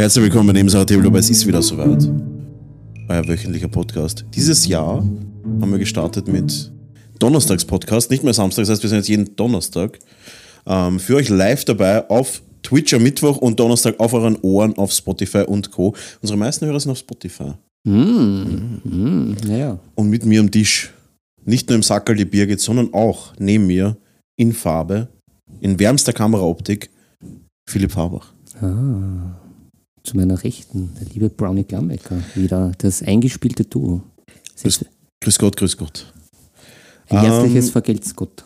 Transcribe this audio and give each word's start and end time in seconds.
Herzlich 0.00 0.24
willkommen 0.24 0.46
bei 0.46 0.52
Nebensache 0.54 0.86
Tabletop. 0.86 1.14
Es 1.16 1.28
ist 1.28 1.46
wieder 1.46 1.60
soweit. 1.60 2.10
Euer 3.06 3.28
wöchentlicher 3.28 3.68
Podcast. 3.68 4.24
Dieses 4.34 4.66
Jahr 4.66 5.04
haben 5.60 5.70
wir 5.70 5.78
gestartet 5.78 6.26
mit 6.26 6.72
Donnerstags-Podcast, 7.18 8.10
nicht 8.10 8.24
mehr 8.24 8.32
Samstag, 8.32 8.62
das 8.62 8.70
heißt, 8.70 8.82
wir 8.82 8.88
sind 8.88 8.96
jetzt 9.00 9.10
jeden 9.10 9.36
Donnerstag 9.36 9.98
ähm, 10.64 10.98
für 10.98 11.16
euch 11.16 11.28
live 11.28 11.66
dabei 11.66 12.08
auf 12.08 12.40
Twitch 12.62 12.94
am 12.94 13.02
Mittwoch 13.02 13.36
und 13.36 13.60
Donnerstag 13.60 14.00
auf 14.00 14.14
euren 14.14 14.38
Ohren 14.40 14.74
auf 14.78 14.90
Spotify 14.90 15.42
und 15.42 15.70
Co. 15.70 15.94
Unsere 16.22 16.38
meisten 16.38 16.64
Hörer 16.64 16.80
sind 16.80 16.92
auf 16.92 16.98
Spotify. 16.98 17.52
Mm, 17.84 19.34
ja. 19.46 19.78
Und 19.96 20.08
mit 20.08 20.24
mir 20.24 20.40
am 20.40 20.50
Tisch, 20.50 20.94
nicht 21.44 21.68
nur 21.68 21.76
im 21.76 21.82
Sackerl 21.82 22.16
die 22.16 22.24
Birgit, 22.24 22.60
sondern 22.60 22.94
auch 22.94 23.34
neben 23.38 23.66
mir 23.66 23.98
in 24.36 24.54
Farbe, 24.54 25.08
in 25.60 25.78
wärmster 25.78 26.14
Kameraoptik, 26.14 26.88
Philipp 27.68 27.92
Farbach. 27.92 28.32
Ah, 28.62 29.39
zu 30.10 30.16
meiner 30.16 30.42
Rechten, 30.42 30.90
der 31.00 31.06
liebe 31.14 31.28
Brownie 31.28 31.62
Glambecker, 31.62 32.16
wieder 32.34 32.72
das 32.78 33.00
eingespielte 33.02 33.64
Duo. 33.64 34.02
Grüß, 34.60 34.84
grüß 35.20 35.38
Gott, 35.38 35.56
grüß 35.56 35.76
Gott. 35.76 36.12
Ein 37.08 37.20
herzliches 37.20 37.66
Ähm, 37.66 37.72
Vergelt's 37.72 38.16
Gott. 38.16 38.44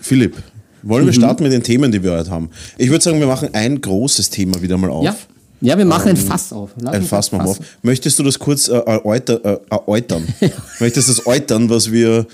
Philipp, 0.00 0.36
wollen 0.82 1.04
Mhm. 1.04 1.06
wir 1.06 1.12
starten 1.12 1.44
mit 1.44 1.52
den 1.52 1.62
Themen, 1.62 1.92
die 1.92 2.02
wir 2.02 2.10
heute 2.12 2.30
haben? 2.30 2.50
Ich 2.76 2.90
würde 2.90 3.04
sagen, 3.04 3.20
wir 3.20 3.28
machen 3.28 3.50
ein 3.52 3.80
großes 3.80 4.30
Thema 4.30 4.60
wieder 4.60 4.76
mal 4.78 4.90
auf. 4.90 5.04
Ja. 5.04 5.16
ja, 5.60 5.78
wir 5.78 5.84
machen 5.84 6.08
ein 6.08 6.16
Fass 6.16 6.52
auf. 6.52 6.70
Lass 6.80 6.92
Ein 6.94 7.02
Fass 7.04 7.30
machen 7.30 7.44
wir 7.44 7.50
auf. 7.50 7.58
Möchtest 7.82 8.18
du 8.18 8.24
das 8.24 8.36
kurz 8.36 8.66
äh, 8.68 8.76
äh, 8.76 9.58
erläutern? 9.70 10.26
Möchtest 10.80 11.08
du 11.08 11.12
das 11.14 11.24
erläutern, 11.24 11.70
was 11.70 11.92
wir, 11.92 12.26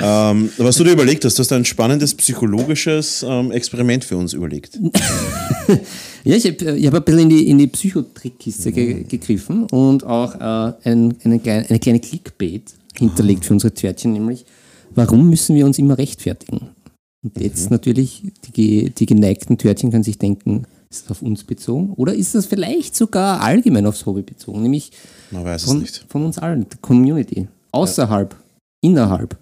ähm, 0.00 0.50
was 0.58 0.76
du 0.76 0.84
dir 0.84 0.92
überlegt 0.92 1.24
hast? 1.24 1.38
Du 1.38 1.40
hast 1.42 1.52
ein 1.52 1.64
spannendes 1.64 2.14
psychologisches 2.14 3.24
ähm, 3.28 3.50
Experiment 3.50 4.04
für 4.04 4.16
uns 4.16 4.32
überlegt. 4.32 4.78
Ja, 6.24 6.34
ich 6.34 6.44
habe 6.46 6.76
ich 6.76 6.86
hab 6.86 6.94
ein 6.94 7.04
bisschen 7.04 7.20
in 7.20 7.28
die, 7.28 7.48
in 7.48 7.58
die 7.58 7.66
Psychotrickkiste 7.68 8.70
Mhm. 8.70 8.74
ge 8.74 9.04
gegriffen 9.04 9.64
und 9.66 10.04
auch 10.04 10.34
äh, 10.34 10.72
ein, 10.84 11.14
eine, 11.24 11.38
kleine, 11.38 11.68
eine 11.68 11.78
kleine 11.78 12.00
Clickbait 12.00 12.74
hinterlegt 12.98 13.44
für 13.44 13.52
unsere 13.54 13.72
Törtchen, 13.72 14.12
nämlich 14.12 14.44
warum 14.94 15.30
müssen 15.30 15.54
wir 15.54 15.64
uns 15.64 15.78
immer 15.78 15.96
rechtfertigen? 15.96 16.70
Und 17.24 17.36
Mhm. 17.36 17.42
jetzt 17.42 17.70
natürlich, 17.70 18.24
die, 18.56 18.90
die 18.90 19.06
geneigten 19.06 19.58
Törtchen 19.58 19.90
können 19.90 20.02
sich 20.02 20.18
denken, 20.18 20.64
ist 20.90 21.04
das 21.04 21.10
auf 21.12 21.22
uns 21.22 21.44
bezogen 21.44 21.92
oder 21.94 22.12
ist 22.14 22.34
das 22.34 22.46
vielleicht 22.46 22.96
sogar 22.96 23.40
allgemein 23.40 23.86
aufs 23.86 24.04
Hobby 24.04 24.22
bezogen, 24.22 24.62
nämlich 24.62 24.90
von, 25.30 25.86
von 26.08 26.24
uns 26.24 26.38
allen, 26.38 26.66
der 26.68 26.78
Community, 26.80 27.46
außerhalb, 27.72 28.34
innerhalb. 28.82 29.36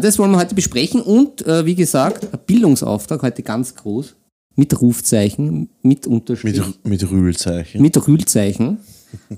Das 0.00 0.18
wollen 0.18 0.32
wir 0.32 0.38
heute 0.38 0.54
besprechen 0.54 1.00
und 1.00 1.46
äh, 1.46 1.64
wie 1.66 1.74
gesagt, 1.74 2.32
ein 2.32 2.40
Bildungsauftrag 2.46 3.22
heute 3.22 3.42
ganz 3.42 3.74
groß, 3.74 4.16
mit 4.56 4.80
Rufzeichen, 4.80 5.68
mit 5.82 6.06
Unterstrich, 6.06 6.56
Mit, 6.58 6.84
mit 6.84 7.10
Rühlzeichen. 7.10 7.82
mit 7.82 8.06
Rühlzeichen 8.06 8.78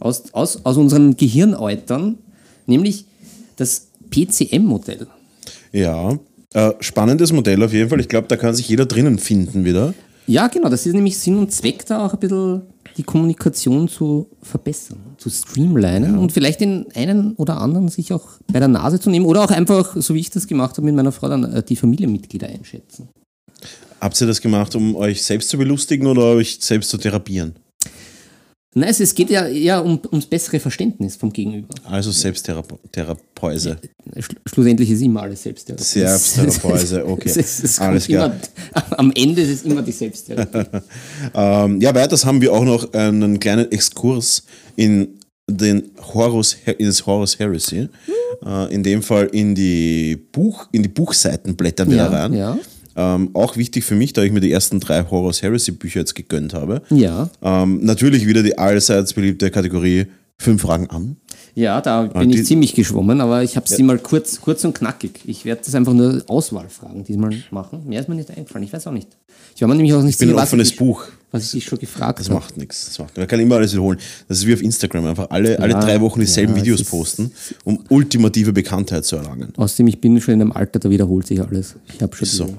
aus, 0.01 0.33
aus, 0.33 0.65
aus 0.65 0.77
unseren 0.77 1.17
Gehirnäutern, 1.17 2.19
nämlich 2.67 3.07
das 3.57 3.89
PCM-Modell. 4.11 5.07
Ja, 5.73 6.19
äh, 6.55 6.73
spannendes 6.81 7.33
Modell 7.33 7.63
auf 7.63 7.73
jeden 7.73 7.89
Fall. 7.91 8.01
Ich 8.01 8.09
glaube, 8.09 8.29
da 8.29 8.37
kann 8.37 8.55
sich 8.55 8.69
jeder 8.69 8.87
drinnen 8.87 9.19
finden 9.19 9.65
wieder. 9.65 9.95
Ja, 10.27 10.49
genau, 10.49 10.69
das 10.69 10.87
ist 10.87 10.95
nämlich 10.95 11.19
Sinn 11.19 11.39
und 11.39 11.53
Zweck 11.53 11.87
da 11.87 12.05
auch 12.05 12.15
ein 12.15 12.21
bisschen 12.21 12.63
die 12.97 13.03
Kommunikation 13.03 13.89
zu 13.89 14.29
verbessern, 14.43 14.99
zu 15.27 15.31
streamlinen 15.31 16.19
und 16.19 16.33
vielleicht 16.33 16.61
den 16.61 16.87
einen 16.95 17.33
oder 17.35 17.61
anderen 17.61 17.89
sich 17.89 18.13
auch 18.13 18.29
bei 18.53 18.59
der 18.59 18.69
Nase 18.69 19.01
zu 19.01 19.11
nehmen 19.11 19.27
oder 19.27 19.43
auch 19.43 19.51
einfach, 19.51 19.97
so 19.97 20.15
wie 20.15 20.21
ich 20.21 20.31
das 20.31 20.47
gemacht 20.47 20.77
habe 20.77 20.85
mit 20.85 20.95
meiner 20.95 21.13
Frau, 21.13 21.29
dann 21.29 21.45
äh, 21.45 21.63
die 21.63 21.77
Familienmitglieder 21.77 22.49
einschätzen. 22.49 23.09
Habt 24.01 24.21
ihr 24.21 24.27
das 24.27 24.41
gemacht, 24.41 24.75
um 24.77 24.95
euch 24.95 25.23
selbst 25.25 25.49
zu 25.49 25.59
belustigen 25.59 26.07
oder 26.07 26.23
euch 26.23 26.59
selbst 26.61 26.91
zu 26.91 26.99
therapieren? 26.99 27.55
Nein, 28.79 28.91
es, 28.91 29.01
es 29.01 29.15
geht 29.15 29.31
ja 29.31 29.47
eher 29.49 29.83
um, 29.83 29.99
ums 30.13 30.27
bessere 30.27 30.61
Verständnis 30.61 31.17
vom 31.17 31.33
Gegenüber. 31.33 31.75
Also 31.85 32.11
Selbsttherapeuse. 32.11 33.79
Schlu 34.19 34.37
schlussendlich 34.45 34.91
ist 34.91 35.01
immer 35.01 35.23
alles 35.23 35.43
Selbsttherapie. 35.43 35.83
Selbsttherapie, 35.83 37.03
okay. 37.11 37.29
Es, 37.31 37.37
es, 37.39 37.65
es 37.65 37.79
Alles 37.79 38.07
klar. 38.07 38.27
Immer, 38.27 38.99
am 38.99 39.13
Ende 39.15 39.41
ist 39.41 39.49
es 39.49 39.63
immer 39.63 39.81
die 39.81 39.93
Selbsttherapie. 39.93 40.69
Ähm, 41.35 41.81
ja, 41.81 41.95
weiters 41.95 42.25
haben 42.27 42.41
wir 42.43 42.53
auch 42.53 42.65
noch 42.65 42.93
einen 42.93 43.41
kleinen 43.41 43.73
Exkurs 43.73 44.45
in 44.77 45.16
den 45.49 45.91
Horus, 46.15 46.57
in 46.79 46.87
das 46.87 47.07
Horus 47.07 47.39
Heresy. 47.39 47.89
Äh, 48.45 48.75
in 48.75 48.83
dem 48.83 49.03
Fall 49.03 49.27
in 49.33 49.55
die 49.55 50.17
Buch, 50.33 50.67
in 50.73 50.83
die 50.83 50.89
Buchseiten 50.89 51.57
blättern 51.57 51.89
wir 51.91 51.97
Ja, 51.99 52.09
da 52.09 52.23
rein. 52.25 52.35
ja. 52.35 52.59
Ähm, 52.99 53.31
auch 53.35 53.57
wichtig 53.59 53.85
für 53.85 53.95
mich, 53.95 54.15
da 54.15 54.23
ich 54.23 54.33
mir 54.33 54.41
die 54.41 54.51
ersten 54.51 54.81
drei 54.81 55.05
Horus 55.05 55.43
Heresy 55.43 55.71
Bücher 55.73 56.01
jetzt 56.01 56.15
gegönnt 56.15 56.55
habe. 56.55 56.83
ja, 56.91 57.29
Ähm, 57.43 57.81
natürlich 57.85 58.27
wieder 58.27 58.43
die 58.43 58.57
allseits 58.59 59.13
beliebte 59.13 59.51
Kategorie 59.51 60.07
Fünf 60.39 60.61
Fragen 60.63 60.91
an. 60.91 61.17
ja, 61.55 61.81
da 61.81 62.03
bin 62.03 62.31
die- 62.31 62.41
ich 62.41 62.47
ziemlich 62.47 62.75
geschwommen, 62.75 63.21
aber 63.23 63.43
ich 63.43 63.57
habe 63.57 63.67
sie 63.69 63.83
mal 63.83 63.99
kurz, 63.99 64.39
kurz 64.41 64.65
und 64.65 64.75
knackig. 64.75 65.21
Ich 65.27 65.45
werde 65.47 65.63
das 65.65 65.75
einfach 65.75 65.95
nur 65.95 66.23
Auswahlfragen 66.27 67.05
diesmal 67.05 67.35
machen. 67.51 67.85
Mehr 67.87 68.01
ist 68.01 68.09
mir 68.11 68.17
nicht 68.17 68.31
eingefallen, 68.31 68.65
ich 68.67 68.73
weiß 68.73 68.87
auch 68.87 68.93
nicht. 68.93 69.09
Ich 69.55 69.63
war 69.63 69.69
mir 69.69 69.75
nämlich 69.77 69.95
auch 69.95 70.03
nicht 70.03 70.15
Ich 70.15 70.19
bin 70.19 70.31
ein 70.31 70.35
offenes 70.39 70.75
Buch. 70.77 71.05
Was 71.37 71.45
ich 71.47 71.51
dich 71.53 71.65
schon 71.65 71.79
gefragt 71.79 72.21
Das 72.21 72.29
habe. 72.29 72.41
macht 72.41 72.57
nichts. 72.57 72.87
Das 72.87 72.99
macht, 72.99 73.17
man 73.17 73.27
kann 73.27 73.41
immer 73.41 73.57
alles 73.57 73.73
wiederholen. 73.73 73.99
Das 74.29 74.39
ist 74.39 74.47
wie 74.47 74.55
auf 74.55 74.63
Instagram. 74.63 75.07
Einfach 75.07 75.31
alle, 75.31 75.59
alle 75.59 75.73
Ja, 75.73 75.81
drei 75.81 76.01
Wochen 76.01 76.21
dieselben 76.21 76.55
ja, 76.57 76.63
Videos 76.63 76.83
posten, 76.85 77.31
um 77.65 77.79
ultimative 77.89 78.53
Bekanntheit 78.53 79.05
zu 79.05 79.17
erlangen. 79.17 79.53
Außerdem, 79.57 79.89
ich 79.89 80.01
bin 80.01 80.21
schon 80.21 80.35
in 80.35 80.41
einem 80.43 80.53
Alter, 80.53 80.79
da 80.79 80.91
wiederholt 80.91 81.27
sich 81.27 81.41
alles. 81.41 81.77
Ich 81.95 82.01
habe 82.03 82.17
schon 82.17 82.27
So. 82.27 82.55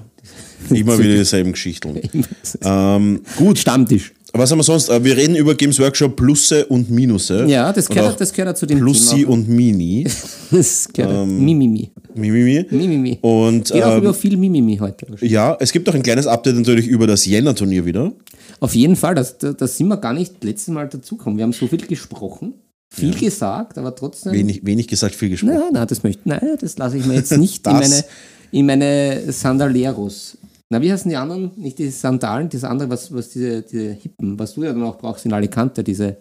Immer 0.74 0.98
wieder 0.98 1.14
dieselben 1.16 1.52
Geschichten. 1.52 2.00
Ähm, 2.62 3.20
gut, 3.36 3.58
Stammtisch. 3.58 4.12
was 4.32 4.50
haben 4.50 4.58
wir 4.58 4.62
sonst? 4.64 4.88
Äh, 4.88 5.02
Wir 5.04 5.16
reden 5.16 5.36
über 5.36 5.54
Games 5.54 5.78
Workshop 5.78 6.16
Plusse 6.16 6.66
und 6.66 6.90
Minusse. 6.90 7.44
Ja, 7.46 7.72
das 7.72 7.88
gehört, 7.88 8.12
auch 8.14 8.16
das 8.16 8.32
gehört 8.32 8.58
zu 8.58 8.66
dem 8.66 8.78
Plussi 8.78 9.16
Thema. 9.20 9.30
und 9.32 9.48
Mini. 9.48 10.04
Das 10.50 10.88
gehört 10.92 11.12
Ähm, 11.28 11.44
Mimimi. 11.44 11.90
Mimimi. 12.14 12.66
Mimimi. 12.70 13.18
Und 13.20 13.70
Geht 13.70 13.82
auch 13.82 13.92
ähm, 13.92 13.98
über 13.98 14.14
viel 14.14 14.36
Mimimi 14.36 14.76
heute. 14.78 15.06
ja, 15.20 15.56
es 15.60 15.70
gibt 15.72 15.88
auch 15.88 15.94
ein 15.94 16.02
kleines 16.02 16.26
Update 16.26 16.56
natürlich 16.56 16.86
über 16.88 17.06
das 17.06 17.24
Jänner-Turnier 17.26 17.84
wieder. 17.86 18.12
Auf 18.60 18.74
jeden 18.74 18.96
Fall, 18.96 19.14
das, 19.14 19.38
da, 19.38 19.52
da 19.52 19.66
sind 19.66 19.88
wir 19.88 19.96
gar 19.98 20.12
nicht 20.12 20.42
letztes 20.42 20.68
Mal 20.74 20.88
dazugekommen. 20.88 21.36
Wir 21.38 21.44
haben 21.44 21.52
so 21.52 21.66
viel 21.68 21.78
gesprochen, 21.86 22.54
viel 22.92 23.14
gesagt, 23.14 23.78
aber 23.78 23.94
trotzdem. 23.94 24.32
Wenig, 24.32 24.64
wenig 24.64 24.88
gesagt, 24.88 25.14
viel 25.14 25.30
gesprochen. 25.30 25.54
Nein, 25.54 25.72
nein, 25.72 25.86
das 25.86 26.02
möchte 26.02 26.22
nein, 26.28 26.56
das 26.60 26.76
lasse 26.78 26.98
ich 26.98 27.06
mir 27.06 27.14
jetzt 27.14 27.36
nicht 27.36 27.66
in 27.66 27.72
Das- 27.78 27.88
meine, 27.90 28.04
in 28.50 28.66
meine 28.66 29.32
Sandaleros. 29.32 30.38
Na, 30.70 30.82
wie 30.82 30.92
heißen 30.92 31.08
die 31.08 31.16
anderen? 31.16 31.50
Nicht 31.56 31.78
die 31.78 31.88
Sandalen, 31.90 32.48
das 32.50 32.64
andere, 32.64 32.90
was, 32.90 33.12
was 33.14 33.30
diese, 33.30 33.62
diese 33.62 33.92
Hippen, 33.92 34.38
was 34.38 34.54
du 34.54 34.64
ja 34.64 34.72
dann 34.72 34.82
auch 34.82 34.98
brauchst 34.98 35.24
in 35.24 35.32
Alicante, 35.32 35.82
diese. 35.82 36.16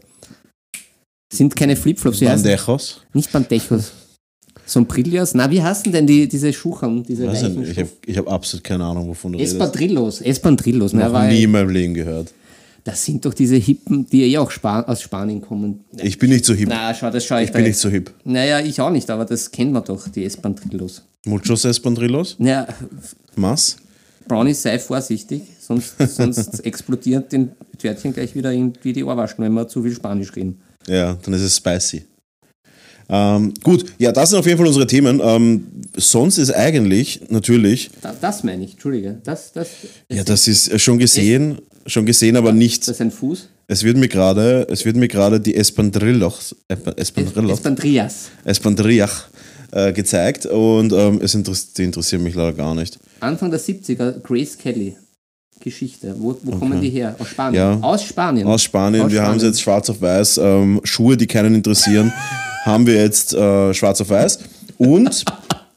Sind 1.34 1.54
keine 1.56 1.76
Flipflops, 1.76 2.22
heißen 2.22 2.44
Bandejos. 2.44 3.02
Nicht 3.14 3.32
Bandejos. 3.32 3.92
Sombrillas. 4.68 5.34
Na, 5.34 5.50
wie 5.50 5.62
heißen 5.64 5.92
denn 5.92 6.06
die, 6.06 6.28
diese 6.28 6.52
Schuchern, 6.54 7.04
diese 7.04 7.26
Weiß 7.28 7.44
ich 7.44 7.78
habe 7.80 7.90
hab 8.18 8.32
absolut 8.32 8.64
keine 8.64 8.84
Ahnung, 8.84 9.08
wovon 9.08 9.32
du 9.32 9.38
redest. 9.40 9.54
Espadrillos, 9.56 10.22
Espadrillos. 10.22 10.94
Na, 10.94 11.08
Noch 11.08 11.28
nie 11.30 11.44
in 11.44 11.52
meinem 11.52 11.70
Leben 11.70 11.94
gehört. 11.94 12.34
Das 12.84 13.04
sind 13.04 13.26
doch 13.26 13.34
diese 13.34 13.56
Hippen, 13.56 14.06
die 14.08 14.24
eh 14.24 14.38
auch 14.38 14.52
Span 14.52 14.86
aus 14.86 15.02
Spanien 15.02 15.42
kommen. 15.42 15.84
Ich 15.98 16.18
bin 16.20 16.30
nicht 16.30 16.46
so 16.46 16.54
hip. 16.54 16.70
Na, 16.70 16.94
schau, 16.94 17.10
das 17.10 17.26
schaue 17.26 17.42
ich, 17.42 17.48
ich 17.48 17.54
bin 17.54 17.64
nicht 17.64 17.78
so 17.78 17.90
hip. 17.90 18.14
Naja, 18.24 18.60
ich 18.60 18.80
auch 18.80 18.90
nicht, 18.90 19.10
aber 19.10 19.26
das 19.26 19.52
kennt 19.52 19.74
man 19.74 19.84
doch, 19.84 20.08
die 20.08 20.24
Espandrillos. 20.24 21.04
Muchos 21.26 21.66
Espandrillos? 21.66 22.36
Naja, 22.38 22.68
Mas? 23.36 23.78
Brownie, 24.28 24.54
sei 24.54 24.80
vorsichtig, 24.80 25.42
sonst, 25.60 25.96
sonst 25.98 26.60
explodiert 26.66 27.32
den 27.32 27.52
Törtchen 27.78 28.14
gleich 28.14 28.36
wieder 28.36 28.52
irgendwie 28.52 28.94
die 28.94 29.04
Ohrwaschen, 29.04 29.44
wenn 29.44 29.54
wir 29.54 29.68
zu 29.68 29.84
viel 29.84 29.94
Spanisch 29.94 30.36
reden. 30.36 30.60
Ja, 30.88 31.18
dann 31.22 31.34
ist 31.34 31.42
es 31.42 31.58
spicy. 31.58 32.06
Ähm, 33.10 33.54
gut, 33.64 33.86
ja, 33.98 34.12
das 34.12 34.30
sind 34.32 34.40
auf 34.40 34.46
jeden 34.46 34.58
Fall 34.58 34.68
unsere 34.68 34.86
Themen. 34.88 35.22
Ähm, 35.24 35.68
sonst 35.96 36.38
ist 36.38 36.54
eigentlich 36.54 37.22
natürlich, 37.30 37.90
Da, 38.02 38.14
das 38.20 38.44
meine 38.44 38.64
ich, 38.66 38.72
Entschuldige. 38.74 39.18
Das, 39.24 39.52
das, 39.54 39.68
ja, 40.12 40.24
das 40.24 40.48
ist 40.48 40.68
äh, 40.72 40.78
schon 40.80 40.98
gesehen, 41.00 41.60
schon 41.86 42.06
gesehen, 42.06 42.36
aber 42.36 42.52
nicht. 42.52 42.82
das 42.82 42.96
ist 42.96 43.02
ein 43.02 43.12
Fuß. 43.12 43.48
Es 43.70 43.84
wird 43.84 43.98
mir 43.98 44.08
gerade, 44.08 44.68
es 44.70 44.86
wird 44.86 44.96
mir 44.96 45.08
gerade 45.08 45.40
die 45.40 45.56
Espandrillos, 45.56 46.56
Esp- 46.70 46.98
Espandrillos, 46.98 47.52
Espandrillas. 47.60 48.30
Espandriach 48.46 49.28
äh, 49.72 49.92
gezeigt 49.94 50.46
und 50.46 50.94
ähm, 50.94 51.20
es 51.22 51.34
interess 51.36 51.74
die 51.74 51.84
interessieren 51.84 52.24
mich 52.24 52.36
leider 52.36 52.54
gar 52.54 52.74
nicht. 52.76 52.98
Anfang 53.20 53.52
der 53.52 53.60
70er, 53.60 54.20
Grace 54.22 54.58
Kelly. 54.58 54.96
Geschichte. 55.60 56.16
Wo, 56.20 56.38
wo 56.44 56.56
kommen 56.58 56.80
die 56.80 56.90
her? 56.92 57.16
Aus 57.18 57.30
Spanien. 57.30 57.56
Ja. 57.62 57.80
Aus 57.82 58.04
Spanien. 58.04 58.48
Aus 58.48 58.62
Spanien, 58.62 59.02
Aus 59.08 59.12
wir 59.12 59.24
haben 59.24 59.40
sie 59.40 59.48
jetzt 59.48 59.60
schwarz 59.60 59.90
auf 59.90 60.00
weiß. 60.00 60.38
Ähm, 60.38 60.80
Schuhe, 60.84 61.18
die 61.18 61.26
keinen 61.26 61.56
interessieren, 61.56 62.14
haben 62.68 62.86
wir 62.86 62.96
jetzt 62.96 63.34
äh, 63.34 63.74
schwarz 63.74 64.00
auf 64.02 64.10
weiß. 64.10 64.40
Und 64.78 65.26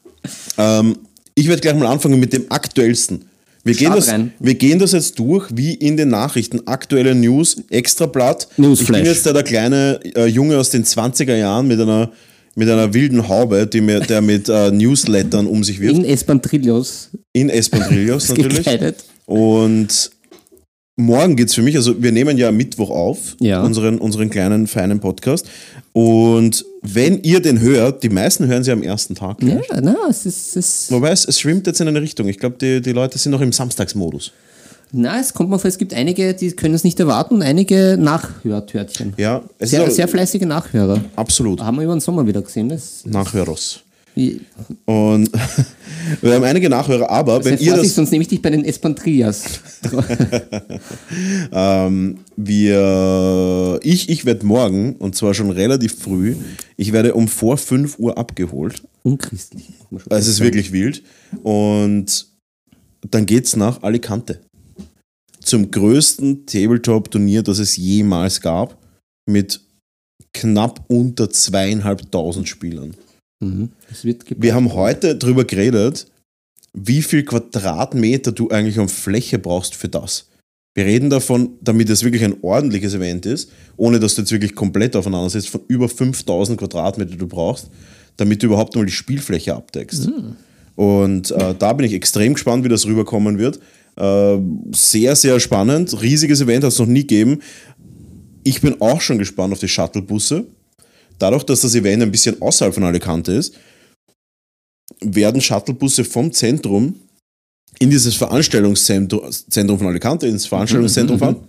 ähm, 0.57 0.97
ich 1.33 1.47
werde 1.47 1.61
gleich 1.61 1.75
mal 1.75 1.87
anfangen 1.87 2.19
mit 2.19 2.33
dem 2.33 2.45
aktuellsten. 2.49 3.25
Wir 3.63 3.75
gehen, 3.75 3.93
das, 3.93 4.07
rein. 4.07 4.33
wir 4.39 4.55
gehen 4.55 4.79
das 4.79 4.91
jetzt 4.91 5.19
durch, 5.19 5.47
wie 5.53 5.73
in 5.73 5.95
den 5.95 6.09
Nachrichten. 6.09 6.67
Aktuelle 6.67 7.13
News, 7.13 7.57
Extrablatt. 7.69 8.47
Newsflash. 8.57 8.97
Ich 8.97 9.03
bin 9.03 9.13
jetzt 9.13 9.25
da 9.25 9.33
der 9.33 9.43
kleine 9.43 9.99
äh, 10.15 10.25
Junge 10.25 10.57
aus 10.57 10.71
den 10.71 10.83
20er 10.83 11.35
Jahren 11.35 11.67
mit 11.67 11.79
einer, 11.79 12.11
mit 12.55 12.67
einer 12.67 12.91
wilden 12.93 13.27
Haube, 13.27 13.67
die 13.67 13.81
mir, 13.81 13.99
der 13.99 14.21
mit 14.21 14.49
äh, 14.49 14.71
Newslettern 14.71 15.45
um 15.45 15.63
sich 15.63 15.79
wirft. 15.79 15.95
In 15.95 16.05
Espandrillos 16.05 17.09
In 17.33 17.49
Espandrillos 17.49 18.29
natürlich. 18.29 18.57
gekleidet. 18.57 19.03
Und 19.27 20.09
morgen 20.97 21.35
geht's 21.35 21.53
für 21.55 21.61
mich, 21.61 21.75
also 21.75 22.01
wir 22.01 22.11
nehmen 22.11 22.37
ja 22.37 22.49
am 22.49 22.57
Mittwoch 22.57 22.89
auf, 22.89 23.35
Ja. 23.39 23.63
unseren, 23.63 23.97
unseren 23.97 24.29
kleinen, 24.29 24.67
feinen 24.67 24.99
Podcast. 24.99 25.47
Und 25.93 26.65
wenn 26.81 27.21
ihr 27.23 27.41
den 27.41 27.59
hört, 27.59 28.03
die 28.03 28.09
meisten 28.09 28.47
hören 28.47 28.63
sie 28.63 28.71
am 28.71 28.83
ersten 28.83 29.15
Tag. 29.15 29.41
Ja, 29.43 29.59
na, 29.81 29.95
es 30.09 30.25
ist, 30.25 30.55
es 30.55 30.91
Wobei 30.91 31.11
es, 31.11 31.25
es 31.25 31.39
schwimmt 31.39 31.67
jetzt 31.67 31.81
in 31.81 31.87
eine 31.87 32.01
Richtung. 32.01 32.27
Ich 32.27 32.37
glaube, 32.39 32.57
die, 32.59 32.81
die 32.81 32.91
Leute 32.91 33.17
sind 33.17 33.31
noch 33.31 33.41
im 33.41 33.51
Samstagsmodus. 33.51 34.31
Na, 34.93 35.19
es 35.19 35.33
kommt 35.33 35.49
mir 35.49 35.57
vor, 35.57 35.69
es 35.69 35.77
gibt 35.77 35.93
einige, 35.93 36.33
die 36.33 36.51
können 36.51 36.73
es 36.75 36.83
nicht 36.83 36.99
erwarten 36.99 37.35
und 37.35 37.41
einige 37.43 37.97
Nachhörtörtchen. 37.99 39.13
Ja, 39.17 39.41
es 39.57 39.69
Sehr, 39.69 39.85
ist 39.87 39.95
sehr 39.95 40.07
fleißige 40.07 40.41
Nachhörer. 40.41 40.99
absolut 41.15 41.61
Haben 41.61 41.77
wir 41.77 41.83
über 41.83 41.95
den 41.95 42.01
Sommer 42.01 42.27
wieder 42.27 42.41
gesehen. 42.41 42.67
Das, 42.69 43.05
Nachhöros. 43.05 43.83
Und 44.85 45.29
wir 46.21 46.33
haben 46.33 46.43
einige 46.43 46.69
Nachhörer, 46.69 47.09
aber 47.09 47.43
wenn 47.45 47.57
sei 47.57 47.65
ihr 47.65 47.75
das, 47.75 47.95
sonst 47.95 48.11
nehme 48.11 48.23
ich 48.23 48.27
dich 48.27 48.41
bei 48.41 48.49
den 48.49 48.65
Espantrillas. 48.65 49.61
ähm, 51.51 52.19
wir, 52.35 53.79
ich, 53.83 54.09
ich 54.09 54.25
werde 54.25 54.45
morgen, 54.45 54.95
und 54.97 55.15
zwar 55.15 55.33
schon 55.33 55.51
relativ 55.51 55.97
früh, 55.97 56.35
ich 56.77 56.91
werde 56.91 57.13
um 57.13 57.27
vor 57.27 57.57
5 57.57 57.99
Uhr 57.99 58.17
abgeholt. 58.17 58.83
Unchristlich. 59.03 59.69
es 60.09 60.27
ist 60.27 60.41
wirklich 60.41 60.71
wild. 60.71 61.03
Und 61.43 62.27
dann 63.09 63.25
geht's 63.25 63.55
nach 63.55 63.81
Alicante. 63.83 64.41
Zum 65.39 65.71
größten 65.71 66.45
Tabletop-Turnier, 66.45 67.41
das 67.41 67.59
es 67.59 67.75
jemals 67.77 68.41
gab, 68.41 68.77
mit 69.27 69.61
knapp 70.33 70.83
unter 70.87 71.29
zweieinhalbtausend 71.29 72.47
Spielern. 72.47 72.93
Mhm. 73.41 73.69
Wir 74.37 74.55
haben 74.55 74.73
heute 74.73 75.15
darüber 75.15 75.43
geredet, 75.43 76.07
wie 76.73 77.01
viel 77.01 77.23
Quadratmeter 77.23 78.31
du 78.31 78.49
eigentlich 78.49 78.79
an 78.79 78.87
Fläche 78.87 79.39
brauchst 79.39 79.75
für 79.75 79.89
das. 79.89 80.27
Wir 80.73 80.85
reden 80.85 81.09
davon, 81.09 81.57
damit 81.59 81.89
es 81.89 82.03
wirklich 82.03 82.23
ein 82.23 82.35
ordentliches 82.41 82.93
Event 82.93 83.25
ist, 83.25 83.51
ohne 83.75 83.99
dass 83.99 84.15
du 84.15 84.21
jetzt 84.21 84.31
wirklich 84.31 84.55
komplett 84.55 84.95
aufeinander 84.95 85.29
sitzt, 85.29 85.49
von 85.49 85.61
über 85.67 85.89
5000 85.89 86.57
Quadratmeter 86.57 87.17
du 87.17 87.27
brauchst, 87.27 87.69
damit 88.15 88.41
du 88.41 88.47
überhaupt 88.47 88.75
mal 88.75 88.85
die 88.85 88.91
Spielfläche 88.91 89.53
abdeckst. 89.53 90.05
Und 90.75 91.31
äh, 91.31 91.53
da 91.57 91.73
bin 91.73 91.85
ich 91.85 91.93
extrem 91.93 92.35
gespannt, 92.35 92.63
wie 92.63 92.69
das 92.69 92.85
rüberkommen 92.85 93.37
wird. 93.37 93.59
Äh, 93.97 94.37
sehr, 94.71 95.17
sehr 95.17 95.39
spannend. 95.41 96.01
Riesiges 96.01 96.39
Event 96.39 96.63
hat 96.63 96.71
es 96.71 96.79
noch 96.79 96.85
nie 96.85 97.01
gegeben. 97.01 97.39
Ich 98.43 98.61
bin 98.61 98.79
auch 98.79 99.01
schon 99.01 99.17
gespannt 99.17 99.51
auf 99.51 99.59
die 99.59 99.67
Shuttlebusse. 99.67 100.45
Dadurch, 101.21 101.43
dass 101.43 101.61
das 101.61 101.75
Event 101.75 102.01
ein 102.01 102.11
bisschen 102.11 102.41
außerhalb 102.41 102.73
von 102.73 102.83
Alicante 102.83 103.33
ist, 103.33 103.53
werden 105.01 105.39
Shuttlebusse 105.39 106.03
vom 106.03 106.31
Zentrum 106.31 106.99
in 107.79 107.91
dieses 107.91 108.15
Veranstaltungszentrum 108.15 109.31
Zentrum 109.31 109.77
von 109.77 109.87
Alicante, 109.87 110.27
ins 110.27 110.47
Veranstaltungszentrum 110.47 111.19
fahren. 111.19 111.47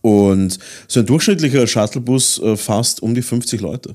Und 0.00 0.58
so 0.88 1.00
ein 1.00 1.06
durchschnittlicher 1.06 1.66
Shuttlebus 1.66 2.38
äh, 2.40 2.56
fasst 2.56 3.02
um 3.02 3.14
die 3.14 3.22
50 3.22 3.60
Leute. 3.60 3.94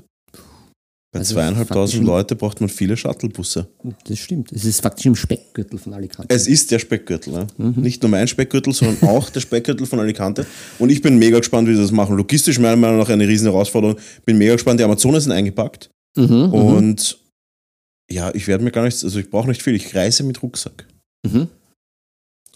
Bei 1.10 1.20
Also 1.20 1.34
zweieinhalbtausend 1.36 2.04
Leute 2.04 2.36
braucht 2.36 2.60
man 2.60 2.68
viele 2.68 2.94
Shuttlebusse. 2.96 3.66
Das 4.06 4.18
stimmt. 4.18 4.52
Es 4.52 4.66
ist 4.66 4.82
faktisch 4.82 5.06
im 5.06 5.16
Speckgürtel 5.16 5.78
von 5.78 5.94
Alicante. 5.94 6.34
Es 6.34 6.46
ist 6.46 6.70
der 6.70 6.78
Speckgürtel. 6.78 7.32
Ne? 7.32 7.46
Mhm. 7.56 7.80
Nicht 7.82 8.02
nur 8.02 8.10
mein 8.10 8.28
Speckgürtel, 8.28 8.74
sondern 8.74 9.08
auch 9.08 9.30
der 9.30 9.40
Speckgürtel 9.40 9.86
von 9.86 10.00
Alicante. 10.00 10.44
Und 10.78 10.90
ich 10.90 11.00
bin 11.00 11.18
mega 11.18 11.38
gespannt, 11.38 11.66
wie 11.66 11.74
sie 11.74 11.80
das 11.80 11.92
machen. 11.92 12.14
Logistisch 12.16 12.58
meiner 12.58 12.76
Meinung 12.76 12.98
nach 12.98 13.08
eine 13.08 13.26
riesen 13.26 13.46
Herausforderung. 13.50 13.96
Bin 14.26 14.36
mega 14.36 14.52
gespannt. 14.52 14.80
Die 14.80 14.84
Amazonen 14.84 15.20
sind 15.20 15.32
eingepackt. 15.32 15.88
Mhm, 16.14 16.52
Und 16.52 17.18
ja, 18.10 18.34
ich 18.34 18.46
werde 18.46 18.64
mir 18.64 18.70
gar 18.70 18.84
nichts, 18.84 19.02
also 19.04 19.18
ich 19.18 19.30
brauche 19.30 19.48
nicht 19.48 19.62
viel. 19.62 19.74
Ich 19.74 19.94
reise 19.94 20.22
mit 20.24 20.42
Rucksack. 20.42 20.86
mhm. 21.24 21.48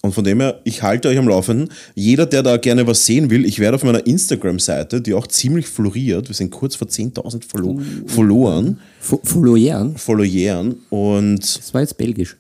Und 0.04 0.12
von 0.14 0.25
dem 0.25 0.40
her, 0.40 0.60
ich 0.64 0.82
halte 0.82 1.08
euch 1.08 1.16
am 1.16 1.28
Laufenden. 1.28 1.69
Jeder, 1.94 2.26
der 2.26 2.43
da 2.43 2.56
gerne 2.56 2.84
was 2.88 3.06
sehen 3.06 3.31
will, 3.31 3.44
ich 3.46 3.60
werde 3.60 3.76
auf 3.76 3.84
meiner 3.84 4.04
Instagram-Seite, 4.04 5.00
die 5.00 5.14
auch 5.14 5.28
ziemlich 5.28 5.66
floriert, 5.69 6.28
wir 6.28 6.34
sind 6.34 6.50
kurz 6.50 6.75
vor 6.75 6.88
10.000 6.88 7.43
Follow 7.49 7.81
Followern, 8.08 8.78
Fo- 9.00 9.20
Followern. 9.22 9.96
Followern 9.96 10.75
und 10.90 11.38
Das 11.58 11.72
war 11.72 11.82
jetzt 11.82 11.96
belgisch. 11.96 12.37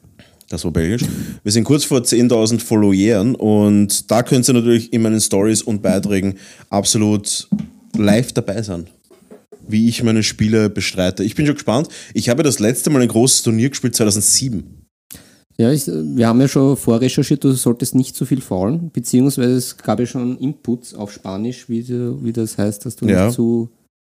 das 0.48 0.64
war 0.64 0.72
belgisch. 0.72 1.02
Wir 1.44 1.52
sind 1.52 1.62
kurz 1.62 1.84
vor 1.84 2.00
10.000 2.00 2.58
Followern 2.58 3.36
und 3.36 4.10
da 4.10 4.24
könnt 4.24 4.48
ihr 4.48 4.54
natürlich 4.54 4.92
in 4.92 5.02
meinen 5.02 5.20
Stories 5.20 5.62
und 5.62 5.82
Beiträgen 5.82 6.34
absolut 6.68 7.48
live 7.96 8.32
dabei 8.32 8.62
sein, 8.62 8.88
wie 9.68 9.88
ich 9.88 10.02
meine 10.02 10.24
Spiele 10.24 10.68
bestreite. 10.68 11.22
Ich 11.22 11.36
bin 11.36 11.46
schon 11.46 11.54
gespannt. 11.54 11.88
Ich 12.12 12.28
habe 12.28 12.42
das 12.42 12.58
letzte 12.58 12.90
Mal 12.90 13.02
ein 13.02 13.08
großes 13.08 13.42
Turnier 13.44 13.68
gespielt 13.70 13.94
2007. 13.94 14.81
Ja, 15.58 15.70
ich, 15.70 15.86
wir 15.86 16.26
haben 16.28 16.40
ja 16.40 16.48
schon 16.48 16.76
vorrecherchiert, 16.76 17.44
du 17.44 17.52
solltest 17.52 17.94
nicht 17.94 18.16
so 18.16 18.24
viel 18.24 18.40
faulen, 18.40 18.90
beziehungsweise 18.92 19.52
es 19.54 19.76
gab 19.76 20.00
ja 20.00 20.06
schon 20.06 20.38
Inputs 20.38 20.94
auf 20.94 21.12
Spanisch, 21.12 21.68
wie, 21.68 21.82
du, 21.82 22.18
wie 22.24 22.32
das 22.32 22.56
heißt, 22.58 22.84
dass 22.86 22.96
du 22.96 23.06
Ja. 23.06 23.26
nicht 23.26 23.34
zu, 23.34 23.68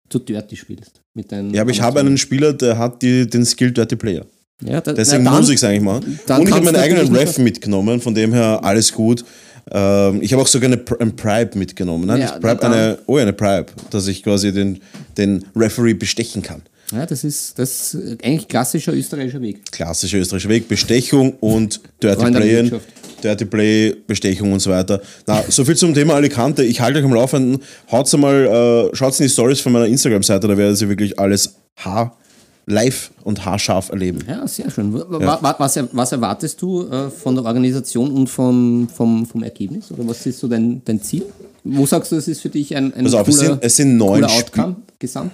zu 0.10 0.20
dirty 0.20 0.56
spielst. 0.56 1.02
Mit 1.16 1.32
deinen 1.32 1.54
Ja, 1.54 1.62
aber 1.62 1.72
ich 1.72 1.82
habe 1.82 2.00
einen 2.00 2.18
Spieler, 2.18 2.54
der 2.54 2.78
hat 2.78 3.02
die, 3.02 3.28
den 3.28 3.46
Skill 3.46 3.72
Dirty 3.72 3.96
Player. 3.96 4.26
Ja, 4.64 4.80
da, 4.80 4.94
Deswegen 4.94 5.24
na, 5.24 5.32
dann- 5.32 5.40
muss 5.42 5.50
ich 5.50 5.56
es 5.58 5.64
eigentlich 5.64 5.82
mal. 5.82 6.00
dann 6.28 6.42
Und 6.42 6.48
ich 6.48 6.54
habe 6.54 6.66
meinen 6.66 6.76
eigenen 6.78 7.14
Ref 7.16 7.38
mitgenommen, 7.40 8.00
von 8.00 8.14
dem 8.16 8.32
her 8.34 8.60
alles 8.64 8.92
gut. 8.94 9.26
Ähm, 9.72 10.22
ich 10.22 10.32
habe 10.34 10.42
auch 10.42 10.48
sogar 10.48 10.72
eine, 10.72 10.82
ein 11.00 11.16
Pribe 11.16 11.58
mitgenommen. 11.58 12.06
Nein, 12.08 12.22
Ja, 12.22 12.32
Pribe, 12.40 12.62
eine, 12.64 13.00
oh 13.08 13.18
ja, 13.18 13.24
eine 13.24 13.34
Pribe, 13.34 13.68
dass 13.90 14.08
ich 14.08 14.22
quasi 14.24 14.52
den, 14.54 14.80
den 15.18 15.46
Referee 15.56 15.94
bestechen 15.96 16.42
kann. 16.42 16.62
Ja, 16.94 17.06
das 17.06 17.24
ist, 17.24 17.58
das 17.58 17.94
ist 17.94 18.24
eigentlich 18.24 18.48
klassischer 18.48 18.94
österreichischer 18.94 19.42
Weg. 19.42 19.72
Klassischer 19.72 20.20
österreichischer 20.20 20.50
Weg, 20.50 20.68
Bestechung 20.68 21.34
und 21.40 21.82
Dirty 22.02 22.22
Freunde 22.22 22.40
der 22.40 22.46
Play, 22.46 22.64
Wirtschaft. 22.64 22.86
Dirty 23.24 23.46
Play, 23.46 23.96
Bestechung 24.06 24.52
und 24.54 24.60
so 24.60 24.70
weiter. 24.70 25.02
Na, 25.26 25.44
so 25.50 25.64
viel 25.66 25.76
zum 25.76 25.94
Thema 25.94 26.16
Alicante. 26.16 26.64
Ich 26.64 26.82
halte 26.82 27.00
euch 27.00 27.06
am 27.06 27.14
Laufenden. 27.14 27.60
Haut's 27.92 28.14
einmal, 28.14 28.90
äh, 28.92 28.96
schaut 28.96 29.20
in 29.20 29.24
die 29.26 29.30
Stories 29.30 29.62
von 29.62 29.72
meiner 29.72 29.86
Instagram-Seite, 29.88 30.48
da 30.48 30.58
werdet 30.58 30.80
ihr 30.82 30.90
wirklich 30.90 31.18
alles 31.18 31.56
haar 31.78 32.18
live 32.66 33.12
und 33.24 33.44
haarscharf 33.46 33.90
erleben. 33.90 34.20
Ja, 34.28 34.48
sehr 34.48 34.70
schön. 34.72 34.94
Wa- 34.94 35.40
Was, 35.58 35.78
was 35.92 36.12
erwartest 36.12 36.62
du 36.62 36.88
äh, 36.88 37.10
von 37.10 37.36
der 37.36 37.44
Organisation 37.46 38.12
und 38.12 38.28
vom, 38.30 38.88
vom, 38.94 39.26
vom 39.26 39.44
Ergebnis? 39.44 39.92
Oder 39.92 40.08
was 40.08 40.26
ist 40.26 40.40
so 40.40 40.48
dein, 40.48 40.82
dein 40.86 41.02
Ziel? 41.02 41.24
Wo 41.66 41.86
sagst 41.86 42.12
du, 42.12 42.16
das 42.18 42.28
ist 42.28 42.42
für 42.42 42.50
dich 42.50 42.76
ein, 42.76 42.94
ein 42.94 43.06
Pass 43.06 43.14
auf, 43.16 43.28
es 43.28 43.38
cooler, 43.38 43.50
sind, 43.52 43.64
es 43.64 43.76
sind 43.78 43.98
neun 43.98 44.22
cooler. 44.22 44.32
Outcome 44.34 44.76
gesamt? 45.00 45.32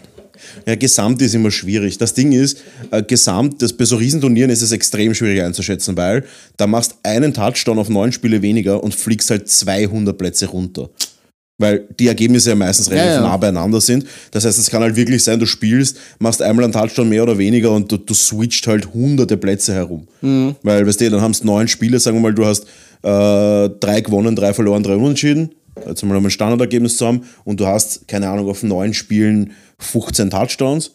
Ja, 0.65 0.75
Gesamt 0.75 1.21
ist 1.21 1.36
immer 1.36 1.51
schwierig. 1.51 1.97
Das 1.97 2.13
Ding 2.13 2.31
ist, 2.31 2.62
äh, 2.91 3.03
Gesamt, 3.03 3.62
das, 3.62 3.74
bei 3.74 3.86
so 3.86 3.95
Riesenturnieren 3.95 4.50
ist 4.50 4.62
es 4.62 4.71
extrem 4.71 5.13
schwierig 5.13 5.41
einzuschätzen, 5.41 5.97
weil 5.97 6.24
da 6.58 6.67
machst 6.67 6.96
einen 7.03 7.34
Touchdown 7.34 7.79
auf 7.79 7.89
neun 7.89 8.12
Spiele 8.12 8.41
weniger 8.41 8.84
und 8.84 8.96
fliegst 8.96 9.29
halt 9.29 9.50
200 9.50 10.17
Plätze 10.17 10.48
runter. 10.48 10.89
Weil 11.60 11.86
die 12.00 12.08
Ergebnisse 12.08 12.51
ja 12.51 12.55
meistens 12.55 12.89
relativ 12.89 13.15
ja. 13.15 13.22
nah 13.22 13.36
beieinander 13.36 13.81
sind. 13.81 14.05
Das 14.31 14.46
heißt, 14.46 14.58
es 14.58 14.69
kann 14.69 14.81
halt 14.81 14.96
wirklich 14.96 15.22
sein, 15.22 15.39
du 15.39 15.46
spielst, 15.46 15.98
machst 16.17 16.41
einmal 16.41 16.63
einen 16.63 16.72
Touchdown 16.72 17.10
mehr 17.10 17.24
oder 17.24 17.38
weniger 17.38 17.72
und 17.72 17.91
du, 17.91 17.98
du 17.98 18.13
switcht 18.13 18.65
halt 18.65 18.93
hunderte 18.93 19.36
Plätze 19.36 19.74
herum. 19.74 20.08
Mhm. 20.22 20.55
Weil, 20.63 20.88
weißt 20.88 21.01
du, 21.01 21.10
dann 21.10 21.22
haben 21.22 21.31
es 21.31 21.43
neun 21.43 21.67
Spiele, 21.67 22.00
sagen 22.00 22.15
wir 22.15 22.22
mal, 22.22 22.34
du 22.34 22.46
hast 22.46 22.63
äh, 23.03 23.69
drei 23.77 24.00
gewonnen, 24.00 24.38
drei 24.38 24.53
verloren, 24.53 24.84
drei 24.84 24.96
unentschieden. 24.96 25.51
Jetzt 25.86 26.03
mal 26.03 26.15
um 26.15 26.25
ein 26.25 26.31
Standardergebnis 26.31 26.98
zu 26.98 27.05
haben 27.05 27.24
und 27.43 27.60
du 27.60 27.65
hast, 27.65 28.08
keine 28.08 28.29
Ahnung, 28.29 28.50
auf 28.50 28.63
neun 28.63 28.93
Spielen 28.93 29.51
15 29.79 30.29
Touchdowns. 30.29 30.91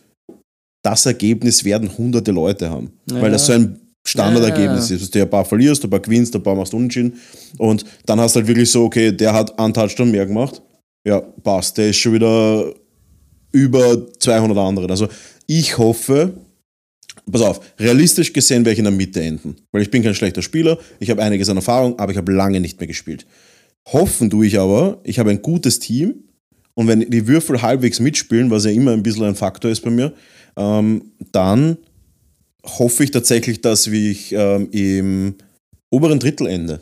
Das 0.82 1.06
Ergebnis 1.06 1.64
werden 1.64 1.96
hunderte 1.96 2.30
Leute 2.30 2.70
haben. 2.70 2.92
Weil 3.06 3.30
das 3.30 3.46
so 3.46 3.52
ein 3.52 3.80
Standardergebnis 4.06 4.90
Ja. 4.90 4.96
ist. 4.96 5.02
Dass 5.02 5.10
du 5.10 5.22
ein 5.22 5.30
paar 5.30 5.44
verlierst, 5.44 5.82
ein 5.84 5.90
paar 5.90 6.00
gewinnst, 6.00 6.34
ein 6.36 6.42
paar 6.42 6.54
machst 6.54 6.74
unentschieden. 6.74 7.18
Und 7.58 7.84
dann 8.06 8.20
hast 8.20 8.36
du 8.36 8.40
halt 8.40 8.48
wirklich 8.48 8.70
so, 8.70 8.84
okay, 8.84 9.10
der 9.12 9.32
hat 9.32 9.58
einen 9.58 9.72
Touchdown 9.72 10.10
mehr 10.10 10.26
gemacht. 10.26 10.60
Ja, 11.06 11.20
passt. 11.20 11.78
Der 11.78 11.90
ist 11.90 11.96
schon 11.96 12.12
wieder 12.12 12.72
über 13.52 14.06
200 14.18 14.58
andere. 14.58 14.88
Also 14.90 15.08
ich 15.46 15.78
hoffe, 15.78 16.34
pass 17.30 17.40
auf, 17.42 17.60
realistisch 17.78 18.32
gesehen 18.32 18.64
werde 18.64 18.72
ich 18.72 18.78
in 18.78 18.84
der 18.84 18.92
Mitte 18.92 19.22
enden. 19.22 19.56
Weil 19.72 19.82
ich 19.82 19.90
bin 19.90 20.02
kein 20.02 20.14
schlechter 20.14 20.42
Spieler, 20.42 20.78
ich 21.00 21.08
habe 21.10 21.22
einiges 21.22 21.48
an 21.48 21.56
Erfahrung, 21.56 21.98
aber 21.98 22.12
ich 22.12 22.18
habe 22.18 22.32
lange 22.32 22.60
nicht 22.60 22.78
mehr 22.80 22.86
gespielt. 22.88 23.26
Hoffen 23.92 24.28
tue 24.30 24.46
ich 24.46 24.58
aber, 24.58 25.00
ich 25.04 25.18
habe 25.18 25.30
ein 25.30 25.40
gutes 25.42 25.78
Team 25.78 26.23
und 26.74 26.88
wenn 26.88 27.08
die 27.08 27.26
Würfel 27.26 27.62
halbwegs 27.62 28.00
mitspielen, 28.00 28.50
was 28.50 28.64
ja 28.64 28.70
immer 28.70 28.92
ein 28.92 29.02
bisschen 29.02 29.24
ein 29.24 29.36
Faktor 29.36 29.70
ist 29.70 29.80
bei 29.80 29.90
mir, 29.90 30.12
ähm, 30.56 31.12
dann 31.32 31.78
hoffe 32.64 33.04
ich 33.04 33.10
tatsächlich, 33.10 33.60
dass 33.60 33.86
ich 33.86 34.32
ähm, 34.32 34.68
im 34.72 35.34
oberen 35.90 36.18
Drittel 36.18 36.46
ende. 36.46 36.80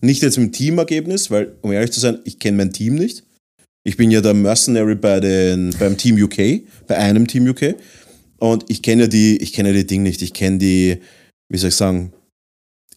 Nicht 0.00 0.22
jetzt 0.22 0.36
im 0.36 0.52
Teamergebnis, 0.52 1.30
weil, 1.30 1.56
um 1.62 1.72
ehrlich 1.72 1.92
zu 1.92 2.00
sein, 2.00 2.18
ich 2.24 2.38
kenne 2.38 2.58
mein 2.58 2.72
Team 2.72 2.94
nicht. 2.94 3.24
Ich 3.84 3.96
bin 3.96 4.10
ja 4.10 4.20
der 4.20 4.34
Mercenary 4.34 4.94
bei 4.94 5.20
den, 5.20 5.74
beim 5.78 5.96
Team 5.96 6.22
UK, 6.22 6.62
bei 6.86 6.96
einem 6.96 7.26
Team 7.26 7.48
UK. 7.48 7.76
Und 8.38 8.64
ich 8.68 8.82
kenne 8.82 9.08
die, 9.08 9.38
ich 9.38 9.52
kenne 9.52 9.72
die 9.72 9.86
Dinge 9.86 10.04
nicht. 10.04 10.22
Ich 10.22 10.34
kenne 10.34 10.58
die, 10.58 10.98
wie 11.48 11.58
soll 11.58 11.68
ich 11.68 11.76
sagen, 11.76 12.12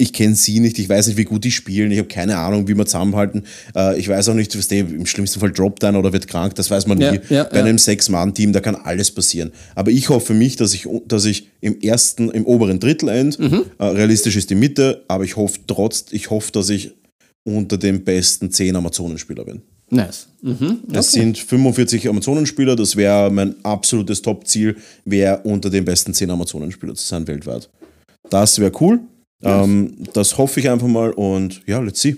ich 0.01 0.13
kenne 0.13 0.33
sie 0.33 0.61
nicht, 0.61 0.79
ich 0.79 0.87
weiß 0.87 1.07
nicht, 1.07 1.17
wie 1.17 1.25
gut 1.25 1.43
die 1.43 1.51
spielen, 1.51 1.91
ich 1.91 1.97
habe 1.99 2.07
keine 2.07 2.37
Ahnung, 2.37 2.69
wie 2.69 2.75
wir 2.75 2.85
zusammenhalten. 2.85 3.43
Äh, 3.75 3.99
ich 3.99 4.07
weiß 4.07 4.29
auch 4.29 4.33
nicht, 4.33 4.57
was 4.57 4.69
der 4.69 4.79
im 4.79 5.05
schlimmsten 5.05 5.41
Fall 5.41 5.51
droppt 5.51 5.83
einer 5.83 5.99
oder 5.99 6.13
wird 6.13 6.25
krank, 6.27 6.55
das 6.55 6.71
weiß 6.71 6.87
man 6.87 6.97
nie. 6.99 7.03
Ja, 7.03 7.13
ja, 7.29 7.43
Bei 7.43 7.57
ja. 7.59 7.65
einem 7.65 7.77
Sechs-Mann-Team, 7.77 8.53
da 8.53 8.61
kann 8.61 8.75
alles 8.75 9.11
passieren. 9.11 9.51
Aber 9.75 9.91
ich 9.91 10.07
hoffe 10.07 10.27
für 10.27 10.33
mich, 10.33 10.55
dass 10.55 10.73
ich, 10.73 10.87
dass 11.05 11.25
ich 11.25 11.49
im 11.59 11.81
ersten, 11.81 12.31
im 12.31 12.45
oberen 12.45 12.79
Drittel 12.79 13.09
end, 13.09 13.37
Mhm. 13.39 13.65
äh, 13.77 13.83
realistisch 13.85 14.37
ist 14.37 14.49
die 14.49 14.55
Mitte, 14.55 15.03
aber 15.09 15.25
ich 15.25 15.35
hoffe 15.35 15.59
trotz, 15.67 16.05
ich 16.11 16.29
hoffe, 16.29 16.53
dass 16.53 16.69
ich 16.69 16.93
unter 17.43 17.77
den 17.77 18.05
besten 18.05 18.51
10 18.51 18.77
Amazonenspieler 18.77 19.43
bin. 19.43 19.61
Nice. 19.89 20.27
Mhm. 20.41 20.79
Es 20.93 21.11
sind 21.11 21.37
45 21.37 22.07
Amazonenspieler, 22.07 22.77
das 22.77 22.95
wäre 22.95 23.29
mein 23.31 23.55
absolutes 23.63 24.21
Top-Ziel, 24.21 24.77
wäre 25.03 25.39
unter 25.43 25.69
den 25.69 25.83
besten 25.83 26.13
10 26.13 26.29
Amazonenspieler 26.29 26.95
zu 26.95 27.05
sein 27.05 27.27
weltweit. 27.27 27.69
Das 28.29 28.59
wäre 28.59 28.71
cool. 28.79 28.99
Ähm, 29.43 29.93
das 30.13 30.37
hoffe 30.37 30.59
ich 30.59 30.69
einfach 30.69 30.87
mal 30.87 31.11
und 31.11 31.61
ja, 31.65 31.79
let's 31.79 32.01
see. 32.01 32.15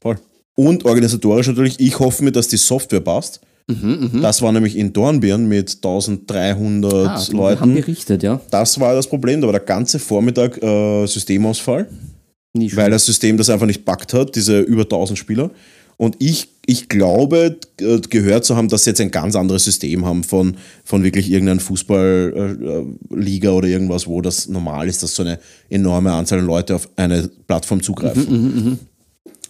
Voll. 0.00 0.16
Und 0.56 0.84
organisatorisch 0.84 1.46
natürlich, 1.46 1.78
ich 1.80 1.98
hoffe 1.98 2.24
mir, 2.24 2.32
dass 2.32 2.48
die 2.48 2.56
Software 2.56 3.00
passt. 3.00 3.40
Das 4.22 4.42
war 4.42 4.52
nämlich 4.52 4.76
in 4.76 4.92
Dornbirn 4.92 5.48
mit 5.48 5.74
1300 5.82 6.92
Ah, 6.94 7.04
wir 7.04 7.10
haben 7.10 7.36
Leuten. 7.36 7.74
berichtet, 7.74 8.22
ja. 8.22 8.40
Das 8.50 8.78
war 8.78 8.94
das 8.94 9.08
Problem, 9.08 9.40
da 9.40 9.48
war 9.48 9.52
der 9.52 9.60
ganze 9.62 9.98
Vormittag 9.98 10.62
äh, 10.62 11.06
Systemausfall 11.06 11.88
weil 12.74 12.90
das 12.90 13.04
System 13.04 13.36
das 13.36 13.50
einfach 13.50 13.66
nicht 13.66 13.84
packt 13.84 14.14
hat, 14.14 14.34
diese 14.34 14.60
über 14.60 14.82
1000 14.82 15.18
Spieler. 15.18 15.50
Und 15.98 16.16
ich, 16.20 16.48
ich 16.66 16.88
glaube, 16.88 17.58
äh, 17.80 18.00
gehört 18.10 18.44
zu 18.44 18.56
haben, 18.56 18.68
dass 18.68 18.84
sie 18.84 18.90
jetzt 18.90 19.00
ein 19.00 19.10
ganz 19.10 19.36
anderes 19.36 19.64
System 19.64 20.04
haben 20.04 20.24
von, 20.24 20.56
von 20.84 21.02
wirklich 21.04 21.30
irgendeiner 21.30 21.60
Fußballliga 21.60 23.50
oder 23.50 23.68
irgendwas, 23.68 24.06
wo 24.06 24.20
das 24.20 24.48
normal 24.48 24.88
ist, 24.88 25.02
dass 25.02 25.14
so 25.14 25.22
eine 25.22 25.38
enorme 25.70 26.12
Anzahl 26.12 26.40
an 26.40 26.46
Leute 26.46 26.74
auf 26.74 26.88
eine 26.96 27.28
Plattform 27.46 27.82
zugreifen. 27.82 28.78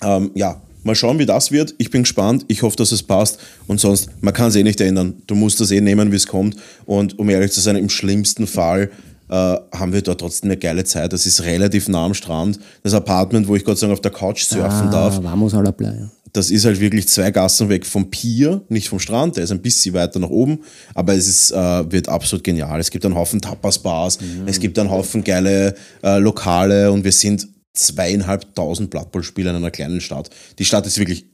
Ähm, 0.02 0.30
ja, 0.34 0.60
mal 0.84 0.94
schauen, 0.94 1.18
wie 1.18 1.26
das 1.26 1.50
wird. 1.50 1.74
Ich 1.78 1.90
bin 1.90 2.02
gespannt. 2.02 2.44
Ich 2.48 2.62
hoffe, 2.62 2.76
dass 2.76 2.92
es 2.92 3.02
passt. 3.02 3.38
Und 3.66 3.80
sonst, 3.80 4.10
man 4.20 4.34
kann 4.34 4.48
es 4.48 4.56
eh 4.56 4.62
nicht 4.62 4.80
ändern. 4.80 5.14
Du 5.26 5.34
musst 5.34 5.58
das 5.60 5.70
eh 5.70 5.80
nehmen, 5.80 6.12
wie 6.12 6.16
es 6.16 6.26
kommt. 6.26 6.56
Und 6.84 7.18
um 7.18 7.28
ehrlich 7.30 7.52
zu 7.52 7.60
sein, 7.60 7.76
im 7.76 7.88
schlimmsten 7.88 8.46
Fall 8.46 8.90
äh, 9.28 9.34
haben 9.34 9.92
wir 9.92 10.02
dort 10.02 10.20
trotzdem 10.20 10.50
eine 10.50 10.58
geile 10.58 10.84
Zeit. 10.84 11.12
Das 11.12 11.26
ist 11.26 11.42
relativ 11.44 11.88
nah 11.88 12.04
am 12.04 12.14
Strand. 12.14 12.60
Das 12.82 12.94
Apartment, 12.94 13.48
wo 13.48 13.56
ich 13.56 13.64
Gott 13.64 13.78
sei 13.78 13.86
Dank 13.86 13.94
auf 13.98 14.02
der 14.02 14.12
Couch 14.12 14.44
surfen 14.44 14.90
darf, 14.90 15.18
Ah, 15.18 15.24
vamos 15.24 15.54
a 15.54 15.60
la 15.60 15.72
playa. 15.72 16.10
Das 16.36 16.50
ist 16.50 16.64
halt 16.64 16.80
wirklich 16.80 17.08
zwei 17.08 17.30
Gassen 17.30 17.68
weg 17.68 17.86
vom 17.86 18.10
Pier, 18.10 18.62
nicht 18.68 18.88
vom 18.88 18.98
Strand, 18.98 19.36
der 19.36 19.44
ist 19.44 19.52
ein 19.52 19.62
bisschen 19.62 19.94
weiter 19.94 20.18
nach 20.18 20.28
oben, 20.28 20.60
aber 20.94 21.14
es 21.14 21.26
ist, 21.26 21.50
äh, 21.50 21.90
wird 21.90 22.08
absolut 22.08 22.44
genial. 22.44 22.78
Es 22.78 22.90
gibt 22.90 23.04
einen 23.04 23.14
Haufen 23.14 23.40
Tapas-Bars, 23.40 24.18
es 24.44 24.60
gibt 24.60 24.78
einen 24.78 24.90
Haufen 24.90 25.24
geile 25.24 25.74
äh, 26.02 26.18
Lokale 26.18 26.92
und 26.92 27.04
wir 27.04 27.12
sind 27.12 27.48
zweieinhalbtausend 27.72 28.90
Blood 28.90 29.12
Bowl-Spieler 29.12 29.50
in 29.50 29.56
einer 29.56 29.70
kleinen 29.70 30.00
Stadt. 30.00 30.30
Die 30.58 30.64
Stadt 30.64 30.86
ist 30.86 30.98
wirklich 30.98 31.26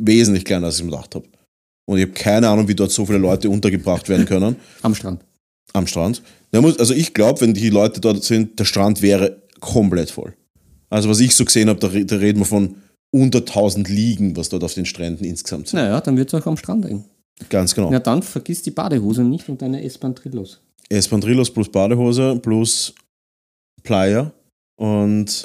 wesentlich 0.00 0.44
kleiner, 0.44 0.66
als 0.66 0.78
ich 0.78 0.84
mir 0.84 0.90
gedacht 0.90 1.14
habe. 1.14 1.26
Und 1.86 1.98
ich 1.98 2.04
habe 2.04 2.12
keine 2.12 2.48
Ahnung, 2.48 2.68
wie 2.68 2.74
dort 2.74 2.92
so 2.92 3.06
viele 3.06 3.18
Leute 3.18 3.48
untergebracht 3.48 4.08
werden 4.08 4.26
können 4.26 4.56
Am 4.82 4.94
Strand. 4.94 5.24
am 5.72 5.86
Strand. 5.86 6.22
Also 6.52 6.94
ich 6.94 7.14
glaube, 7.14 7.40
wenn 7.40 7.54
die 7.54 7.70
Leute 7.70 8.00
dort 8.00 8.22
sind, 8.24 8.58
der 8.58 8.64
Strand 8.64 9.02
wäre 9.02 9.42
komplett 9.60 10.10
voll. 10.10 10.34
Also 10.90 11.08
was 11.08 11.20
ich 11.20 11.34
so 11.34 11.44
gesehen 11.44 11.68
habe, 11.68 11.80
da, 11.80 11.88
da 11.88 12.16
reden 12.16 12.40
wir 12.40 12.44
von 12.46 12.76
unter 13.12 13.40
1000 13.40 13.88
Liegen, 13.88 14.36
was 14.36 14.48
dort 14.48 14.64
auf 14.64 14.74
den 14.74 14.86
Stränden 14.86 15.24
insgesamt 15.24 15.68
sind. 15.68 15.78
Naja, 15.78 16.00
dann 16.00 16.16
wird 16.16 16.32
es 16.32 16.40
auch 16.40 16.46
am 16.46 16.56
Strand 16.56 16.86
eng. 16.86 17.04
Ganz 17.48 17.74
genau. 17.74 17.92
Ja, 17.92 18.00
dann 18.00 18.22
vergiss 18.22 18.62
die 18.62 18.70
Badehose 18.70 19.22
nicht 19.22 19.48
und 19.48 19.62
deine 19.62 19.82
Espantrillos. 19.84 20.60
Espandrillos 20.88 21.50
plus 21.50 21.70
Badehose 21.70 22.38
plus 22.42 22.94
Playa 23.82 24.32
und 24.76 25.44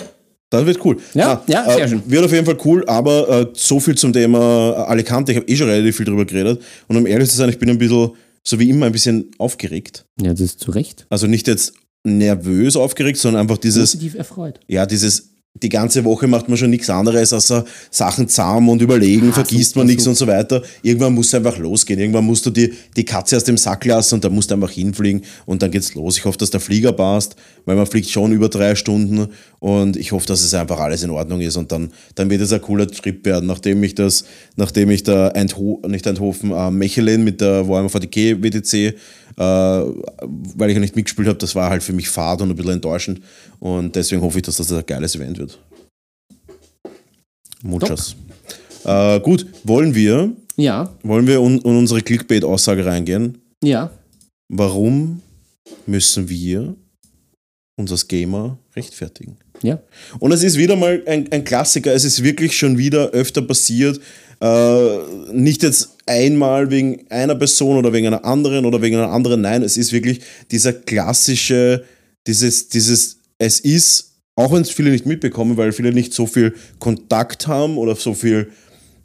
das 0.49 0.65
wird 0.65 0.83
cool. 0.85 0.97
Ja, 1.13 1.43
ja, 1.47 1.65
sehr 1.65 1.83
äh, 1.83 1.87
schön. 1.89 2.01
Wird 2.05 2.23
auf 2.23 2.31
jeden 2.31 2.45
Fall 2.45 2.57
cool, 2.63 2.85
aber 2.87 3.29
äh, 3.29 3.47
so 3.53 3.79
viel 3.79 3.95
zum 3.95 4.13
Thema 4.13 4.85
Alicante. 4.87 5.33
Ich 5.33 5.37
habe 5.37 5.47
eh 5.47 5.55
schon 5.55 5.67
relativ 5.67 5.97
viel 5.97 6.05
drüber 6.05 6.25
geredet 6.25 6.61
und 6.87 6.95
um 6.95 7.05
ehrlich 7.05 7.29
zu 7.29 7.35
sein, 7.35 7.49
ich 7.49 7.59
bin 7.59 7.69
ein 7.69 7.77
bisschen, 7.77 8.11
so 8.45 8.59
wie 8.59 8.69
immer, 8.69 8.85
ein 8.85 8.93
bisschen 8.93 9.31
aufgeregt. 9.39 10.05
Ja, 10.21 10.31
das 10.31 10.39
ist 10.39 10.59
zu 10.61 10.71
Recht. 10.71 11.05
Also 11.09 11.27
nicht 11.27 11.47
jetzt 11.47 11.73
nervös 12.05 12.77
aufgeregt, 12.77 13.17
sondern 13.17 13.41
einfach 13.41 13.57
dieses, 13.57 13.91
Positiv 13.91 14.15
erfreut. 14.15 14.59
ja, 14.67 14.85
dieses, 14.85 15.31
die 15.61 15.69
ganze 15.69 16.03
Woche 16.03 16.27
macht 16.27 16.49
man 16.49 16.57
schon 16.57 16.69
nichts 16.69 16.89
anderes, 16.89 17.33
außer 17.33 17.65
Sachen 17.89 18.27
zahmen 18.27 18.69
und 18.69 18.81
überlegen, 18.81 19.33
vergisst 19.33 19.71
super, 19.71 19.79
man 19.79 19.87
nichts 19.87 20.07
und 20.07 20.15
so 20.15 20.27
weiter. 20.27 20.61
Irgendwann 20.81 21.13
muss 21.13 21.27
es 21.27 21.35
einfach 21.35 21.57
losgehen. 21.57 21.99
Irgendwann 21.99 22.25
musst 22.25 22.45
du 22.45 22.49
die, 22.49 22.73
die 22.95 23.05
Katze 23.05 23.37
aus 23.37 23.43
dem 23.43 23.57
Sack 23.57 23.85
lassen 23.85 24.15
und 24.15 24.23
dann 24.23 24.33
musst 24.33 24.51
du 24.51 24.55
einfach 24.55 24.71
hinfliegen 24.71 25.23
und 25.45 25.61
dann 25.61 25.71
geht's 25.71 25.95
los. 25.95 26.17
Ich 26.17 26.25
hoffe, 26.25 26.37
dass 26.37 26.49
der 26.49 26.59
Flieger 26.59 26.93
passt, 26.93 27.35
weil 27.65 27.75
man 27.75 27.85
fliegt 27.85 28.09
schon 28.09 28.31
über 28.31 28.49
drei 28.49 28.75
Stunden 28.75 29.27
und 29.59 29.97
ich 29.97 30.11
hoffe, 30.11 30.27
dass 30.27 30.43
es 30.43 30.53
einfach 30.53 30.79
alles 30.79 31.03
in 31.03 31.09
Ordnung 31.09 31.41
ist 31.41 31.57
und 31.57 31.71
dann, 31.71 31.91
dann 32.15 32.29
wird 32.29 32.41
es 32.41 32.53
ein 32.53 32.61
cooler 32.61 32.87
Trip 32.87 33.25
werden, 33.25 33.47
nachdem 33.47 33.83
ich 33.83 33.95
das, 33.95 34.25
nachdem 34.55 34.89
ich 34.91 35.03
da 35.03 35.29
Eindho 35.29 35.81
nicht 35.87 36.07
Eindhoven, 36.07 36.51
äh, 36.51 36.71
Mechelen 36.71 37.23
mit 37.23 37.41
der 37.41 37.67
Warhammer 37.67 37.89
VDG 37.89 38.41
WTC 38.41 38.95
weil 39.37 40.69
ich 40.69 40.73
ja 40.75 40.79
nicht 40.79 40.95
mitgespielt 40.95 41.27
habe, 41.27 41.37
das 41.37 41.53
war 41.55 41.69
halt 41.69 41.83
für 41.83 41.93
mich 41.93 42.09
fad 42.09 42.41
und 42.41 42.49
ein 42.49 42.55
bisschen 42.55 42.73
enttäuschend. 42.73 43.21
Und 43.59 43.95
deswegen 43.95 44.21
hoffe 44.21 44.39
ich, 44.39 44.43
dass 44.43 44.57
das 44.57 44.71
ein 44.71 44.85
geiles 44.85 45.15
Event 45.15 45.37
wird. 45.37 45.59
Muchas. 47.63 48.15
Äh, 48.85 49.19
gut, 49.19 49.45
wollen 49.63 49.93
wir, 49.95 50.31
Ja, 50.55 50.95
wollen 51.03 51.27
wir 51.27 51.39
in, 51.39 51.57
in 51.59 51.77
unsere 51.77 52.01
Clickbait-Aussage 52.01 52.85
reingehen? 52.85 53.37
ja. 53.63 53.91
Warum 54.49 55.21
müssen 55.85 56.29
wir 56.29 56.73
uns 57.77 57.91
als 57.91 58.07
Gamer 58.07 58.57
rechtfertigen? 58.77 59.35
Ja. 59.61 59.79
Und 60.19 60.31
es 60.31 60.41
ist 60.41 60.55
wieder 60.57 60.77
mal 60.77 61.03
ein, 61.05 61.29
ein 61.33 61.43
Klassiker. 61.43 61.93
Es 61.93 62.05
ist 62.05 62.23
wirklich 62.23 62.57
schon 62.57 62.77
wieder 62.77 63.09
öfter 63.09 63.41
passiert. 63.41 63.99
Äh, 64.39 64.97
nicht 65.33 65.63
jetzt 65.63 65.96
einmal 66.07 66.71
wegen 66.71 67.05
einer 67.09 67.35
Person 67.35 67.77
oder 67.77 67.93
wegen 67.93 68.07
einer 68.07 68.25
anderen 68.25 68.65
oder 68.65 68.81
wegen 68.81 68.95
einer 68.95 69.11
anderen. 69.11 69.41
Nein, 69.41 69.61
es 69.63 69.77
ist 69.77 69.91
wirklich 69.91 70.21
dieser 70.51 70.73
klassische, 70.73 71.83
dieses, 72.25 72.69
dieses, 72.69 73.19
es 73.37 73.59
ist, 73.59 74.13
auch 74.35 74.51
wenn 74.51 74.61
es 74.61 74.71
viele 74.71 74.91
nicht 74.91 75.05
mitbekommen, 75.05 75.57
weil 75.57 75.71
viele 75.71 75.93
nicht 75.93 76.13
so 76.13 76.25
viel 76.25 76.55
Kontakt 76.79 77.47
haben 77.47 77.77
oder 77.77 77.95
so 77.95 78.13
viel, 78.13 78.51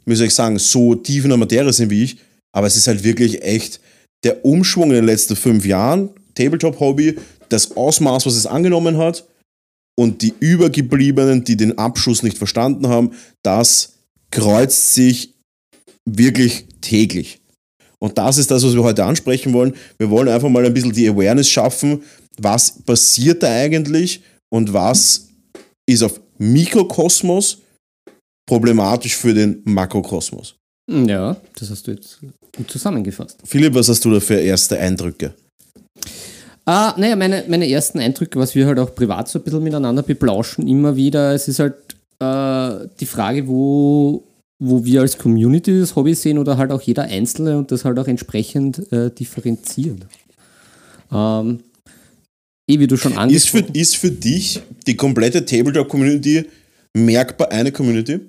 wie 0.05 0.15
soll 0.15 0.27
ich 0.27 0.33
sagen, 0.33 0.57
so 0.59 0.95
tief 0.95 1.23
in 1.23 1.29
der 1.29 1.37
Materie 1.37 1.73
sind 1.73 1.89
wie 1.89 2.03
ich, 2.03 2.17
aber 2.51 2.67
es 2.67 2.75
ist 2.75 2.87
halt 2.87 3.03
wirklich 3.03 3.43
echt 3.43 3.79
der 4.23 4.45
Umschwung 4.45 4.89
in 4.89 4.95
den 4.95 5.05
letzten 5.05 5.35
fünf 5.35 5.65
Jahren, 5.65 6.09
Tabletop-Hobby, 6.35 7.17
das 7.49 7.75
Ausmaß, 7.75 8.25
was 8.25 8.35
es 8.35 8.45
angenommen 8.45 8.97
hat, 8.97 9.25
und 9.95 10.21
die 10.21 10.33
Übergebliebenen, 10.39 11.43
die 11.43 11.57
den 11.57 11.77
Abschuss 11.77 12.23
nicht 12.23 12.37
verstanden 12.37 12.87
haben, 12.87 13.11
das 13.43 13.93
kreuzt 14.31 14.93
sich 14.95 15.35
wirklich 16.05 16.65
täglich. 16.83 17.39
Und 17.99 18.17
das 18.17 18.37
ist 18.37 18.51
das, 18.51 18.63
was 18.63 18.73
wir 18.73 18.83
heute 18.83 19.05
ansprechen 19.05 19.53
wollen. 19.53 19.73
Wir 19.97 20.09
wollen 20.09 20.27
einfach 20.27 20.49
mal 20.49 20.65
ein 20.65 20.73
bisschen 20.73 20.91
die 20.91 21.07
Awareness 21.07 21.49
schaffen, 21.49 22.03
was 22.37 22.83
passiert 22.83 23.41
da 23.41 23.47
eigentlich 23.47 24.21
und 24.51 24.73
was 24.73 25.27
ist 25.85 26.03
auf 26.03 26.19
Mikrokosmos 26.37 27.59
problematisch 28.45 29.15
für 29.15 29.33
den 29.33 29.61
Makrokosmos. 29.63 30.55
Ja, 30.89 31.37
das 31.57 31.69
hast 31.69 31.87
du 31.87 31.91
jetzt 31.91 32.19
gut 32.55 32.69
zusammengefasst. 32.69 33.39
Philipp, 33.45 33.73
was 33.73 33.87
hast 33.87 34.03
du 34.03 34.11
da 34.11 34.19
für 34.19 34.35
erste 34.35 34.77
Eindrücke? 34.77 35.33
Ah, 36.65 36.93
naja, 36.97 37.15
meine, 37.15 37.45
meine 37.47 37.69
ersten 37.69 37.99
Eindrücke, 37.99 38.39
was 38.39 38.55
wir 38.55 38.65
halt 38.65 38.79
auch 38.79 38.93
privat 38.93 39.27
so 39.27 39.39
ein 39.39 39.43
bisschen 39.43 39.63
miteinander 39.63 40.03
beplauschen, 40.03 40.67
immer 40.67 40.95
wieder, 40.95 41.33
es 41.33 41.47
ist 41.47 41.59
halt 41.59 41.75
äh, 42.19 42.87
die 42.99 43.05
Frage, 43.05 43.47
wo, 43.47 44.23
wo 44.65 44.85
wir 44.85 45.01
als 45.01 45.17
Community 45.17 45.77
das 45.79 45.95
Hobby 45.95 46.15
sehen 46.15 46.37
oder 46.37 46.57
halt 46.57 46.71
auch 46.71 46.81
jeder 46.81 47.03
Einzelne 47.03 47.57
und 47.57 47.71
das 47.71 47.83
halt 47.83 47.99
auch 47.99 48.07
entsprechend 48.07 48.91
äh, 48.91 49.11
differenziert. 49.11 50.07
Ähm, 51.11 51.59
eh, 52.69 52.79
wie 52.79 52.87
du 52.87 52.95
schon 52.95 53.11
Ist 53.11 53.17
für, 53.17 53.21
angesprochen 53.21 53.75
ist 53.75 53.95
für 53.97 54.11
dich 54.11 54.61
die 54.87 54.95
komplette 54.95 55.43
Tabletop-Community 55.45 56.45
merkbar 56.95 57.51
eine 57.51 57.71
Community? 57.71 58.19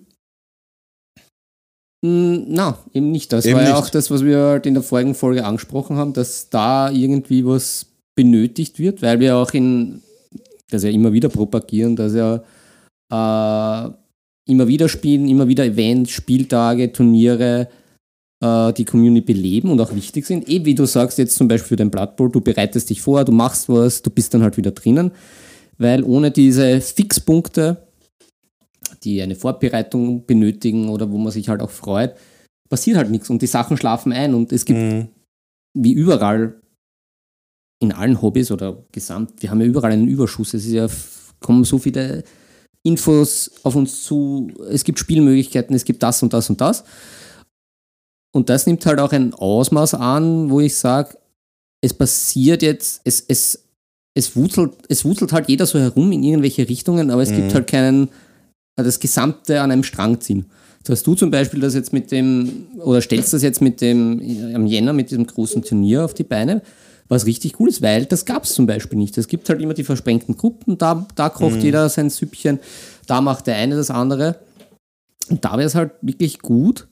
Mm, 2.05 2.45
Na, 2.49 2.79
eben 2.93 3.13
nicht. 3.13 3.33
Das 3.33 3.47
Eben 3.47 3.57
war 3.57 3.63
ja 3.63 3.71
nicht. 3.71 3.79
auch 3.79 3.89
das, 3.89 4.11
was 4.11 4.25
wir 4.25 4.39
halt 4.39 4.67
in 4.67 4.75
der 4.75 4.83
vorigen 4.83 5.15
Folge 5.15 5.45
angesprochen 5.45 5.97
haben, 5.97 6.13
dass 6.13 6.51
da 6.51 6.91
irgendwie 6.91 7.47
was 7.47 7.87
benötigt 8.17 8.79
wird, 8.79 9.03
weil 9.03 9.21
wir 9.21 9.37
auch 9.37 9.53
in, 9.53 10.03
das 10.71 10.83
ja 10.83 10.91
immer 10.91 11.13
wieder 11.13 11.29
propagieren, 11.29 11.97
dass 11.97 12.13
ja 12.15 12.43
äh, 13.11 13.91
immer 14.49 14.69
wieder 14.69 14.89
spielen, 14.89 15.29
immer 15.29 15.49
wieder 15.49 15.65
Events, 15.65 16.11
Spieltage, 16.11 16.93
Turniere 16.93 17.69
äh, 18.43 18.73
die 18.73 18.85
Community 18.85 19.33
beleben 19.33 19.71
und 19.71 19.81
auch 19.81 19.95
wichtig 19.95 20.27
sind. 20.27 20.49
Eh, 20.49 20.65
wie 20.65 20.75
du 20.75 20.87
sagst, 20.87 21.19
jetzt 21.19 21.37
zum 21.37 21.49
Beispiel 21.49 21.69
für 21.69 21.77
den 21.77 21.91
Blood 21.91 22.17
Bowl, 22.17 22.31
du 22.31 22.41
bereitest 22.41 22.91
dich 22.91 23.01
vor, 23.01 23.25
du 23.25 23.33
machst 23.33 23.69
was, 23.69 24.03
du 24.03 24.11
bist 24.11 24.35
dann 24.35 24.43
halt 24.43 24.57
wieder 24.57 24.73
drinnen, 24.73 25.13
weil 25.79 26.05
ohne 26.05 26.31
diese 26.31 26.81
Fixpunkte 26.81 27.87
die 29.03 29.21
eine 29.21 29.35
Vorbereitung 29.35 30.25
benötigen 30.25 30.89
oder 30.89 31.11
wo 31.11 31.19
man 31.19 31.33
sich 31.33 31.49
halt 31.49 31.61
auch 31.61 31.71
freut, 31.71 32.15
passiert 32.71 32.97
halt 32.97 33.11
nichts 33.11 33.29
und 33.29 33.43
die 33.43 33.47
Sachen 33.47 33.77
schlafen 33.77 34.13
ein 34.13 34.35
und 34.35 34.53
es 34.53 34.65
gibt 34.65 34.79
Mhm. 34.79 35.09
wie 35.77 35.93
überall 35.93 36.61
in 37.81 37.93
allen 37.93 38.23
Hobbys 38.23 38.51
oder 38.51 38.85
gesamt, 38.93 39.43
wir 39.43 39.51
haben 39.51 39.61
ja 39.61 39.67
überall 39.67 39.93
einen 39.93 40.09
Überschuss. 40.09 40.55
Es 40.55 40.65
ist 40.65 40.73
ja, 40.73 40.87
kommen 41.41 41.65
so 41.65 41.79
viele 41.79 42.25
Infos 42.85 43.51
auf 43.63 43.75
uns 43.75 44.05
zu, 44.05 44.53
es 44.71 44.85
gibt 44.85 44.99
Spielmöglichkeiten, 44.99 45.75
es 45.75 45.85
gibt 45.85 46.03
das 46.03 46.23
und 46.23 46.33
das 46.33 46.49
und 46.51 46.61
das. 46.61 46.85
Und 48.33 48.51
das 48.51 48.67
nimmt 48.67 48.85
halt 48.85 49.01
auch 49.01 49.13
ein 49.13 49.33
Ausmaß 49.33 49.95
an, 49.95 50.51
wo 50.51 50.61
ich 50.61 50.77
sage, 50.77 51.17
es 51.81 51.95
passiert 51.95 52.63
jetzt, 52.63 53.01
es, 53.05 53.25
es, 53.27 53.65
es, 54.15 54.37
wutzelt, 54.37 54.73
es 54.89 55.05
wutzelt 55.05 55.33
halt 55.33 55.49
jeder 55.49 55.67
so 55.67 55.79
herum 55.79 56.13
in 56.13 56.23
irgendwelche 56.23 56.69
Richtungen, 56.69 57.11
aber 57.11 57.23
es 57.23 57.31
gibt 57.31 57.49
Mhm. 57.49 57.55
halt 57.55 57.67
keinen 57.67 58.09
das 58.77 58.99
Gesamte 59.01 59.61
an 59.61 59.71
einem 59.71 59.85
Strang 59.85 60.21
ziehen. 60.21 60.47
So 60.87 60.93
hast 60.93 61.07
du 61.07 61.15
zum 61.15 61.31
Beispiel 61.31 61.61
das 61.61 61.75
jetzt 61.75 61.93
mit 61.93 62.11
dem, 62.11 62.67
oder 62.81 63.01
stellst 63.01 63.33
das 63.33 63.43
jetzt 63.43 63.63
mit 63.63 63.81
dem, 63.81 64.21
am 64.55 64.67
Jänner 64.67 64.93
mit 64.93 65.11
diesem 65.11 65.27
großen 65.27 65.63
Turnier 65.63 66.05
auf 66.05 66.13
die 66.13 66.25
Beine, 66.25 66.61
was 67.09 67.27
richtig 67.27 67.61
cool 67.61 67.69
ist, 67.69 67.83
weil 67.83 68.07
das 68.07 68.25
gab 68.25 68.45
es 68.45 68.55
zum 68.55 68.67
Beispiel 68.67 68.99
nicht. 68.99 69.17
Es 69.19 69.29
gibt 69.29 69.49
halt 69.49 69.61
immer 69.61 69.75
die 69.75 69.85
versprengten 69.85 70.37
Gruppen, 70.37 70.79
da, 70.79 71.07
da 71.15 71.29
kocht 71.29 71.63
jeder 71.63 71.89
sein 71.89 72.11
Süppchen, 72.11 72.61
da 73.07 73.21
macht 73.21 73.47
der 73.47 73.57
eine 73.57 73.77
das 73.77 73.91
andere. 73.91 74.41
Und 75.29 75.45
da 75.45 75.53
wäre 75.53 75.67
es 75.67 75.75
halt 75.75 75.93
wirklich 76.03 76.39
gut, 76.39 76.89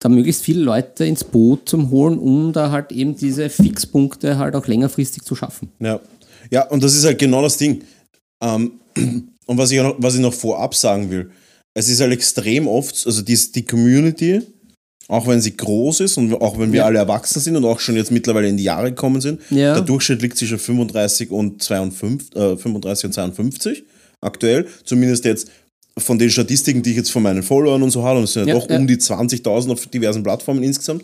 da 0.00 0.08
möglichst 0.08 0.42
viele 0.42 0.62
Leute 0.62 1.04
ins 1.04 1.24
Boot 1.24 1.68
zu 1.68 1.90
holen, 1.90 2.18
um 2.18 2.52
da 2.52 2.70
halt 2.70 2.90
eben 2.90 3.14
diese 3.14 3.50
Fixpunkte 3.50 4.38
halt 4.38 4.56
auch 4.56 4.66
längerfristig 4.66 5.22
zu 5.22 5.34
schaffen. 5.34 5.70
Ja, 5.78 6.00
ja 6.50 6.66
und 6.68 6.82
das 6.82 6.94
ist 6.94 7.04
halt 7.04 7.18
genau 7.18 7.42
das 7.42 7.58
Ding. 7.58 7.84
Ähm, 8.42 8.72
und 9.46 9.58
was 9.58 9.70
ich, 9.70 9.80
noch, 9.80 9.96
was 9.98 10.14
ich 10.14 10.20
noch 10.20 10.32
vorab 10.32 10.74
sagen 10.74 11.10
will, 11.10 11.30
es 11.74 11.88
ist 11.88 12.00
halt 12.00 12.12
extrem 12.12 12.66
oft, 12.66 13.06
also 13.06 13.22
die, 13.22 13.38
die 13.52 13.64
Community, 13.64 14.42
auch 15.08 15.26
wenn 15.26 15.40
sie 15.40 15.56
groß 15.56 16.00
ist 16.00 16.16
und 16.18 16.32
auch 16.34 16.58
wenn 16.58 16.72
wir 16.72 16.80
Ja. 16.80 16.84
alle 16.86 16.98
erwachsen 16.98 17.40
sind 17.40 17.56
und 17.56 17.64
auch 17.64 17.80
schon 17.80 17.96
jetzt 17.96 18.10
mittlerweile 18.10 18.48
in 18.48 18.56
die 18.56 18.62
Jahre 18.64 18.90
gekommen 18.90 19.20
sind, 19.20 19.40
Ja. 19.50 19.74
der 19.74 19.82
Durchschnitt 19.82 20.22
liegt 20.22 20.38
zwischen 20.38 20.58
35 20.58 21.30
und 21.30 21.62
52, 21.62 22.36
äh, 22.36 22.56
35 22.56 23.06
und 23.06 23.12
52 23.12 23.84
aktuell. 24.20 24.66
Zumindest 24.84 25.24
jetzt 25.24 25.48
von 25.98 26.18
den 26.18 26.30
Statistiken, 26.30 26.82
die 26.82 26.90
ich 26.90 26.96
jetzt 26.96 27.10
von 27.10 27.22
meinen 27.22 27.42
Followern 27.42 27.82
und 27.82 27.90
so 27.90 28.02
habe, 28.04 28.18
und 28.18 28.24
es 28.24 28.32
sind 28.34 28.46
ja, 28.46 28.54
Ja, 28.54 28.60
doch 28.60 28.70
ja. 28.70 28.76
um 28.76 28.86
die 28.86 28.96
20.000 28.98 29.72
auf 29.72 29.86
diversen 29.86 30.22
Plattformen 30.22 30.62
insgesamt. 30.62 31.02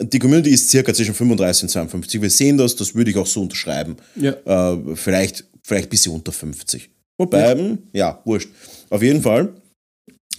Die 0.00 0.18
Community 0.18 0.50
ist 0.50 0.70
circa 0.70 0.94
zwischen 0.94 1.14
35 1.14 1.64
und 1.64 1.68
52. 1.70 2.22
Wir 2.22 2.30
sehen 2.30 2.56
das, 2.58 2.76
das 2.76 2.94
würde 2.94 3.10
ich 3.10 3.16
auch 3.16 3.26
so 3.26 3.40
unterschreiben. 3.40 3.96
Ja. 4.14 4.32
Äh, 4.72 4.78
vielleicht, 4.94 5.44
vielleicht 5.62 5.86
ein 5.86 5.90
bisschen 5.90 6.12
unter 6.12 6.30
50. 6.30 6.88
Wobei, 7.16 7.52
hm, 7.56 7.78
ja, 7.92 8.20
wurscht. 8.24 8.48
Auf 8.90 9.02
jeden 9.02 9.22
Fall, 9.22 9.48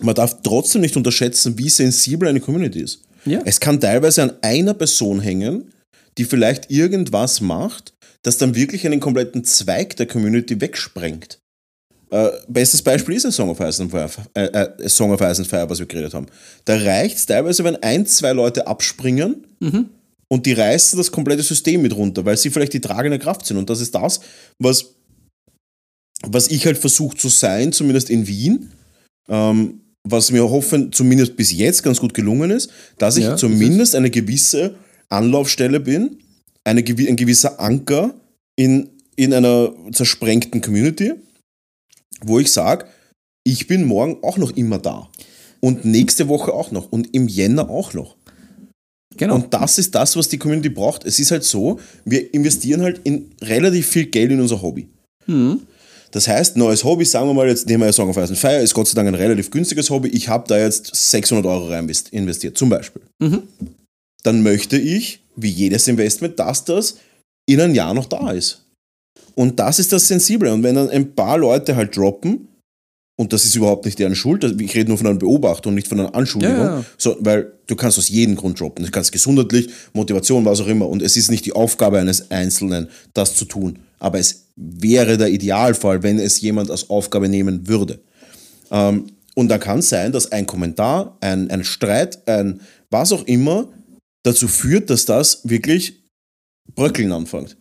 man 0.02 0.16
darf 0.16 0.42
trotzdem 0.44 0.82
nicht 0.82 0.98
unterschätzen, 0.98 1.58
wie 1.58 1.70
sensibel 1.70 2.28
eine 2.28 2.40
Community 2.40 2.82
ist. 2.82 3.02
Ja. 3.26 3.42
Es 3.46 3.60
kann 3.60 3.80
teilweise 3.80 4.24
an 4.24 4.34
einer 4.42 4.74
Person 4.74 5.20
hängen, 5.20 5.72
die 6.18 6.26
vielleicht 6.26 6.72
irgendwas 6.72 7.42
macht, 7.42 7.94
das 8.24 8.38
dann 8.38 8.56
wirklich 8.56 8.86
einen 8.86 9.00
kompletten 9.00 9.44
Zweig 9.44 9.96
der 9.98 10.06
Community 10.06 10.60
wegsprengt. 10.60 11.40
Äh, 12.12 12.30
bestes 12.48 12.82
Beispiel 12.82 13.16
ist 13.16 13.26
ein 13.26 13.32
Song 13.32 13.50
of 13.50 13.60
Ice 13.60 13.84
and 13.84 13.92
Fire, 13.92 14.10
äh, 14.34 14.46
äh, 14.46 14.90
Song 14.90 15.12
of 15.12 15.22
Ice 15.22 15.42
and 15.42 15.48
Fire, 15.48 15.70
was 15.70 15.80
wir 15.80 15.86
geredet 15.86 16.14
haben. 16.14 16.26
Da 16.66 16.76
reicht 16.76 17.18
es 17.18 17.26
teilweise, 17.26 17.64
wenn 17.64 17.76
ein, 17.78 18.06
zwei 18.08 18.34
Leute 18.34 18.66
abspringen 18.66 19.46
und 20.28 20.46
die 20.46 20.54
reißen 20.54 20.98
das 20.98 21.12
komplette 21.12 21.44
System 21.44 21.82
mit 21.82 21.96
runter, 21.96 22.26
weil 22.26 22.38
sie 22.38 22.50
vielleicht 22.50 22.74
die 22.74 22.82
tragende 22.82 23.20
Kraft 23.20 23.46
sind. 23.46 23.58
Und 23.58 23.70
das 23.70 23.80
ist 23.80 23.94
das, 23.94 24.22
was, 24.58 24.96
was 26.24 26.48
ich 26.48 26.66
halt 26.66 26.78
versuche 26.78 27.16
zu 27.16 27.30
sein, 27.30 27.72
zumindest 27.74 28.10
in 28.10 28.28
Wien. 28.28 28.72
Ähm, 29.28 29.82
was 30.08 30.32
mir 30.32 30.50
hoffen, 30.50 30.92
zumindest 30.92 31.36
bis 31.36 31.52
jetzt 31.52 31.84
ganz 31.84 32.00
gut 32.00 32.14
gelungen 32.14 32.52
ist, 32.52 32.72
dass 32.98 33.18
ich 33.18 33.26
Ja, 33.26 33.36
zumindest 33.36 33.96
eine 33.96 34.10
gewisse 34.10 34.76
Anlaufstelle 35.10 35.80
bin, 35.80 36.18
eine, 36.64 36.82
ein 36.82 37.16
gewisser 37.16 37.60
Anker 37.60 38.14
in, 38.56 38.90
in 39.16 39.34
einer 39.34 39.74
zersprengten 39.92 40.62
Community, 40.62 41.14
wo 42.22 42.40
ich 42.40 42.52
sage, 42.52 42.86
ich 43.44 43.68
bin 43.68 43.86
morgen 43.86 44.24
auch 44.24 44.38
noch 44.38 44.56
immer 44.56 44.78
da. 44.78 45.10
Und 45.62 45.84
nächste 45.84 46.28
Woche 46.28 46.54
auch 46.54 46.72
noch. 46.72 46.92
Und 46.92 47.14
im 47.14 47.28
Jänner 47.28 47.70
auch 47.70 47.94
noch. 47.94 48.16
Genau. 49.18 49.36
Und 49.36 49.54
das 49.54 49.78
ist 49.78 49.94
das, 49.96 50.16
was 50.16 50.30
die 50.30 50.38
Community 50.38 50.70
braucht. 50.70 51.04
Es 51.04 51.20
ist 51.20 51.32
halt 51.32 51.44
so, 51.44 51.80
wir 52.06 52.34
investieren 52.34 52.82
halt 52.82 53.02
in 53.04 53.32
relativ 53.42 53.88
viel 53.88 54.06
Geld 54.06 54.32
in 54.32 54.40
unser 54.40 54.62
Hobby. 54.62 54.88
Das 56.12 56.28
heißt, 56.28 56.58
neues 56.58 56.84
Hobby, 56.84 57.06
sagen 57.06 57.28
wir 57.28 57.34
mal, 57.34 57.48
jetzt 57.48 57.68
nehmen 57.68 57.82
wir 57.82 57.88
ja 57.88 57.94
Song 57.94 58.10
of 58.10 58.18
Ice 58.18 58.30
and 58.30 58.38
Fire, 58.38 58.58
ist 58.62 58.74
Gott 58.74 58.88
sei 58.88 58.96
Dank 58.96 59.08
ein 59.08 59.16
relativ 59.16 59.52
günstiges 59.52 59.90
Hobby. 59.90 60.10
Ich 60.10 60.28
habe 60.28 60.48
da 60.48 60.58
jetzt 60.58 60.96
600 60.96 61.46
Euro 61.46 61.68
rein 61.68 61.88
invest- 61.88 62.12
investiert, 62.12 62.58
zum 62.58 62.70
Beispiel. 62.70 63.02
Dann 64.24 64.42
möchte 64.44 64.78
ich, 64.78 65.22
wie 65.36 65.50
jedes 65.50 65.88
Investment, 65.88 66.40
dass 66.40 66.66
das 66.66 66.98
in 67.48 67.62
ein 67.62 67.76
Jahr 67.76 67.94
noch 67.94 68.06
da 68.06 68.32
ist. 68.32 68.66
Und 69.36 69.60
das 69.60 69.80
ist 69.80 69.92
das 69.94 70.08
Sensible. 70.08 70.52
Und 70.52 70.64
wenn 70.64 70.76
dann 70.76 70.90
ein 70.90 71.14
paar 71.16 71.38
Leute 71.38 71.76
halt 71.76 71.96
droppen, 71.96 72.48
und 73.20 73.34
das 73.34 73.44
ist 73.44 73.54
überhaupt 73.54 73.84
nicht 73.84 74.00
deren 74.00 74.16
Schuld, 74.16 74.46
also 74.46 74.58
ich 74.58 74.74
rede 74.74 74.88
nur 74.88 74.98
von 74.98 75.06
einer 75.06 75.20
Beobachtung, 75.20 75.74
nicht 75.74 75.90
von 75.90 76.00
einer 76.00 76.16
Anschuldigung, 76.16 76.56
Ja, 76.56 76.78
ja. 76.78 76.86
So, 76.98 77.18
weil 77.20 77.52
du 77.68 77.76
kannst 77.76 77.98
aus 77.98 78.08
jedem 78.08 78.38
Grund 78.38 78.58
droppen. 78.58 78.86
Du 78.86 78.92
kannst 78.92 79.12
gesundheitlich, 79.12 79.70
Motivation, 79.92 80.46
was 80.46 80.62
auch 80.62 80.68
immer. 80.68 80.88
Und 80.88 81.02
es 81.02 81.18
ist 81.18 81.30
nicht 81.30 81.46
die 81.46 81.52
Aufgabe 81.52 82.00
eines 82.00 82.32
Einzelnen, 82.32 82.88
das 83.14 83.36
zu 83.36 83.44
tun. 83.44 83.80
Aber 84.00 84.20
es 84.20 84.46
wäre 84.56 85.18
der 85.18 85.28
Idealfall, 85.32 86.02
wenn 86.02 86.18
es 86.18 86.40
jemand 86.40 86.72
als 86.72 86.90
Aufgabe 86.90 87.28
nehmen 87.28 87.68
würde. 87.68 88.00
Ähm, 88.72 89.08
und 89.36 89.50
da 89.50 89.58
kann 89.58 89.80
es 89.80 89.90
sein, 89.90 90.14
dass 90.14 90.32
ein 90.32 90.46
Kommentar, 90.46 91.18
ein, 91.20 91.52
ein 91.52 91.66
Streit, 91.66 92.26
ein 92.26 92.62
was 92.90 93.12
auch 93.12 93.26
immer 93.26 93.68
dazu 94.24 94.48
führt, 94.48 94.90
dass 94.90 95.04
das 95.04 95.42
wirklich 95.44 96.06
bröckeln 96.74 97.12
anfängt. 97.12 97.58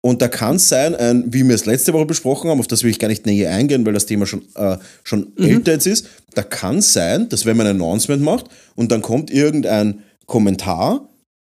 Und 0.00 0.22
da 0.22 0.28
kann 0.28 0.56
es 0.56 0.68
sein, 0.68 0.94
ein, 0.94 1.32
wie 1.32 1.46
wir 1.46 1.54
es 1.54 1.66
letzte 1.66 1.92
Woche 1.92 2.06
besprochen 2.06 2.50
haben, 2.50 2.60
auf 2.60 2.68
das 2.68 2.84
will 2.84 2.90
ich 2.90 3.00
gar 3.00 3.08
nicht 3.08 3.26
näher 3.26 3.50
eingehen, 3.50 3.84
weil 3.84 3.92
das 3.92 4.06
Thema 4.06 4.26
schon, 4.26 4.42
äh, 4.54 4.78
schon 5.02 5.36
älter 5.36 5.72
jetzt 5.72 5.86
ist, 5.86 6.08
da 6.34 6.42
kann 6.42 6.78
es 6.78 6.92
sein, 6.92 7.28
dass 7.28 7.46
wenn 7.46 7.56
man 7.56 7.66
ein 7.66 7.76
Announcement 7.76 8.22
macht 8.22 8.46
und 8.76 8.92
dann 8.92 9.02
kommt 9.02 9.30
irgendein 9.30 10.04
Kommentar, 10.26 11.08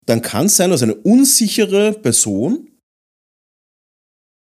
dann 0.05 0.21
kann 0.21 0.47
es 0.47 0.57
sein, 0.57 0.71
dass 0.71 0.83
eine 0.83 0.95
unsichere 0.95 1.93
Person, 1.93 2.67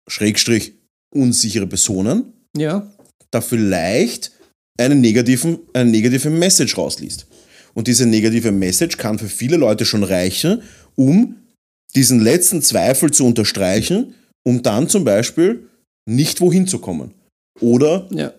Schrägstrich 0.08 0.74
unsichere 1.14 1.68
Personen, 1.68 2.32
ja. 2.56 2.90
da 3.30 3.40
vielleicht 3.40 4.32
einen 4.76 5.00
negativen, 5.00 5.60
eine 5.72 5.90
negative 5.90 6.30
Message 6.30 6.76
rausliest. 6.76 7.26
Und 7.74 7.86
diese 7.86 8.06
negative 8.06 8.50
Message 8.50 8.96
kann 8.96 9.18
für 9.18 9.28
viele 9.28 9.56
Leute 9.56 9.84
schon 9.84 10.02
reichen, 10.02 10.62
um 10.96 11.36
diesen 11.96 12.20
letzten 12.20 12.62
Zweifel 12.62 13.10
zu 13.10 13.24
unterstreichen, 13.26 14.14
um 14.44 14.62
dann 14.62 14.88
zum 14.88 15.04
Beispiel 15.04 15.68
nicht 16.06 16.40
wohin 16.40 16.66
zu 16.66 16.78
kommen. 16.78 17.12
Oder 17.60 18.06
Ja. 18.10 18.32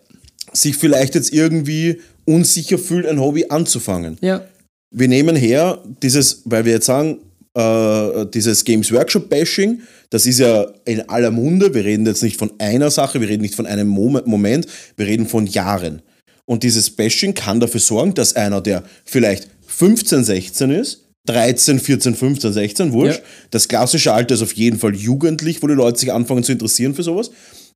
sich 0.53 0.75
vielleicht 0.77 1.15
jetzt 1.15 1.33
irgendwie 1.33 2.01
unsicher 2.25 2.77
fühlt, 2.77 3.05
ein 3.05 3.19
Hobby 3.19 3.45
anzufangen. 3.49 4.17
Ja. 4.21 4.45
Wir 4.93 5.07
nehmen 5.07 5.35
her 5.35 5.81
dieses, 6.03 6.41
weil 6.45 6.65
wir 6.65 6.73
jetzt 6.73 6.85
sagen, 6.85 7.19
äh, 7.57 8.25
dieses 8.33 8.63
Games 8.65 8.91
Workshop 8.91 9.29
Bashing, 9.29 9.81
das 10.09 10.25
ist 10.25 10.39
ja 10.39 10.65
in 10.85 11.07
aller 11.09 11.31
Munde. 11.31 11.73
Wir 11.73 11.85
reden 11.85 12.05
jetzt 12.05 12.21
nicht 12.23 12.37
von 12.37 12.51
einer 12.59 12.91
Sache, 12.91 13.21
wir 13.21 13.29
reden 13.29 13.41
nicht 13.41 13.55
von 13.55 13.65
einem 13.65 13.87
Mom- 13.87 14.21
Moment, 14.25 14.67
wir 14.97 15.07
reden 15.07 15.27
von 15.27 15.47
Jahren. 15.47 16.01
Und 16.45 16.63
dieses 16.63 16.89
Bashing 16.89 17.33
kann 17.33 17.59
dafür 17.59 17.79
sorgen, 17.79 18.13
dass 18.13 18.35
einer, 18.35 18.61
der 18.61 18.83
vielleicht 19.05 19.47
15, 19.67 20.23
16 20.23 20.69
ist, 20.71 21.04
13, 21.25 21.79
14, 21.79 22.15
15, 22.15 22.53
16, 22.53 22.93
wurscht, 22.93 23.19
Ja. 23.19 23.25
das 23.51 23.67
klassische 23.67 24.13
Alter 24.13 24.35
ist 24.35 24.41
auf 24.41 24.53
jeden 24.53 24.79
Fall 24.79 24.95
jugendlich, 24.95 25.61
wo 25.63 25.67
die 25.67 25.73
Leute 25.73 25.99
sich 25.99 26.11
anfangen 26.13 26.43
zu 26.43 26.51
interessieren 26.51 26.93
für 26.93 27.03
sowas, 27.03 27.31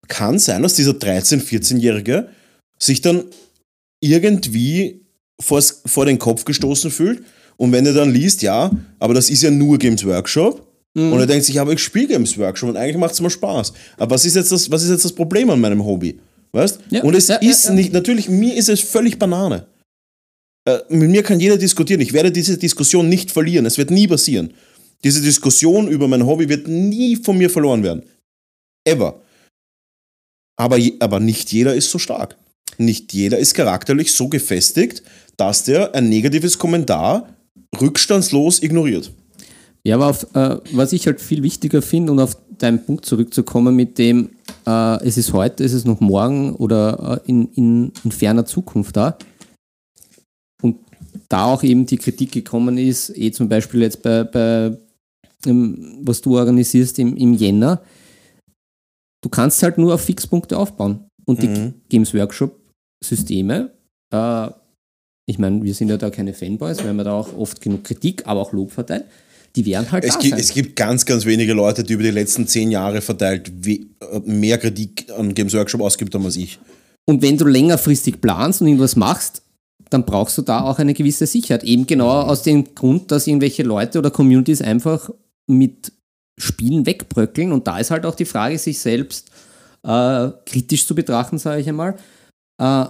kann 0.08 0.40
sein, 0.40 0.64
dass 0.64 0.76
dieser 0.76 0.94
13, 0.94 1.42
14-Jährige 1.42 2.30
sich 2.78 3.02
dann 3.02 3.26
irgendwie 4.02 5.02
vors, 5.42 5.82
vor 5.86 6.06
den 6.06 6.20
Kopf 6.20 6.46
gestoßen 6.46 6.92
fühlt. 6.92 7.24
Und 7.58 7.72
wenn 7.72 7.86
er 7.86 7.94
dann 7.94 8.14
liest, 8.14 8.42
ja, 8.42 8.72
aber 9.00 9.14
das 9.14 9.30
ist 9.30 9.44
ja 9.44 9.52
nur 9.52 9.78
Games 9.78 10.06
Workshop. 10.06 10.66
Mhm. 10.94 11.14
Und 11.14 11.20
er 11.20 11.28
denkt 11.28 11.46
sich, 11.46 11.60
aber 11.60 11.74
ich 11.74 11.80
spiele 11.80 12.08
Games 12.08 12.38
Workshop 12.38 12.70
und 12.70 12.78
eigentlich 12.78 12.98
macht 12.98 13.14
es 13.14 13.22
mir 13.22 13.30
Spaß. 13.30 13.74
Aber 13.98 14.16
was 14.16 14.26
ist, 14.26 14.36
jetzt 14.36 14.52
das, 14.52 14.72
was 14.72 14.84
ist 14.84 14.90
jetzt 14.90 15.06
das 15.06 15.14
Problem 15.14 15.50
an 15.50 15.60
meinem 15.60 15.84
Hobby? 15.84 16.20
Weißt? 16.52 16.80
Ja, 16.90 17.04
und 17.04 17.14
es 17.16 17.28
ja, 17.28 17.36
ist 17.36 17.66
ja. 17.66 17.74
nicht, 17.74 17.94
natürlich, 17.94 18.28
mir 18.28 18.56
ist 18.56 18.70
es 18.70 18.80
völlig 18.80 19.20
Banane. 19.20 19.68
Äh, 20.66 20.80
mit 20.90 21.10
mir 21.10 21.24
kann 21.24 21.40
jeder 21.40 21.58
diskutieren. 21.58 22.02
Ich 22.02 22.14
werde 22.14 22.32
diese 22.32 22.58
Diskussion 22.58 23.10
nicht 23.10 23.32
verlieren. 23.32 23.66
Es 23.66 23.78
wird 23.78 23.92
nie 23.92 24.08
passieren. 24.08 24.54
Diese 25.04 25.22
Diskussion 25.22 25.88
über 25.88 26.08
mein 26.08 26.26
Hobby 26.26 26.50
wird 26.50 26.68
nie 26.68 27.16
von 27.16 27.38
mir 27.38 27.50
verloren 27.50 27.84
werden. 27.84 28.04
Ever. 28.86 29.22
Aber, 30.58 30.78
aber 31.00 31.20
nicht 31.20 31.52
jeder 31.54 31.74
ist 31.74 31.90
so 31.90 32.00
stark. 32.00 32.36
Nicht 32.78 33.14
jeder 33.14 33.38
ist 33.38 33.54
charakterlich 33.54 34.12
so 34.12 34.28
gefestigt, 34.28 35.04
dass 35.38 35.64
der 35.64 35.96
ein 35.96 36.10
negatives 36.10 36.58
Kommentar 36.58 37.34
rückstandslos 37.80 38.62
ignoriert. 38.62 39.12
Ja, 39.84 39.96
aber 39.96 40.08
auf, 40.08 40.36
äh, 40.36 40.58
was 40.74 40.92
ich 40.92 41.06
halt 41.08 41.22
viel 41.22 41.44
wichtiger 41.44 41.82
finde, 41.82 42.12
und 42.12 42.20
auf 42.20 42.38
deinen 42.58 42.86
Punkt 42.86 43.06
zurückzukommen, 43.06 43.76
mit 43.76 43.98
dem 43.98 44.32
äh, 44.68 45.04
es 45.06 45.18
ist 45.18 45.34
heute, 45.34 45.64
es 45.64 45.74
ist 45.74 45.88
noch 45.88 46.02
morgen 46.02 46.56
oder 46.56 47.22
äh, 47.26 47.30
in, 47.30 47.50
in, 47.54 47.92
in 48.04 48.12
ferner 48.12 48.46
Zukunft 48.46 48.98
da. 48.98 49.18
Da 51.30 51.46
auch 51.46 51.64
eben 51.64 51.86
die 51.86 51.98
Kritik 51.98 52.32
gekommen 52.32 52.78
ist, 52.78 53.10
eh 53.16 53.32
zum 53.32 53.50
Beispiel 53.50 53.82
jetzt 53.82 54.02
bei, 54.02 54.24
bei 54.24 54.78
was 55.46 56.22
du 56.22 56.38
organisierst 56.38 57.00
im, 57.00 57.16
im 57.16 57.34
Jänner, 57.34 57.82
du 59.22 59.30
kannst 59.30 59.64
halt 59.64 59.78
nur 59.78 59.94
auf 59.94 60.02
Fixpunkte 60.02 60.58
aufbauen. 60.58 61.06
Und 61.26 61.42
die 61.42 61.48
Mhm. 61.48 61.74
Games 61.90 62.14
Workshop-Systeme, 62.14 63.72
äh, 64.14 64.50
ich 65.30 65.38
meine, 65.38 65.64
wir 65.64 65.74
sind 65.74 65.90
ja 65.90 65.98
da 65.98 66.10
keine 66.10 66.34
Fanboys, 66.34 66.84
weil 66.84 66.94
wir 66.94 67.04
da 67.04 67.14
auch 67.14 67.38
oft 67.38 67.62
genug 67.62 67.84
Kritik, 67.84 68.26
aber 68.26 68.42
auch 68.42 68.52
Lob 68.52 68.72
verteilen, 68.72 69.04
die 69.56 69.66
werden 69.66 69.92
halt 69.92 70.04
Es 70.04 70.16
da 70.16 70.20
gibt, 70.20 70.32
sein. 70.32 70.40
es 70.40 70.54
gibt 70.54 70.76
ganz, 70.76 71.06
ganz 71.06 71.26
wenige 71.26 71.54
Leute, 71.54 71.84
die 71.84 71.94
über 71.94 72.04
die 72.04 72.12
letzten 72.12 72.48
zehn 72.48 72.72
Jahre 72.72 73.02
verteilt 73.02 73.52
äh, 73.66 73.86
mehr 74.26 74.58
Kritik 74.58 75.06
an 75.16 75.34
Games 75.34 75.54
Workshop 75.54 75.82
ausgibt 75.82 76.14
haben 76.16 76.26
als 76.26 76.36
ich. 76.36 76.60
Und 77.08 77.22
wenn 77.22 77.38
du 77.38 77.46
längerfristig 77.46 78.22
planst 78.22 78.62
und 78.62 78.68
irgendwas 78.68 78.96
machst, 78.96 79.42
dann 79.90 80.06
brauchst 80.06 80.38
du 80.38 80.42
da 80.42 80.62
auch 80.62 80.80
eine 80.80 80.94
gewisse 80.94 81.26
Sicherheit. 81.26 81.64
Eben 81.64 81.88
genau 81.88 82.10
aus 82.10 82.44
dem 82.44 82.76
Grund, 82.76 83.12
dass 83.12 83.28
irgendwelche 83.28 83.64
Leute 83.64 84.00
oder 84.00 84.12
Communities 84.12 84.62
einfach 84.62 85.10
mit 85.48 85.92
Spielen 86.38 86.86
wegbröckeln. 86.86 87.52
Und 87.52 87.68
da 87.68 87.80
ist 87.80 87.92
halt 87.92 88.06
auch 88.06 88.16
die 88.16 88.26
Frage, 88.26 88.58
sich 88.58 88.80
selbst 88.80 89.32
äh, 89.84 90.30
kritisch 90.46 90.86
zu 90.86 90.96
betrachten, 90.96 91.38
sage 91.38 91.62
ich 91.62 91.70
einmal. 91.70 91.96
Äh, 92.60 92.86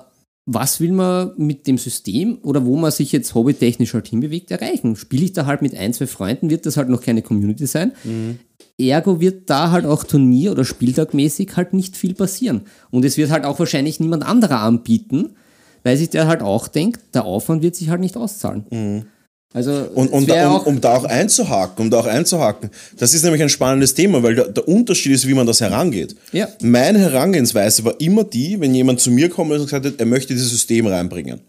was 0.52 0.80
will 0.80 0.91
man 0.91 1.34
mit 1.38 1.67
dem 1.67 1.78
System 1.78 2.39
oder 2.41 2.65
wo 2.65 2.75
man 2.75 2.89
sich 2.89 3.12
jetzt 3.12 3.36
hobbytechnisch 3.36 3.93
halt 3.93 4.08
hinbewegt, 4.08 4.49
erreichen? 4.49 4.95
Spiele 4.95 5.25
ich 5.25 5.34
da 5.34 5.45
halt 5.45 5.62
mit 5.62 5.75
ein, 5.75 5.93
zwei 5.93 6.08
Freunden, 6.08 6.49
wird 6.49 6.65
das 6.65 6.75
halt 6.75 6.89
noch 6.89 7.02
keine 7.02 7.21
Community 7.21 7.67
sein. 7.67 7.91
Mhm. 8.04 8.39
Ergo 8.80 9.19
wird 9.19 9.49
da 9.49 9.69
halt 9.69 9.86
auch 9.86 10.04
Turnier- 10.04 10.52
oder 10.52 10.65
Spieltagmäßig 10.65 11.56
halt 11.56 11.73
nicht 11.73 11.95
viel 11.95 12.15
passieren. 12.15 12.62
Und 12.89 13.06
es 13.06 13.15
wird 13.17 13.30
halt 13.30 13.45
auch 13.45 13.60
wahrscheinlich 13.60 13.99
niemand 13.99 14.25
anderer 14.25 14.62
anbieten, 14.62 15.36
weil 15.84 15.98
sich 15.98 16.10
der 16.10 16.28
halt 16.28 16.42
auch 16.42 16.68
denkt, 16.68 17.02
der 17.13 17.26
Aufwand 17.26 17.62
wird 17.62 17.76
sich 17.76 17.89
halt 17.89 18.02
nicht 18.02 18.18
auszahlen. 18.18 18.65
Mhm. 18.70 19.06
Also, 19.52 19.72
und, 19.96 20.10
und 20.10 20.30
da, 20.30 20.52
um, 20.52 20.76
um, 20.76 20.82
da 20.82 20.96
auch 20.96 21.06
einzuhaken, 21.06 21.86
um 21.86 21.89
da 21.89 22.00
auch 22.02 22.06
einzuhaken, 22.06 22.70
das 22.98 23.15
ist 23.15 23.24
nämlich 23.24 23.42
ein 23.42 23.50
spannendes 23.50 23.96
Thema, 23.96 24.22
weil 24.22 24.36
der, 24.36 24.48
der 24.50 24.68
Unterschied 24.68 25.12
ist, 25.12 25.28
wie 25.28 25.34
man 25.34 25.48
das 25.48 25.60
herangeht. 25.60 26.15
Ja. 26.32 26.48
Meine 26.62 27.00
Herangehensweise 27.00 27.84
war 27.84 28.00
immer 28.00 28.24
die, 28.24 28.60
wenn 28.60 28.76
jemand 28.76 29.00
zu 29.00 29.10
mir 29.10 29.28
kommt 29.28 29.52
und 29.52 29.63
gesagt 29.63 29.88
hat, 29.88 29.94
er 29.98 30.06
möchte 30.06 30.34
dieses 30.34 30.52
System 30.52 30.86
reinbringen. 30.86 31.42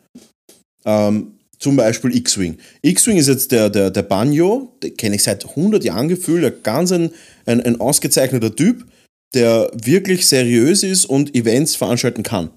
Ähm, 0.86 1.32
zum 1.58 1.76
Beispiel 1.76 2.16
X-Wing. 2.16 2.56
X-Wing 2.80 3.18
ist 3.18 3.28
jetzt 3.28 3.52
der, 3.52 3.68
der, 3.68 3.90
der 3.90 4.02
Banjo, 4.02 4.72
den 4.82 4.96
kenne 4.96 5.16
ich 5.16 5.22
seit 5.22 5.46
100 5.46 5.84
Jahren 5.84 6.08
gefühlt, 6.08 6.42
ein 6.42 6.62
ganz 6.62 6.90
ein, 6.92 7.10
ein, 7.44 7.60
ein 7.60 7.80
ausgezeichneter 7.80 8.56
Typ, 8.56 8.86
der 9.34 9.70
wirklich 9.74 10.26
seriös 10.26 10.82
ist 10.82 11.04
und 11.04 11.34
Events 11.34 11.76
veranstalten 11.76 12.22
kann. 12.22 12.48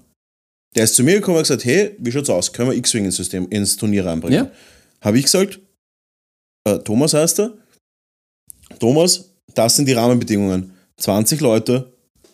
Der 0.74 0.84
ist 0.84 0.94
zu 0.94 1.04
mir 1.04 1.14
gekommen 1.14 1.36
und 1.36 1.42
gesagt, 1.44 1.64
hey, 1.64 1.94
wie 1.98 2.10
schaut's 2.10 2.30
aus? 2.30 2.52
Können 2.52 2.70
wir 2.70 2.76
X-Wing 2.76 3.04
ins 3.04 3.16
System, 3.16 3.48
ins 3.48 3.76
Turnier 3.76 4.06
reinbringen? 4.06 4.46
Ja. 4.46 4.50
Habe 5.00 5.18
ich 5.18 5.24
gesagt, 5.24 5.60
äh, 6.64 6.78
Thomas 6.78 7.14
heißt 7.14 7.40
er, 7.40 7.52
Thomas, 8.80 9.30
das 9.54 9.76
sind 9.76 9.86
die 9.86 9.92
Rahmenbedingungen. 9.92 10.72
20 10.96 11.40
Leute, 11.40 11.92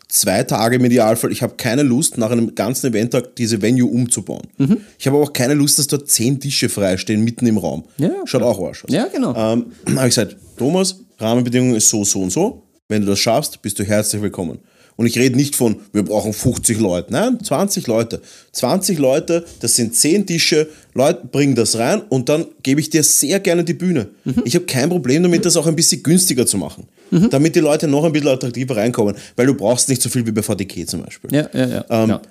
zwei 0.09 0.43
Tage 0.43 0.77
im 0.77 0.85
Idealfall. 0.85 1.33
Ich 1.33 1.43
habe 1.43 1.55
keine 1.57 1.83
Lust, 1.83 2.19
nach 2.19 2.31
einem 2.31 2.55
ganzen 2.55 2.89
Eventtag 2.89 3.37
diese 3.37 3.61
Venue 3.61 3.91
umzubauen. 3.91 4.47
Mhm. 4.59 4.79
Ich 4.99 5.07
habe 5.07 5.19
auch 5.19 5.33
keine 5.33 5.55
Lust, 5.55 5.79
dass 5.79 5.87
dort 5.87 6.09
zehn 6.09 6.41
Tische 6.41 6.69
freistehen 6.69 7.23
mitten 7.23 7.47
im 7.47 7.59
Raum. 7.59 7.85
Ja, 7.99 8.11
Schaut 8.25 8.43
auch 8.43 8.63
Arsch 8.65 8.85
aus. 8.85 8.91
Ja, 8.93 9.07
genau. 9.07 9.35
Ähm, 9.37 9.73
habe 9.97 10.09
ich 10.09 10.15
gesagt, 10.15 10.37
Thomas, 10.57 11.01
Rahmenbedingungen 11.19 11.77
ist 11.77 11.89
so, 11.89 12.05
so 12.05 12.23
und 12.23 12.31
so. 12.31 12.63
Wenn 12.89 13.03
du 13.03 13.09
das 13.09 13.19
schaffst, 13.19 13.61
bist 13.63 13.79
du 13.79 13.85
herzlich 13.85 14.21
willkommen. 14.21 14.59
Und 15.01 15.07
ich 15.07 15.17
rede 15.17 15.35
nicht 15.35 15.57
von, 15.57 15.77
wir 15.95 16.03
brauchen 16.03 16.35
50 16.35 16.79
Leute. 16.79 17.11
Nein, 17.11 17.43
20 17.43 17.87
Leute. 17.87 18.21
20 18.53 18.99
Leute, 18.99 19.47
das 19.61 19.75
sind 19.75 19.97
10 19.97 20.27
Tische. 20.27 20.69
Leute, 20.93 21.27
bringen 21.33 21.55
das 21.55 21.79
rein 21.79 22.03
und 22.11 22.29
dann 22.29 22.45
gebe 22.63 22.83
ich 22.83 22.91
dir 22.91 23.03
sehr 23.03 23.41
gerne 23.41 23.65
die 23.65 23.73
Bühne. 23.73 24.09
Mhm. 24.27 24.43
Ich 24.45 24.55
habe 24.57 24.67
kein 24.67 24.91
Problem 24.91 25.23
damit, 25.23 25.47
das 25.47 25.57
auch 25.57 25.67
ein 25.67 25.75
bisschen 25.75 26.03
günstiger 26.03 26.45
zu 26.45 26.59
machen. 26.59 26.87
Mhm. 27.11 27.31
Damit 27.31 27.57
die 27.57 27.61
Leute 27.61 27.89
noch 27.89 28.05
ein 28.05 28.13
bisschen 28.13 28.29
attraktiver 28.29 28.77
reinkommen. 28.77 29.17
Weil 29.37 29.47
du 29.47 29.55
brauchst 29.55 29.89
nicht 29.89 30.03
so 30.03 30.11
viel 30.11 30.27
wie 30.27 30.33
bei 30.33 30.43
VDK 30.43 30.87
zum 30.87 31.03
Beispiel. 31.03 31.35
Ja, 31.35 31.49
ja, 31.55 31.67
ja. 31.67 31.85
Ähm, 31.89 32.11
ja. 32.11 32.23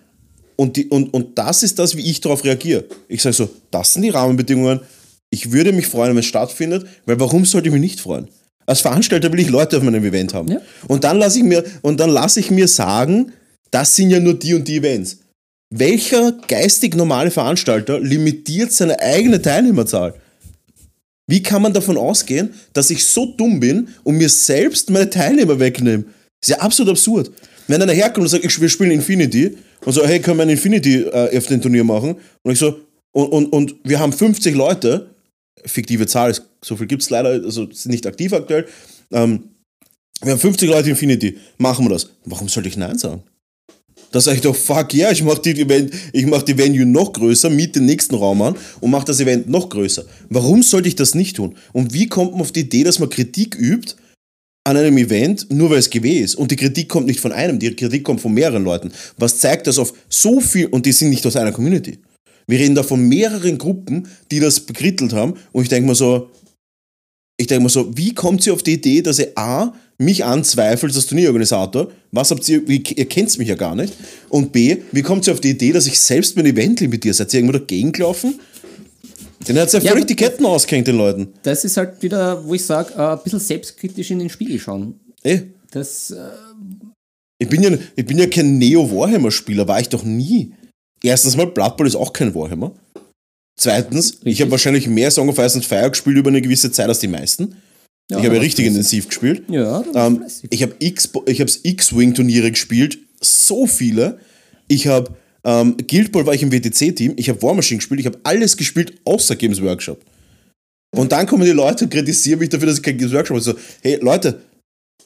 Und, 0.55 0.77
die, 0.77 0.85
und, 0.89 1.11
und 1.11 1.39
das 1.39 1.63
ist 1.63 1.79
das, 1.79 1.97
wie 1.97 2.07
ich 2.07 2.21
darauf 2.21 2.43
reagiere. 2.43 2.85
Ich 3.07 3.23
sage 3.23 3.33
so, 3.33 3.49
das 3.71 3.93
sind 3.93 4.03
die 4.03 4.09
Rahmenbedingungen. 4.09 4.81
Ich 5.31 5.51
würde 5.51 5.73
mich 5.73 5.87
freuen, 5.87 6.11
wenn 6.11 6.19
es 6.19 6.27
stattfindet, 6.27 6.85
weil 7.07 7.19
warum 7.19 7.45
sollte 7.45 7.69
ich 7.69 7.73
mich 7.73 7.81
nicht 7.81 7.99
freuen? 7.99 8.27
Als 8.69 8.81
Veranstalter 8.81 9.31
will 9.33 9.39
ich 9.39 9.49
Leute 9.49 9.77
auf 9.77 9.83
meinem 9.83 10.05
Event 10.05 10.35
haben. 10.35 10.51
Ja. 10.51 10.61
Und 10.87 11.03
dann 11.03 11.17
lasse 11.17 11.39
ich 11.39 11.43
mir, 11.43 11.63
und 11.81 11.99
dann 11.99 12.11
lasse 12.11 12.39
ich 12.39 12.51
mir 12.51 12.67
sagen, 12.67 13.31
das 13.71 13.95
sind 13.95 14.11
ja 14.11 14.19
nur 14.19 14.35
die 14.35 14.53
und 14.53 14.67
die 14.67 14.77
Events. 14.77 15.17
Welcher 15.71 16.33
geistig 16.47 16.95
normale 16.95 17.31
Veranstalter 17.31 17.99
limitiert 17.99 18.71
seine 18.71 18.99
eigene 18.99 19.41
Teilnehmerzahl? 19.41 20.13
Wie 21.27 21.41
kann 21.41 21.63
man 21.63 21.73
davon 21.73 21.97
ausgehen, 21.97 22.53
dass 22.73 22.91
ich 22.91 23.05
so 23.07 23.25
dumm 23.25 23.59
bin 23.59 23.87
und 24.03 24.17
mir 24.17 24.29
selbst 24.29 24.91
meine 24.91 25.09
Teilnehmer 25.09 25.59
wegnehme? 25.59 26.03
Das 26.39 26.49
ist 26.49 26.49
ja 26.49 26.59
absolut 26.59 26.91
absurd. 26.91 27.31
Wenn 27.67 27.81
einer 27.81 27.93
herkommt 27.93 28.25
und 28.25 28.29
sagt, 28.29 28.45
ich, 28.45 28.61
wir 28.61 28.69
spielen 28.69 28.91
Infinity 28.91 29.57
und 29.83 29.93
so, 29.93 30.05
hey, 30.05 30.19
können 30.19 30.37
wir 30.37 30.43
ein 30.43 30.49
Infinity 30.49 31.05
äh, 31.05 31.35
auf 31.35 31.47
den 31.47 31.59
Turnier 31.59 31.83
machen? 31.83 32.17
Und 32.43 32.51
ich 32.51 32.59
so, 32.59 32.79
und, 33.13 33.29
und, 33.29 33.45
und 33.47 33.75
wir 33.83 33.99
haben 33.99 34.13
50 34.13 34.53
Leute 34.53 35.09
fiktive 35.65 36.07
Zahl, 36.07 36.35
so 36.63 36.75
viel 36.75 36.87
gibt 36.87 37.01
es 37.01 37.09
leider, 37.09 37.29
also 37.29 37.67
nicht 37.85 38.05
aktiv 38.07 38.33
aktuell. 38.33 38.67
Ähm, 39.11 39.43
wir 40.21 40.33
haben 40.33 40.39
50 40.39 40.69
Leute 40.69 40.89
Infinity, 40.89 41.37
machen 41.57 41.85
wir 41.85 41.89
das. 41.89 42.09
Warum 42.25 42.49
sollte 42.49 42.69
ich 42.69 42.77
Nein 42.77 42.97
sagen? 42.97 43.23
Da 44.11 44.19
sage 44.19 44.37
ich 44.37 44.41
doch, 44.41 44.55
fuck 44.55 44.93
yeah, 44.93 45.11
ich 45.11 45.23
mache 45.23 45.41
die, 45.41 46.25
mach 46.25 46.41
die 46.41 46.57
Venue 46.57 46.85
noch 46.85 47.13
größer, 47.13 47.49
miete 47.49 47.79
den 47.79 47.85
nächsten 47.85 48.15
Raum 48.15 48.41
an 48.41 48.55
und 48.79 48.89
mache 48.89 49.05
das 49.05 49.19
Event 49.19 49.47
noch 49.47 49.69
größer. 49.69 50.03
Warum 50.29 50.63
sollte 50.63 50.87
ich 50.87 50.95
das 50.95 51.13
nicht 51.13 51.35
tun? 51.35 51.55
Und 51.73 51.93
wie 51.93 52.07
kommt 52.07 52.31
man 52.31 52.41
auf 52.41 52.51
die 52.51 52.61
Idee, 52.61 52.83
dass 52.83 52.99
man 52.99 53.09
Kritik 53.09 53.55
übt 53.55 53.95
an 54.63 54.77
einem 54.77 54.97
Event, 54.97 55.47
nur 55.51 55.69
weil 55.69 55.77
es 55.77 55.89
GW 55.89 56.19
ist? 56.19 56.35
Und 56.35 56.49
die 56.49 56.55
Kritik 56.55 56.89
kommt 56.89 57.05
nicht 57.05 57.19
von 57.19 57.31
einem, 57.31 57.59
die 57.59 57.75
Kritik 57.75 58.03
kommt 58.03 58.21
von 58.21 58.33
mehreren 58.33 58.63
Leuten. 58.63 58.91
Was 59.17 59.37
zeigt, 59.37 59.67
dass 59.67 59.77
auf 59.77 59.93
so 60.09 60.41
viel, 60.41 60.67
und 60.67 60.85
die 60.85 60.91
sind 60.91 61.09
nicht 61.09 61.25
aus 61.27 61.35
einer 61.35 61.51
Community, 61.51 61.99
wir 62.49 62.59
reden 62.59 62.75
da 62.75 62.83
von 62.83 63.01
mehreren 63.07 63.57
Gruppen, 63.57 64.07
die 64.31 64.39
das 64.39 64.59
bekrittelt 64.59 65.13
haben. 65.13 65.35
Und 65.51 65.63
ich 65.63 65.69
denke 65.69 65.87
mir 65.87 65.95
so, 65.95 66.31
ich 67.37 67.47
denke 67.47 67.63
mir 67.63 67.69
so, 67.69 67.95
wie 67.95 68.13
kommt 68.13 68.43
sie 68.43 68.51
auf 68.51 68.63
die 68.63 68.73
Idee, 68.73 69.01
dass 69.01 69.19
ihr 69.19 69.31
A, 69.35 69.73
mich 69.99 70.23
anzweifelt 70.23 70.95
als 70.95 71.07
Turnierorganisator, 71.07 71.91
was 72.11 72.31
habt 72.31 72.47
ihr, 72.49 72.67
wie, 72.67 72.81
ihr 72.95 73.05
kennt 73.05 73.37
mich 73.37 73.49
ja 73.49 73.55
gar 73.55 73.75
nicht, 73.75 73.93
und 74.29 74.51
B, 74.51 74.77
wie 74.91 75.01
kommt 75.01 75.25
sie 75.25 75.31
auf 75.31 75.41
die 75.41 75.51
Idee, 75.51 75.73
dass 75.73 75.87
ich 75.87 75.99
selbst 75.99 76.37
mein 76.37 76.45
Event 76.45 76.79
limitiere? 76.79 77.13
Seid 77.13 77.33
ihr 77.33 77.41
irgendwo 77.41 77.59
dagegen 77.59 77.91
gelaufen? 77.91 78.39
Den 79.47 79.59
hat 79.59 79.71
ja 79.71 79.81
völlig 79.81 80.07
die 80.07 80.15
Ketten 80.15 80.45
ausgehängt, 80.45 80.87
den 80.87 80.97
Leuten. 80.97 81.27
Das 81.43 81.63
ist 81.63 81.77
halt 81.77 82.01
wieder, 82.01 82.45
wo 82.45 82.53
ich 82.53 82.65
sage, 82.65 82.93
äh, 82.95 83.11
ein 83.11 83.19
bisschen 83.23 83.39
selbstkritisch 83.39 84.11
in 84.11 84.19
den 84.19 84.29
Spiegel 84.29 84.59
schauen. 84.59 84.99
Eh. 85.23 85.41
Das, 85.71 86.11
äh 86.11 86.17
ich, 87.37 87.47
bin 87.47 87.61
ja, 87.61 87.71
ich 87.95 88.05
bin 88.05 88.17
ja 88.17 88.27
kein 88.27 88.57
Neo-Warhammer-Spieler, 88.57 89.67
war 89.67 89.79
ich 89.79 89.89
doch 89.89 90.03
nie. 90.03 90.53
Erstens 91.03 91.37
mal, 91.37 91.47
Blood 91.47 91.77
Bowl 91.77 91.87
ist 91.87 91.95
auch 91.95 92.13
kein 92.13 92.33
Warhammer. 92.35 92.73
Zweitens, 93.59 94.13
richtig. 94.13 94.33
ich 94.33 94.41
habe 94.41 94.51
wahrscheinlich 94.51 94.87
mehr 94.87 95.11
Song 95.11 95.29
of 95.29 95.37
Ice 95.37 95.55
and 95.55 95.65
Fire 95.65 95.89
gespielt 95.89 96.17
über 96.17 96.29
eine 96.29 96.41
gewisse 96.41 96.71
Zeit 96.71 96.87
als 96.87 96.99
die 96.99 97.07
meisten. 97.07 97.55
Ja, 98.09 98.19
ich 98.19 98.25
habe 98.25 98.35
ja 98.35 98.41
richtig 98.41 98.65
intensiv 98.65 99.07
gespielt. 99.07 99.43
Ja, 99.49 99.83
ähm, 99.93 100.25
ich 100.49 100.63
habe 100.63 100.73
X-Wing-Turniere 100.79 102.51
gespielt, 102.51 102.97
so 103.21 103.67
viele. 103.67 104.17
Ich 104.67 104.87
habe 104.87 105.11
ähm, 105.43 105.77
Guild 105.87 106.11
Ball 106.11 106.25
war 106.25 106.33
ich 106.33 106.43
im 106.43 106.51
WTC-Team, 106.51 107.13
ich 107.17 107.29
habe 107.29 107.41
War 107.41 107.53
Machine 107.53 107.77
gespielt, 107.77 107.99
ich 107.99 108.05
habe 108.05 108.19
alles 108.23 108.57
gespielt 108.57 108.93
außer 109.05 109.35
Games 109.35 109.61
Workshop. 109.61 110.03
Und 110.95 111.11
dann 111.11 111.27
kommen 111.27 111.45
die 111.45 111.51
Leute 111.51 111.85
und 111.85 111.91
kritisieren 111.91 112.39
mich 112.39 112.49
dafür, 112.49 112.67
dass 112.67 112.77
ich 112.77 112.83
kein 112.83 112.97
Games 112.97 113.13
Workshop 113.13 113.35
habe. 113.35 113.43
So, 113.43 113.53
hey 113.81 113.99
Leute, 114.01 114.41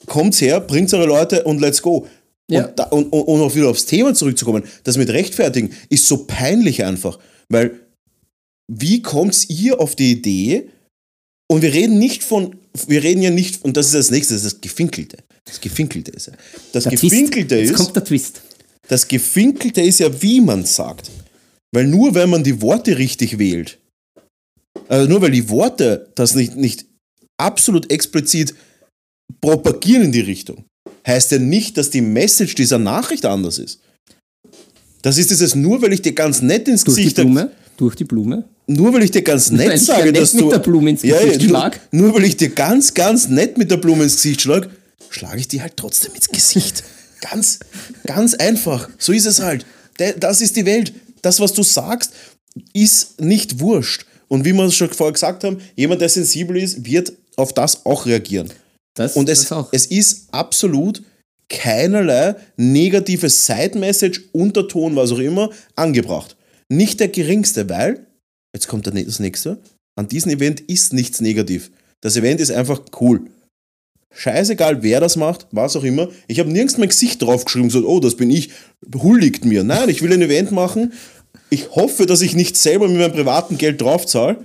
kommt 0.06 0.40
her, 0.40 0.60
bringt 0.62 0.94
eure 0.94 1.08
Leute 1.08 1.44
und 1.44 1.60
let's 1.60 1.82
go. 1.82 2.08
Ja. 2.52 2.66
Und, 2.66 2.80
da, 2.80 2.84
und, 2.86 3.06
und 3.10 3.42
auch 3.42 3.56
wieder 3.56 3.70
aufs 3.70 3.86
Thema 3.86 4.14
zurückzukommen, 4.14 4.64
das 4.84 4.98
mit 4.98 5.10
Rechtfertigen 5.10 5.72
ist 5.90 6.08
so 6.08 6.26
peinlich 6.26 6.84
einfach, 6.84 7.20
weil 7.50 7.80
wie 8.72 9.02
kommt 9.02 9.50
ihr 9.50 9.80
auf 9.80 9.96
die 9.96 10.12
Idee, 10.12 10.70
und 11.54 11.62
wir 11.62 11.74
reden 11.74 12.00
nicht 12.00 12.24
von, 12.24 12.56
wir 12.88 13.04
reden 13.04 13.22
ja 13.22 13.30
nicht, 13.30 13.64
und 13.64 13.78
das 13.78 13.88
ist 13.88 13.96
das 13.96 14.12
nächste, 14.12 14.34
das 14.34 14.44
ist 14.44 14.54
das 14.54 14.62
Gefinkelte. 14.62 15.18
Das 15.46 15.60
Gefinkelte 15.60 16.12
ist 16.12 16.28
ja. 16.28 16.34
Das 16.72 16.86
der 16.86 16.94
Gefinkelte 16.94 17.56
Twist. 17.56 17.64
ist. 17.64 17.70
Jetzt 17.70 17.78
kommt 17.78 17.96
der 17.96 18.04
Twist. 18.04 18.42
Das 18.88 19.08
Gefinkelte 19.08 19.82
ist 19.82 20.00
ja, 20.00 20.22
wie 20.22 20.42
man 20.42 20.66
sagt. 20.66 21.12
Weil 21.72 21.88
nur 21.88 22.16
wenn 22.16 22.30
man 22.30 22.44
die 22.44 22.62
Worte 22.62 22.98
richtig 22.98 23.38
wählt, 23.40 23.80
also 24.88 25.10
nur 25.10 25.22
weil 25.22 25.32
die 25.32 25.50
Worte 25.50 26.12
das 26.16 26.36
nicht, 26.36 26.56
nicht 26.56 26.86
absolut 27.38 27.92
explizit 27.92 28.56
propagieren 29.42 30.04
in 30.04 30.12
die 30.12 30.22
Richtung, 30.22 30.66
heißt 31.08 31.32
ja 31.32 31.40
nicht, 31.40 31.78
dass 31.78 31.90
die 31.90 32.02
Message 32.02 32.56
dieser 32.56 32.80
Nachricht 32.80 33.26
anders 33.26 33.60
ist. 33.60 33.80
Das 35.02 35.18
ist 35.18 35.32
es 35.32 35.56
nur, 35.56 35.82
weil 35.82 35.94
ich 35.94 36.02
dir 36.02 36.14
ganz 36.14 36.42
nett 36.42 36.68
ins 36.68 36.84
Durch 36.84 36.98
Gesicht... 36.98 37.18
Die 37.18 37.22
Blume? 37.24 37.52
Durch 37.76 37.96
die 37.96 38.06
Blume? 38.06 38.46
Nur 38.68 38.94
weil 38.94 39.04
ich 39.04 39.12
dir 39.12 39.22
ganz 39.22 39.52
nett 39.52 39.70
weil 39.70 39.78
sage, 39.78 40.06
ja 40.08 40.12
dass 40.14 40.32
du... 40.32 40.46
mit 40.46 40.54
der 40.54 40.60
Blume 40.60 40.90
ins 40.92 41.02
Gesicht 41.02 41.42
ja, 41.42 41.48
schlag. 41.48 41.80
Nur, 41.92 42.08
nur 42.08 42.16
weil 42.16 42.24
ich 42.26 42.38
dir 42.38 42.50
ganz, 42.50 42.94
ganz 42.94 43.28
nett 43.28 43.58
mit 43.58 43.70
der 43.70 43.78
Blume 43.78 44.04
ins 44.04 44.16
Gesicht 44.16 44.42
schlage, 44.42 44.70
schlage 45.10 45.40
ich 45.40 45.48
dir 45.50 45.62
halt 45.62 45.74
trotzdem 45.76 46.14
ins 46.16 46.30
Gesicht. 46.30 46.84
ganz, 47.24 47.60
ganz 48.06 48.34
einfach. 48.36 48.90
So 48.98 49.12
ist 49.12 49.26
es 49.26 49.42
halt. 49.42 49.66
Das 50.20 50.42
ist 50.42 50.56
die 50.56 50.66
Welt. 50.66 50.94
Das, 51.22 51.40
was 51.40 51.54
du 51.54 51.64
sagst, 51.64 52.12
ist 52.74 53.22
nicht 53.22 53.60
wurscht. 53.60 54.06
Und 54.28 54.46
wie 54.46 54.54
wir 54.54 54.64
es 54.64 54.76
schon 54.76 54.90
vorher 54.90 55.14
gesagt 55.14 55.44
haben, 55.44 55.60
jemand, 55.76 56.02
der 56.02 56.10
sensibel 56.10 56.58
ist, 56.58 56.86
wird 56.86 57.14
auf 57.36 57.54
das 57.54 57.86
auch 57.86 58.06
reagieren. 58.06 58.50
Das, 58.96 59.16
und 59.16 59.30
es, 59.30 59.52
es 59.72 59.86
ist 59.88 60.28
absolut 60.32 61.02
keinerlei 61.50 62.36
negative 62.58 63.30
Side-Message, 63.30 64.30
Unterton, 64.32 64.96
was 64.96 65.12
auch 65.12 65.20
immer, 65.20 65.50
angebracht. 65.76 66.36
Nicht 66.70 67.00
der 67.00 67.10
geringste, 67.10 67.70
weil, 67.70 68.06
jetzt 68.54 68.68
kommt 68.68 68.88
das 68.88 69.20
nächste, 69.20 69.60
an 69.96 70.08
diesem 70.08 70.32
Event 70.32 70.62
ist 70.62 70.94
nichts 70.94 71.22
negativ. 71.22 71.72
Das 72.02 72.18
Event 72.18 72.40
ist 72.40 72.52
einfach 72.52 72.82
cool. 73.00 73.22
Scheißegal, 74.16 74.84
wer 74.84 75.00
das 75.00 75.16
macht, 75.16 75.48
was 75.52 75.76
auch 75.76 75.84
immer. 75.84 76.10
Ich 76.28 76.40
habe 76.40 76.52
nirgends 76.52 76.78
mein 76.78 76.90
Gesicht 76.90 77.22
draufgeschrieben, 77.22 77.70
so, 77.70 77.88
oh, 77.88 78.00
das 78.00 78.16
bin 78.16 78.30
ich, 78.30 78.52
huldigt 78.96 79.46
mir. 79.46 79.64
Nein, 79.64 79.90
ich 79.90 80.02
will 80.02 80.14
ein 80.14 80.22
Event 80.22 80.52
machen. 80.52 80.94
Ich 81.50 81.72
hoffe, 81.72 82.06
dass 82.06 82.22
ich 82.22 82.36
nicht 82.36 82.56
selber 82.58 82.88
mit 82.88 82.98
meinem 82.98 83.14
privaten 83.14 83.58
Geld 83.58 83.82
draufzahle. 83.82 84.38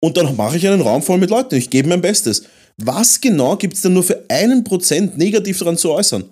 Und 0.00 0.16
dann 0.16 0.36
mache 0.36 0.56
ich 0.56 0.66
einen 0.66 0.80
Raum 0.80 1.02
voll 1.02 1.18
mit 1.18 1.30
Leuten. 1.30 1.54
Ich 1.54 1.70
gebe 1.70 1.88
mein 1.88 2.00
Bestes. 2.00 2.44
Was 2.78 3.20
genau 3.20 3.56
gibt 3.56 3.74
es 3.74 3.82
denn 3.82 3.94
nur 3.94 4.02
für 4.02 4.24
einen 4.28 4.64
Prozent 4.64 5.16
negativ 5.16 5.58
daran 5.58 5.76
zu 5.76 5.92
äußern? 5.92 6.24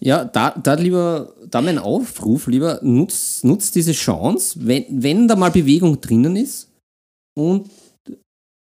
Ja, 0.00 0.24
da, 0.24 0.50
da 0.50 0.74
lieber, 0.74 1.32
da 1.48 1.60
mein 1.60 1.78
Aufruf, 1.78 2.48
lieber 2.48 2.80
nutzt 2.82 3.44
nutz 3.44 3.70
diese 3.70 3.92
Chance, 3.92 4.58
wenn, 4.60 4.84
wenn 4.88 5.28
da 5.28 5.36
mal 5.36 5.50
Bewegung 5.50 6.00
drinnen 6.00 6.36
ist 6.36 6.68
und 7.34 7.70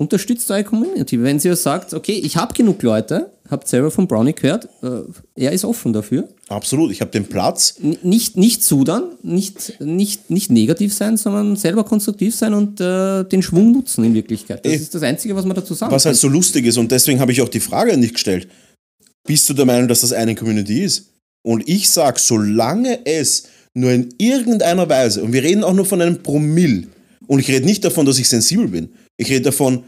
unterstützt 0.00 0.50
eure 0.50 0.64
Community. 0.64 1.22
Wenn 1.22 1.38
ihr 1.38 1.56
sagt, 1.56 1.92
okay, 1.92 2.14
ich 2.14 2.36
habe 2.36 2.54
genug 2.54 2.82
Leute, 2.82 3.30
habt 3.50 3.68
selber 3.68 3.90
von 3.90 4.06
Brownie 4.06 4.34
gehört, 4.34 4.68
äh, 4.82 5.02
er 5.34 5.52
ist 5.52 5.64
offen 5.64 5.92
dafür. 5.92 6.28
Absolut, 6.48 6.90
ich 6.90 7.00
habe 7.00 7.10
den 7.10 7.26
Platz. 7.26 7.74
N 7.82 7.98
nicht, 8.02 8.36
nicht 8.36 8.62
zudern, 8.62 9.04
nicht, 9.22 9.80
nicht, 9.80 10.30
nicht 10.30 10.50
negativ 10.50 10.94
sein, 10.94 11.16
sondern 11.16 11.56
selber 11.56 11.84
konstruktiv 11.84 12.34
sein 12.34 12.54
und 12.54 12.80
äh, 12.80 13.24
den 13.24 13.42
Schwung 13.42 13.72
nutzen 13.72 14.04
in 14.04 14.14
Wirklichkeit. 14.14 14.64
Das 14.64 14.72
Ey, 14.72 14.78
ist 14.78 14.94
das 14.94 15.02
Einzige, 15.02 15.34
was 15.36 15.44
man 15.44 15.56
dazu 15.56 15.74
sagen 15.74 15.92
Was 15.92 16.04
kann. 16.04 16.10
halt 16.10 16.18
so 16.18 16.28
lustig 16.28 16.66
ist 16.66 16.78
und 16.78 16.90
deswegen 16.90 17.20
habe 17.20 17.32
ich 17.32 17.40
auch 17.40 17.48
die 17.48 17.60
Frage 17.60 17.96
nicht 17.96 18.14
gestellt. 18.14 18.48
Bist 19.26 19.48
du 19.48 19.54
der 19.54 19.66
Meinung, 19.66 19.88
dass 19.88 20.00
das 20.00 20.12
eine 20.12 20.34
Community 20.34 20.82
ist? 20.82 21.10
Und 21.42 21.68
ich 21.68 21.88
sage, 21.88 22.18
solange 22.18 23.06
es 23.06 23.44
nur 23.74 23.92
in 23.92 24.14
irgendeiner 24.18 24.88
Weise, 24.88 25.22
und 25.22 25.32
wir 25.32 25.42
reden 25.42 25.64
auch 25.64 25.74
nur 25.74 25.84
von 25.84 26.00
einem 26.00 26.22
Promille, 26.22 26.88
und 27.26 27.38
ich 27.40 27.48
rede 27.48 27.66
nicht 27.66 27.84
davon, 27.84 28.06
dass 28.06 28.18
ich 28.18 28.28
sensibel 28.28 28.68
bin, 28.68 28.88
ich 29.16 29.28
rede 29.30 29.42
davon, 29.42 29.84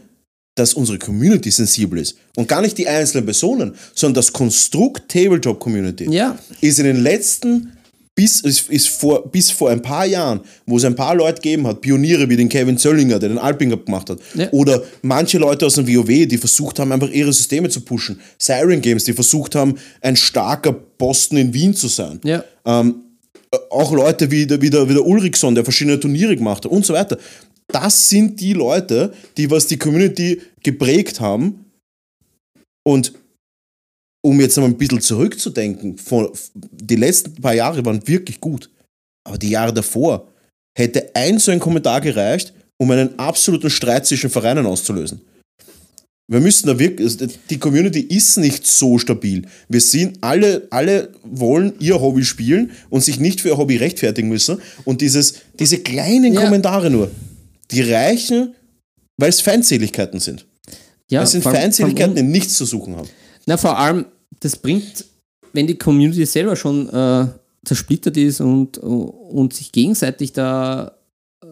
dass 0.55 0.73
unsere 0.73 0.99
Community 0.99 1.49
sensibel 1.49 1.99
ist. 1.99 2.17
Und 2.35 2.47
gar 2.47 2.61
nicht 2.61 2.77
die 2.77 2.87
einzelnen 2.87 3.25
Personen, 3.25 3.73
sondern 3.95 4.15
das 4.15 4.33
Konstrukt 4.33 5.09
Tabletop 5.09 5.59
Community 5.59 6.07
Ja. 6.09 6.37
ist 6.59 6.79
in 6.79 6.85
den 6.85 7.01
letzten, 7.01 7.71
bis, 8.13 8.41
ist, 8.41 8.69
ist 8.69 8.89
vor, 8.89 9.31
bis 9.31 9.49
vor 9.49 9.69
ein 9.69 9.81
paar 9.81 10.05
Jahren, 10.05 10.41
wo 10.65 10.75
es 10.75 10.83
ein 10.83 10.95
paar 10.95 11.15
Leute 11.15 11.35
gegeben 11.41 11.65
hat, 11.65 11.79
Pioniere 11.79 12.27
wie 12.27 12.35
den 12.35 12.49
Kevin 12.49 12.77
Zöllinger, 12.77 13.17
der 13.19 13.29
den 13.29 13.37
Alpinger 13.37 13.77
gemacht 13.77 14.09
hat, 14.09 14.19
Ja. 14.35 14.49
oder 14.51 14.83
manche 15.01 15.37
Leute 15.37 15.65
aus 15.65 15.75
dem 15.75 15.87
WoW, 15.87 16.27
die 16.27 16.37
versucht 16.37 16.79
haben, 16.79 16.91
einfach 16.91 17.09
ihre 17.09 17.31
Systeme 17.31 17.69
zu 17.69 17.79
pushen, 17.81 18.19
Siren 18.37 18.81
Games, 18.81 19.05
die 19.05 19.13
versucht 19.13 19.55
haben, 19.55 19.75
ein 20.01 20.17
starker 20.17 20.73
Posten 20.73 21.37
in 21.37 21.53
Wien 21.53 21.73
zu 21.73 21.87
sein 21.87 22.19
Ja. 22.25 22.43
auch 23.69 23.91
Leute 23.93 24.29
wie 24.31 24.45
der, 24.45 24.61
wie, 24.61 24.69
der, 24.69 24.87
wie 24.89 24.93
der 24.93 25.05
Ulrichson, 25.05 25.55
der 25.55 25.63
verschiedene 25.63 25.99
Turniere 25.99 26.35
gemacht 26.35 26.65
hat 26.65 26.71
und 26.71 26.85
so 26.85 26.93
weiter. 26.93 27.17
Das 27.67 28.09
sind 28.09 28.39
die 28.39 28.53
Leute, 28.53 29.13
die 29.37 29.49
was 29.49 29.67
die 29.67 29.77
Community 29.77 30.41
geprägt 30.63 31.19
haben. 31.19 31.65
Und 32.83 33.13
um 34.23 34.39
jetzt 34.39 34.57
noch 34.57 34.65
ein 34.65 34.77
bisschen 34.77 35.01
zurückzudenken, 35.01 35.97
von, 35.97 36.31
die 36.53 36.95
letzten 36.95 37.35
paar 37.35 37.53
Jahre 37.53 37.83
waren 37.85 38.05
wirklich 38.07 38.39
gut. 38.39 38.69
Aber 39.27 39.37
die 39.37 39.49
Jahre 39.49 39.73
davor 39.73 40.27
hätte 40.77 41.11
ein 41.15 41.39
so 41.39 41.51
ein 41.51 41.59
Kommentar 41.59 42.01
gereicht, 42.01 42.53
um 42.79 42.91
einen 42.91 43.17
absoluten 43.19 43.69
Streit 43.69 44.05
zwischen 44.05 44.29
Vereinen 44.29 44.65
auszulösen. 44.65 45.21
Wir 46.31 46.39
müssen 46.39 46.67
da 46.67 46.79
wirklich, 46.79 47.17
die 47.49 47.59
Community 47.59 47.99
ist 47.99 48.37
nicht 48.37 48.65
so 48.65 48.97
stabil. 48.97 49.45
Wir 49.67 49.81
sind 49.81 50.17
alle, 50.21 50.65
alle 50.69 51.09
wollen 51.23 51.73
ihr 51.79 51.99
Hobby 51.99 52.23
spielen 52.23 52.71
und 52.89 53.01
sich 53.01 53.19
nicht 53.19 53.41
für 53.41 53.49
ihr 53.49 53.57
Hobby 53.57 53.75
rechtfertigen 53.75 54.29
müssen. 54.29 54.61
Und 54.85 55.01
dieses, 55.01 55.41
diese 55.59 55.79
kleinen 55.79 56.33
Ja. 56.33 56.41
Kommentare 56.41 56.89
nur, 56.89 57.11
die 57.71 57.81
reichen, 57.81 58.55
weil 59.17 59.29
es 59.29 59.41
Feindseligkeiten 59.41 60.19
sind. 60.19 60.45
ja, 61.09 61.23
Es 61.23 61.31
sind 61.31 61.43
vor 61.43 61.53
Feindseligkeiten, 61.53 62.15
die 62.15 62.23
nichts 62.23 62.55
zu 62.55 62.65
suchen 62.65 62.95
haben. 62.95 63.07
Na, 63.45 63.57
vor 63.57 63.77
allem, 63.77 64.05
das 64.39 64.55
bringt, 64.55 65.05
wenn 65.53 65.67
die 65.67 65.77
Community 65.77 66.25
selber 66.25 66.55
schon 66.55 66.89
äh, 66.89 67.27
zersplittert 67.65 68.17
ist 68.17 68.41
und, 68.41 68.77
und 68.77 69.53
sich 69.53 69.71
gegenseitig 69.71 70.33
da 70.33 70.97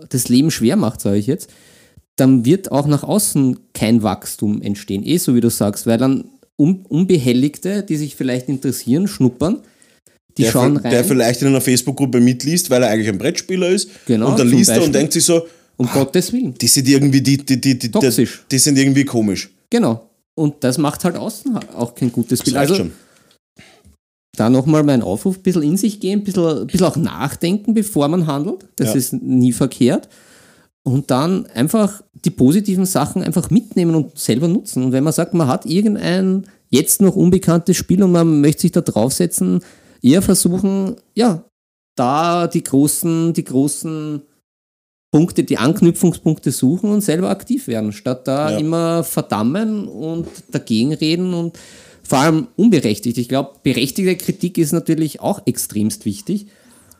das 0.09 0.29
Leben 0.29 0.51
schwer 0.51 0.75
macht, 0.75 1.01
sage 1.01 1.17
ich 1.17 1.27
jetzt, 1.27 1.49
dann 2.15 2.45
wird 2.45 2.71
auch 2.71 2.87
nach 2.87 3.03
außen 3.03 3.59
kein 3.73 4.03
Wachstum 4.03 4.61
entstehen. 4.61 5.05
Eh 5.05 5.17
so 5.17 5.35
wie 5.35 5.41
du 5.41 5.49
sagst, 5.49 5.87
weil 5.87 5.97
dann 5.97 6.25
Un 6.57 6.85
Unbehelligte, 6.89 7.83
die 7.83 7.95
sich 7.95 8.15
vielleicht 8.17 8.49
interessieren, 8.49 9.07
schnuppern, 9.07 9.61
die 10.37 10.43
der, 10.43 10.51
schauen 10.51 10.81
der 10.83 10.91
rein. 10.91 11.05
vielleicht 11.05 11.41
in 11.41 11.47
einer 11.47 11.61
Facebook-Gruppe 11.61 12.19
mitliest, 12.19 12.69
weil 12.69 12.83
er 12.83 12.89
eigentlich 12.89 13.07
ein 13.07 13.17
Brettspieler 13.17 13.69
ist. 13.69 13.89
Genau, 14.05 14.31
und 14.31 14.39
dann 14.39 14.49
liest 14.49 14.69
er 14.69 14.83
und 14.83 14.93
denkt 14.93 15.13
sich 15.13 15.23
so, 15.23 15.47
um 15.79 15.87
Gottes 15.87 16.31
Willen. 16.33 16.53
die 16.55 16.67
sind 16.67 16.87
irgendwie, 16.87 17.21
die, 17.21 17.37
die, 17.37 17.59
die, 17.59 17.79
die, 17.79 17.89
Toxisch. 17.91 18.43
die 18.51 18.59
sind 18.59 18.77
irgendwie 18.77 19.05
komisch. 19.05 19.49
Genau. 19.69 20.09
Und 20.35 20.55
das 20.63 20.77
macht 20.77 21.03
halt 21.05 21.15
außen 21.15 21.57
auch 21.75 21.95
kein 21.95 22.11
gutes 22.11 22.43
Bild. 22.43 22.55
Also 22.57 22.75
schon. 22.75 22.91
da 24.37 24.49
nochmal 24.49 24.83
mein 24.83 25.01
Aufruf, 25.01 25.37
ein 25.37 25.41
bisschen 25.43 25.63
in 25.63 25.77
sich 25.77 25.99
gehen, 25.99 26.19
ein 26.19 26.23
bisschen, 26.23 26.45
ein 26.61 26.67
bisschen 26.67 26.85
auch 26.87 26.95
nachdenken, 26.95 27.73
bevor 27.73 28.07
man 28.07 28.27
handelt. 28.27 28.67
Das 28.75 28.89
Ja. 28.89 28.95
ist 28.95 29.13
nie 29.13 29.51
verkehrt. 29.51 30.07
Und 30.83 31.11
dann 31.11 31.45
einfach 31.47 32.01
die 32.25 32.29
positiven 32.29 32.85
Sachen 32.85 33.21
einfach 33.21 33.49
mitnehmen 33.49 33.95
und 33.95 34.17
selber 34.17 34.47
nutzen. 34.47 34.83
Und 34.85 34.91
wenn 34.91 35.03
man 35.03 35.13
sagt, 35.13 35.33
man 35.33 35.47
hat 35.47 35.65
irgendein 35.65 36.47
jetzt 36.69 37.01
noch 37.01 37.15
unbekanntes 37.15 37.75
Spiel 37.77 38.01
und 38.03 38.11
man 38.11 38.41
möchte 38.41 38.61
sich 38.61 38.71
da 38.71 38.81
draufsetzen, 38.81 39.61
eher 40.01 40.21
versuchen, 40.21 40.95
ja, 41.15 41.43
da 41.95 42.47
die 42.47 42.63
großen, 42.63 43.33
die 43.33 43.43
großen 43.43 44.21
Punkte, 45.11 45.43
die 45.43 45.57
Anknüpfungspunkte 45.57 46.51
suchen 46.51 46.91
und 46.91 47.01
selber 47.01 47.29
aktiv 47.29 47.67
werden, 47.67 47.91
statt 47.91 48.27
da 48.27 48.51
Ja. 48.51 48.57
immer 48.57 49.03
verdammen 49.03 49.87
und 49.87 50.27
dagegen 50.51 50.93
reden 50.93 51.33
und 51.33 51.57
vor 52.03 52.19
allem 52.19 52.47
unberechtigt. 52.55 53.17
Ich 53.17 53.27
glaube, 53.29 53.51
berechtigte 53.63 54.15
Kritik 54.17 54.57
ist 54.57 54.71
natürlich 54.71 55.19
auch 55.19 55.41
extremst 55.45 56.05
wichtig. 56.05 56.47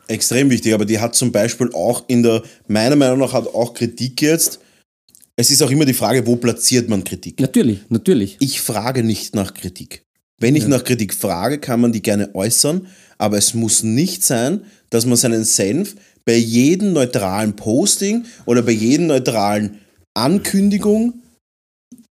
extrem 0.08 0.50
wichtig, 0.50 0.74
aber 0.74 0.86
die 0.86 0.98
hat 0.98 1.14
zum 1.14 1.30
Beispiel 1.30 1.70
auch 1.72 2.02
in 2.08 2.24
der, 2.24 2.42
meiner 2.66 2.96
Meinung 2.96 3.20
nach 3.20 3.32
hat 3.32 3.46
auch 3.54 3.74
Kritik 3.74 4.20
jetzt, 4.22 4.58
es 5.36 5.52
ist 5.52 5.62
auch 5.62 5.70
immer 5.70 5.84
die 5.84 5.94
Frage, 5.94 6.26
wo 6.26 6.34
platziert 6.34 6.88
man 6.88 7.04
Kritik? 7.04 7.38
Natürlich, 7.38 7.78
natürlich. 7.90 8.36
Ich 8.40 8.60
frage 8.60 9.04
nicht 9.04 9.36
nach 9.36 9.54
Kritik. 9.54 10.02
Wenn 10.38 10.56
ich 10.56 10.66
nach 10.66 10.82
Kritik 10.82 11.14
frage, 11.14 11.58
kann 11.60 11.80
man 11.80 11.92
die 11.92 12.02
gerne 12.02 12.34
äußern, 12.34 12.88
aber 13.18 13.38
es 13.38 13.54
muss 13.54 13.84
nicht 13.84 14.24
sein, 14.24 14.64
dass 14.90 15.06
man 15.06 15.16
seinen 15.16 15.44
Senf 15.44 15.94
bei 16.24 16.36
jedem 16.36 16.92
neutralen 16.92 17.56
Posting 17.56 18.24
oder 18.46 18.62
bei 18.62 18.72
jedem 18.72 19.06
neutralen 19.06 19.78
Ankündigung 20.14 21.14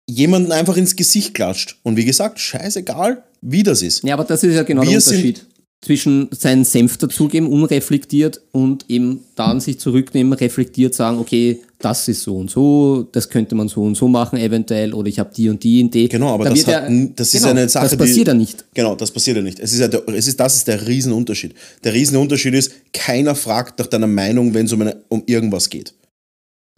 jemanden 0.08 0.52
einfach 0.52 0.76
ins 0.76 0.96
Gesicht 0.96 1.34
klatscht. 1.34 1.78
Und 1.82 1.96
wie 1.96 2.04
gesagt, 2.04 2.38
scheißegal, 2.38 3.22
wie 3.40 3.62
das 3.62 3.82
ist. 3.82 4.04
Ja, 4.04 4.14
aber 4.14 4.24
das 4.24 4.42
ist 4.42 4.54
ja 4.54 4.62
genau 4.62 4.82
Wir 4.82 4.90
der 4.90 4.98
Unterschied 4.98 5.46
zwischen 5.84 6.28
seinen 6.32 6.64
Senf 6.64 6.96
dazugeben, 6.96 7.48
unreflektiert 7.48 8.40
und 8.52 8.86
eben 8.88 9.24
dann 9.34 9.60
sich 9.60 9.78
zurücknehmen, 9.78 10.32
reflektiert 10.32 10.94
sagen, 10.94 11.18
okay, 11.18 11.60
das 11.78 12.08
ist 12.08 12.22
so 12.22 12.36
und 12.36 12.50
so, 12.50 13.06
das 13.12 13.28
könnte 13.28 13.54
man 13.54 13.68
so 13.68 13.82
und 13.82 13.96
so 13.96 14.08
machen 14.08 14.38
eventuell 14.38 14.94
oder 14.94 15.08
ich 15.08 15.18
habe 15.18 15.30
die 15.34 15.48
und 15.50 15.62
die 15.62 15.80
Idee. 15.80 16.08
Genau, 16.08 16.32
aber 16.34 16.44
Da 16.44 16.50
das, 16.50 16.66
hat, 16.66 16.86
n- 16.88 17.12
das 17.14 17.34
ist 17.34 17.40
genau, 17.40 17.50
eine 17.50 17.68
Sache, 17.68 17.84
Das 17.88 17.96
passiert 17.98 18.26
die, 18.28 18.30
ja 18.30 18.34
nicht. 18.34 18.64
Genau, 18.74 18.94
das 18.96 19.10
passiert 19.10 19.36
ja 19.36 19.42
nicht. 19.42 19.58
Es 19.60 19.72
ist 19.74 19.80
ja 19.80 19.88
der, 19.88 20.08
es 20.08 20.26
ist, 20.26 20.40
das 20.40 20.56
ist 20.56 20.68
der 20.68 20.86
Riesenunterschied. 20.86 21.54
Der 21.84 21.92
Riesenunterschied 21.92 22.54
ist, 22.54 22.72
keiner 22.92 23.34
fragt 23.34 23.78
nach 23.78 23.86
deiner 23.88 24.06
Meinung, 24.06 24.54
wenn 24.54 24.66
es 24.66 24.72
um, 24.72 24.80
eine, 24.80 24.96
um 25.08 25.22
irgendwas 25.26 25.68
geht. 25.68 25.92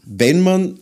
Wenn 0.04 0.40
man 0.40 0.78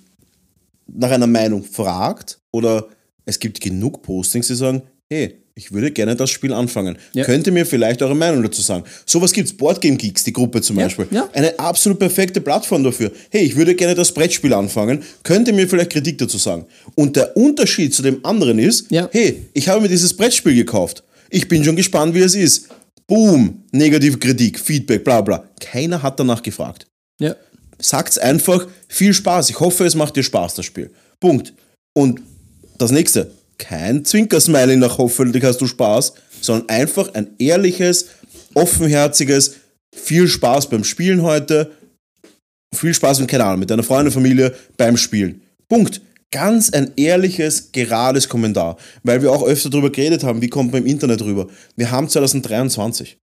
nach 0.87 1.11
einer 1.11 1.26
Meinung 1.26 1.62
fragt 1.64 2.38
oder 2.52 2.88
es 3.24 3.38
gibt 3.38 3.61
genug 3.61 4.02
Postings, 4.02 4.46
die 4.46 4.55
sagen, 4.55 4.83
hey, 5.11 5.42
ich 5.59 5.73
würde 5.73 5.90
gerne 5.90 6.14
das 6.14 6.29
Spiel 6.29 6.53
anfangen. 6.53 6.99
Ja. 7.14 7.25
Könnt 7.25 7.47
ihr 7.47 7.53
mir 7.53 7.64
vielleicht 7.64 8.03
eure 8.03 8.14
Meinung 8.14 8.42
dazu 8.42 8.61
sagen? 8.61 8.85
Sowas 9.07 9.33
gibt 9.33 9.49
es, 9.49 9.57
Boardgame 9.57 9.97
Geeks, 9.97 10.23
die 10.25 10.33
Gruppe 10.33 10.61
zum 10.61 10.77
Beispiel. 10.77 11.07
ja. 11.11 11.29
Eine 11.33 11.59
absolut 11.59 11.99
perfekte 11.99 12.42
Plattform 12.42 12.85
dafür. 12.85 13.11
Hey, 13.31 13.45
ich 13.45 13.57
würde 13.57 13.75
gerne 13.75 13.95
das 13.95 14.12
Brettspiel 14.12 14.53
anfangen. 14.53 15.03
Könnt 15.23 15.49
ihr 15.49 15.55
mir 15.55 15.66
vielleicht 15.66 15.92
Kritik 15.92 16.19
dazu 16.19 16.37
sagen? 16.37 16.66
Und 16.95 17.16
der 17.16 17.35
Unterschied 17.37 17.95
zu 17.95 18.03
dem 18.03 18.23
anderen 18.25 18.59
ist, 18.59 18.88
hey, 18.90 19.47
ich 19.55 19.69
habe 19.69 19.81
mir 19.81 19.88
dieses 19.88 20.14
Brettspiel 20.14 20.55
gekauft. 20.55 21.03
Ich 21.31 21.49
bin 21.49 21.64
schon 21.64 21.77
gespannt, 21.77 22.14
wie 22.14 22.21
es 22.21 22.35
ist. 22.35 22.69
Boom, 23.07 23.62
negative 23.73 24.19
Kritik, 24.19 24.59
Feedback, 24.61 25.05
bla 25.05 25.23
bla. 25.23 25.49
Keiner 25.61 26.03
hat 26.03 26.21
danach 26.21 26.42
gefragt. 26.42 26.87
Ja. 27.19 27.35
Sagt's 27.79 28.19
einfach, 28.19 28.66
viel 28.88 29.14
Spaß. 29.14 29.49
Ich 29.51 29.61
hoffe, 29.61 29.87
es 29.87 29.95
macht 29.95 30.16
dir 30.16 30.23
Spaß, 30.23 30.55
das 30.55 30.66
Spiel. 30.66 30.90
Punkt. 31.19 31.55
Und 31.95 32.21
das 32.79 32.90
nächste, 32.90 33.31
kein 33.59 34.05
Zwinkersmiley 34.05 34.77
nach 34.77 34.99
hoffentlich 34.99 35.45
hast 35.45 35.61
du 35.61 35.66
Spaß, 35.66 36.14
sondern 36.40 36.69
einfach 36.69 37.14
ein 37.14 37.31
ehrliches, 37.38 38.07
offenherziges, 38.55 39.57
viel 39.95 40.29
Spaß 40.29 40.69
beim 40.69 40.85
Spielen 40.85 41.23
heute, 41.23 41.73
viel 42.75 42.95
Spaß 42.95 43.21
mit, 43.21 43.29
keine 43.29 43.45
Ahnung, 43.45 43.61
mit 43.61 43.71
deiner 43.71 43.83
Freundin, 43.83 44.12
Familie 44.12 44.55
beim 44.77 44.97
Spielen. 44.97 45.42
Punkt. 45.69 46.01
Ganz 46.33 46.71
ein 46.71 46.92
ehrliches, 46.97 47.71
gerades 47.71 48.29
Kommentar. 48.29 48.77
Weil 49.05 49.23
wir 49.23 49.31
auch 49.31 49.45
öfter 49.45 49.71
darüber 49.71 49.90
geredet 49.90 50.25
haben, 50.25 50.42
wie 50.42 50.49
kommt 50.49 50.73
man 50.73 50.83
im 50.83 50.88
Internet 50.88 51.23
rüber. 51.23 51.47
Wir 51.77 51.90
haben 51.90 52.09
2023. 52.09 53.16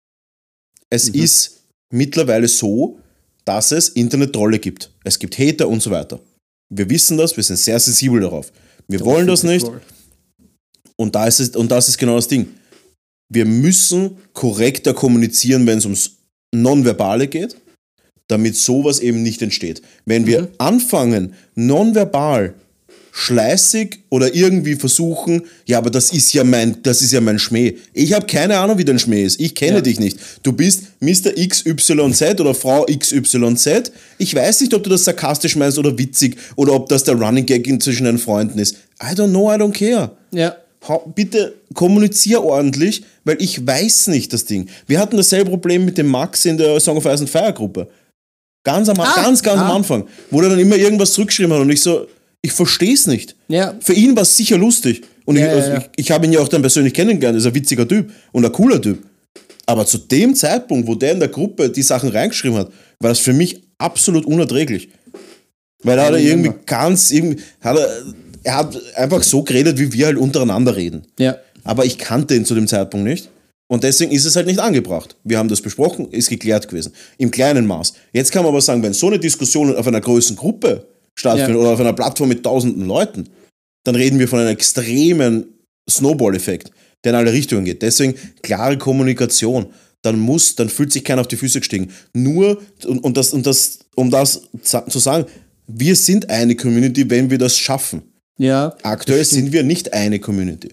Es 0.90 1.10
ist 1.10 1.64
mittlerweile 1.92 2.48
so, 2.48 2.98
dass 3.46 3.74
es 3.74 3.90
Internet-Trolle 3.90 4.58
gibt. 4.58 4.90
Es 5.04 5.20
gibt 5.20 5.38
Hater 5.38 5.68
und 5.68 5.82
so 5.82 5.92
weiter. 5.92 6.22
Wir 6.70 6.90
wissen 6.90 7.18
das, 7.18 7.36
wir 7.36 7.44
sind 7.44 7.58
sehr 7.58 7.80
sensibel 7.80 8.22
darauf. 8.22 8.54
Wir 8.88 9.02
wollen 9.02 9.28
das 9.28 9.44
nicht 9.44 9.70
und, 10.96 11.16
da 11.16 11.28
ist 11.28 11.40
es, 11.40 11.50
und 11.56 11.72
das 11.72 11.88
ist 11.90 11.98
genau 11.98 12.16
das 12.16 12.28
Ding. 12.28 12.48
Wir 13.30 13.46
müssen 13.46 14.18
korrekter 14.34 14.94
kommunizieren, 14.94 15.66
wenn 15.66 15.78
es 15.80 15.86
ums 15.86 16.12
Nonverbale 16.54 17.28
geht, 17.28 17.56
damit 18.28 18.56
sowas 18.56 19.00
eben 19.00 19.24
nicht 19.24 19.42
entsteht. 19.42 19.82
Wenn 20.06 20.28
wir 20.28 20.50
anfangen, 20.60 21.34
nonverbal 21.56 22.54
schleißig 23.16 24.00
oder 24.10 24.34
irgendwie 24.34 24.74
versuchen, 24.76 25.44
ja, 25.68 25.78
aber 25.78 25.92
das 25.92 26.12
ist 26.12 26.34
ja 26.34 26.44
mein, 26.44 26.82
das 26.82 27.02
ist 27.04 27.12
ja 27.14 27.22
mein 27.22 27.38
Schmäh. 27.38 27.76
Ich 27.94 28.12
habe 28.14 28.26
keine 28.26 28.58
Ahnung, 28.58 28.80
wie 28.80 28.86
dein 28.86 28.98
Schmäh 28.98 29.24
ist. 29.24 29.40
Ich 29.40 29.54
kenne 29.54 29.76
Ja. 29.78 29.82
dich 29.82 30.00
nicht. 30.00 30.18
Du 30.42 30.52
bist 30.52 30.84
Mr. 31.00 31.32
XYZ 31.36 32.40
oder 32.42 32.56
Frau 32.56 32.86
XYZ. 32.86 33.92
Ich 34.18 34.34
weiß 34.34 34.62
nicht, 34.62 34.74
ob 34.74 34.84
du 34.84 34.90
das 34.90 35.04
sarkastisch 35.04 35.56
meinst 35.56 35.78
oder 35.78 35.96
witzig 35.98 36.38
oder 36.56 36.74
ob 36.74 36.90
das 36.90 37.04
der 37.04 37.14
Running 37.16 37.46
Gag 37.46 37.68
in- 37.68 37.80
zwischen 37.80 38.06
deinen 38.06 38.18
Freunden 38.18 38.58
ist. 38.58 38.78
I 39.02 39.14
don't 39.14 39.30
know, 39.30 39.52
I 39.52 39.58
don't 39.58 39.74
care. 39.74 40.18
Ja. 40.32 40.56
Bitte 41.16 41.54
kommunizier 41.74 42.44
ordentlich, 42.44 43.04
weil 43.24 43.42
ich 43.42 43.66
weiß 43.66 44.08
nicht 44.08 44.34
das 44.34 44.46
Ding. 44.46 44.68
Wir 44.88 45.00
hatten 45.00 45.18
dasselbe 45.18 45.50
Problem 45.50 45.86
mit 45.86 45.98
dem 45.98 46.08
Max 46.08 46.46
in 46.46 46.58
der 46.58 46.80
Song 46.80 46.98
of 46.98 47.06
Ice 47.06 47.22
and 47.22 47.30
Fire 47.30 47.54
Gruppe. 47.54 47.88
Ganz 48.66 48.90
am, 48.90 49.00
Ah, 49.00 49.14
ganz, 49.16 49.42
ganz 49.44 49.60
am 49.60 49.72
ah. 49.72 49.76
Anfang, 49.76 50.06
wo 50.30 50.42
er 50.42 50.50
dann 50.50 50.60
immer 50.60 50.76
irgendwas 50.76 51.14
zurückgeschrieben 51.14 51.54
hat 51.54 51.62
und 51.62 51.70
ich 51.70 51.82
so, 51.82 52.08
ich 52.42 52.52
verstehe 52.52 52.94
es 52.94 53.08
nicht. 53.08 53.36
Ja. 53.48 53.76
Für 53.80 53.94
ihn 53.94 54.16
war 54.16 54.24
es 54.24 54.36
sicher 54.36 54.58
lustig. 54.58 55.04
Und 55.26 55.38
Ja, 55.38 55.46
ich, 55.46 55.52
also 55.52 55.70
ja. 55.70 55.78
ich, 55.78 55.86
ich 55.96 56.12
habe 56.12 56.26
ihn 56.26 56.34
ja 56.34 56.40
auch 56.40 56.48
dann 56.48 56.62
persönlich 56.62 56.94
kennengelernt, 56.94 57.38
ist 57.38 57.46
ein 57.46 57.56
witziger 57.56 57.88
Typ 57.88 58.12
und 58.32 58.46
ein 58.46 58.52
cooler 58.52 58.82
Typ. 58.82 59.04
Aber 59.66 59.86
zu 59.86 59.98
dem 59.98 60.36
Zeitpunkt, 60.36 60.88
wo 60.88 60.96
der 60.96 61.14
in 61.14 61.20
der 61.20 61.30
Gruppe 61.30 61.70
die 61.70 61.82
Sachen 61.82 62.10
reingeschrieben 62.10 62.58
hat, 62.58 62.72
war 63.00 63.10
das 63.10 63.20
für 63.20 63.32
mich 63.34 63.62
absolut 63.78 64.26
unerträglich. 64.26 64.90
Weil 65.84 65.98
da 65.98 66.06
hat 66.06 66.14
er 66.14 66.20
irgendwie 66.20 66.52
ganz, 66.66 67.12
irgendwie, 67.12 67.42
hat 67.62 67.78
er, 67.78 67.90
er 68.44 68.56
hat 68.58 68.96
einfach 68.96 69.24
so 69.24 69.44
geredet, 69.44 69.78
wie 69.80 69.94
wir 69.94 70.08
halt 70.08 70.18
untereinander 70.18 70.76
reden. 70.76 71.04
Ja. 71.20 71.38
Aber 71.64 71.86
ich 71.86 71.98
kannte 71.98 72.36
ihn 72.36 72.46
zu 72.46 72.56
dem 72.56 72.68
Zeitpunkt 72.68 73.06
nicht. 73.08 73.30
Und 73.68 73.84
deswegen 73.84 74.12
ist 74.12 74.26
es 74.26 74.36
halt 74.36 74.46
nicht 74.46 74.60
angebracht. 74.60 75.16
Wir 75.24 75.38
haben 75.38 75.50
das 75.50 75.62
besprochen, 75.62 76.12
ist 76.12 76.30
geklärt 76.30 76.68
gewesen. 76.68 76.94
Im 77.18 77.32
kleinen 77.32 77.66
Maß. 77.66 77.94
Jetzt 78.12 78.32
kann 78.32 78.44
man 78.44 78.50
aber 78.50 78.62
sagen, 78.62 78.84
wenn 78.84 78.94
so 78.94 79.08
eine 79.08 79.18
Diskussion 79.20 79.76
auf 79.76 79.88
einer 79.88 80.02
größeren 80.02 80.36
Gruppe 80.36 80.86
stattfindet 81.16 81.56
Ja. 81.56 81.62
oder 81.62 81.70
auf 81.72 81.80
einer 81.80 81.94
Plattform 81.94 82.30
mit 82.30 82.44
tausenden 82.44 82.86
Leuten, 82.86 83.30
dann 83.84 83.96
reden 83.96 84.20
wir 84.20 84.28
von 84.28 84.40
einem 84.40 84.50
extremen 84.50 85.46
Snowball-Effekt, 85.90 86.72
der 87.04 87.14
in 87.14 87.18
alle 87.18 87.34
Richtungen 87.34 87.66
geht. 87.66 87.82
Deswegen 87.82 88.16
klare 88.42 88.78
Kommunikation. 88.78 89.68
Dann 90.02 90.20
muss, 90.20 90.56
dann 90.56 90.68
fühlt 90.70 90.92
sich 90.92 91.04
keiner 91.04 91.22
auf 91.22 91.28
die 91.28 91.38
Füße 91.38 91.60
gestiegen. 91.60 91.90
Nur, 92.14 92.62
und, 92.86 93.00
und 93.00 93.16
das, 93.16 93.32
und 93.34 93.46
das, 93.46 93.80
um 93.96 94.12
das 94.12 94.42
zu 94.90 95.00
sagen, 95.00 95.26
wir 95.68 95.96
sind 95.96 96.30
eine 96.30 96.56
Community, 96.56 97.10
wenn 97.10 97.30
wir 97.30 97.38
das 97.38 97.58
schaffen. 97.58 98.02
Ja. 98.38 98.76
Aktuell 98.84 99.24
sind 99.24 99.52
wir 99.52 99.64
nicht 99.64 99.94
eine 99.94 100.20
Community, 100.20 100.70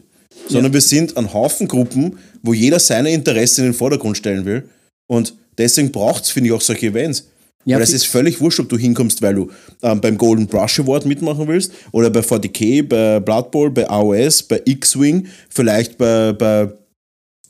sondern 0.48 0.72
wir 0.72 0.80
sind 0.80 1.16
ein 1.16 1.32
Haufen 1.32 1.68
Gruppen, 1.68 2.18
wo 2.42 2.54
jeder 2.54 2.78
seine 2.78 3.12
Interessen 3.12 3.62
in 3.62 3.72
den 3.72 3.74
Vordergrund 3.74 4.16
stellen 4.16 4.44
will. 4.44 4.68
Und 5.06 5.34
deswegen 5.58 5.92
braucht 5.92 6.24
es, 6.24 6.30
finde 6.30 6.48
ich, 6.48 6.54
auch 6.54 6.60
solche 6.60 6.86
Events. 6.86 7.26
Ja, 7.66 7.76
weil 7.76 7.82
es 7.82 7.92
ist 7.92 8.06
völlig 8.06 8.40
wurscht, 8.40 8.58
ob 8.60 8.70
du 8.70 8.78
hinkommst, 8.78 9.20
weil 9.20 9.34
du 9.34 9.50
ähm, 9.82 10.00
beim 10.00 10.16
Golden 10.16 10.46
Brush 10.46 10.80
Award 10.80 11.04
mitmachen 11.04 11.46
willst 11.46 11.72
oder 11.92 12.08
bei 12.08 12.20
40k, 12.20 12.82
bei 12.88 13.20
Blood 13.20 13.50
Bowl, 13.50 13.70
bei 13.70 13.88
AOS, 13.88 14.42
bei 14.44 14.62
X-Wing, 14.64 15.26
vielleicht 15.50 15.98
bei, 15.98 16.32
bei, 16.32 16.62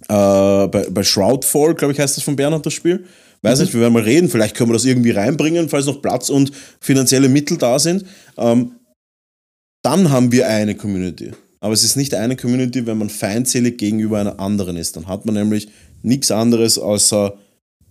äh, 0.09 0.67
bei, 0.67 0.87
bei 0.91 1.03
Shroudfall, 1.05 1.75
glaube 1.75 1.93
ich, 1.93 2.01
heißt 2.01 2.17
das 2.17 2.25
von 2.25 2.35
Bernhard 2.35 2.67
das 2.67 2.73
Spiel. 2.73 3.05
Weiß 3.43 3.61
nicht, 3.61 3.73
wir 3.73 3.81
werden 3.81 3.95
mal 3.95 4.03
reden, 4.03 4.29
vielleicht 4.29 4.57
können 4.57 4.69
wir 4.69 4.75
das 4.75 4.85
irgendwie 4.85 5.13
reinbringen, 5.13 5.69
falls 5.69 5.87
noch 5.87 6.03
Platz 6.03 6.29
und 6.29 6.51
finanzielle 6.81 7.29
Mittel 7.29 7.57
da 7.57 7.79
sind. 7.79 8.05
Ähm, 8.37 8.73
dann 9.83 10.11
haben 10.11 10.33
wir 10.33 10.49
eine 10.49 10.75
Community. 10.75 11.33
Aber 11.61 11.75
es 11.75 11.85
ist 11.85 11.97
nicht 11.97 12.15
eine 12.15 12.37
Community, 12.37 12.87
wenn 12.87 12.99
man 12.99 13.11
feindselig 13.11 13.79
gegenüber 13.79 14.19
einer 14.19 14.41
anderen 14.41 14.77
ist. 14.77 14.97
Dann 14.97 15.07
hat 15.07 15.27
man 15.27 15.35
nämlich 15.35 15.69
nichts 16.03 16.31
anderes 16.31 16.79
außer 16.79 17.35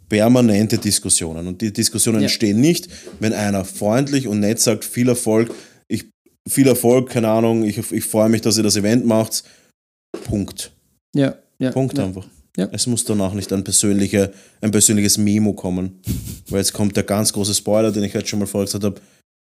permanente 0.10 0.80
Diskussionen. 0.80 1.48
Und 1.48 1.62
die 1.62 1.72
Diskussionen 1.72 2.20
Ja. 2.20 2.24
entstehen 2.24 2.60
nicht, 2.60 2.90
wenn 3.20 3.34
einer 3.34 3.64
freundlich 3.64 4.28
und 4.28 4.40
nett 4.40 4.60
sagt, 4.60 4.84
viel 4.84 5.08
Erfolg, 5.08 5.54
ich, 5.88 6.06
viel 6.48 6.68
Erfolg, 6.68 7.10
keine 7.10 7.30
Ahnung, 7.30 7.64
ich, 7.64 7.78
ich 7.92 8.04
freue 8.04 8.30
mich, 8.30 8.42
dass 8.42 8.58
ihr 8.58 8.64
das 8.64 8.76
Event 8.76 9.06
macht. 9.06 9.44
Punkt. 10.26 10.72
Ja. 11.16 11.36
ja. 11.60 11.72
Punkt 11.72 11.98
ja. 11.98 12.06
einfach. 12.06 12.28
Ja. 12.58 12.68
Es 12.72 12.88
muss 12.88 13.06
danach 13.06 13.34
nicht 13.34 13.54
ein, 13.54 13.64
persönliche, 13.64 14.34
ein 14.62 14.72
persönliches 14.72 15.20
Memo 15.20 15.54
kommen. 15.54 16.00
Weil 16.50 16.60
jetzt 16.60 16.74
kommt 16.74 16.98
der 16.98 17.04
ganz 17.04 17.32
große 17.32 17.54
Spoiler, 17.54 17.92
den 17.92 18.04
ich 18.04 18.16
heute 18.16 18.28
schon 18.28 18.40
mal 18.40 18.48
vorher 18.48 18.66
gesagt 18.66 18.84
habe. 18.84 19.00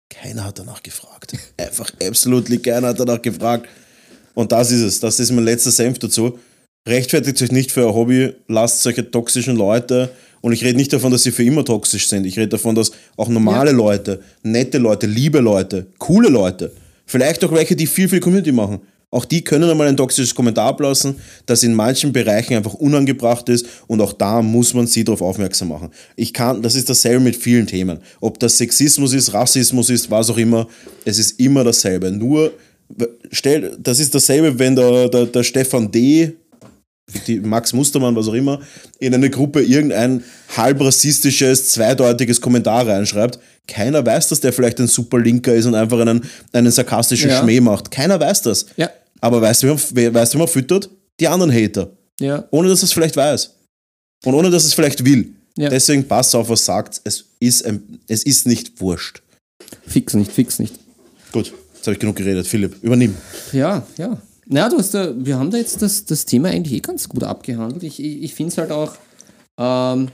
Keiner 0.10 0.46
hat 0.46 0.60
danach 0.60 0.82
gefragt. 0.84 1.34
Einfach 1.58 1.90
absolut 2.06 2.48
keiner 2.64 2.90
hat 2.90 3.00
danach 3.00 3.22
gefragt. 3.22 3.68
Und 4.34 4.52
das 4.52 4.72
ist 4.72 4.82
es. 4.82 5.00
Das 5.00 5.20
ist 5.20 5.32
mein 5.32 5.46
letzter 5.46 5.72
Senf 5.72 6.00
dazu. 6.00 6.38
Rechtfertigt 6.88 7.42
euch 7.42 7.52
nicht 7.52 7.72
für 7.72 7.86
euer 7.86 7.96
Hobby, 7.96 8.34
lasst 8.48 8.84
solche 8.84 9.10
toxischen 9.10 9.56
Leute. 9.56 10.12
Und 10.42 10.54
ich 10.54 10.64
rede 10.64 10.78
nicht 10.78 10.94
davon, 10.94 11.12
dass 11.12 11.24
sie 11.24 11.32
für 11.32 11.44
immer 11.44 11.66
toxisch 11.66 12.08
sind. 12.08 12.26
Ich 12.26 12.38
rede 12.38 12.50
davon, 12.50 12.76
dass 12.76 12.92
auch 13.18 13.30
normale 13.30 13.72
Ja. 13.72 13.78
Leute, 13.78 14.22
nette 14.44 14.78
Leute, 14.78 15.08
liebe 15.08 15.40
Leute, 15.40 15.88
coole 15.98 16.30
Leute, 16.30 16.72
vielleicht 17.08 17.44
auch 17.44 17.52
welche, 17.52 17.76
die 17.76 17.88
viel, 17.88 18.08
viel 18.08 18.20
Community 18.20 18.52
machen, 18.52 18.82
auch 19.12 19.26
die 19.26 19.44
können 19.44 19.70
einmal 19.70 19.88
ein 19.88 19.98
toxisches 19.98 20.36
Kommentar 20.36 20.68
ablassen, 20.68 21.16
das 21.46 21.64
in 21.64 21.74
manchen 21.74 22.12
Bereichen 22.12 22.56
einfach 22.56 22.74
unangebracht 22.74 23.48
ist 23.50 23.66
und 23.88 24.02
auch 24.02 24.14
da 24.14 24.42
muss 24.42 24.74
man 24.74 24.88
sie 24.88 25.04
darauf 25.04 25.22
aufmerksam 25.22 25.70
machen. 25.70 25.92
Ich 26.16 26.34
kann, 26.34 26.62
das 26.62 26.76
ist 26.76 26.90
dasselbe 26.90 27.24
mit 27.24 27.36
vielen 27.36 27.68
Themen. 27.68 28.00
Ob 28.20 28.40
das 28.40 28.58
Sexismus 28.58 29.14
ist, 29.14 29.34
Rassismus 29.34 29.90
ist, 29.90 30.12
was 30.12 30.30
auch 30.30 30.38
immer, 30.38 30.68
es 31.06 31.20
ist 31.20 31.40
immer 31.40 31.64
dasselbe. 31.64 32.12
Nur, 32.12 32.52
stell, 33.32 33.78
das 33.80 34.00
ist 34.00 34.14
dasselbe, 34.14 34.60
wenn 34.60 34.76
der, 34.76 35.10
der, 35.10 35.26
der 35.26 35.44
Stefan 35.44 35.92
D., 35.92 36.36
die 37.28 37.40
Max 37.40 37.74
Mustermann, 37.74 38.16
was 38.16 38.28
auch 38.28 38.34
immer, 38.34 38.62
in 39.00 39.14
eine 39.14 39.30
Gruppe 39.30 39.62
irgendein 39.64 40.24
halb 40.56 40.82
rassistisches, 40.82 41.72
zweideutiges 41.72 42.42
Kommentar 42.42 42.88
reinschreibt. 42.88 43.40
Keiner 43.68 44.06
weiß, 44.06 44.30
dass 44.30 44.40
der 44.40 44.54
vielleicht 44.54 44.80
ein 44.80 44.88
super 44.88 45.20
Linker 45.20 45.54
ist 45.54 45.66
und 45.66 45.76
einfach 45.76 46.00
einen, 46.00 46.24
einen 46.52 46.72
sarkastischen 46.72 47.30
Ja. 47.30 47.42
Schmäh 47.42 47.60
macht. 47.60 47.92
Keiner 47.92 48.20
weiß 48.20 48.44
das. 48.44 48.66
Ja. 48.76 48.90
Aber 49.22 49.42
weißt 49.42 49.64
du, 49.64 49.78
wer, 49.94 50.14
weißt 50.14 50.34
du, 50.34 50.38
wer 50.38 50.46
man 50.46 50.52
füttert? 50.52 50.90
Die 51.20 51.28
anderen 51.28 51.52
Hater. 51.52 51.92
Ja. 52.20 52.46
Ohne 52.52 52.70
dass 52.70 52.84
es 52.84 52.94
vielleicht 52.94 53.16
weiß. 53.16 53.52
Und 54.26 54.34
ohne 54.34 54.50
dass 54.50 54.66
es 54.66 54.74
vielleicht 54.74 55.06
will. 55.06 55.34
Ja. 55.58 55.70
Deswegen 55.70 56.08
pass 56.08 56.36
auf, 56.36 56.50
was 56.50 56.66
sagt. 56.66 57.02
Es 57.04 57.26
ist, 57.40 57.66
ein, 57.66 58.00
es 58.08 58.24
ist 58.24 58.46
nicht 58.46 58.80
wurscht. 58.82 59.22
Fix 59.88 60.14
nicht, 60.14 60.32
fix 60.32 60.60
nicht. 60.60 60.76
Gut, 61.32 61.54
jetzt 61.76 61.88
habe 61.88 61.94
ich 61.94 62.00
genug 62.00 62.16
geredet. 62.18 62.46
Philipp, 62.48 62.76
übernimm. 62.82 63.16
Ja, 63.52 63.86
ja. 63.98 64.22
Naja, 64.48 64.70
du 64.70 64.78
hast 64.78 64.94
da, 64.94 65.14
wir 65.18 65.38
haben 65.38 65.52
da 65.52 65.58
jetzt 65.58 65.82
das, 65.82 66.06
das 66.06 66.26
Thema 66.26 66.50
eigentlich 66.50 66.78
eh 66.78 66.80
ganz 66.80 67.10
gut 67.10 67.24
abgehandelt. 67.24 67.84
Ich, 67.84 68.00
ich, 68.00 68.24
ich 68.24 68.34
finde 68.36 68.52
es 68.52 68.58
halt 68.58 68.72
auch, 68.72 68.96
ähm, 69.58 70.10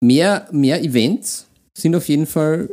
mehr, 0.00 0.48
mehr 0.50 0.82
Events 0.82 1.46
sind 1.76 1.94
auf 1.94 2.08
jeden 2.08 2.26
Fall 2.26 2.68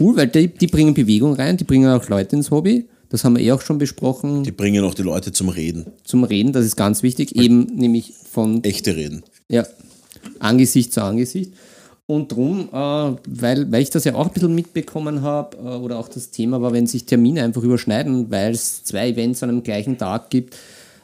cool, 0.00 0.16
weil 0.16 0.28
die, 0.28 0.48
die 0.48 0.66
bringen 0.66 0.94
Bewegung 0.94 1.34
rein, 1.34 1.56
die 1.56 1.64
bringen 1.64 1.88
auch 1.88 2.08
Leute 2.08 2.36
ins 2.36 2.50
Hobby. 2.50 2.88
Das 3.08 3.24
haben 3.24 3.36
wir 3.36 3.44
eh 3.44 3.52
auch 3.52 3.60
schon 3.60 3.78
besprochen 3.78 4.42
Die 4.42 4.50
bringen 4.50 4.84
auch 4.84 4.94
die 4.94 5.02
Leute 5.02 5.30
zum 5.30 5.48
Reden. 5.48 5.86
zum 6.04 6.24
Reden, 6.24 6.52
das 6.52 6.64
ist 6.64 6.76
ganz 6.76 7.02
wichtig, 7.02 7.36
eben 7.36 7.66
nämlich 7.76 8.12
von 8.30 8.64
Echte 8.64 8.96
Reden. 8.96 9.22
ja, 9.48 9.66
Angesicht 10.40 10.92
zu 10.92 11.02
Angesicht. 11.02 11.52
Und 12.06 12.32
drum, 12.32 12.68
äh, 12.70 12.74
weil, 12.74 13.72
weil 13.72 13.80
ich 13.80 13.88
das 13.88 14.04
ja 14.04 14.14
auch 14.14 14.26
ein 14.26 14.32
bisschen 14.32 14.54
mitbekommen 14.54 15.22
habe, 15.22 15.56
äh, 15.56 15.76
oder 15.76 15.98
auch 15.98 16.08
das 16.08 16.30
Thema 16.30 16.60
war, 16.60 16.72
wenn 16.72 16.86
sich 16.86 17.06
Termine 17.06 17.42
einfach 17.42 17.62
überschneiden, 17.62 18.30
weil 18.30 18.52
es 18.52 18.84
zwei 18.84 19.08
Events 19.08 19.42
an 19.42 19.48
einem 19.48 19.62
gleichen 19.62 19.96
Tag 19.96 20.28
gibt. 20.28 20.56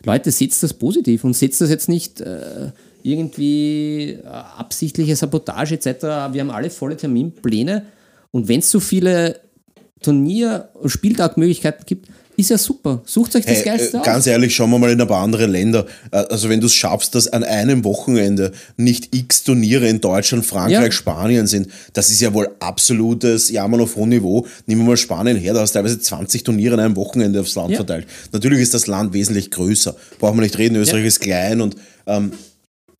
Leute, 0.04 0.30
setzt 0.30 0.62
das 0.62 0.74
positiv 0.74 1.24
und 1.24 1.34
setzt 1.34 1.60
das 1.62 1.70
jetzt 1.70 1.88
nicht 1.88 2.20
äh, 2.20 2.70
irgendwie 3.02 4.18
äh, 4.22 4.26
absichtliche 4.26 5.16
Sabotage 5.16 5.74
etc. 5.74 6.02
Wir 6.32 6.40
haben 6.42 6.50
alle 6.50 6.68
volle 6.68 6.96
Terminpläne 6.96 7.86
und 8.30 8.48
wenn 8.48 8.60
es 8.60 8.70
so 8.70 8.80
viele 8.80 9.40
Turnier- 10.02 10.68
und 10.74 10.90
Spieltagmöglichkeiten 10.90 11.84
gibt, 11.86 12.08
ist 12.40 12.50
ja 12.50 12.58
super. 12.58 13.02
Sucht 13.06 13.36
euch 13.36 13.44
das 13.44 13.58
Hey, 13.58 13.64
Geilste 13.64 13.96
äh, 13.96 14.00
aus. 14.00 14.06
ganz 14.06 14.26
ehrlich, 14.26 14.54
schauen 14.54 14.70
wir 14.70 14.78
mal 14.78 14.90
in 14.90 15.00
ein 15.00 15.06
paar 15.08 15.22
andere 15.22 15.46
Länder. 15.46 15.86
Äh, 16.10 16.16
Also 16.30 16.48
wenn 16.48 16.60
du 16.60 16.66
es 16.66 16.74
schaffst, 16.74 17.14
dass 17.14 17.28
an 17.28 17.44
einem 17.44 17.84
Wochenende 17.84 18.52
nicht 18.76 19.14
x 19.14 19.44
Turniere 19.44 19.88
in 19.88 20.00
Deutschland, 20.00 20.44
Frankreich, 20.46 20.84
Ja. 20.86 20.92
Spanien 20.92 21.46
sind, 21.46 21.68
das 21.92 22.10
ist 22.10 22.20
ja 22.20 22.32
wohl 22.34 22.48
absolutes 22.60 23.50
Jammern 23.50 23.80
auf 23.80 23.96
hohem 23.96 24.08
Niveau. 24.10 24.46
Nehmen 24.66 24.82
wir 24.82 24.88
mal 24.88 24.96
Spanien 24.96 25.36
her, 25.36 25.54
da 25.54 25.60
hast 25.60 25.74
du 25.74 25.78
teilweise 25.78 26.00
20 26.00 26.42
Turniere 26.44 26.74
an 26.74 26.80
einem 26.80 26.96
Wochenende 26.96 27.40
aufs 27.40 27.54
Land 27.54 27.70
Ja. 27.70 27.76
verteilt. 27.76 28.06
Natürlich 28.32 28.60
ist 28.60 28.74
das 28.74 28.86
Land 28.86 29.12
wesentlich 29.12 29.50
größer. 29.50 29.94
Brauchen 30.18 30.38
wir 30.38 30.42
nicht 30.42 30.58
reden, 30.58 30.76
Österreich 30.76 31.02
Ja. 31.02 31.08
ist 31.08 31.20
klein 31.20 31.60
und 31.60 31.76
ähm, 32.06 32.32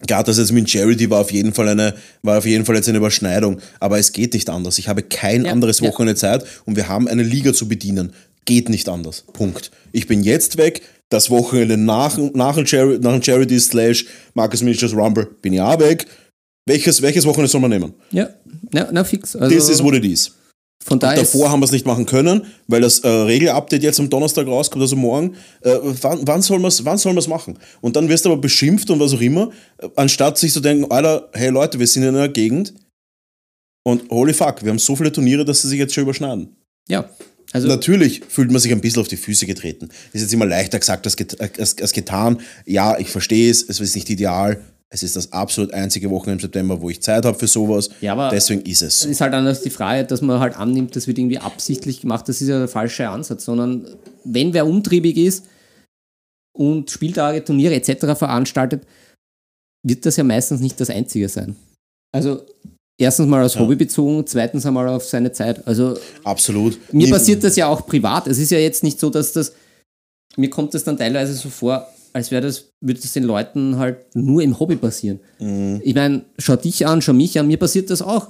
Gerade 0.07 0.25
das 0.29 0.39
jetzt 0.39 0.53
mit 0.53 0.71
Charity 0.71 1.11
war 1.11 1.21
auf 1.21 1.31
jeden 1.31 1.53
Fall 1.53 1.69
eine, 1.69 1.93
war 2.23 2.39
auf 2.39 2.47
jeden 2.47 2.65
Fall 2.65 2.75
jetzt 2.75 2.89
eine 2.89 2.97
Überschneidung. 2.97 3.59
Aber 3.81 3.99
es 3.99 4.13
geht 4.13 4.33
nicht 4.33 4.49
anders. 4.49 4.79
Ich 4.79 4.89
habe 4.89 5.03
kein 5.03 5.45
Ja, 5.45 5.53
anderes 5.53 5.81
ja. 5.81 5.89
Wochenende 5.89 6.15
Zeit 6.19 6.43
und 6.65 6.75
wir 6.77 6.89
haben 6.89 7.07
eine 7.07 7.23
Liga 7.23 7.53
zu 7.53 7.69
bedienen. 7.69 8.15
Geht 8.51 8.69
nicht 8.69 8.89
anders. 8.89 9.23
Punkt. 9.33 9.71
Ich 9.93 10.09
bin 10.09 10.25
jetzt 10.25 10.57
weg. 10.57 10.83
Das 11.09 11.31
Wochenende 11.31 11.77
nach, 11.77 12.19
nach, 12.35 12.57
dem, 12.57 12.67
Chari 12.67 12.99
nach 12.99 13.13
dem 13.13 13.23
Charity 13.23 13.61
slash 13.61 14.07
Marcus 14.35 14.61
Miniatures 14.61 14.93
Rumble 14.93 15.27
bin 15.41 15.53
ich 15.53 15.61
auch 15.61 15.79
weg. 15.79 16.07
Welches, 16.67 17.01
welches 17.01 17.25
Wochenende 17.27 17.49
soll 17.49 17.61
man 17.61 17.71
nehmen? 17.71 17.95
Ja, 18.11 18.31
na, 18.73 18.89
na 18.91 19.05
fix. 19.05 19.37
Also, 19.37 19.55
This 19.55 19.69
is 19.69 19.81
what 19.81 19.95
it 19.95 20.05
is. 20.05 20.33
Von 20.83 20.99
daher 20.99 21.23
ist, 21.23 21.33
Davor 21.33 21.49
haben 21.49 21.61
wir 21.61 21.67
es 21.67 21.71
nicht 21.71 21.87
machen 21.87 22.07
können, 22.07 22.43
weil 22.67 22.81
das 22.81 22.99
äh, 22.99 23.09
Regelupdate 23.09 23.85
jetzt 23.85 24.01
am 24.01 24.11
Donnerstag 24.11 24.49
rauskommt, 24.49 24.83
also 24.83 24.97
morgen. 24.97 25.37
Äh, 25.61 25.77
wann, 26.03 26.27
wann 26.27 26.43
soll 26.43 26.59
man 26.59 26.71
es 27.19 27.29
machen? 27.29 27.57
Und 27.81 27.95
dann 27.95 28.09
wirst 28.09 28.25
du 28.25 28.33
aber 28.33 28.41
beschimpft 28.41 28.91
und 28.91 28.99
was 28.99 29.15
auch 29.15 29.21
immer, 29.21 29.51
anstatt 29.95 30.39
sich 30.39 30.53
zu 30.53 30.59
denken, 30.59 30.91
Alter, 30.91 31.29
hey 31.35 31.51
Leute, 31.51 31.79
wir 31.79 31.87
sind 31.87 32.03
in 32.03 32.17
einer 32.17 32.29
Gegend 32.29 32.75
und 33.85 34.11
holy 34.11 34.33
fuck, 34.35 34.65
wir 34.65 34.71
haben 34.71 34.81
so 34.81 34.97
viele 34.97 35.13
Turniere, 35.13 35.45
dass 35.45 35.63
sie 35.63 35.69
sich 35.69 35.79
jetzt 35.79 35.95
schon 35.95 36.03
überschneiden. 36.03 36.57
ja, 36.89 37.09
also 37.53 37.69
Natürlich 37.69 38.23
fühlt 38.29 38.51
man 38.51 38.61
sich 38.61 38.71
ein 38.73 38.81
bisschen 38.81 39.01
auf 39.01 39.09
die 39.09 39.17
Füße 39.17 39.47
getreten. 39.47 39.89
Ist 40.13 40.23
jetzt 40.23 40.33
immer 40.33 40.47
leichter 40.47 40.79
gesagt 40.79 41.07
als, 41.07 41.17
get 41.17 41.41
als, 41.41 41.77
als 41.79 41.93
getan. 41.93 42.41
Ja, 42.65 42.99
ich 42.99 43.09
verstehe 43.09 43.51
es, 43.51 43.63
es 43.69 43.81
ist 43.81 43.95
nicht 43.95 44.09
ideal. 44.11 44.61
Es 44.93 45.05
ist 45.05 45.15
das 45.15 45.33
absolut 45.33 45.73
einzige 45.73 46.11
Wochenende 46.11 46.43
im 46.43 46.49
September, 46.49 46.81
wo 46.83 46.91
ich 46.91 47.01
Zeit 47.01 47.25
habe 47.25 47.39
für 47.39 47.47
sowas. 47.47 47.91
Ja, 48.01 48.13
aber- 48.13 48.31
Deswegen 48.31 48.63
ist 48.63 48.83
es. 48.83 49.05
ist 49.05 49.21
halt 49.21 49.33
anders 49.35 49.63
die 49.63 49.71
Frage, 49.71 50.05
dass 50.05 50.21
man 50.21 50.41
halt 50.41 50.57
annimmt, 50.57 50.97
das 50.97 51.07
wird 51.07 51.17
irgendwie 51.19 51.39
absichtlich 51.39 52.01
gemacht, 52.01 52.29
das 52.29 52.41
ist 52.43 52.49
ja 52.49 52.59
der 52.59 52.67
falsche 52.69 53.09
Ansatz, 53.09 53.45
sondern 53.45 53.87
wenn 54.25 54.53
wer 54.53 54.67
umtriebig 54.67 55.17
ist 55.17 55.45
und 56.57 56.91
Spieltage, 56.91 57.45
Turniere 57.45 57.75
etc. 57.75 58.19
veranstaltet, 58.19 58.85
wird 59.87 60.05
das 60.07 60.17
ja 60.17 60.25
meistens 60.25 60.61
nicht 60.61 60.81
das 60.81 60.91
Einzige 60.91 61.29
sein. 61.29 61.55
Also 62.13 62.45
erstens 63.01 63.27
mal 63.27 63.43
aus 63.45 63.59
Hobby 63.59 63.77
bezogen, 63.77 64.25
zweitens 64.27 64.65
einmal 64.67 64.89
auf 64.89 65.05
seine 65.05 65.33
Zeit. 65.33 65.67
Also 65.67 65.97
Absolut. 66.25 66.79
mir 66.93 67.07
Nie- 67.07 67.11
passiert 67.11 67.43
das 67.43 67.57
ja 67.57 67.67
auch 67.69 67.87
privat. 67.87 68.27
Es 68.27 68.39
ist 68.39 68.51
ja 68.51 68.59
jetzt 68.59 68.83
nicht 68.85 69.01
so, 69.01 69.11
dass 69.11 69.33
das, 69.33 69.53
mir 70.37 70.51
kommt 70.51 70.75
das 70.75 70.85
dann 70.85 70.97
teilweise 70.99 71.35
so 71.35 71.49
vor, 71.49 71.87
als 72.13 72.31
wäre 72.31 72.43
das, 72.43 72.67
würde 72.81 73.01
das 73.01 73.13
den 73.13 73.25
Leuten 73.25 73.79
halt 73.79 73.99
nur 74.15 74.43
im 74.43 74.59
Hobby 74.59 74.77
passieren. 74.77 75.21
Mhm. 75.39 75.81
Ich 75.85 75.95
meine, 75.95 76.23
schau 76.39 76.57
dich 76.57 76.87
an, 76.87 77.03
schau 77.03 77.13
mich 77.13 77.39
an, 77.39 77.47
mir 77.47 77.57
passiert 77.59 77.91
das 77.91 78.03
auch. 78.03 78.29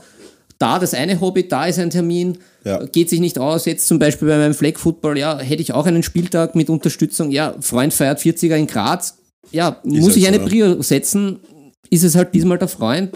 Da 0.58 0.78
das 0.78 0.92
eine 0.92 1.18
Hobby, 1.22 1.48
da 1.48 1.64
ist 1.66 1.78
ein 1.78 1.88
Termin, 1.88 2.36
Ja. 2.64 2.84
geht 2.84 3.08
sich 3.08 3.20
nicht 3.20 3.38
aus. 3.38 3.64
Jetzt 3.64 3.88
zum 3.88 3.98
Beispiel 3.98 4.28
bei 4.28 4.36
meinem 4.36 4.52
Flag 4.52 4.76
Football, 4.78 5.16
ja, 5.18 5.38
hätte 5.38 5.62
ich 5.62 5.72
auch 5.72 5.86
einen 5.86 6.02
Spieltag 6.02 6.54
mit 6.54 6.68
Unterstützung. 6.68 7.30
Ja, 7.30 7.54
Freund 7.60 7.94
feiert 7.94 8.20
40er 8.20 8.56
in 8.56 8.66
Graz. 8.66 9.16
Ja, 9.52 9.80
muss 9.84 10.08
halt 10.08 10.16
ich 10.16 10.22
so, 10.24 10.28
eine 10.28 10.36
ja. 10.36 10.44
Prio 10.46 10.82
setzen? 10.82 11.40
Ist 11.88 12.04
es 12.04 12.14
halt 12.14 12.34
diesmal 12.34 12.58
der 12.58 12.68
Freund? 12.68 13.10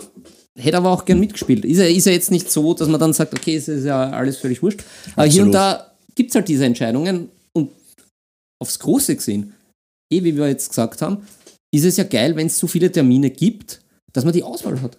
Hätte 0.57 0.77
aber 0.77 0.91
auch 0.91 1.05
gern 1.05 1.19
mitgespielt. 1.19 1.65
Ist 1.65 1.79
ja, 1.79 1.85
ist 1.85 2.07
ja 2.07 2.13
jetzt 2.13 2.31
nicht 2.31 2.51
so, 2.51 2.75
dass 2.75 2.89
man 2.89 3.01
dann 3.01 3.13
sagt, 3.13 3.35
okay, 3.35 3.57
es 3.57 3.67
ist 3.67 3.85
ja 3.85 4.11
alles 4.11 4.37
völlig 4.37 4.63
wurscht. 4.63 4.85
Aber 5.17 5.27
hier 5.27 5.43
und 5.43 5.53
da 5.53 5.93
gibt 6.15 6.31
es 6.31 6.37
halt 6.37 6.47
diese 6.49 6.65
Entscheidungen 6.65 7.29
und 7.53 7.71
aufs 8.63 8.79
Große 8.79 9.17
gesehen, 9.17 9.53
eh 10.13 10.23
wie 10.23 10.37
wir 10.37 10.49
jetzt 10.49 10.69
gesagt 10.69 11.03
haben, 11.03 11.27
ist 11.75 11.85
es 11.85 11.97
ja 11.97 12.05
geil, 12.05 12.37
wenn 12.37 12.47
es 12.47 12.57
so 12.59 12.69
viele 12.69 12.93
Termine 12.93 13.31
gibt, 13.31 13.81
dass 14.13 14.25
man 14.25 14.33
die 14.33 14.45
Auswahl 14.45 14.81
hat. 14.81 14.97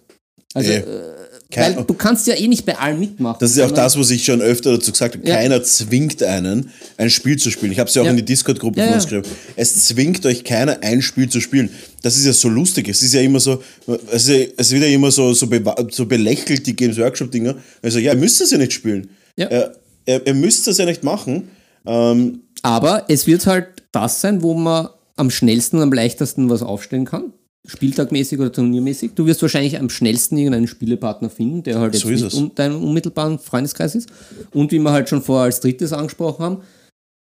Also, 0.52 0.70
Eh. 0.72 0.76
äh, 0.76 1.14
Kein- 1.50 1.76
weil 1.76 1.84
du 1.84 1.94
kannst 1.94 2.26
ja 2.26 2.34
eh 2.34 2.48
nicht 2.48 2.66
bei 2.66 2.76
allen 2.76 2.98
mitmachen. 2.98 3.36
Das 3.40 3.52
ist 3.52 3.56
ja 3.56 3.66
auch 3.66 3.70
das, 3.70 3.96
was 3.98 4.10
ich 4.10 4.24
schon 4.24 4.40
öfter 4.42 4.72
dazu 4.72 4.90
gesagt 4.90 5.16
habe. 5.16 5.28
Ja. 5.28 5.36
Keiner 5.36 5.62
zwingt 5.62 6.20
einen, 6.22 6.70
ein 6.96 7.08
Spiel 7.08 7.36
zu 7.38 7.50
spielen. 7.52 7.70
Ich 7.70 7.78
habe 7.78 7.88
es 7.88 7.94
ja 7.94 8.02
auch 8.02 8.06
Ja. 8.06 8.10
in 8.10 8.16
die 8.16 8.24
Discord-Gruppe 8.24 8.80
Ja, 8.80 8.86
von 8.86 8.94
uns 8.94 9.04
geschrieben. 9.04 9.28
Es 9.54 9.86
zwingt 9.86 10.26
euch 10.26 10.42
keiner, 10.42 10.78
ein 10.82 11.02
Spiel 11.02 11.28
zu 11.28 11.40
spielen. 11.40 11.70
Das 12.02 12.16
ist 12.16 12.26
ja 12.26 12.32
so 12.32 12.48
lustig. 12.48 12.88
Es 12.88 13.00
ist 13.00 13.14
ja 13.14 13.20
immer 13.20 13.38
so, 13.38 13.62
es, 14.10 14.28
ist 14.28 14.52
es 14.56 14.72
wird 14.72 14.82
ja 14.82 14.88
immer 14.88 15.10
so, 15.12 15.32
so, 15.34 15.46
bewa- 15.46 15.86
so 15.92 16.04
belächelt, 16.06 16.66
die 16.66 16.74
Games 16.74 16.98
Workshop-Dinger. 16.98 17.54
Also, 17.80 18.00
ja, 18.00 18.12
ihr 18.12 18.18
müsst 18.18 18.40
das 18.40 18.50
ja 18.50 18.58
nicht 18.58 18.72
spielen. 18.72 19.08
Äh, 19.36 19.68
ihr, 20.06 20.26
ihr 20.26 20.34
müsst 20.34 20.66
das 20.66 20.78
ja 20.78 20.84
nicht 20.84 21.04
machen. 21.04 21.48
Ähm, 21.86 22.40
Aber 22.62 23.04
es 23.08 23.26
wird 23.28 23.46
halt 23.46 23.68
das 23.92 24.20
sein, 24.20 24.42
wo 24.42 24.54
man 24.54 24.88
am 25.16 25.30
schnellsten 25.30 25.76
und 25.76 25.84
am 25.84 25.92
leichtesten 25.92 26.50
was 26.50 26.62
aufstellen 26.62 27.04
kann. 27.04 27.32
Spieltagmäßig 27.66 28.38
oder 28.38 28.52
turniermäßig. 28.52 29.12
Du 29.14 29.26
wirst 29.26 29.42
wahrscheinlich 29.42 29.78
am 29.78 29.90
schnellsten 29.90 30.36
irgendeinen 30.38 30.66
Spielepartner 30.68 31.30
finden, 31.30 31.62
der 31.62 31.78
halt 31.80 31.94
jetzt 31.94 32.02
So 32.02 32.08
nicht 32.10 32.34
um 32.34 32.54
deinem 32.54 32.82
unmittelbaren 32.82 33.38
Freundeskreis 33.38 33.94
ist. 33.94 34.08
Und 34.52 34.72
wie 34.72 34.78
wir 34.78 34.92
halt 34.92 35.08
schon 35.08 35.22
vorher 35.22 35.44
als 35.46 35.60
drittes 35.60 35.92
angesprochen 35.92 36.44
haben, 36.44 36.56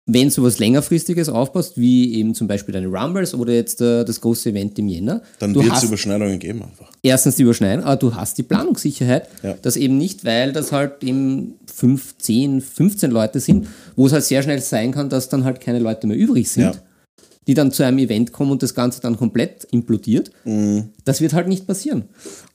wenn 0.06 0.30
du 0.30 0.42
was 0.42 0.58
längerfristiges 0.58 1.28
aufbaust, 1.28 1.78
wie 1.78 2.14
eben 2.16 2.34
zum 2.34 2.48
Beispiel 2.48 2.72
deine 2.72 2.88
Rumbles 2.88 3.34
oder 3.34 3.52
jetzt 3.52 3.80
äh, 3.80 4.04
das 4.04 4.20
große 4.20 4.50
Event 4.50 4.76
im 4.80 4.88
Jänner, 4.88 5.22
dann 5.38 5.54
wird 5.54 5.72
es 5.72 5.84
Überschneidungen 5.84 6.40
geben 6.40 6.62
einfach. 6.64 6.90
erstens 7.04 7.36
die 7.36 7.44
Überschneiden, 7.44 7.84
aber 7.84 7.94
du 7.96 8.12
hast 8.14 8.36
die 8.36 8.42
Planungssicherheit, 8.42 9.28
Ja. 9.44 9.54
dass 9.62 9.76
eben 9.76 9.98
nicht, 9.98 10.24
weil 10.24 10.52
das 10.52 10.72
halt 10.72 11.04
eben 11.04 11.54
5, 11.72 12.18
10, 12.18 12.60
15 12.62 13.12
Leute 13.12 13.38
sind, 13.38 13.68
wo 13.94 14.06
es 14.06 14.12
halt 14.12 14.24
sehr 14.24 14.42
schnell 14.42 14.60
sein 14.60 14.90
kann, 14.90 15.08
dass 15.08 15.28
dann 15.28 15.44
halt 15.44 15.60
keine 15.60 15.78
Leute 15.78 16.08
mehr 16.08 16.16
übrig 16.16 16.50
sind, 16.50 16.64
Ja. 16.64 16.74
Die 17.46 17.54
dann 17.54 17.72
zu 17.72 17.82
einem 17.84 17.98
Event 17.98 18.32
kommen 18.32 18.50
und 18.52 18.62
das 18.62 18.74
Ganze 18.74 19.00
dann 19.00 19.16
komplett 19.16 19.64
implodiert. 19.70 20.30
Das 21.04 21.20
wird 21.20 21.32
halt 21.32 21.48
nicht 21.48 21.66
passieren. 21.66 22.02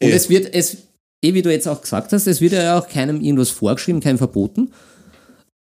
Und 0.01 0.07
Eh. 0.07 0.11
es 0.11 0.29
wird, 0.29 0.53
es, 0.53 0.77
eh 1.23 1.33
wie 1.33 1.41
du 1.41 1.51
jetzt 1.51 1.67
auch 1.67 1.81
gesagt 1.81 2.13
hast, 2.13 2.27
es 2.27 2.39
wird 2.41 2.53
ja 2.53 2.77
auch 2.79 2.87
keinem 2.87 3.21
irgendwas 3.21 3.49
vorgeschrieben, 3.49 4.01
keinem 4.01 4.17
verboten. 4.17 4.71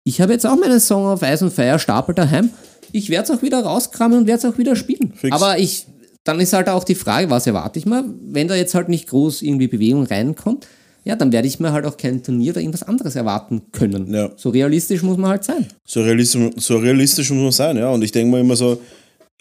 Ich 0.05 0.21
habe 0.21 0.33
jetzt 0.33 0.47
auch 0.47 0.57
meinen 0.57 0.81
Song 0.81 1.07
auf 1.07 1.23
Eis 1.23 1.41
und 1.43 1.53
Feier 1.53 1.79
Stapel 1.79 2.15
daheim. 2.15 2.51
Ich 2.93 3.09
werde 3.09 3.33
es 3.33 3.39
auch 3.39 3.43
wieder 3.43 3.61
rauskramen 3.63 4.19
und 4.19 4.27
werde 4.27 4.47
es 4.47 4.53
auch 4.55 4.59
wieder 4.59 4.77
spielen. 4.77 5.13
Fix. 5.17 5.35
Aber 5.35 5.59
ich, 5.59 5.87
dann 6.25 6.39
ist 6.41 6.53
halt 6.53 6.69
auch 6.69 6.85
die 6.85 6.95
Frage, 6.95 7.31
was 7.31 7.47
erwarte 7.47 7.79
ich 7.79 7.87
mal? 7.87 8.05
Wenn 8.27 8.47
da 8.49 8.55
jetzt 8.55 8.75
halt 8.75 8.89
nicht 8.91 9.09
groß 9.09 9.41
irgendwie 9.43 9.69
Bewegung 9.69 10.05
reinkommt, 10.05 10.67
ja, 11.05 11.17
dann 11.17 11.33
werde 11.33 11.49
ich 11.49 11.61
mir 11.61 11.73
halt 11.73 11.87
auch 11.87 11.97
kein 11.97 12.23
Turnier 12.23 12.53
oder 12.53 12.61
irgendwas 12.61 12.83
anderes 12.83 13.17
erwarten 13.17 13.63
können. 13.73 14.13
Ja. 14.13 14.31
So 14.37 14.51
realistisch 14.51 15.03
muss 15.03 15.17
man 15.17 15.31
halt 15.31 15.45
sein. 15.45 15.67
So 15.87 16.03
realistisch, 16.03 16.51
so 16.57 16.77
realistisch 16.77 17.31
muss 17.31 17.43
man 17.43 17.53
sein, 17.53 17.77
ja. 17.77 17.89
Und 17.91 18.03
ich 18.03 18.13
denke 18.13 18.31
mir 18.31 18.41
immer 18.41 18.57
so, 18.57 18.81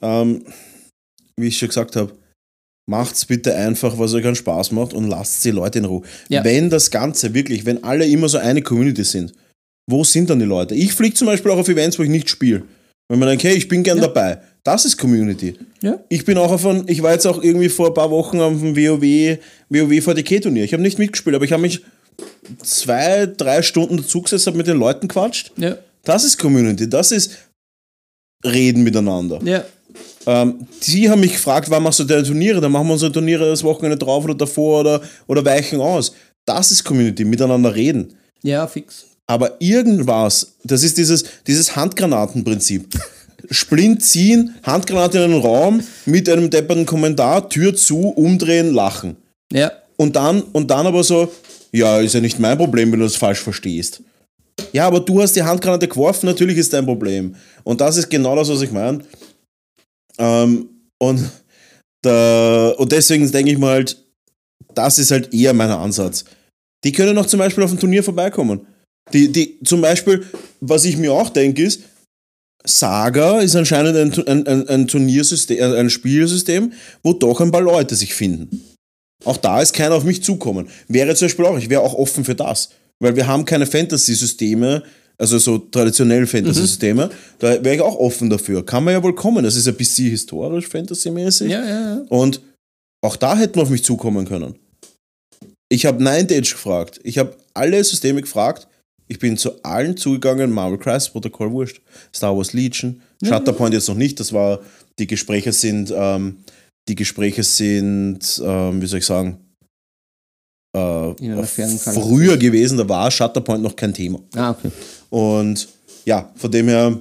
ähm, 0.03 0.45
wie 1.39 1.47
ich 1.47 1.57
schon 1.57 1.69
gesagt 1.69 1.95
habe, 1.95 2.13
macht's 2.89 3.25
bitte 3.25 3.55
einfach, 3.55 3.97
was 3.97 4.13
euch 4.13 4.25
einen 4.25 4.35
Spaß 4.35 4.71
macht 4.71 4.93
und 4.93 5.07
lasst 5.07 5.43
die 5.45 5.51
Leute 5.51 5.79
in 5.79 5.85
Ruhe. 5.85 6.03
Ja. 6.29 6.43
Wenn 6.43 6.69
das 6.69 6.91
Ganze 6.91 7.33
wirklich, 7.33 7.65
wenn 7.65 7.83
alle 7.83 8.05
immer 8.05 8.27
so 8.29 8.37
eine 8.37 8.61
Community 8.61 9.03
sind, 9.03 9.33
wo 9.89 10.03
sind 10.03 10.29
dann 10.29 10.39
die 10.39 10.45
Leute? 10.45 10.75
Ich 10.75 10.93
fliege 10.93 11.15
zum 11.15 11.27
Beispiel 11.27 11.51
auch 11.51 11.57
auf 11.57 11.67
Events, 11.69 11.97
wo 11.97 12.03
ich 12.03 12.09
nicht 12.09 12.29
spiele. 12.29 12.63
Wenn 13.09 13.19
man 13.19 13.29
denkt, 13.29 13.43
hey, 13.43 13.55
ich 13.55 13.67
bin 13.67 13.83
gern 13.83 13.97
Ja. 13.97 14.07
dabei. 14.07 14.41
Das 14.63 14.85
ist 14.85 14.97
Community. 14.97 15.57
Ja. 15.81 15.99
Ich 16.07 16.23
bin 16.23 16.37
auch 16.37 16.51
auf 16.51 16.65
ein, 16.65 16.85
ich 16.87 17.01
war 17.03 17.11
jetzt 17.11 17.25
auch 17.25 17.43
irgendwie 17.43 17.67
vor 17.67 17.87
ein 17.87 17.93
paar 17.93 18.09
Wochen 18.11 18.39
auf 18.39 18.53
dem 18.59 18.75
WoW, 18.77 19.39
WoW 19.69 20.01
VDK-Turnier. 20.03 20.63
Ich 20.63 20.71
habe 20.73 20.83
nicht 20.83 20.99
mitgespielt, 20.99 21.35
aber 21.35 21.43
ich 21.43 21.51
habe 21.51 21.61
mich 21.61 21.81
zwei, 22.61 23.25
drei 23.25 23.61
Stunden 23.61 23.97
dazugesetzt, 23.97 24.47
habe 24.47 24.57
mit 24.57 24.67
den 24.67 24.77
Leuten 24.77 25.07
quatscht. 25.09 25.51
Ja. 25.57 25.77
Das 26.03 26.23
ist 26.23 26.37
Community, 26.37 26.89
das 26.89 27.11
ist 27.11 27.37
Reden 28.45 28.83
miteinander. 28.83 29.39
Ja. 29.43 29.65
Ähm, 30.25 30.67
die 30.83 31.09
haben 31.09 31.19
mich 31.19 31.33
gefragt, 31.33 31.69
wann 31.69 31.83
machst 31.83 31.99
du 31.99 32.03
deine 32.03 32.23
Turniere? 32.23 32.61
Dann 32.61 32.71
machen 32.71 32.87
wir 32.87 32.93
unsere 32.93 33.11
Turniere 33.11 33.49
das 33.49 33.63
Wochenende 33.63 33.97
drauf 33.97 34.23
oder 34.23 34.35
davor 34.35 34.81
oder, 34.81 35.01
oder 35.27 35.43
weichen 35.43 35.81
aus. 35.81 36.13
Das 36.45 36.71
ist 36.71 36.83
Community, 36.83 37.25
miteinander 37.25 37.73
reden. 37.73 38.13
Ja, 38.41 38.67
fix. 38.67 39.05
Aber 39.27 39.61
irgendwas, 39.61 40.55
das 40.63 40.83
ist 40.83 40.97
dieses, 40.97 41.23
dieses 41.47 41.75
Handgranatenprinzip. 41.75 42.87
Splint 43.51 44.03
ziehen, 44.03 44.55
Handgranate 44.63 45.17
in 45.17 45.23
einen 45.25 45.41
Raum 45.41 45.81
mit 46.05 46.29
einem 46.29 46.49
depperten 46.49 46.85
Kommentar, 46.85 47.49
Tür 47.49 47.75
zu, 47.75 48.09
umdrehen, 48.09 48.73
lachen. 48.73 49.17
Ja. 49.51 49.71
Und 49.97 50.15
dann, 50.15 50.41
und 50.41 50.71
dann 50.71 50.87
aber 50.87 51.03
so, 51.03 51.31
ja, 51.71 51.99
ist 51.99 52.13
ja 52.13 52.21
nicht 52.21 52.39
mein 52.39 52.57
Problem, 52.57 52.91
wenn 52.91 52.99
du 52.99 53.05
das 53.05 53.15
falsch 53.15 53.39
verstehst. 53.39 54.01
Ja, 54.71 54.87
aber 54.87 54.99
du 54.99 55.21
hast 55.21 55.35
die 55.35 55.43
Handgranate 55.43 55.87
geworfen, 55.87 56.27
natürlich 56.27 56.57
ist 56.57 56.73
dein 56.73 56.85
Problem. 56.85 57.35
Und 57.63 57.81
das 57.81 57.97
ist 57.97 58.09
genau 58.09 58.35
das, 58.35 58.49
was 58.49 58.61
ich 58.61 58.71
meine. 58.71 58.99
Ähm, 60.17 60.69
und, 60.99 61.29
da, 62.01 62.69
und 62.77 62.91
deswegen 62.91 63.29
denke 63.31 63.51
ich 63.51 63.57
mal 63.57 63.71
halt, 63.73 64.03
das 64.73 64.99
ist 64.99 65.11
halt 65.11 65.33
eher 65.33 65.53
mein 65.53 65.69
Ansatz. 65.69 66.25
Die 66.83 66.91
können 66.91 67.17
auch 67.17 67.25
zum 67.25 67.39
Beispiel 67.39 67.63
auf 67.63 67.71
ein 67.71 67.79
Turnier 67.79 68.03
vorbeikommen. 68.03 68.67
Die, 69.11 69.31
die, 69.31 69.59
zum 69.63 69.81
Beispiel, 69.81 70.25
was 70.61 70.85
ich 70.85 70.97
mir 70.97 71.13
auch 71.13 71.29
denke, 71.29 71.63
ist, 71.63 71.81
Saga 72.65 73.41
ist 73.41 73.55
anscheinend 73.55 74.17
ein, 74.17 74.47
ein, 74.47 74.69
ein 74.69 74.87
Turniersystem, 74.87 75.57
äh, 75.57 75.79
ein 75.79 75.89
Spielsystem, 75.89 76.71
wo 77.03 77.13
doch 77.13 77.41
ein 77.41 77.51
paar 77.51 77.61
Leute 77.61 77.95
sich 77.95 78.13
finden. 78.13 78.63
Auch 79.25 79.37
da 79.37 79.61
ist 79.61 79.73
keiner 79.73 79.95
auf 79.95 80.03
mich 80.03 80.23
zukommen. 80.23 80.69
Wäre 80.87 81.15
zum 81.15 81.25
Beispiel 81.27 81.45
auch, 81.45 81.57
ich 81.57 81.69
wäre 81.69 81.81
auch 81.81 81.93
offen 81.93 82.23
für 82.23 82.35
das. 82.35 82.69
Weil 82.99 83.15
wir 83.15 83.27
haben 83.27 83.45
keine 83.45 83.65
Fantasy-Systeme, 83.65 84.83
also 85.23 85.37
so 85.37 85.57
traditionell 85.57 86.27
Fantasy-Systeme. 86.27 87.09
Da 87.39 87.63
wäre 87.63 87.75
ich 87.75 87.81
auch 87.81 87.95
offen 87.95 88.29
dafür. 88.29 88.65
Kann 88.65 88.83
man 88.83 88.93
ja 88.93 89.01
wohl 89.01 89.15
kommen. 89.15 89.41
Das 89.41 89.55
ist 89.55 89.69
ein 89.69 89.75
bisschen 89.75 90.09
historisch, 90.09 90.67
Fantasy-mäßig. 90.67 91.49
Ja, 91.49 91.63
ja, 91.63 91.81
ja. 91.95 92.05
Und 92.09 92.41
auch 93.01 93.15
da 93.15 93.37
hätten 93.37 93.55
wir 93.55 93.63
auf 93.63 93.69
mich 93.69 93.85
zukommen 93.85 94.27
können. 94.27 94.55
Ich 95.69 95.85
habe 95.85 96.03
Nine 96.03 96.27
Age 96.29 96.51
gefragt. 96.51 96.99
Ich 97.03 97.17
habe 97.17 97.37
alle 97.53 97.81
Systeme 97.81 98.19
gefragt. 98.19 98.67
Ich 99.07 99.17
bin 99.17 99.37
zu 99.37 99.63
allen 99.63 99.95
zugegangen. 99.95 100.51
Marvel 100.51 100.77
Crisis 100.77 101.09
Protocol 101.09 101.51
wurscht. 101.51 101.81
Star 102.13 102.35
Wars 102.35 102.51
Legion. 102.51 103.01
Shutterpoint 103.23 103.73
jetzt 103.73 103.87
noch 103.87 103.95
nicht. 103.95 104.19
Das 104.19 104.33
war, 104.33 104.59
die 104.99 105.07
Gespräche 105.07 105.53
sind, 105.53 105.93
ähm, 105.95 106.43
die 106.89 106.95
Gespräche 106.95 107.43
sind, 107.43 108.41
ähm, 108.43 108.81
wie 108.81 108.87
soll 108.87 108.99
ich 108.99 109.05
sagen, 109.05 109.39
äh, 110.75 111.13
früher 111.43 112.35
gewesen. 112.37 112.77
Da 112.77 112.89
war 112.89 113.09
Shutterpoint 113.09 113.63
noch 113.63 113.75
kein 113.75 113.93
Thema. 113.93 114.19
Ah, 114.35 114.51
okay. 114.51 114.71
Und 115.13 115.67
ja, 116.05 116.31
von 116.35 116.51
dem 116.51 116.67
her, 116.69 116.99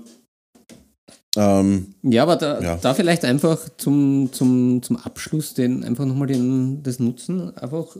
ähm, 1.36 1.94
Ja, 2.02 2.24
aber 2.24 2.36
da, 2.36 2.60
Ja. 2.60 2.76
da 2.76 2.92
vielleicht 2.92 3.24
einfach 3.24 3.70
zum, 3.78 4.28
zum, 4.32 4.82
zum 4.82 4.96
Abschluss 4.98 5.54
den 5.54 5.82
einfach 5.82 6.04
nochmal 6.04 6.28
den, 6.28 6.82
das 6.82 6.98
nutzen, 6.98 7.56
einfach 7.56 7.96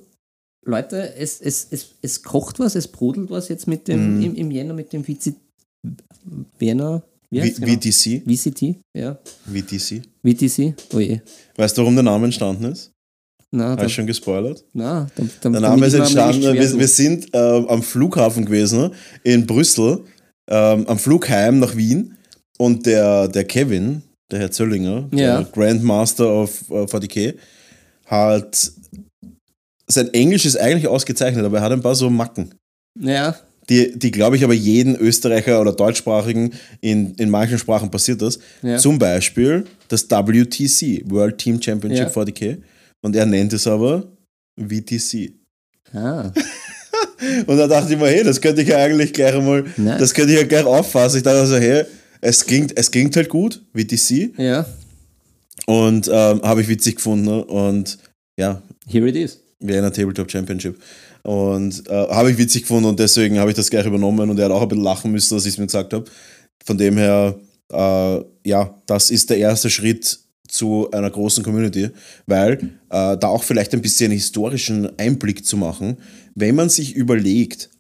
Leute, 0.67 1.15
es, 1.17 1.41
es, 1.41 1.67
es, 1.71 1.95
es 2.03 2.23
kocht 2.23 2.61
was, 2.61 2.75
es 2.75 2.89
brodelt 2.89 3.31
was 3.31 3.49
jetzt 3.49 3.67
mit 3.67 3.89
dem, 3.89 4.19
Mhm. 4.19 4.23
im, 4.23 4.35
im 4.35 4.51
Jänner 4.51 4.75
mit 4.75 4.93
dem 4.93 5.03
VC, 5.03 5.35
Werner, 6.59 7.03
wie 7.31 7.51
genau? 7.51 7.67
VTC. 7.73 8.23
VCT, 8.27 8.77
ja. 8.95 9.19
VTC. 9.51 10.03
VTC, 10.23 10.75
oh 10.95 11.01
je. 11.01 11.21
Weißt 11.57 11.77
du, 11.77 11.81
warum 11.83 11.95
der 11.95 12.05
Name 12.05 12.27
entstanden 12.27 12.67
ist? 12.67 12.93
Na, 13.55 13.71
Habe 13.71 13.85
ich 13.87 13.93
schon 13.95 14.07
gespoilert? 14.07 14.65
na, 14.73 15.07
da, 15.15 15.25
da, 15.43 15.51
Der 15.51 15.61
Name 15.61 15.87
ist 15.87 15.93
entstanden, 15.95 16.41
wir, 16.43 16.79
wir 16.79 16.89
sind 16.89 17.35
äh, 17.35 17.39
am 17.39 17.83
Flughafen 17.83 18.47
gewesen, 18.47 18.91
in 19.25 19.47
Brüssel, 19.47 20.01
ähm, 20.49 20.87
am 20.87 20.99
Flugheim 20.99 21.59
nach 21.59 21.77
Wien 21.77 22.17
und 22.59 22.87
der, 22.87 23.29
der 23.29 23.45
Kevin, 23.45 24.03
der 24.31 24.39
Herr 24.41 24.51
Zöllinger, 24.51 25.07
Ja. 25.13 25.43
der 25.43 25.45
Grandmaster 25.53 26.27
of 26.33 26.63
äh, 26.71 26.85
40k, 26.85 27.35
hat 28.07 28.73
sein 29.87 30.13
Englisch 30.15 30.47
ist 30.47 30.57
eigentlich 30.57 30.89
ausgezeichnet, 30.89 31.45
aber 31.45 31.59
er 31.59 31.65
hat 31.65 31.73
ein 31.73 31.83
paar 31.83 31.95
so 31.95 32.09
Macken. 32.09 32.55
Ja, 32.99 33.37
Die, 33.69 33.99
die 33.99 34.11
glaube 34.11 34.37
ich, 34.37 34.45
aber 34.45 34.55
jeden 34.55 34.97
Österreicher 34.97 35.61
oder 35.61 35.73
Deutschsprachigen 35.73 36.53
in, 36.81 37.15
in 37.17 37.29
manchen 37.29 37.59
Sprachen 37.59 37.91
passiert 37.91 38.23
das. 38.23 38.39
Ja. 38.63 38.79
Zum 38.79 38.99
Beispiel 38.99 39.65
das 39.89 40.09
WTC, 40.11 41.03
World 41.11 41.37
Team 41.37 41.61
Championship 41.61 42.07
Ja. 42.17 42.23
40k. 42.23 42.59
Und 43.03 43.15
er 43.17 43.27
nennt 43.27 43.53
es 43.53 43.67
aber 43.67 44.05
VTC. 44.59 45.33
ah, 45.93 46.33
Und 47.47 47.57
da 47.57 47.69
dachte 47.69 47.93
ich 47.93 47.99
mir, 47.99 48.09
hey, 48.09 48.25
das 48.25 48.41
könnte 48.41 48.63
ich 48.63 48.69
ja 48.69 48.79
eigentlich 48.79 49.13
gleich 49.13 49.35
einmal, 49.35 49.65
Nice. 49.77 49.99
das 50.01 50.15
könnte 50.15 50.33
ich 50.33 50.41
ja 50.41 50.47
gleich 50.47 50.65
auffassen. 50.65 51.19
Ich 51.19 51.23
dachte 51.23 51.39
also, 51.41 51.57
hey, 51.57 51.85
es 52.21 52.45
klingt, 52.45 52.77
es 52.77 52.91
klingt 52.91 53.15
halt 53.17 53.29
gut, 53.29 53.63
VTC. 53.75 54.33
ja, 54.39 54.67
Und 55.67 56.09
ähm, 56.09 56.43
habe 56.43 56.63
ich 56.63 56.69
witzig 56.69 56.97
gefunden. 56.97 57.25
ne? 57.27 57.45
Und 57.45 57.99
ja, 58.39 58.61
here 58.89 59.09
it 59.09 59.17
is. 59.17 59.41
Vienna 59.61 59.91
Tabletop 59.91 60.31
Championship. 60.31 60.81
Und 61.23 61.89
äh, 61.89 61.93
habe 62.09 62.33
ich 62.33 62.39
witzig 62.39 62.63
gefunden 62.63 62.89
und 62.89 62.99
deswegen 62.99 63.39
habe 63.39 63.51
ich 63.51 63.57
das 63.57 63.71
gleich 63.71 63.87
übernommen 63.87 64.29
und 64.29 64.39
er 64.41 64.47
hat 64.47 64.53
auch 64.53 64.63
ein 64.63 64.69
bisschen 64.69 64.83
lachen 64.85 65.13
müssen, 65.13 65.35
dass 65.37 65.47
ich 65.47 65.53
es 65.53 65.59
mir 65.59 65.67
gesagt 65.67 65.93
habe. 65.93 66.05
Von 66.65 66.77
dem 66.79 66.97
her, 66.97 67.37
äh, 67.73 68.21
ja, 68.45 68.75
das 68.87 69.11
ist 69.13 69.31
der 69.31 69.39
erste 69.39 69.71
Schritt 69.71 70.19
zu 70.53 70.91
einer 70.91 71.11
großen 71.11 71.43
Community, 71.43 71.89
weil 72.27 72.59
äh, 72.91 73.17
da 73.17 73.29
auch 73.29 73.43
vielleicht 73.43 73.73
ein 73.73 73.81
bisschen 73.81 74.13
historischen 74.13 74.99
Einblick 74.99 75.47
zu 75.47 75.57
machen, 75.57 75.97
wenn 76.35 76.55
man 76.55 76.69
sich 76.69 76.95
überlegt, 76.95 77.71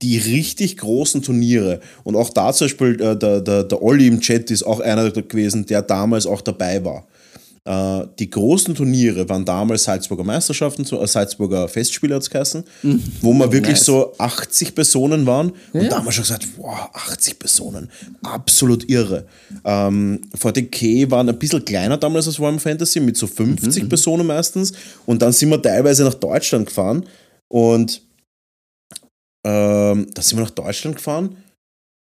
die 0.00 0.16
richtig 0.16 0.78
großen 0.78 1.22
Turniere 1.22 1.80
und 2.04 2.16
auch 2.16 2.30
da 2.30 2.52
zum 2.52 2.64
Beispiel 2.66 3.00
äh, 3.00 3.16
der, 3.16 3.40
der, 3.42 3.64
der 3.64 3.82
Olli 3.82 4.08
im 4.08 4.20
Chat 4.20 4.50
ist 4.50 4.62
auch 4.62 4.80
einer 4.80 5.10
gewesen, 5.10 5.66
der 5.66 5.82
damals 5.82 6.26
auch 6.26 6.40
dabei 6.40 6.82
war. 6.84 7.06
Äh, 7.64 8.06
die 8.18 8.28
großen 8.28 8.74
Turniere 8.74 9.28
waren 9.28 9.44
damals 9.44 9.84
Salzburger 9.84 10.24
Meisterschaften, 10.24 10.84
so, 10.84 11.00
äh, 11.00 11.06
Salzburger 11.06 11.68
Festspiele 11.68 12.16
hat 12.16 12.22
es 12.22 12.30
geheißen, 12.30 12.64
wo 13.20 13.32
man 13.32 13.52
wirklich 13.52 13.76
nice. 13.76 13.84
so 13.84 14.12
80 14.18 14.74
Personen 14.74 15.26
waren. 15.26 15.52
Und 15.72 15.82
Ja. 15.82 15.88
da 15.90 15.96
haben 15.98 16.04
wir 16.06 16.10
schon 16.12 16.24
gesagt, 16.24 16.48
wow, 16.56 16.90
80 16.92 17.38
Personen, 17.38 17.88
absolut 18.24 18.90
irre. 18.90 19.26
Ähm, 19.64 20.22
40k 20.36 21.08
waren 21.12 21.28
ein 21.28 21.38
bisschen 21.38 21.64
kleiner 21.64 21.96
damals 21.98 22.26
als 22.26 22.40
Warhammer 22.40 22.58
Fantasy, 22.58 22.98
mit 22.98 23.16
so 23.16 23.28
50 23.28 23.88
Personen 23.88 24.26
meistens. 24.26 24.72
Und 25.06 25.22
dann 25.22 25.32
sind 25.32 25.50
wir 25.50 25.62
teilweise 25.62 26.02
nach 26.02 26.14
Deutschland 26.14 26.66
gefahren 26.66 27.06
und 27.48 28.02
ähm, 29.44 30.06
da 30.14 30.22
sind 30.22 30.38
wir 30.38 30.44
nach 30.44 30.50
Deutschland 30.50 30.96
gefahren, 30.96 31.36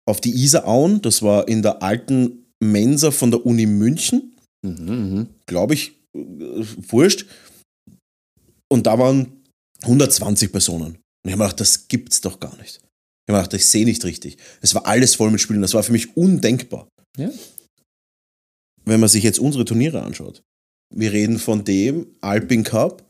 auf 0.07 0.21
die 0.21 0.31
Isarauen, 0.43 1.01
das 1.01 1.21
war 1.21 1.47
in 1.47 1.61
der 1.61 1.83
alten 1.83 2.45
Mensa 2.61 3.11
von 3.11 3.31
der 3.31 3.45
Uni 3.45 3.65
München 3.65 4.33
Mhm, 4.61 5.13
mhm. 5.13 5.27
glaube 5.45 5.73
ich, 5.73 5.93
äh, 6.15 6.65
wurscht. 6.89 7.25
Und 8.71 8.85
da 8.85 8.99
waren 8.99 9.43
120 9.83 10.51
Personen. 10.51 10.95
Und 10.95 10.99
ich 11.25 11.31
habe 11.31 11.43
mir 11.43 11.45
gedacht, 11.45 11.59
das 11.59 11.87
gibt's 11.87 12.21
doch 12.21 12.39
gar 12.39 12.55
nicht. 12.57 12.77
Ich 12.77 13.31
habe 13.31 13.33
mir 13.33 13.43
gedacht, 13.43 13.53
ich 13.53 13.65
sehe 13.65 13.85
nicht 13.85 14.03
richtig. 14.05 14.37
Es 14.61 14.75
war 14.75 14.85
alles 14.85 15.15
voll 15.15 15.31
mit 15.31 15.41
Spielen. 15.41 15.61
Das 15.61 15.73
war 15.73 15.83
für 15.83 15.91
mich 15.91 16.15
undenkbar. 16.15 16.87
Ja. 17.17 17.29
Wenn 18.85 18.99
man 18.99 19.09
sich 19.09 19.23
jetzt 19.23 19.39
unsere 19.39 19.65
Turniere 19.65 20.03
anschaut. 20.03 20.41
Wir 20.93 21.11
reden 21.11 21.37
von 21.37 21.63
dem 21.63 22.07
Alpin 22.21 22.63
Cup. 22.63 23.03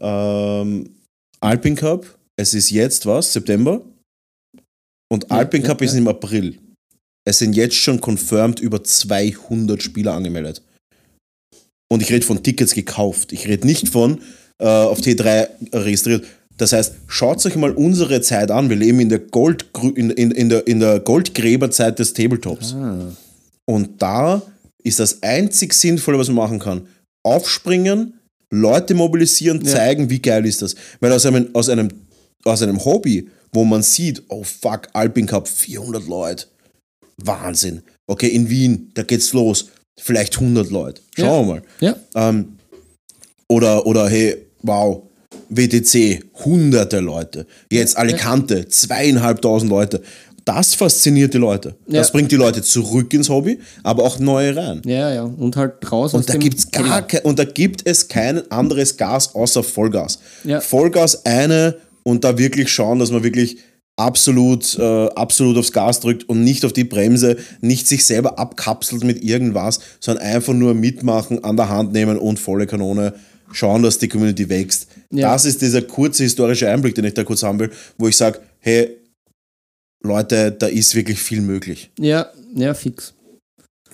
Ähm, 0.00 0.96
Alpin 1.40 1.76
Cup, 1.76 2.18
es 2.36 2.54
ist 2.54 2.70
jetzt 2.70 3.06
was? 3.06 3.32
September? 3.32 3.84
Und 5.12 5.24
Ja, 5.24 5.36
Alpin 5.36 5.62
ja, 5.62 5.68
Cup 5.68 5.82
ist 5.82 5.92
ja. 5.92 5.98
im 5.98 6.08
April. 6.08 6.58
Es 7.26 7.38
sind 7.38 7.54
jetzt 7.54 7.76
schon 7.76 8.00
confirmed 8.00 8.60
über 8.60 8.82
200 8.82 9.82
Spieler 9.82 10.14
angemeldet. 10.14 10.62
Und 11.88 12.02
ich 12.02 12.10
rede 12.10 12.24
von 12.26 12.42
Tickets 12.42 12.74
gekauft. 12.74 13.32
Ich 13.32 13.46
rede 13.46 13.66
nicht 13.66 13.88
von 13.88 14.20
äh, 14.58 14.66
auf 14.66 15.00
T3 15.00 15.48
registriert. 15.72 16.24
Das 16.56 16.72
heißt, 16.72 16.94
schaut 17.08 17.44
euch 17.46 17.56
mal 17.56 17.72
unsere 17.72 18.20
Zeit 18.20 18.50
an. 18.50 18.68
Wir 18.70 18.76
leben 18.76 19.00
in 19.00 19.08
der, 19.08 19.18
Gold, 19.18 19.66
in, 19.94 20.10
in, 20.10 20.30
in 20.30 20.48
der, 20.48 20.66
in 20.66 20.80
der 20.80 21.00
Goldgräberzeit 21.00 21.98
des 21.98 22.12
Tabletops. 22.14 22.74
Ah, 22.74 23.12
Und 23.66 24.00
da 24.00 24.40
ist 24.82 25.00
das 25.00 25.22
einzig 25.22 25.72
Sinnvolle, 25.74 26.18
was 26.18 26.28
man 26.28 26.36
machen 26.36 26.58
kann. 26.60 26.86
Aufspringen, 27.24 28.14
Leute 28.50 28.94
mobilisieren, 28.94 29.60
Ja. 29.64 29.72
zeigen, 29.72 30.10
wie 30.10 30.20
geil 30.20 30.46
ist 30.46 30.62
das. 30.62 30.76
Weil 31.00 31.12
aus 31.12 31.26
einem, 31.26 31.48
aus, 31.54 31.68
einem, 31.68 31.88
aus 32.44 32.62
einem 32.62 32.84
Hobby, 32.84 33.28
wo 33.52 33.64
man 33.64 33.82
sieht, 33.82 34.22
oh 34.28 34.44
fuck, 34.44 34.88
Alpin 34.92 35.26
Cup, 35.26 35.48
400 35.48 36.06
Leute. 36.06 36.46
Wahnsinn. 37.16 37.82
Okay, 38.06 38.28
in 38.28 38.48
Wien, 38.48 38.90
da 38.94 39.02
geht's 39.02 39.32
los. 39.32 39.70
Vielleicht 39.98 40.34
100 40.38 40.70
Leute. 40.70 41.02
Schauen 41.16 41.46
wir 41.46 41.54
mal. 41.54 41.62
ja, 41.80 41.96
Ähm, 42.14 42.56
oder, 43.48 43.86
oder 43.86 44.08
hey, 44.08 44.36
wow, 44.62 45.02
WTC, 45.48 46.24
hunderte 46.44 47.00
Leute. 47.00 47.46
Jetzt 47.70 47.96
Alicante, 47.96 48.66
zweieinhalbtausend 48.68 49.70
Leute. 49.70 50.00
Das 50.44 50.74
fasziniert 50.74 51.32
die 51.32 51.38
Leute. 51.38 51.74
Das 51.86 52.08
Ja. 52.08 52.12
bringt 52.12 52.30
die 52.32 52.36
Leute 52.36 52.60
zurück 52.62 53.12
ins 53.14 53.28
Hobby, 53.30 53.58
aber 53.82 54.02
auch 54.02 54.18
neue 54.18 54.54
rein. 54.54 54.82
ja, 54.84 55.12
ja. 55.12 55.22
Und 55.22 55.56
halt 55.56 55.74
aus 55.90 56.12
Und 56.12 56.28
da, 56.28 56.32
dem 56.34 56.40
gibt's 56.42 56.70
gar 56.70 56.82
Keller. 56.84 57.02
kein, 57.02 57.20
und 57.22 57.38
da 57.38 57.44
gibt 57.44 57.86
es 57.86 58.08
kein 58.08 58.50
anderes 58.50 58.96
Gas 58.96 59.34
außer 59.34 59.62
Vollgas. 59.62 60.18
Ja. 60.44 60.60
Vollgas 60.60 61.24
eine 61.24 61.76
und 62.02 62.24
da 62.24 62.36
wirklich 62.36 62.70
schauen, 62.70 62.98
dass 62.98 63.10
man 63.10 63.22
wirklich 63.22 63.56
absolut, 63.96 64.78
äh, 64.78 65.06
absolut 65.14 65.56
aufs 65.56 65.72
Gas 65.72 66.00
drückt 66.00 66.28
und 66.28 66.42
nicht 66.42 66.64
auf 66.64 66.72
die 66.72 66.84
Bremse, 66.84 67.36
nicht 67.60 67.86
sich 67.86 68.04
selber 68.06 68.38
abkapselt 68.38 69.04
mit 69.04 69.22
irgendwas, 69.22 69.80
sondern 70.00 70.24
einfach 70.24 70.52
nur 70.52 70.74
mitmachen, 70.74 71.44
an 71.44 71.56
der 71.56 71.68
Hand 71.68 71.92
nehmen 71.92 72.18
und 72.18 72.38
volle 72.38 72.66
Kanone 72.66 73.14
schauen, 73.52 73.82
dass 73.82 73.98
die 73.98 74.08
Community 74.08 74.48
wächst. 74.48 74.88
Ja. 75.10 75.32
Das 75.32 75.44
ist 75.44 75.62
dieser 75.62 75.82
kurze 75.82 76.24
historische 76.24 76.68
Einblick, 76.68 76.94
den 76.96 77.04
ich 77.04 77.14
da 77.14 77.22
kurz 77.24 77.42
haben 77.42 77.60
will, 77.60 77.70
wo 77.98 78.08
ich 78.08 78.16
sage, 78.16 78.40
hey, 78.58 78.96
Leute, 80.02 80.52
da 80.52 80.66
ist 80.66 80.94
wirklich 80.94 81.18
viel 81.18 81.40
möglich 81.40 81.90
Ja, 81.98 82.26
ja, 82.54 82.74
fix. 82.74 83.14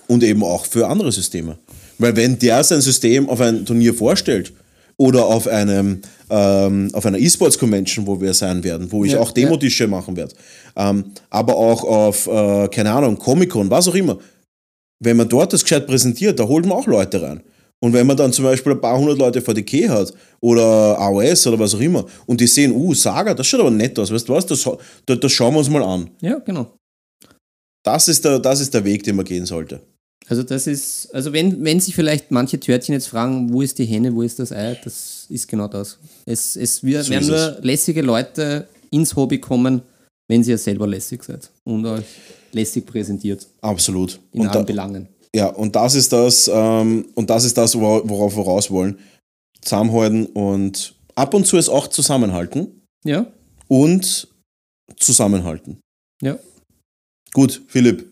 und 0.07 0.23
eben 0.23 0.43
auch 0.43 0.65
für 0.65 0.87
andere 0.87 1.11
Systeme. 1.11 1.57
Weil 1.99 2.15
wenn 2.15 2.39
der 2.39 2.63
sein 2.63 2.81
System 2.81 3.29
auf 3.29 3.39
ein 3.39 3.65
Turnier 3.65 3.93
vorstellt 3.93 4.51
oder 5.01 5.25
auf 5.25 5.47
einem 5.47 5.99
ähm, 6.29 6.89
auf 6.93 7.07
einer 7.07 7.17
E-Sports 7.17 7.57
Convention, 7.57 8.05
wo 8.05 8.21
wir 8.21 8.35
sein 8.35 8.63
werden, 8.63 8.91
wo 8.91 9.03
ich 9.03 9.13
Ja, 9.13 9.19
auch 9.19 9.31
Demotische 9.31 9.87
machen 9.87 10.15
werde, 10.15 10.35
ähm, 10.75 11.05
aber 11.31 11.55
auch 11.55 11.83
auf 11.83 12.27
äh, 12.27 12.67
keine 12.67 12.91
Ahnung 12.91 13.17
Comic-Con, 13.17 13.71
was 13.71 13.87
auch 13.87 13.95
immer. 13.95 14.19
Wenn 15.03 15.17
man 15.17 15.27
dort 15.27 15.53
das 15.53 15.63
gescheit 15.63 15.87
präsentiert, 15.87 16.39
da 16.39 16.47
holt 16.47 16.67
man 16.67 16.77
auch 16.77 16.85
Leute 16.85 17.19
rein. 17.19 17.41
Und 17.83 17.93
wenn 17.93 18.05
man 18.05 18.15
dann 18.15 18.31
zum 18.31 18.45
Beispiel 18.45 18.73
ein 18.73 18.81
paar 18.81 18.99
hundert 18.99 19.17
Leute 19.17 19.41
vor 19.41 19.55
die 19.55 19.63
K 19.63 19.89
hat 19.89 20.13
oder 20.39 20.99
AOS 20.99 21.47
oder 21.47 21.57
was 21.57 21.73
auch 21.73 21.79
immer 21.79 22.05
und 22.27 22.39
die 22.39 22.45
sehen, 22.45 22.71
uh, 22.71 22.93
Saga, 22.93 23.33
das 23.33 23.47
schaut 23.47 23.61
aber 23.61 23.71
nett 23.71 23.97
aus, 23.97 24.13
weißt 24.13 24.29
du 24.29 24.33
was, 24.33 24.45
das, 24.45 24.69
das, 25.07 25.19
das 25.19 25.31
schauen 25.31 25.55
wir 25.55 25.59
uns 25.59 25.69
mal 25.71 25.81
an. 25.81 26.11
Ja, 26.21 26.37
genau. 26.37 26.75
Das 27.83 28.07
ist, 28.07 28.23
der, 28.23 28.37
das 28.37 28.59
ist 28.59 28.71
der 28.71 28.85
Weg, 28.85 29.01
den 29.01 29.15
man 29.15 29.25
gehen 29.25 29.47
sollte. 29.47 29.81
Also 30.31 30.43
das 30.43 30.65
ist, 30.65 31.13
also 31.13 31.33
wenn, 31.33 31.61
wenn 31.65 31.81
sich 31.81 31.93
vielleicht 31.93 32.31
manche 32.31 32.57
Törtchen 32.57 32.93
jetzt 32.93 33.07
fragen, 33.07 33.51
wo 33.51 33.61
ist 33.61 33.77
die 33.77 33.83
Henne, 33.85 34.15
wo 34.15 34.21
ist 34.21 34.39
das 34.39 34.53
Ei, 34.53 34.79
das 34.81 35.25
ist 35.27 35.45
genau 35.45 35.67
das. 35.67 35.97
Es, 36.25 36.55
es 36.55 36.81
wir, 36.85 37.03
So 37.03 37.09
werden 37.11 37.27
nur 37.27 37.57
lässige 37.61 38.01
Leute 38.01 38.65
ins 38.91 39.13
Hobby 39.13 39.39
kommen, 39.39 39.81
wenn 40.29 40.41
sie 40.41 40.51
ja 40.51 40.57
selber 40.57 40.87
lässig 40.87 41.21
seid 41.25 41.49
und 41.65 41.85
euch 41.85 42.05
lässig 42.53 42.85
präsentiert 42.85 43.45
Absolut. 43.59 44.21
in 44.31 44.39
Und 44.41 44.47
allen 44.47 44.53
da, 44.59 44.63
Belangen. 44.63 45.09
Ja, 45.35 45.47
und 45.47 45.75
das 45.75 45.95
ist 45.95 46.13
das, 46.13 46.49
ähm, 46.53 47.07
und 47.13 47.29
das 47.29 47.43
ist 47.43 47.57
das, 47.57 47.75
wora- 47.75 48.01
worauf 48.07 48.33
wir 48.37 48.43
raus 48.45 48.71
wollen. 48.71 48.97
Zusammenhalten 49.61 50.27
und 50.27 50.95
ab 51.15 51.33
und 51.33 51.45
zu 51.45 51.57
es 51.57 51.67
auch 51.67 51.87
zusammenhalten 51.87 52.81
Ja, 53.03 53.25
und 53.67 54.29
zusammenhalten. 54.97 55.79
ja. 56.21 56.39
Gut, 57.33 57.61
Philipp, 57.67 58.09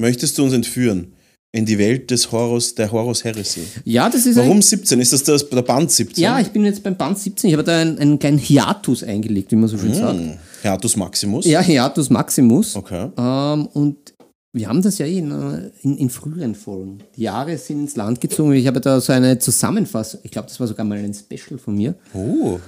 möchtest 0.00 0.38
du 0.38 0.42
uns 0.44 0.52
entführen 0.54 1.12
in 1.54 1.66
die 1.66 1.78
Welt 1.78 2.10
des 2.10 2.32
Horrors, 2.32 2.74
der 2.74 2.90
Horus 2.90 3.24
Heresy? 3.24 3.60
Ja, 3.84 4.08
das 4.08 4.24
ist 4.24 4.36
Warum 4.36 4.56
ein, 4.58 4.62
17? 4.62 4.98
Ist 5.00 5.12
das, 5.12 5.22
das 5.22 5.48
der 5.48 5.60
Band 5.62 5.90
17? 5.90 6.22
Ja, 6.24 6.40
ich 6.40 6.48
bin 6.48 6.64
jetzt 6.64 6.82
beim 6.82 6.96
Band 6.96 7.18
17. 7.18 7.48
Ich 7.48 7.54
habe 7.54 7.62
da 7.62 7.78
einen, 7.78 7.98
einen 7.98 8.18
kleinen 8.18 8.38
Hiatus 8.38 9.02
eingelegt, 9.02 9.52
wie 9.52 9.56
man 9.56 9.68
so 9.68 9.76
schön 9.76 9.92
sagt. 9.94 10.18
Hm, 10.18 10.38
Hiatus 10.62 10.96
Maximus? 10.96 11.44
Ja, 11.46 11.60
Hiatus 11.60 12.08
Maximus. 12.08 12.74
Okay. 12.74 13.10
Ähm, 13.18 13.66
und 13.66 14.14
wir 14.54 14.68
haben 14.68 14.80
das 14.80 14.96
ja 14.98 15.04
eh 15.06 15.18
in, 15.18 15.70
in, 15.82 15.98
in 15.98 16.10
früheren 16.10 16.54
Folgen. 16.54 16.98
Die 17.16 17.22
Jahre 17.22 17.56
sind 17.58 17.80
ins 17.80 17.96
Land 17.96 18.20
gezogen. 18.22 18.52
Ich 18.52 18.66
habe 18.66 18.80
da 18.80 19.00
so 19.00 19.12
eine 19.12 19.38
Zusammenfassung, 19.38 20.20
ich 20.22 20.30
glaube, 20.30 20.48
das 20.48 20.58
war 20.58 20.66
sogar 20.66 20.86
mal 20.86 20.98
ein 20.98 21.14
Special 21.14 21.58
von 21.58 21.74
mir, 21.74 21.94
Oh, 22.14 22.58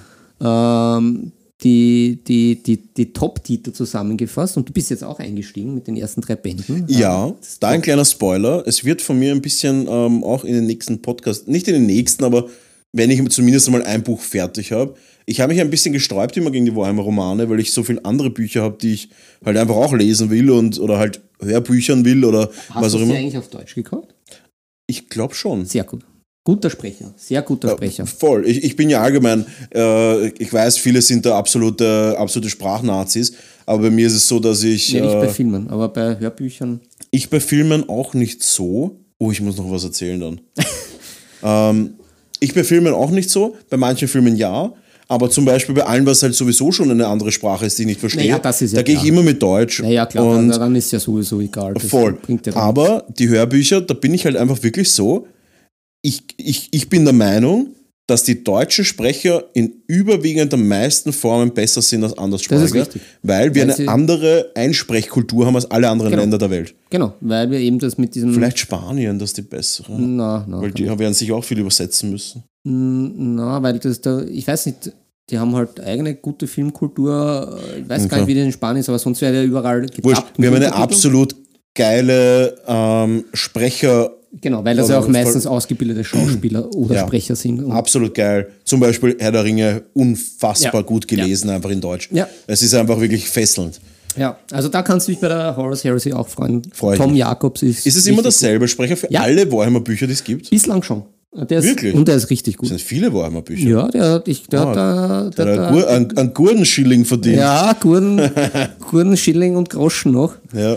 ähm, 0.42 1.32
die, 1.64 2.20
die, 2.26 2.62
die, 2.62 2.76
die 2.76 3.12
Top-Titel 3.12 3.72
zusammengefasst 3.72 4.56
und 4.56 4.68
du 4.68 4.72
bist 4.72 4.90
jetzt 4.90 5.02
auch 5.02 5.18
eingestiegen 5.18 5.74
mit 5.74 5.86
den 5.86 5.96
ersten 5.96 6.20
drei 6.20 6.36
Bänden. 6.36 6.84
Ja, 6.88 7.34
da 7.60 7.68
ein 7.68 7.80
kleiner 7.82 8.04
Spoiler. 8.04 8.62
Es 8.66 8.84
wird 8.84 9.00
von 9.00 9.18
mir 9.18 9.32
ein 9.32 9.40
bisschen 9.40 9.88
ähm, 9.88 10.22
auch 10.22 10.44
in 10.44 10.54
den 10.54 10.66
nächsten 10.66 11.00
Podcast, 11.00 11.48
nicht 11.48 11.66
in 11.66 11.74
den 11.74 11.86
nächsten, 11.86 12.22
aber 12.24 12.48
wenn 12.92 13.10
ich 13.10 13.26
zumindest 13.30 13.70
mal 13.70 13.82
ein 13.82 14.02
Buch 14.02 14.20
fertig 14.20 14.72
habe. 14.72 14.94
Ich 15.26 15.40
habe 15.40 15.52
mich 15.54 15.60
ein 15.62 15.70
bisschen 15.70 15.94
gesträubt 15.94 16.36
immer 16.36 16.50
gegen 16.50 16.66
die 16.66 16.76
Warhammer-Romane, 16.76 17.48
weil 17.48 17.58
ich 17.58 17.72
so 17.72 17.82
viele 17.82 18.04
andere 18.04 18.28
Bücher 18.28 18.62
habe, 18.62 18.76
die 18.80 18.92
ich 18.92 19.08
halt 19.42 19.56
einfach 19.56 19.74
auch 19.74 19.94
lesen 19.94 20.28
will 20.28 20.50
und 20.50 20.78
oder 20.78 20.98
halt 20.98 21.22
Hörbüchern 21.40 22.04
will 22.04 22.26
oder 22.26 22.50
Hast 22.68 22.82
was 22.82 22.92
du 22.92 22.98
auch 22.98 23.00
sie 23.00 23.06
immer. 23.06 23.14
eigentlich 23.18 23.38
auf 23.38 23.48
Deutsch 23.48 23.74
gekauft? 23.74 24.14
Ich 24.86 25.08
glaube 25.08 25.34
schon. 25.34 25.64
Sehr 25.64 25.84
gut. 25.84 26.02
Guter 26.44 26.68
Sprecher, 26.68 27.14
sehr 27.16 27.40
guter 27.40 27.70
Sprecher. 27.70 28.04
Voll. 28.06 28.46
Ich, 28.46 28.62
ich 28.62 28.76
bin 28.76 28.90
ja 28.90 29.00
allgemein, 29.00 29.46
äh, 29.74 30.28
ich 30.28 30.52
weiß, 30.52 30.76
viele 30.76 31.00
sind 31.00 31.24
da 31.24 31.38
absolute, 31.38 32.14
absolute 32.18 32.50
Sprachnazis, 32.50 33.32
aber 33.64 33.84
bei 33.84 33.90
mir 33.90 34.06
ist 34.06 34.12
es 34.14 34.28
so, 34.28 34.38
dass 34.38 34.62
ich. 34.62 34.92
Ja, 34.92 35.00
nicht 35.02 35.14
bei 35.14 35.26
Äh, 35.26 35.30
Filmen, 35.30 35.70
aber 35.70 35.88
bei 35.88 36.18
Hörbüchern. 36.18 36.80
ich 37.10 37.30
bei 37.30 37.40
Filmen 37.40 37.88
auch 37.88 38.12
nicht 38.12 38.42
so. 38.42 39.00
Oh, 39.18 39.30
ich 39.30 39.40
muss 39.40 39.56
noch 39.56 39.70
was 39.70 39.84
erzählen 39.84 40.20
dann. 40.20 40.40
ähm, 41.42 41.94
ich 42.40 42.52
bei 42.52 42.62
Filmen 42.64 42.92
auch 42.92 43.10
nicht 43.10 43.30
so, 43.30 43.56
bei 43.70 43.78
manchen 43.78 44.08
Filmen 44.08 44.36
ja. 44.36 44.72
Aber 45.08 45.30
zum 45.30 45.44
Beispiel 45.44 45.74
bei 45.74 45.84
allem, 45.84 46.04
was 46.06 46.22
halt 46.22 46.34
sowieso 46.34 46.72
schon 46.72 46.90
eine 46.90 47.06
andere 47.06 47.30
Sprache 47.30 47.66
ist, 47.66 47.78
die 47.78 47.82
ich 47.82 47.88
nicht 47.88 48.00
verstehe, 48.00 48.22
Naja, 48.24 48.38
das 48.38 48.60
ist 48.62 48.72
ja 48.72 48.78
da 48.78 48.82
gehe 48.82 48.96
ich 48.96 49.04
immer 49.04 49.22
mit 49.22 49.42
Deutsch. 49.42 49.80
Naja, 49.82 50.06
klar, 50.06 50.24
Und 50.26 50.48
dann 50.48 50.74
ist 50.76 50.92
ja 50.92 50.98
sowieso 50.98 51.40
egal. 51.40 51.74
Voll. 51.78 52.14
Bringt 52.14 52.46
ja 52.46 52.52
dann 52.52 52.62
Aber 52.62 53.04
die 53.18 53.28
Hörbücher, 53.28 53.82
da 53.82 53.92
bin 53.94 54.12
ich 54.14 54.24
halt 54.24 54.36
einfach 54.36 54.62
wirklich 54.62 54.90
so, 54.90 55.26
ich, 56.04 56.22
ich, 56.36 56.68
ich 56.70 56.88
bin 56.88 57.04
der 57.04 57.14
Meinung, 57.14 57.68
dass 58.06 58.22
die 58.22 58.44
deutschen 58.44 58.84
Sprecher 58.84 59.44
in 59.54 59.72
überwiegend 59.86 60.52
der 60.52 60.58
meisten 60.58 61.10
Formen 61.14 61.54
besser 61.54 61.80
sind 61.80 62.04
als 62.04 62.16
Anderssprachige, 62.18 62.86
weil 63.22 63.54
wir 63.54 63.66
Weil 63.66 63.74
eine 63.74 63.88
andere 63.88 64.50
Einsprechkultur 64.54 65.46
haben 65.46 65.54
als 65.56 65.70
alle 65.70 65.88
anderen 65.88 66.10
Genau. 66.10 66.22
Länder 66.22 66.36
der 66.36 66.50
Welt. 66.50 66.74
Genau, 66.90 67.14
weil 67.22 67.50
wir 67.50 67.58
eben 67.60 67.78
das 67.78 67.96
mit 67.96 68.14
diesem. 68.14 68.34
Vielleicht 68.34 68.58
Spanien, 68.58 69.18
das 69.18 69.30
ist 69.30 69.38
die 69.38 69.42
bessere. 69.42 69.98
Na, 69.98 70.44
na, 70.46 70.60
Weil 70.60 70.72
die 70.72 70.86
werden 70.86 71.14
sich 71.14 71.32
auch 71.32 71.42
viel 71.42 71.58
übersetzen 71.58 72.10
müssen. 72.10 72.44
na, 72.64 73.62
weil 73.62 73.78
das 73.78 74.02
da, 74.02 74.20
ich 74.22 74.46
weiß 74.46 74.66
nicht, 74.66 74.92
die 75.30 75.38
haben 75.38 75.54
halt 75.56 75.80
eigene 75.80 76.14
gute 76.14 76.46
Filmkultur. 76.46 77.58
Ich 77.82 77.88
weiß 77.88 78.02
gar 78.02 78.18
Okay. 78.18 78.20
nicht, 78.20 78.26
wie 78.26 78.34
das 78.34 78.44
in 78.44 78.52
Spanien 78.52 78.80
ist, 78.80 78.90
aber 78.90 78.98
sonst 78.98 79.22
wäre 79.22 79.34
ja 79.36 79.42
überall 79.42 79.80
mit 79.80 80.04
wir 80.04 80.14
haben 80.14 80.56
eine 80.56 80.74
absolut 80.74 81.34
geile 81.74 82.56
ähm, 82.66 83.24
Sprecher, 83.32 84.12
Genau, 84.40 84.64
weil 84.64 84.76
das 84.76 84.88
ja 84.88 84.98
auch 84.98 85.04
voll- 85.04 85.12
meistens 85.12 85.46
ausgebildete 85.46 86.02
Schauspieler 86.04 86.66
oder 86.74 86.94
Ja. 86.96 87.06
Sprecher 87.06 87.36
sind. 87.36 87.70
Absolut 87.70 88.14
geil. 88.14 88.48
Zum 88.64 88.80
Beispiel 88.80 89.16
Herr 89.18 89.32
der 89.32 89.44
Ringe, 89.44 89.82
unfassbar 89.94 90.74
Ja. 90.74 90.80
gut 90.82 91.06
gelesen, 91.08 91.50
einfach 91.50 91.70
in 91.70 91.80
Deutsch. 91.80 92.08
Ja. 92.12 92.28
Es 92.46 92.62
ist 92.62 92.74
einfach 92.74 93.00
wirklich 93.00 93.28
fesselnd. 93.28 93.80
Ja, 94.16 94.36
also 94.52 94.68
da 94.68 94.82
kannst 94.82 95.08
du 95.08 95.12
dich 95.12 95.20
bei 95.20 95.28
der 95.28 95.56
Horus 95.56 95.82
Heresy 95.82 96.12
auch 96.12 96.28
freuen. 96.28 96.62
Freu 96.72 96.96
Tom 96.96 97.10
mich. 97.10 97.18
Jakobs 97.20 97.62
ist. 97.62 97.84
Ist 97.86 97.96
es 97.96 98.06
immer 98.06 98.22
dasselbe 98.22 98.68
Sprecher 98.68 98.96
für 98.96 99.10
Ja. 99.10 99.22
alle 99.22 99.50
Warhammer-Bücher, 99.50 100.06
die 100.06 100.12
es 100.12 100.22
gibt? 100.22 100.50
Bislang 100.50 100.82
schon. 100.84 101.02
Der 101.36 101.58
ist, 101.58 101.64
Wirklich? 101.64 101.94
Und 101.96 102.06
der 102.06 102.14
ist 102.14 102.30
richtig 102.30 102.56
gut. 102.58 102.70
Das 102.70 102.78
sind 102.78 102.86
viele 102.86 103.12
Warhammer-Bücher. 103.12 103.68
Ja, 103.68 103.88
der, 103.88 104.10
hat- 104.12 104.28
ich, 104.28 104.46
der, 104.46 104.60
hat 104.60 104.76
da- 104.76 105.30
Der 105.36 105.44
der, 105.46 105.66
hat 105.68 105.88
einen 105.88 106.16
einen, 106.16 106.32
Gurdenschilling 106.32 107.04
verdient. 107.04 107.38
Ja, 107.38 107.72
Gurden, 107.80 108.30
Gurden, 108.88 109.16
Schilling 109.16 109.56
und 109.56 109.68
Groschen 109.68 110.12
noch. 110.12 110.34
Ja. 110.52 110.76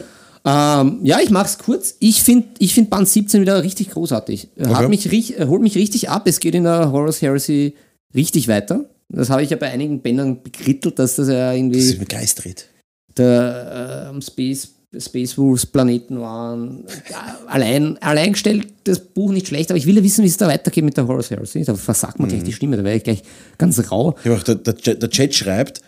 Ähm, 0.50 1.00
ja, 1.04 1.20
ich 1.22 1.30
mach's 1.30 1.58
kurz. 1.58 1.96
Ich 2.00 2.24
finde 2.24 2.48
ich 2.60 2.74
find 2.74 2.90
Band 2.90 3.08
17 3.10 3.42
wieder 3.42 3.62
richtig 3.64 3.90
großartig. 3.90 4.48
Er 4.56 4.70
Hat 4.70 4.86
Okay. 4.86 5.10
mich, 5.10 5.38
er 5.38 5.48
holt 5.50 5.62
mich 5.62 5.76
richtig 5.76 6.10
ab. 6.10 6.26
Es 6.26 6.40
geht 6.40 6.56
in 6.56 6.64
der 6.64 6.92
Horus 6.94 7.22
Heresy 7.22 7.76
richtig 8.16 8.48
weiter. 8.48 8.86
Das 9.10 9.30
habe 9.30 9.44
ich 9.44 9.50
ja 9.50 9.58
bei 9.58 9.70
einigen 9.70 10.02
Bändern 10.02 10.42
bekrittelt, 10.42 11.00
dass 11.00 11.16
das 11.16 11.28
ja 11.28 11.50
Das 11.50 11.58
irgendwie 11.58 11.80
ist 11.80 12.00
begeistert. 12.00 12.66
der 13.18 14.12
ähm, 14.14 14.22
Space, 14.22 14.70
Space 14.98 15.38
Wolves 15.38 15.66
Planeten 15.66 16.20
waren. 16.22 16.86
Allein, 17.48 17.98
allein 18.02 18.32
gestellt 18.34 18.68
das 18.86 19.00
Buch 19.00 19.32
nicht 19.32 19.48
schlecht, 19.48 19.70
aber 19.70 19.78
ich 19.78 19.86
will 19.86 19.98
ja 19.98 20.04
wissen, 20.04 20.24
wie 20.24 20.28
es 20.30 20.38
da 20.38 20.48
weitergeht 20.48 20.84
mit 20.86 20.96
der 20.96 21.08
Horus 21.08 21.30
Heresy. 21.30 21.64
Da 21.64 21.76
versagt 21.76 22.20
man 22.20 22.30
gleich 22.30 22.44
die 22.44 22.54
Stimme, 22.54 22.78
da 22.78 22.84
wäre 22.84 22.96
ich 22.98 23.04
gleich 23.04 23.22
ganz 23.58 23.80
rau. 23.92 24.16
Ja, 24.24 24.34
auch 24.36 24.44
der, 24.44 24.56
der, 24.56 24.96
der 24.96 25.10
Chat 25.10 25.36
schreibt, 25.36 25.82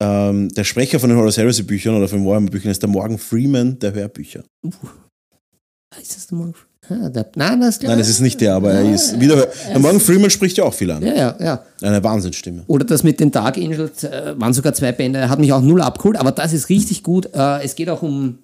ähm, 0.00 0.48
der 0.50 0.64
Sprecher 0.64 0.98
von 0.98 1.10
den 1.10 1.18
Horus 1.18 1.36
Heresy 1.36 1.62
Büchern 1.62 1.94
oder 1.94 2.08
von 2.08 2.20
den 2.20 2.26
Warhammer 2.26 2.50
Büchern 2.50 2.70
ist 2.70 2.82
der 2.82 2.88
Morgan 2.88 3.18
Freeman 3.18 3.78
der 3.78 3.92
Hörbücher. 3.92 4.42
Ah, 4.64 6.00
Ist 6.00 6.16
das 6.16 6.26
der 6.28 6.38
Morgan? 6.38 6.54
Ah, 6.88 7.08
der, 7.08 7.30
nein, 7.36 7.60
das 7.60 7.80
Nein, 7.82 8.00
es 8.00 8.08
ist 8.08 8.20
nicht 8.20 8.40
der, 8.40 8.54
aber 8.54 8.72
er 8.72 8.92
ist 8.94 9.20
wieder. 9.20 9.46
Der 9.68 9.78
Morgan 9.78 10.00
Freeman 10.00 10.30
spricht 10.30 10.56
ja 10.56 10.64
auch 10.64 10.74
viel 10.74 10.90
an. 10.90 11.02
Ja, 11.04 11.14
ja, 11.14 11.36
ja. 11.38 11.64
Eine 11.82 12.02
Wahnsinnsstimme. 12.02 12.64
Oder 12.66 12.84
das 12.84 13.04
mit 13.04 13.20
den 13.20 13.30
Dark 13.30 13.58
Angels 13.58 14.02
äh, 14.02 14.34
waren 14.36 14.52
sogar 14.52 14.72
zwei 14.74 14.90
Bände, 14.90 15.28
hat 15.28 15.38
mich 15.38 15.52
auch 15.52 15.60
null 15.60 15.82
abgeholt, 15.82 16.16
aber 16.18 16.32
das 16.32 16.52
ist 16.52 16.68
richtig 16.68 17.02
gut. 17.02 17.26
Äh, 17.32 17.62
es 17.62 17.76
geht 17.76 17.88
auch 17.90 18.02
um, 18.02 18.38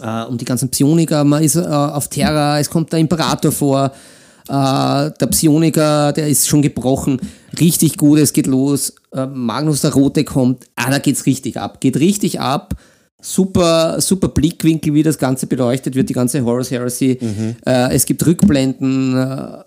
äh, 0.00 0.22
um 0.22 0.38
die 0.38 0.44
ganzen 0.44 0.70
Psioniker, 0.70 1.24
man 1.24 1.42
ist 1.42 1.56
äh, 1.56 1.60
auf 1.60 2.08
Terra, 2.08 2.58
es 2.60 2.70
kommt 2.70 2.92
der 2.92 3.00
Imperator 3.00 3.52
vor, 3.52 3.92
äh, 4.48 4.52
der 4.52 5.26
Psioniker, 5.30 6.12
der 6.12 6.28
ist 6.28 6.48
schon 6.48 6.62
gebrochen, 6.62 7.20
richtig 7.58 7.98
gut, 7.98 8.20
es 8.20 8.32
geht 8.32 8.46
los. 8.46 8.94
Äh, 9.14 9.26
Magnus 9.26 9.80
der 9.82 9.92
Rote 9.92 10.24
kommt, 10.24 10.66
ah, 10.76 10.90
da 10.90 10.98
geht's 10.98 11.26
richtig 11.26 11.58
ab, 11.58 11.80
geht 11.80 11.98
richtig 11.98 12.40
ab. 12.40 12.74
Super, 13.22 14.00
super 14.00 14.28
Blickwinkel, 14.28 14.94
wie 14.94 15.02
das 15.02 15.18
Ganze 15.18 15.46
beleuchtet 15.46 15.94
wird, 15.94 16.08
die 16.08 16.14
ganze 16.14 16.42
Horus 16.44 16.70
Heresy. 16.70 17.18
Äh, 17.66 17.94
es 17.94 18.06
gibt 18.06 18.24
Rückblenden, 18.26 19.16
äh, 19.16 19.64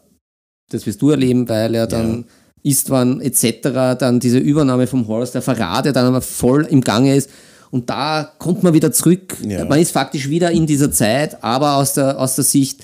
das 0.69 0.85
wirst 0.87 1.01
du 1.01 1.11
erleben, 1.11 1.47
weil 1.47 1.75
er 1.75 1.85
dann 1.85 2.25
Istvan 2.63 3.21
etc., 3.21 3.97
dann 3.99 4.19
diese 4.19 4.39
Übernahme 4.39 4.87
vom 4.87 5.07
Horus, 5.07 5.31
der 5.31 5.41
Verrat, 5.41 5.85
der 5.85 5.93
dann 5.93 6.07
aber 6.07 6.21
voll 6.21 6.65
im 6.65 6.81
Gange 6.81 7.15
ist. 7.15 7.29
Und 7.69 7.89
da 7.89 8.31
kommt 8.37 8.63
man 8.63 8.73
wieder 8.73 8.91
zurück. 8.91 9.35
Ja. 9.45 9.65
Man 9.65 9.79
ist 9.79 9.91
faktisch 9.91 10.29
wieder 10.29 10.51
in 10.51 10.65
dieser 10.65 10.91
Zeit, 10.91 11.43
aber 11.43 11.75
aus 11.75 11.93
der, 11.93 12.19
aus 12.19 12.35
der 12.35 12.43
Sicht 12.43 12.83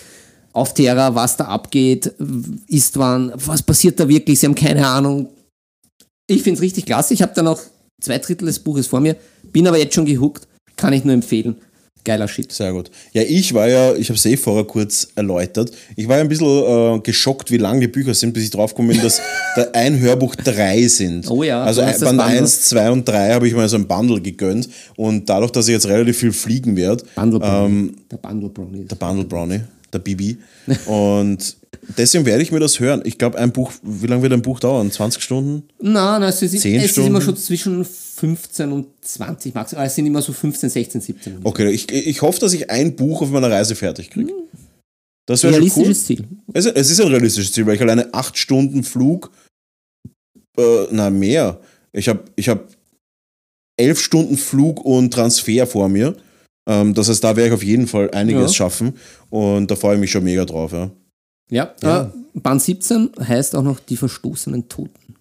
auf 0.51 0.73
Terra, 0.73 1.13
was 1.15 1.37
da 1.37 1.45
abgeht, 1.45 2.13
Istvan, 2.67 3.31
was 3.35 3.61
passiert 3.61 3.99
da 3.99 4.07
wirklich, 4.09 4.39
sie 4.39 4.47
haben 4.47 4.55
keine 4.55 4.85
Ahnung. 4.87 5.29
Ich 6.29 6.43
finde 6.43 6.57
es 6.57 6.61
richtig 6.61 6.85
klasse. 6.85 7.13
Ich 7.13 7.21
habe 7.21 7.33
dann 7.35 7.47
auch 7.47 7.59
zwei 7.99 8.17
Drittel 8.19 8.45
des 8.45 8.59
Buches 8.59 8.87
vor 8.87 8.99
mir, 8.99 9.15
bin 9.51 9.67
aber 9.67 9.77
jetzt 9.79 9.95
schon 9.95 10.05
gehuckt, 10.05 10.47
kann 10.75 10.93
ich 10.93 11.03
nur 11.03 11.13
empfehlen. 11.13 11.55
Geiler 12.05 12.27
Shit. 12.29 12.51
Sehr 12.53 12.71
gut. 12.71 12.89
Ja, 13.13 13.23
ich 13.23 13.53
war 13.53 13.67
ja, 13.67 13.93
ich 13.93 14.07
habe 14.09 14.17
es 14.17 14.25
eh 14.25 14.37
vorher 14.37 14.63
kurz 14.63 15.09
erläutert, 15.15 15.71
ich 15.97 16.07
war 16.07 16.15
ja 16.17 16.23
ein 16.23 16.29
bisschen 16.29 16.47
äh, 16.47 16.99
geschockt, 17.01 17.51
wie 17.51 17.57
lang 17.57 17.81
die 17.81 17.87
Bücher 17.89 18.13
sind, 18.13 18.33
bis 18.33 18.43
ich 18.45 18.51
draufgekommen 18.51 18.91
bin, 18.93 19.01
dass 19.01 19.19
da 19.55 19.67
ein 19.73 19.99
Hörbuch 19.99 20.33
drei 20.35 20.87
sind. 20.87 21.29
Oh 21.29 21.43
ja, 21.43 21.61
Also 21.63 21.81
ein, 21.81 21.87
Band 21.99 22.17
Bundle. 22.17 22.23
1, 22.25 22.61
2 22.65 22.91
und 22.91 23.07
3 23.07 23.33
habe 23.33 23.47
ich 23.47 23.53
mal 23.53 23.67
so 23.67 23.75
ein 23.75 23.87
Bundle 23.87 24.21
gegönnt 24.21 24.69
und 24.95 25.27
dadurch, 25.29 25.51
dass 25.51 25.67
ich 25.67 25.73
jetzt 25.73 25.87
relativ 25.87 26.17
viel 26.19 26.31
fliegen 26.31 26.77
werde, 26.77 27.03
Bundle 27.15 27.39
Brownie. 27.39 27.65
ähm, 27.65 27.95
der 28.09 28.17
Bundle 28.17 28.49
Brownie. 28.49 28.85
der 28.85 28.95
Bundle 28.95 29.25
Brownie, 29.25 29.61
der 29.91 29.99
Bibi, 29.99 30.37
und 30.85 31.57
deswegen 31.97 32.25
werde 32.25 32.43
ich 32.43 32.51
mir 32.51 32.59
das 32.59 32.79
hören. 32.79 33.01
Ich 33.05 33.17
glaube, 33.17 33.37
ein 33.37 33.51
Buch, 33.51 33.71
wie 33.83 34.07
lange 34.07 34.21
wird 34.23 34.33
ein 34.33 34.41
Buch 34.41 34.59
dauern? 34.59 34.91
20 34.91 35.21
Stunden? 35.21 35.67
Nein, 35.81 36.21
nein, 36.21 36.23
es 36.23 36.41
ist, 36.41 36.59
Zehn 36.59 36.77
es 36.77 36.85
ist 36.85 36.91
Stunden? 36.91 37.09
immer 37.09 37.21
schon 37.21 37.37
zwischen 37.37 37.85
15 37.85 38.71
und 38.71 38.87
20 39.01 39.53
maximal. 39.53 39.85
Es 39.87 39.95
sind 39.95 40.05
immer 40.05 40.21
so 40.21 40.33
15, 40.33 40.69
16, 40.69 41.01
17. 41.01 41.39
Okay, 41.43 41.69
ich, 41.71 41.91
ich 41.91 42.21
hoffe, 42.21 42.39
dass 42.39 42.53
ich 42.53 42.69
ein 42.69 42.95
Buch 42.95 43.21
auf 43.21 43.29
meiner 43.31 43.49
Reise 43.49 43.75
fertig 43.75 44.09
kriege. 44.09 44.33
Das 45.27 45.43
wäre 45.43 45.53
schon 45.53 45.63
cool. 45.63 45.69
Realistisches 45.69 46.05
Ziel. 46.05 46.27
Es, 46.53 46.65
es 46.65 46.89
ist 46.89 46.99
ein 47.01 47.07
realistisches 47.07 47.51
Ziel, 47.51 47.65
weil 47.65 47.75
ich 47.75 47.81
alleine 47.81 48.13
acht 48.13 48.37
Stunden 48.37 48.83
Flug, 48.83 49.31
äh, 50.57 50.87
na 50.91 51.09
mehr. 51.09 51.59
Ich 51.93 52.09
habe 52.09 52.23
ich 52.35 52.49
hab 52.49 52.67
elf 53.77 53.99
Stunden 54.01 54.37
Flug 54.37 54.83
und 54.83 55.13
Transfer 55.13 55.65
vor 55.67 55.87
mir. 55.87 56.15
Ähm, 56.67 56.93
das 56.93 57.09
heißt, 57.09 57.23
da 57.23 57.35
werde 57.35 57.47
ich 57.49 57.53
auf 57.53 57.63
jeden 57.63 57.87
Fall 57.87 58.11
einiges 58.11 58.51
Ja. 58.51 58.55
schaffen 58.57 58.93
und 59.29 59.71
da 59.71 59.75
freue 59.75 59.95
ich 59.95 60.01
mich 60.01 60.11
schon 60.11 60.23
mega 60.23 60.45
drauf. 60.45 60.71
Ja. 60.73 60.89
Ja, 61.49 61.73
Ja. 61.81 62.03
Äh, 62.03 62.09
Band 62.39 62.61
17 62.61 63.11
heißt 63.19 63.55
auch 63.55 63.63
noch 63.63 63.79
die 63.79 63.97
verstoßenen 63.97 64.69
Toten. 64.69 65.15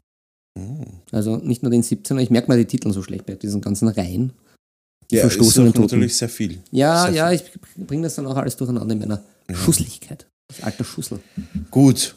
Hm. 0.58 0.86
Also 1.10 1.36
nicht 1.36 1.62
nur 1.62 1.70
den 1.70 1.82
17er, 1.82 2.18
ich 2.20 2.30
merke 2.30 2.48
mal 2.48 2.58
die 2.58 2.66
Titel 2.66 2.92
so 2.92 3.02
schlecht 3.02 3.26
bei 3.26 3.34
diesen 3.34 3.60
ganzen 3.60 3.88
Reihen. 3.88 4.32
Die 5.10 5.16
Ja, 5.16 5.22
verstoßenen 5.22 5.68
ist 5.68 5.74
Toten. 5.76 5.86
natürlich 5.86 6.16
sehr 6.16 6.28
viel. 6.28 6.58
Ja, 6.70 7.04
Sehr 7.06 7.12
ja, 7.14 7.32
ich 7.32 7.44
bringe 7.76 8.02
das 8.02 8.16
dann 8.16 8.26
auch 8.26 8.36
alles 8.36 8.56
durcheinander 8.56 8.92
in 8.92 8.98
meiner 8.98 9.22
Schusseligkeit. 9.52 10.26
Das 10.48 10.62
alter 10.62 10.84
Schussel. 10.84 11.20
Gut. 11.70 12.14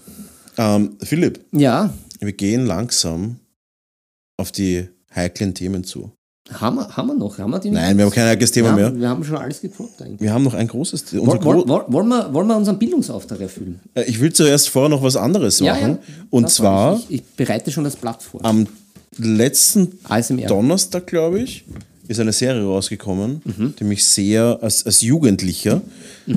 Ähm, 0.57 0.97
Philipp, 1.01 1.45
Ja, 1.53 1.93
wir 2.19 2.33
gehen 2.33 2.65
langsam 2.65 3.39
auf 4.37 4.51
die 4.51 4.87
heiklen 5.15 5.53
Themen 5.53 5.83
zu. 5.85 6.11
Haben 6.59 6.75
wir, 6.77 6.87
haben 6.97 7.07
wir 7.07 7.15
noch? 7.15 7.37
Haben 7.37 7.51
wir 7.51 7.59
die 7.59 7.69
Nein, 7.71 7.97
wir 7.97 8.05
haben 8.05 8.11
kein 8.11 8.27
heikles 8.27 8.51
Thema 8.51 8.69
ja, 8.69 8.75
mehr. 8.75 8.95
Wir 8.99 9.09
haben 9.09 9.23
schon 9.23 9.37
alles 9.37 9.61
gedroppt 9.61 10.01
eigentlich. 10.01 10.19
Wir 10.21 10.33
haben 10.33 10.43
noch 10.43 10.53
ein 10.53 10.67
großes 10.67 11.05
Thema. 11.05 11.23
Unser 11.23 11.43
Woll, 11.43 11.55
woll, 11.55 11.63
gro 11.63 11.67
woll, 11.69 11.85
wollen, 11.93 12.07
wir, 12.09 12.33
wollen 12.33 12.47
wir 12.47 12.57
unseren 12.57 12.77
Bildungsauftrag 12.79 13.39
erfüllen? 13.41 13.79
Äh, 13.93 14.03
ich 14.03 14.19
will 14.19 14.33
zuerst 14.33 14.69
vorher 14.69 14.89
noch 14.89 15.01
was 15.03 15.15
anderes 15.15 15.61
machen. 15.61 15.99
Und 16.29 16.43
Das 16.43 16.55
zwar 16.55 16.95
Ich, 17.09 17.11
ich 17.15 17.23
bereite 17.35 17.71
schon 17.71 17.83
das 17.83 17.95
Blatt 17.95 18.21
vor. 18.23 18.43
am 18.43 18.67
letzten 19.17 19.97
ASMR. 20.03 20.47
Donnerstag, 20.47 21.07
glaube 21.07 21.39
ich, 21.41 21.65
ist 22.07 22.19
eine 22.19 22.33
Serie 22.33 22.63
rausgekommen, 22.63 23.41
Mhm. 23.45 23.73
die 23.79 23.83
mich 23.83 24.03
sehr, 24.03 24.59
als, 24.61 24.85
als 24.85 25.01
Jugendlicher, 25.01 25.81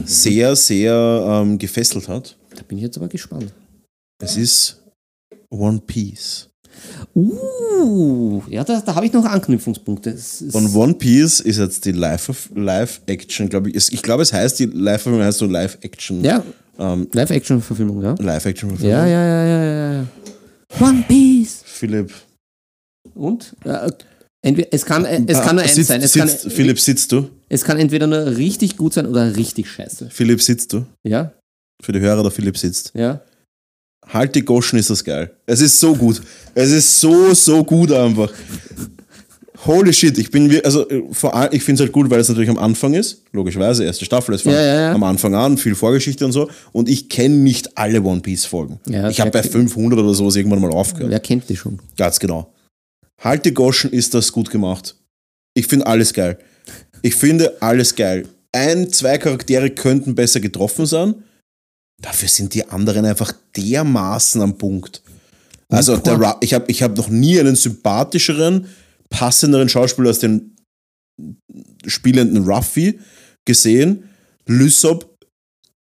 sehr, 0.05 0.55
sehr 0.57 1.25
ähm, 1.43 1.59
gefesselt 1.59 2.09
hat. 2.09 2.37
Da 2.55 2.63
bin 2.63 2.79
ich 2.79 2.85
jetzt 2.85 2.97
aber 2.97 3.09
gespannt. 3.09 3.53
Es 4.23 4.37
ist 4.37 4.81
One 5.51 5.81
Piece. 5.87 6.49
Uh, 7.15 8.43
ja, 8.49 8.65
da, 8.65 8.81
da 8.81 8.95
habe 8.95 9.07
ich 9.07 9.13
noch 9.13 9.25
Anknüpfungspunkte. 9.25 10.17
Und 10.53 10.75
One 10.75 10.95
Piece 10.95 11.41
ist 11.41 11.59
jetzt 11.59 11.85
die 11.85 11.93
Live- 11.93 12.51
Live-Action, 12.55 13.49
glaube 13.49 13.71
ich. 13.71 13.93
Ich 13.93 14.03
glaube, 14.03 14.23
es 14.23 14.33
heißt, 14.33 14.59
die 14.59 14.67
Live-Verfilmung 14.67 15.23
heißt 15.25 15.39
so 15.39 15.47
Live-Action. 15.47 16.25
ja, 16.25 16.43
Ähm, 16.79 17.09
Live-Action-Verfilmung, 17.13 18.03
ja. 18.03 18.15
Live-Action-Verfilmung. 18.19 18.91
Ja, 18.91 19.07
ja, 19.07 19.25
ja, 19.25 19.45
ja, 19.47 19.65
ja, 19.65 19.93
ja. 20.03 20.07
One 20.81 21.05
Piece. 21.07 21.63
Philipp. 21.65 22.13
Und? 23.15 23.55
Äh, 23.65 23.91
es 24.71 24.85
kann, 24.85 25.05
äh, 25.05 25.23
es 25.27 25.41
kann 25.41 25.55
nur 25.57 25.63
Ah, 25.65 25.67
eins 25.67 25.75
sitzt, 25.77 25.89
sein. 25.89 26.03
Es 26.03 26.13
sitzt, 26.13 26.43
kann, 26.43 26.51
Philipp, 26.51 26.81
sitzt 26.81 27.13
du? 27.13 27.31
es 27.49 27.63
kann 27.65 27.79
entweder 27.79 28.07
nur 28.07 28.27
richtig 28.37 28.77
gut 28.77 28.93
sein 28.93 29.07
oder 29.07 29.35
richtig 29.37 29.71
scheiße. 29.71 30.11
Philipp, 30.11 30.43
sitzt 30.43 30.73
du? 30.73 30.85
Ja, 31.07 31.33
Für 31.83 31.93
die 31.93 32.01
Hörer, 32.01 32.23
der 32.23 32.31
Philipp 32.33 32.59
sitzt. 32.59 32.91
ja. 32.95 33.21
Halt 34.09 34.35
die 34.35 34.45
Goschen, 34.45 34.79
ist 34.79 34.91
das 34.91 35.03
geil. 35.03 35.31
Es 35.47 35.61
ist 35.61 35.79
so 35.81 35.95
gut. 35.95 36.21
Es 36.55 36.71
ist 36.71 37.01
so, 37.01 37.33
so 37.35 37.65
gut 37.65 37.91
einfach. 37.93 38.31
Holy 39.67 39.93
shit, 39.95 40.19
ich 40.19 40.31
bin, 40.31 40.61
also 40.65 40.87
äh, 40.91 41.03
vor 41.13 41.35
allem, 41.35 41.49
ich 41.53 41.63
finde 41.63 41.81
es 41.83 41.87
halt 41.87 41.93
gut, 41.93 42.11
weil 42.11 42.21
es 42.21 42.29
natürlich 42.29 42.51
am 42.51 42.59
Anfang 42.59 42.93
ist, 42.93 43.23
logischerweise, 43.33 43.85
erste 43.85 44.05
Staffel 44.05 44.35
ist 44.35 44.43
von 44.43 44.53
Ja, 44.53 44.61
ja, 44.61 44.81
ja. 44.83 44.93
am 44.93 45.03
Anfang 45.05 45.35
an, 45.35 45.57
viel 45.57 45.75
Vorgeschichte 45.75 46.25
und 46.27 46.33
so. 46.33 46.51
Und 46.73 46.89
ich 46.89 47.09
kenne 47.09 47.37
nicht 47.37 47.79
alle 47.79 48.03
One 48.03 48.21
Piece 48.21 48.45
Folgen. 48.45 48.79
Ich 48.87 49.21
habe 49.21 49.31
bei 49.31 49.43
wer- 49.43 49.51
500 49.51 49.99
oder 50.01 50.13
sowas 50.13 50.37
irgendwann 50.37 50.61
mal 50.61 50.71
aufgehört. 50.71 51.11
Wer 51.11 51.21
kennt 51.21 51.49
die 51.49 51.57
schon? 51.57 51.79
Ganz 51.97 52.19
genau. 52.21 52.53
Halt 53.23 53.47
die 53.47 53.55
Goschen 53.55 53.91
ist 53.91 54.13
das 54.13 54.33
gut 54.33 54.51
gemacht. 54.51 54.97
Ich 55.55 55.67
finde 55.67 55.87
alles 55.87 56.13
geil. 56.13 56.37
Ich 57.01 57.15
finde 57.15 57.63
alles 57.63 57.95
geil. 57.95 58.27
Ein, 58.53 58.93
zwei 58.93 59.17
Charaktere 59.19 59.71
könnten 59.71 60.15
besser 60.15 60.41
getroffen 60.41 60.85
sein. 60.85 61.15
Dafür 62.03 62.29
sind 62.29 62.55
die 62.55 62.69
anderen 62.69 63.05
einfach 63.05 63.33
dermaßen 63.57 64.41
am 64.43 64.59
Punkt. 64.59 65.03
Also 65.69 65.97
der 65.97 66.37
ich 66.41 66.55
habe 66.55 66.71
ich 66.71 66.83
hab 66.83 66.97
noch 66.97 67.09
nie 67.09 67.41
einen 67.41 67.57
sympathischeren, 67.57 68.69
passenderen 69.09 69.69
Schauspieler 69.69 70.09
als 70.09 70.19
den 70.19 70.57
spielenden 71.87 72.45
Ruffy 72.45 73.01
gesehen. 73.47 74.09
Lysop 74.47 75.17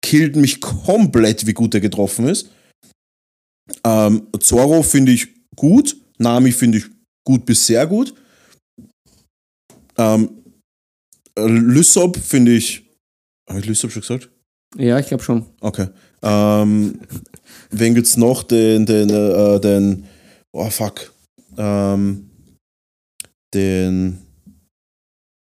killt 0.01 0.35
mich 0.35 0.61
komplett, 0.61 1.45
wie 1.45 1.53
gut 1.53 1.73
er 1.73 1.81
getroffen 1.81 2.27
ist. 2.27 2.49
Ähm, 3.83 4.27
Zoro 4.39 4.83
finde 4.83 5.11
ich 5.11 5.27
gut. 5.55 5.95
Nami 6.17 6.51
finde 6.51 6.79
ich 6.79 6.85
gut 7.25 7.45
bis 7.45 7.65
sehr 7.65 7.87
gut. 7.87 8.13
Ähm, 9.97 10.43
äh, 11.35 11.45
Lysop 11.45 12.17
finde 12.17 12.53
ich. 12.53 12.83
Habe 13.49 13.59
ich 13.59 13.65
Lysop 13.65 13.91
schon 13.91 14.01
gesagt? 14.01 14.29
Ja, 14.77 14.99
ich 14.99 15.07
glaube 15.07 15.23
schon. 15.23 15.45
Okay. 15.61 15.87
Ähm, 16.21 16.99
wen 17.71 17.95
gibt's 17.95 18.17
noch? 18.17 18.43
Den, 18.43 18.85
den, 18.85 19.09
äh, 19.09 19.59
den, 19.59 20.05
oh 20.51 20.69
fuck. 20.69 21.11
Ähm, 21.57 22.29
den, 23.53 24.19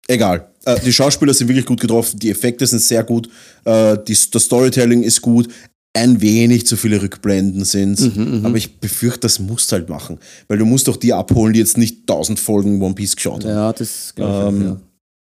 egal. 0.07 0.47
Äh, 0.65 0.79
die 0.79 0.93
Schauspieler 0.93 1.33
sind 1.33 1.47
wirklich 1.47 1.65
gut 1.65 1.79
getroffen, 1.79 2.19
die 2.19 2.29
Effekte 2.29 2.65
sind 2.65 2.81
sehr 2.81 3.03
gut, 3.03 3.29
äh, 3.65 3.97
die, 4.07 4.17
das 4.31 4.43
Storytelling 4.43 5.03
ist 5.03 5.21
gut, 5.21 5.49
ein 5.93 6.21
wenig 6.21 6.65
zu 6.67 6.77
viele 6.77 7.01
Rückblenden 7.01 7.65
sind 7.65 7.99
Mhm, 7.99 8.45
aber 8.45 8.55
ich 8.55 8.79
befürchte, 8.79 9.21
das 9.21 9.39
musst 9.39 9.71
du 9.71 9.75
halt 9.75 9.89
machen, 9.89 10.19
weil 10.47 10.57
du 10.57 10.65
musst 10.65 10.87
doch 10.87 10.95
die 10.97 11.13
abholen, 11.13 11.53
die 11.53 11.59
jetzt 11.59 11.77
nicht 11.77 12.07
tausend 12.07 12.39
Folgen 12.39 12.81
One 12.81 12.95
Piece 12.95 13.15
geschaut 13.15 13.43
haben. 13.43 13.51
Ja, 13.51 13.73
das 13.73 14.13
glaube 14.15 14.31
ich 14.31 14.61
Ähm, 14.61 14.67
ja. 14.67 14.81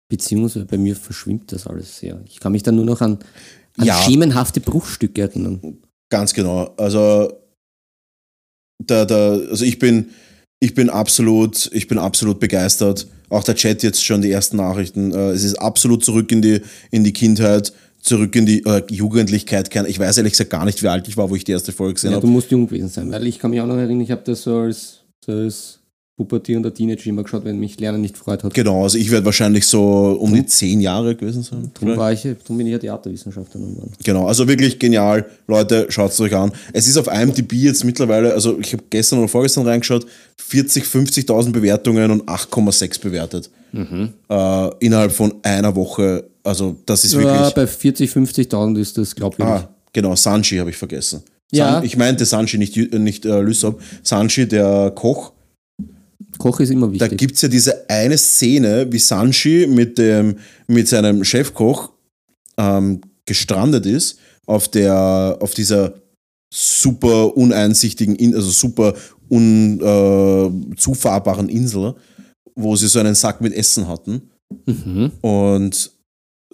Beziehungsweise 0.08 0.66
bei 0.66 0.76
mir 0.76 0.94
verschwimmt 0.94 1.50
das 1.50 1.66
alles 1.66 1.98
sehr. 1.98 2.20
Ich 2.26 2.38
kann 2.38 2.52
mich 2.52 2.62
dann 2.62 2.76
nur 2.76 2.84
noch 2.84 3.00
an, 3.00 3.18
an 3.78 3.86
Ja. 3.86 4.00
schemenhafte 4.02 4.60
Bruchstücke 4.60 5.22
erinnern. 5.22 5.78
Ganz 6.10 6.32
genau. 6.34 6.74
Also, 6.76 7.32
da, 8.84 9.04
da, 9.04 9.32
also 9.32 9.64
ich 9.64 9.78
bin, 9.78 10.10
ich 10.60 10.74
bin 10.74 10.90
absolut, 10.90 11.70
ich 11.72 11.88
bin 11.88 11.98
absolut 11.98 12.40
begeistert. 12.40 13.06
Auch 13.30 13.44
der 13.44 13.54
Chat 13.56 13.82
jetzt 13.82 14.04
schon 14.04 14.22
die 14.22 14.30
ersten 14.30 14.56
Nachrichten. 14.58 15.12
Äh, 15.12 15.30
es 15.30 15.44
ist 15.44 15.54
absolut 15.56 16.04
zurück 16.04 16.30
in 16.32 16.42
die, 16.42 16.60
in 16.90 17.04
die 17.04 17.12
Kindheit, 17.12 17.72
zurück 18.00 18.36
in 18.36 18.46
die 18.46 18.64
äh, 18.64 18.82
Jugendlichkeit. 18.90 19.74
Ich 19.88 19.98
weiß 19.98 20.18
ehrlich 20.18 20.32
gesagt 20.34 20.50
gar 20.50 20.64
nicht, 20.64 20.82
wie 20.82 20.88
alt 20.88 21.08
ich 21.08 21.16
war, 21.16 21.30
wo 21.30 21.36
ich 21.36 21.44
die 21.44 21.52
erste 21.52 21.72
Folge 21.72 21.94
gesehen 21.94 22.10
Ja, 22.10 22.16
habe. 22.16 22.26
du 22.26 22.32
musst 22.32 22.50
jung 22.50 22.66
gewesen 22.66 22.88
sein, 22.88 23.10
weil 23.10 23.26
ich 23.26 23.38
kann 23.38 23.50
mich 23.50 23.60
auch 23.60 23.66
noch 23.66 23.76
erinnern, 23.76 24.02
ich 24.02 24.10
habe 24.10 24.22
das 24.24 24.42
so 24.42 24.58
als, 24.58 25.00
so 25.24 25.32
als 25.32 25.80
pubertierender 26.16 26.72
Teenager 26.72 27.06
immer 27.06 27.24
geschaut, 27.24 27.44
wenn 27.44 27.58
mich 27.58 27.80
Lernen 27.80 28.00
nicht 28.00 28.14
gefreut 28.14 28.44
hat. 28.44 28.54
Genau, 28.54 28.84
also 28.84 28.96
ich 28.98 29.10
werde 29.10 29.26
wahrscheinlich 29.26 29.66
so 29.66 30.16
um 30.20 30.32
die 30.32 30.46
zehn 30.46 30.80
Jahre 30.80 31.16
gewesen 31.16 31.42
sein. 31.42 31.72
Darum, 31.74 31.96
war 31.96 32.12
ich, 32.12 32.22
darum 32.22 32.56
bin 32.58 32.66
ich 32.68 32.72
ja 32.72 32.78
Theaterwissenschaftler 32.78 33.60
geworden. 33.60 33.92
Genau, 34.04 34.26
also 34.26 34.46
wirklich 34.46 34.78
genial. 34.78 35.26
Leute, 35.48 35.86
schaut 35.88 36.12
es 36.12 36.20
euch 36.20 36.34
an. 36.34 36.52
Es 36.72 36.86
ist 36.86 36.96
auf 36.96 37.08
IMDb 37.08 37.54
jetzt 37.54 37.84
mittlerweile, 37.84 38.32
also 38.32 38.58
ich 38.60 38.72
habe 38.72 38.84
gestern 38.90 39.18
oder 39.18 39.28
vorgestern 39.28 39.66
reingeschaut, 39.66 40.06
40, 40.36 40.84
50.000 40.84 41.50
Bewertungen 41.50 42.10
und 42.12 42.22
8,6 42.28 43.00
bewertet. 43.00 43.50
Äh, 43.72 44.70
innerhalb 44.78 45.10
von 45.10 45.34
einer 45.42 45.74
Woche. 45.74 46.28
Also 46.44 46.76
das 46.86 47.04
ist 47.04 47.14
Ja, 47.14 47.20
wirklich... 47.20 47.54
bei 47.54 47.66
40, 47.66 48.10
50.000 48.10 48.78
ist 48.78 48.96
das 48.98 49.16
glaubwürdig. 49.16 49.52
Ah, 49.52 49.68
genau, 49.92 50.14
Sanji 50.14 50.58
habe 50.58 50.70
ich 50.70 50.76
vergessen. 50.76 51.22
Ja. 51.50 51.74
San, 51.74 51.84
ich 51.84 51.96
meinte 51.96 52.24
Sanji, 52.24 52.58
nicht, 52.58 52.76
nicht 52.76 53.24
äh, 53.26 53.40
Lysop. 53.40 53.80
Sanji, 54.04 54.46
der 54.46 54.92
Koch. 54.94 55.32
Koch 56.38 56.60
ist 56.60 56.70
immer 56.70 56.86
Da 56.88 56.92
wichtig. 56.92 57.18
gibt 57.18 57.34
es 57.36 57.42
ja 57.42 57.48
diese 57.48 57.88
eine 57.88 58.16
Szene, 58.18 58.86
wie 58.90 58.98
Sanji 58.98 59.66
mit, 59.66 59.98
dem, 59.98 60.36
mit 60.66 60.88
seinem 60.88 61.24
Chefkoch 61.24 61.92
ähm, 62.56 63.00
gestrandet 63.26 63.86
ist 63.86 64.18
auf, 64.46 64.68
der, 64.68 65.38
auf 65.40 65.54
dieser 65.54 65.94
super 66.52 67.36
uneinsichtigen, 67.36 68.14
In- 68.16 68.34
also 68.34 68.50
super 68.50 68.94
un, 69.30 69.80
äh, 69.80 70.74
Insel, 71.48 71.94
wo 72.54 72.76
sie 72.76 72.86
so 72.88 72.98
einen 73.00 73.14
Sack 73.14 73.40
mit 73.40 73.52
Essen 73.54 73.88
hatten. 73.88 74.30
Mhm. 74.66 75.10
Und 75.22 75.90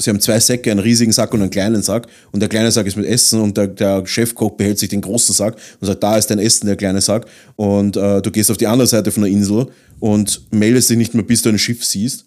sie 0.01 0.11
haben 0.11 0.21
zwei 0.21 0.41
Säcke, 0.41 0.71
einen 0.71 0.81
riesigen 0.81 1.13
Sack 1.13 1.33
und 1.35 1.43
einen 1.43 1.51
kleinen 1.51 1.83
Sack. 1.83 2.07
Und 2.33 2.41
der 2.41 2.49
kleine 2.49 2.71
Sack 2.71 2.87
ist 2.87 2.97
mit 2.97 3.07
Essen 3.07 3.41
und 3.41 3.57
der, 3.57 3.69
der 3.69 4.07
Chefkoch 4.07 4.53
behält 4.53 4.79
sich 4.79 4.89
den 4.89 5.01
großen 5.01 5.35
Sack 5.35 5.57
und 5.81 5.87
sagt, 5.87 6.03
da 6.03 6.17
ist 6.17 6.29
dein 6.29 6.39
Essen, 6.39 6.67
der 6.67 6.77
kleine 6.77 7.01
Sack. 7.01 7.27
Und 7.57 7.97
äh, 7.97 8.23
du 8.23 8.31
gehst 8.31 8.51
auf 8.51 8.57
die 8.57 8.67
andere 8.67 8.87
Seite 8.87 9.11
von 9.11 9.23
der 9.23 9.33
Insel 9.33 9.67
und 9.99 10.43
meldest 10.51 10.91
dich 10.91 10.97
nicht 10.97 11.15
mehr, 11.15 11.25
bis 11.25 11.43
du 11.43 11.51
ein 11.51 11.59
Schiff 11.59 11.85
siehst. 11.85 12.25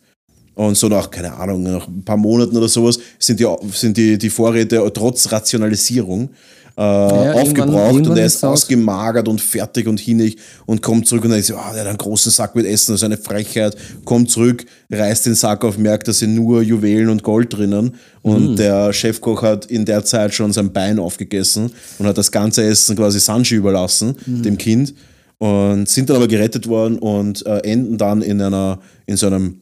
Und 0.55 0.77
so 0.77 0.87
nach, 0.87 1.09
keine 1.09 1.33
Ahnung, 1.33 1.63
nach 1.63 1.87
ein 1.87 2.03
paar 2.03 2.17
Monaten 2.17 2.55
oder 2.55 2.67
sowas 2.67 2.99
sind 3.19 3.39
die, 3.39 3.47
sind 3.71 3.97
die, 3.97 4.17
die 4.17 4.29
Vorräte 4.29 4.83
trotz 4.93 5.31
Rationalisierung 5.31 6.29
äh, 6.75 6.81
irgendwann- 6.81 7.35
aufgebraucht 7.41 7.89
und 7.91 7.95
irgendwann 7.97 8.17
er 8.17 8.25
ist 8.25 8.43
ausgemagert 8.43 9.27
und 9.27 9.41
fertig 9.41 9.87
und 9.87 9.99
hinig 9.99 10.37
und 10.65 10.81
kommt 10.81 11.07
zurück 11.07 11.23
und 11.23 11.31
dann 11.31 11.39
ist 11.39 11.47
so, 11.47 11.55
ah, 11.55 11.71
der 11.73 11.81
hat 11.81 11.87
einen 11.87 11.97
großen 11.97 12.31
Sack 12.31 12.55
mit 12.55 12.65
Essen, 12.65 12.93
das 12.93 13.01
ist 13.01 13.05
eine 13.05 13.17
Frechheit, 13.17 13.75
kommt 14.05 14.29
zurück, 14.31 14.65
reißt 14.91 15.25
den 15.27 15.35
Sack 15.35 15.63
auf, 15.65 15.77
merkt, 15.77 16.07
da 16.07 16.13
sind 16.13 16.33
nur 16.35 16.61
Juwelen 16.61 17.09
und 17.09 17.21
Gold 17.23 17.53
drinnen 17.53 17.95
und 18.23 18.51
Mhm. 18.51 18.55
der 18.55 18.91
Chefkoch 18.93 19.41
hat 19.43 19.65
in 19.67 19.85
der 19.85 20.03
Zeit 20.05 20.33
schon 20.33 20.51
sein 20.53 20.71
Bein 20.73 20.97
aufgegessen 20.99 21.71
und 21.99 22.07
hat 22.07 22.17
das 22.17 22.31
ganze 22.31 22.63
Essen 22.63 22.95
quasi 22.95 23.19
Sanji 23.19 23.55
überlassen, 23.57 24.15
Mhm. 24.25 24.41
dem 24.43 24.57
Kind 24.57 24.93
und 25.39 25.87
sind 25.89 26.09
dann 26.09 26.17
aber 26.17 26.27
gerettet 26.27 26.67
worden 26.67 26.97
und 26.99 27.45
äh, 27.45 27.57
enden 27.59 27.97
dann 27.97 28.21
in 28.21 28.41
einer, 28.41 28.79
in 29.05 29.17
so 29.17 29.27
einem 29.27 29.57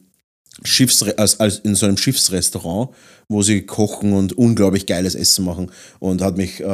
Schiffsre 0.64 1.18
als, 1.18 1.40
als 1.40 1.58
in 1.58 1.74
so 1.74 1.86
einem 1.86 1.96
Schiffsrestaurant, 1.96 2.90
wo 3.28 3.42
sie 3.42 3.62
kochen 3.62 4.12
und 4.12 4.36
unglaublich 4.36 4.86
geiles 4.86 5.14
Essen 5.14 5.44
machen 5.44 5.70
und 5.98 6.22
hat 6.22 6.36
mich, 6.36 6.60
äh, 6.60 6.64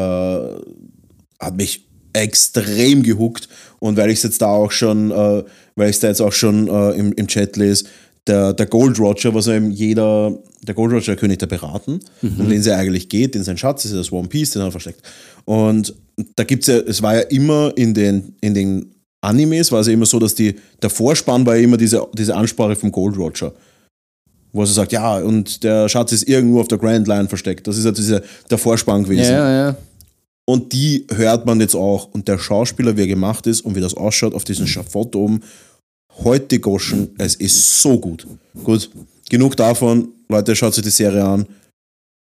hat 1.41 1.57
mich 1.57 1.87
extrem 2.13 3.03
gehuckt. 3.03 3.49
Und 3.79 3.97
weil 3.97 4.11
ich 4.11 4.19
es 4.19 4.25
jetzt 4.25 4.43
da 4.43 4.49
auch 4.49 4.73
schon, 4.73 5.11
äh, 5.11 5.45
weil 5.77 5.91
ich 5.91 6.01
da 6.01 6.09
jetzt 6.09 6.21
auch 6.21 6.33
schon 6.33 6.69
äh, 6.69 6.91
im, 6.93 7.13
im 7.13 7.29
Chat 7.29 7.57
lese, 7.57 7.85
der, 8.27 8.53
der 8.53 8.67
Gold 8.67 8.99
Roger, 8.99 9.33
was 9.35 9.47
eben 9.47 9.71
jeder, 9.71 10.37
der 10.63 10.75
Gold 10.75 10.93
Roger, 10.93 11.07
der 11.07 11.17
König 11.17 11.39
der 11.39 11.47
Piraten, 11.47 12.01
um 12.21 12.49
den 12.49 12.61
es 12.61 12.67
ja 12.67 12.77
eigentlich 12.77 13.09
geht, 13.09 13.35
den 13.35 13.43
sein 13.43 13.57
Schatz 13.57 13.87
ist 13.87 13.95
das 13.95 14.13
One 14.13 14.29
Piece, 14.29 14.51
den 14.51 14.63
er 14.63 14.71
versteckt. 14.71 15.01
Und 15.47 15.95
da 16.37 16.45
gibt 16.45 16.65
es 16.65 16.75
ja, 16.75 16.79
es 16.81 17.01
war 17.01 17.15
ja 17.15 17.23
immer 17.23 17.73
in 17.77 17.95
den, 17.95 18.35
in 18.43 18.53
den 18.53 18.95
Animes, 19.23 19.73
war 19.73 19.81
es 19.81 19.87
ja 19.87 19.95
immer 19.95 20.05
so, 20.05 20.19
dass 20.19 20.35
die, 20.35 20.57
der 20.83 20.91
Vorspann 20.91 21.47
war 21.47 21.57
ja 21.57 21.63
immer 21.63 21.79
diese, 21.79 22.07
diese 22.13 22.37
Ansprache 22.37 22.77
vom 22.77 22.93
Gold 22.93 23.17
Roger 23.17 23.55
wo 24.59 24.63
er 24.63 24.67
so 24.67 24.73
sagt, 24.73 24.91
ja, 24.91 25.19
und 25.19 25.63
der 25.63 25.89
Schatz 25.89 26.11
ist 26.11 26.29
irgendwo 26.29 26.61
auf 26.61 26.67
der 26.67 26.79
Grand 26.79 27.07
Line 27.07 27.29
versteckt. 27.29 27.69
Das 27.69 27.79
ist 27.79 27.85
ja 27.85 27.93
diese, 27.93 28.25
der 28.51 28.59
Vorspann 28.59 29.05
gewesen. 29.05 29.33
Ja, 29.33 29.69
ja. 29.69 29.77
Und 30.45 30.73
die 30.73 31.07
hört 31.15 31.47
man 31.47 31.61
jetzt 31.61 31.77
auch. 31.77 32.13
Und 32.13 32.27
der 32.27 32.39
Schauspieler, 32.39 32.97
wie 32.97 33.03
er 33.03 33.07
gemacht 33.07 33.47
ist 33.47 33.61
und 33.61 33.77
wie 33.77 33.81
das 33.81 33.95
ausschaut 33.95 34.35
auf 34.35 34.43
diesem 34.43 34.67
Schafott 34.67 35.15
oben, 35.15 35.43
heute 36.25 36.59
Goschen, 36.59 37.11
es 37.19 37.37
ist 37.37 37.81
so 37.81 38.01
gut. 38.01 38.27
Gut, 38.65 38.91
genug 39.31 39.57
davon. 39.57 40.09
Leute, 40.29 40.57
schaut 40.57 40.75
sich 40.75 40.83
die 40.83 40.91
Serie 40.91 41.25
an. 41.25 41.47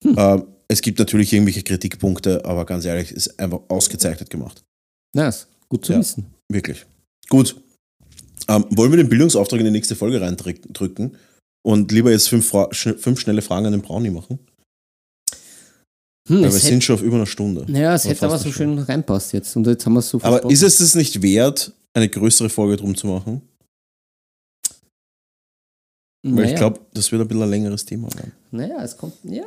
Äh, 0.04 0.38
es 0.68 0.82
gibt 0.82 0.98
natürlich 0.98 1.32
irgendwelche 1.32 1.62
Kritikpunkte, 1.62 2.44
aber 2.44 2.66
ganz 2.66 2.84
ehrlich, 2.84 3.12
es 3.12 3.28
ist 3.28 3.40
einfach 3.40 3.60
ausgezeichnet 3.68 4.28
gemacht. 4.28 4.62
Nice. 5.14 5.46
Gut 5.70 5.86
zu 5.86 5.94
Ja. 5.94 6.00
wissen. 6.00 6.26
Wirklich. 6.50 6.84
Gut. 7.30 7.56
Ähm, 8.48 8.66
wollen 8.70 8.90
wir 8.92 8.98
den 8.98 9.08
Bildungsauftrag 9.08 9.58
in 9.60 9.64
die 9.64 9.72
nächste 9.72 9.96
Folge 9.96 10.20
reindrücken 10.20 11.16
und 11.66 11.90
lieber 11.90 12.12
jetzt 12.12 12.28
fünf, 12.28 12.48
Fra 12.48 12.68
sch 12.70 12.94
fünf 12.96 13.18
schnelle 13.18 13.42
Fragen 13.42 13.66
an 13.66 13.72
den 13.72 13.82
Brownie 13.82 14.10
machen? 14.10 14.38
Hm, 16.28 16.42
Weil 16.42 16.44
es 16.44 16.54
wir 16.54 16.60
sind 16.60 16.84
schon 16.84 16.94
auf 16.94 17.02
über 17.02 17.16
einer 17.16 17.26
Stunde. 17.26 17.66
ja, 17.68 17.92
es 17.92 18.04
hätte 18.04 18.24
aber 18.24 18.38
so 18.38 18.52
schön 18.52 18.78
reinpasst 18.78 19.32
jetzt. 19.32 19.56
Und 19.56 19.66
jetzt 19.66 19.84
haben 19.84 19.94
wir 19.94 20.02
so 20.02 20.20
Aber 20.22 20.48
ist 20.48 20.62
es 20.62 20.78
das 20.78 20.94
nicht 20.94 21.20
wert, 21.22 21.72
eine 21.92 22.08
größere 22.08 22.48
Folge 22.50 22.76
drum 22.76 22.94
zu 22.94 23.08
machen. 23.08 23.42
Weil 26.22 26.34
naja, 26.34 26.48
ich 26.50 26.54
glaube, 26.54 26.80
das 26.94 27.10
wird 27.10 27.22
ein 27.22 27.28
bisschen 27.28 27.42
ein 27.42 27.50
längeres 27.50 27.84
Thema 27.84 28.08
werden. 28.14 28.32
Naja, 28.52 28.82
es 28.84 28.96
kommt. 28.96 29.14
Ja. 29.24 29.42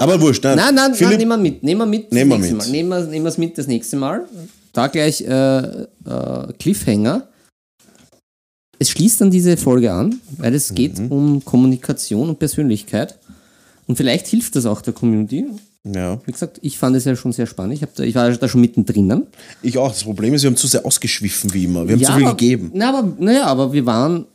Aber 0.00 0.20
wurscht, 0.20 0.42
nein. 0.42 0.56
Nein, 0.56 0.74
nein, 0.74 0.90
nein, 0.90 0.94
Philipp, 0.96 1.18
nehmen 1.18 1.28
wir 1.30 1.36
mit. 1.36 1.62
Nehmen 1.62 1.80
wir 1.80 1.86
mit. 1.86 2.12
Nehmen 2.12 2.30
wir 2.30 2.38
mit. 2.38 2.68
Nehmen 2.68 3.24
wir 3.24 3.28
es 3.28 3.38
mit 3.38 3.56
das 3.58 3.68
nächste 3.68 3.96
Mal. 3.96 4.26
Da 4.72 4.88
gleich 4.88 5.20
äh, 5.20 5.26
äh, 5.26 6.52
Cliffhanger. 6.58 7.28
Es 8.78 8.90
schließt 8.90 9.20
dann 9.20 9.30
diese 9.30 9.56
Folge 9.56 9.92
an, 9.92 10.20
weil 10.38 10.54
es 10.54 10.74
geht 10.74 10.98
Mhm. 10.98 11.12
um 11.12 11.44
Kommunikation 11.44 12.28
und 12.28 12.38
Persönlichkeit. 12.38 13.18
Und 13.86 13.96
vielleicht 13.96 14.26
hilft 14.26 14.56
das 14.56 14.66
auch 14.66 14.80
der 14.82 14.92
Community. 14.94 15.46
ja, 15.84 16.18
Wie 16.26 16.32
gesagt, 16.32 16.58
ich 16.62 16.78
fand 16.78 16.96
es 16.96 17.04
ja 17.04 17.14
schon 17.14 17.32
sehr 17.32 17.46
spannend. 17.46 17.74
Ich, 17.74 17.88
da, 17.94 18.02
ich 18.02 18.14
war 18.14 18.30
da 18.32 18.48
schon 18.48 18.60
mittendrin. 18.62 19.26
ich 19.62 19.76
auch. 19.78 19.88
Das 19.90 20.02
Problem 20.04 20.32
ist, 20.34 20.42
wir 20.42 20.50
haben 20.50 20.56
zu 20.56 20.66
sehr 20.66 20.84
ausgeschwiffen 20.86 21.52
wie 21.52 21.64
immer. 21.64 21.86
Wir 21.86 21.96
haben 21.96 22.04
zu 22.04 22.12
viel 22.12 22.22
aber, 22.24 22.36
gegeben. 22.36 22.70
Na, 22.74 22.88
aber, 22.98 23.14
naja, 23.18 23.44
aber 23.46 23.72
wir 23.72 23.84
waren 23.86 24.26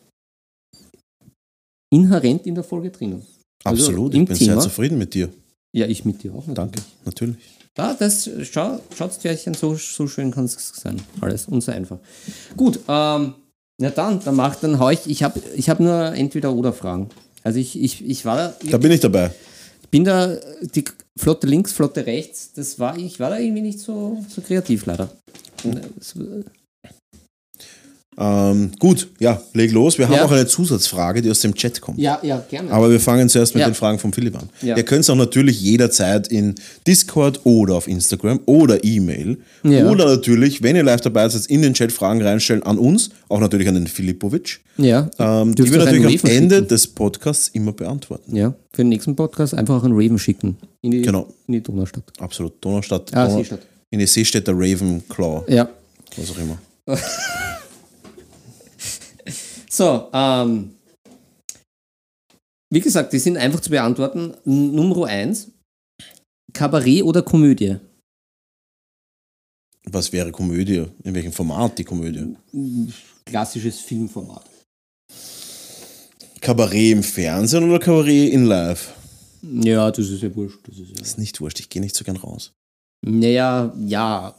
inhärent 1.91 2.45
in 2.45 2.55
der 2.55 2.63
Folge 2.63 2.91
drinnen. 2.91 3.25
Also 3.63 3.83
Absolut. 3.85 4.13
ich 4.13 4.25
bin 4.25 4.35
sehr 4.35 4.47
Thema. 4.49 4.61
zufrieden 4.61 4.97
mit 4.97 5.13
dir. 5.13 5.29
Ja, 5.73 5.87
ich 5.87 6.05
mit 6.05 6.23
dir 6.23 6.33
auch. 6.33 6.45
natürlich. 6.47 6.55
Danke. 6.55 6.81
Natürlich. 7.05 7.37
Ja, 7.77 7.93
das, 7.93 8.29
schau, 8.43 8.79
Schautstärchen, 8.95 9.53
so, 9.53 9.75
so 9.75 10.07
schön 10.07 10.31
kann 10.31 10.45
es 10.45 10.53
sein. 10.75 11.01
Alles 11.21 11.45
und 11.47 11.61
so 11.61 11.71
einfach. 11.71 11.97
Gut, 12.57 12.79
ähm, 12.87 13.33
na 13.79 13.89
dann, 13.89 14.19
dann 14.23 14.35
mach, 14.35 14.55
dann 14.57 14.77
hau 14.79 14.89
ich, 14.89 15.09
ich 15.09 15.23
habe 15.23 15.41
ich 15.55 15.69
hab 15.69 15.79
nur 15.79 16.13
entweder 16.13 16.53
oder 16.53 16.73
Fragen. 16.73 17.09
Also 17.43 17.59
ich, 17.59 17.79
ich, 17.81 18.05
ich 18.07 18.25
war, 18.25 18.53
ich 18.61 18.69
Da 18.71 18.77
bin 18.77 18.91
ich 18.91 18.99
dabei. 18.99 19.31
bin 19.89 20.03
da, 20.03 20.37
die 20.75 20.83
Flotte 21.17 21.47
links, 21.47 21.71
Flotte 21.71 22.05
rechts, 22.05 22.51
das 22.53 22.77
war, 22.79 22.97
ich 22.97 23.19
war 23.19 23.29
da 23.31 23.39
irgendwie 23.39 23.61
nicht 23.61 23.79
so, 23.79 24.23
so 24.29 24.41
kreativ 24.41 24.85
leider. 24.85 25.09
Es- 25.99 26.13
Ähm, 28.17 28.71
gut, 28.79 29.07
ja, 29.19 29.41
leg 29.53 29.71
los. 29.71 29.97
Wir 29.97 30.07
haben 30.07 30.15
Ja. 30.15 30.25
auch 30.25 30.31
eine 30.31 30.45
Zusatzfrage, 30.45 31.21
die 31.21 31.31
aus 31.31 31.39
dem 31.39 31.53
Chat 31.55 31.79
kommt. 31.79 31.99
Ja, 31.99 32.19
ja, 32.21 32.43
gerne. 32.49 32.69
Aber 32.71 32.91
wir 32.91 32.99
fangen 32.99 33.29
zuerst 33.29 33.53
mit 33.55 33.61
Ja. 33.61 33.69
den 33.69 33.75
Fragen 33.75 33.97
von 33.97 34.11
Philipp 34.11 34.35
an. 34.35 34.49
Ja. 34.61 34.75
Ihr 34.75 34.83
könnt 34.83 35.01
es 35.01 35.09
auch 35.09 35.15
natürlich 35.15 35.61
jederzeit 35.61 36.27
in 36.27 36.55
Discord 36.85 37.39
oder 37.45 37.75
auf 37.75 37.87
Instagram 37.87 38.41
oder 38.45 38.83
E-Mail 38.83 39.37
oder 39.63 40.05
natürlich, 40.05 40.61
wenn 40.61 40.75
ihr 40.75 40.83
live 40.83 40.99
dabei 40.99 41.29
seid, 41.29 41.45
in 41.45 41.61
den 41.61 41.73
Chat 41.73 41.93
Fragen 41.93 42.21
reinstellen 42.21 42.63
an 42.63 42.77
uns, 42.77 43.09
auch 43.29 43.39
natürlich 43.39 43.69
an 43.69 43.75
den 43.75 43.87
Filipovic. 43.87 44.59
ja, 44.77 45.09
Ähm, 45.17 45.55
die 45.55 45.71
wir 45.71 45.77
natürlich 45.77 46.21
am 46.23 46.29
Ende 46.29 46.55
schicken. 46.55 46.67
des 46.67 46.87
Podcasts 46.87 47.49
immer 47.49 47.71
beantworten. 47.71 48.35
Ja, 48.35 48.53
für 48.73 48.81
den 48.81 48.89
nächsten 48.89 49.15
Podcast 49.15 49.53
einfach 49.53 49.75
auch 49.77 49.83
einen 49.85 49.93
Raven 49.93 50.19
schicken. 50.19 50.57
In 50.81 50.91
die, 50.91 51.01
Genau. 51.03 51.27
in 51.47 51.53
die 51.53 51.61
Donaustadt. 51.63 52.03
Absolut. 52.19 52.53
Donaustadt. 52.59 53.13
Ah, 53.13 53.25
Donau- 53.27 53.37
Seestadt. 53.37 53.61
In 53.91 53.99
die 53.99 54.07
Seestädter 54.07 54.51
Ravenclaw, 54.53 55.43
Ja. 55.47 55.69
was 56.17 56.31
auch 56.31 56.37
immer. 56.37 56.57
So, 59.79 60.09
ähm, 60.11 60.75
wie 62.69 62.81
gesagt, 62.81 63.13
die 63.13 63.19
sind 63.19 63.37
einfach 63.37 63.61
zu 63.61 63.69
beantworten. 63.69 64.33
Nummer 64.43 65.05
eins: 65.05 65.51
Kabarett 66.51 67.03
oder 67.03 67.21
Komödie? 67.21 67.77
Was 69.85 70.11
wäre 70.11 70.33
Komödie? 70.33 70.85
In 71.05 71.15
welchem 71.15 71.31
Format 71.31 71.77
die 71.77 71.85
Komödie? 71.85 72.35
Klassisches 73.23 73.79
Filmformat. 73.79 74.43
Kabarett 76.41 76.91
im 76.91 77.01
Fernsehen 77.01 77.63
oder 77.63 77.79
Kabarett 77.79 78.33
in 78.33 78.47
Live? 78.47 78.93
Ja, 79.41 79.89
das 79.91 80.09
ist 80.09 80.21
ja 80.21 80.35
wurscht. 80.35 80.59
Das 80.67 80.77
ist 80.77 80.89
ja. 80.89 80.95
Das 80.95 81.07
ist 81.07 81.19
nicht 81.19 81.39
wurscht, 81.39 81.61
ich 81.61 81.69
gehe 81.69 81.81
nicht 81.81 81.95
so 81.95 82.03
gern 82.03 82.17
raus. 82.17 82.51
Naja, 83.01 83.73
ja, 83.85 84.35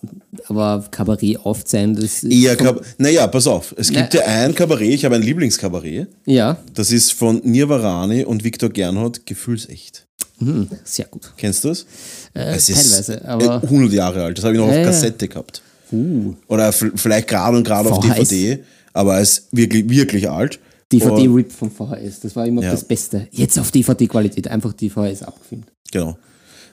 aber 0.49 0.85
Kabarett 0.91 1.39
oft 1.45 1.67
sein, 1.67 1.95
das 1.95 2.05
ist. 2.05 2.25
Eher 2.25 2.57
Kab 2.57 2.85
naja, 2.99 3.27
pass 3.27 3.47
auf. 3.47 3.75
Es 3.79 3.91
gibt 3.91 4.13
ja 4.13 4.21
ein 4.27 4.55
Kabarett, 4.55 4.93
ich 4.93 5.05
habe 5.07 5.15
ein 5.15 5.23
Lieblingskabarett. 5.23 6.09
Ja, 6.27 6.59
Das 6.75 6.93
ist 6.93 7.13
von 7.13 7.41
Nirvarani 7.43 8.25
und 8.25 8.45
Viktor 8.45 8.69
Gernhardt, 8.69 9.25
Gefühlsecht. 9.25 10.07
hm, 10.39 10.69
sehr 10.85 11.07
gut. 11.07 11.33
Kennst 11.39 11.65
du 11.65 11.69
das? 11.69 11.87
Äh, 12.35 12.55
Es 12.57 12.69
ist 12.69 12.91
teilweise, 12.91 13.25
aber. 13.27 13.63
äh, 13.63 13.67
100 13.67 13.93
Jahre 13.93 14.25
alt. 14.25 14.37
Das 14.39 14.45
habe 14.45 14.55
ich 14.55 14.61
noch 14.61 14.67
Ja, 14.67 14.73
auf 14.73 14.79
ja. 14.79 14.85
Kassette 14.85 15.27
gehabt. 15.29 15.63
Uh, 15.93 16.35
Oder 16.47 16.71
vielleicht 16.73 17.29
gerade 17.29 17.57
und 17.57 17.65
gerade 17.65 17.91
auf. 17.91 17.99
DVD. 18.01 18.63
Aber 18.93 19.19
es 19.21 19.39
ist 19.39 19.49
wirklich, 19.53 19.89
wirklich 19.89 20.29
alt. 20.29 20.61
DVD-Rip 20.93 21.51
vom 21.51 21.71
VHS, 21.71 22.21
das 22.21 22.37
war 22.37 22.47
immer 22.47 22.63
Ja. 22.63 22.73
das 22.73 22.85
Beste. 22.85 23.27
Jetzt 23.31 23.59
auf 23.59 23.71
DVD-Qualität, 23.71 24.49
einfach 24.49 24.73
die 24.73 24.91
VHS 24.91 25.23
abgefilmt. 25.23 25.67
Genau. 25.93 26.17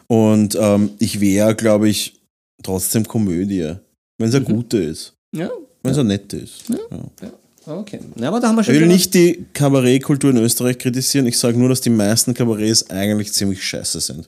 Und 0.07 0.57
ähm, 0.59 0.91
ich 0.99 1.19
wäre, 1.19 1.55
glaube 1.55 1.89
ich, 1.89 2.19
trotzdem 2.63 3.05
Komödie. 3.07 3.73
Wenn 4.17 4.29
es 4.29 4.33
Mhm. 4.39 4.45
eine 4.45 4.55
gute 4.55 4.77
ist. 4.77 5.13
Ja, 5.35 5.49
Wenn 5.83 5.91
es 5.91 5.97
eine 5.97 6.07
nette 6.09 6.37
ist. 6.37 6.63
Ja. 6.69 7.73
okay. 7.73 7.99
Na, 8.15 8.29
aber 8.29 8.39
da 8.39 8.47
haben 8.47 8.55
wir 8.55 8.63
schon. 8.63 8.73
Ich 8.75 8.81
will 8.81 8.87
nicht 8.87 9.13
die 9.13 9.45
Kabarettkultur 9.53 10.29
in 10.31 10.37
Österreich 10.37 10.77
kritisieren. 10.77 11.27
Ich 11.27 11.37
sage 11.37 11.57
nur, 11.59 11.69
dass 11.69 11.81
die 11.81 11.89
meisten 11.89 12.33
Kabarets 12.33 12.89
eigentlich 12.89 13.33
ziemlich 13.33 13.61
scheiße 13.63 13.99
sind. 13.99 14.27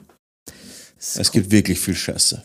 Es 0.97 1.31
gibt 1.31 1.49
wirklich 1.49 1.79
viel 1.79 1.95
Scheiße. 1.95 2.43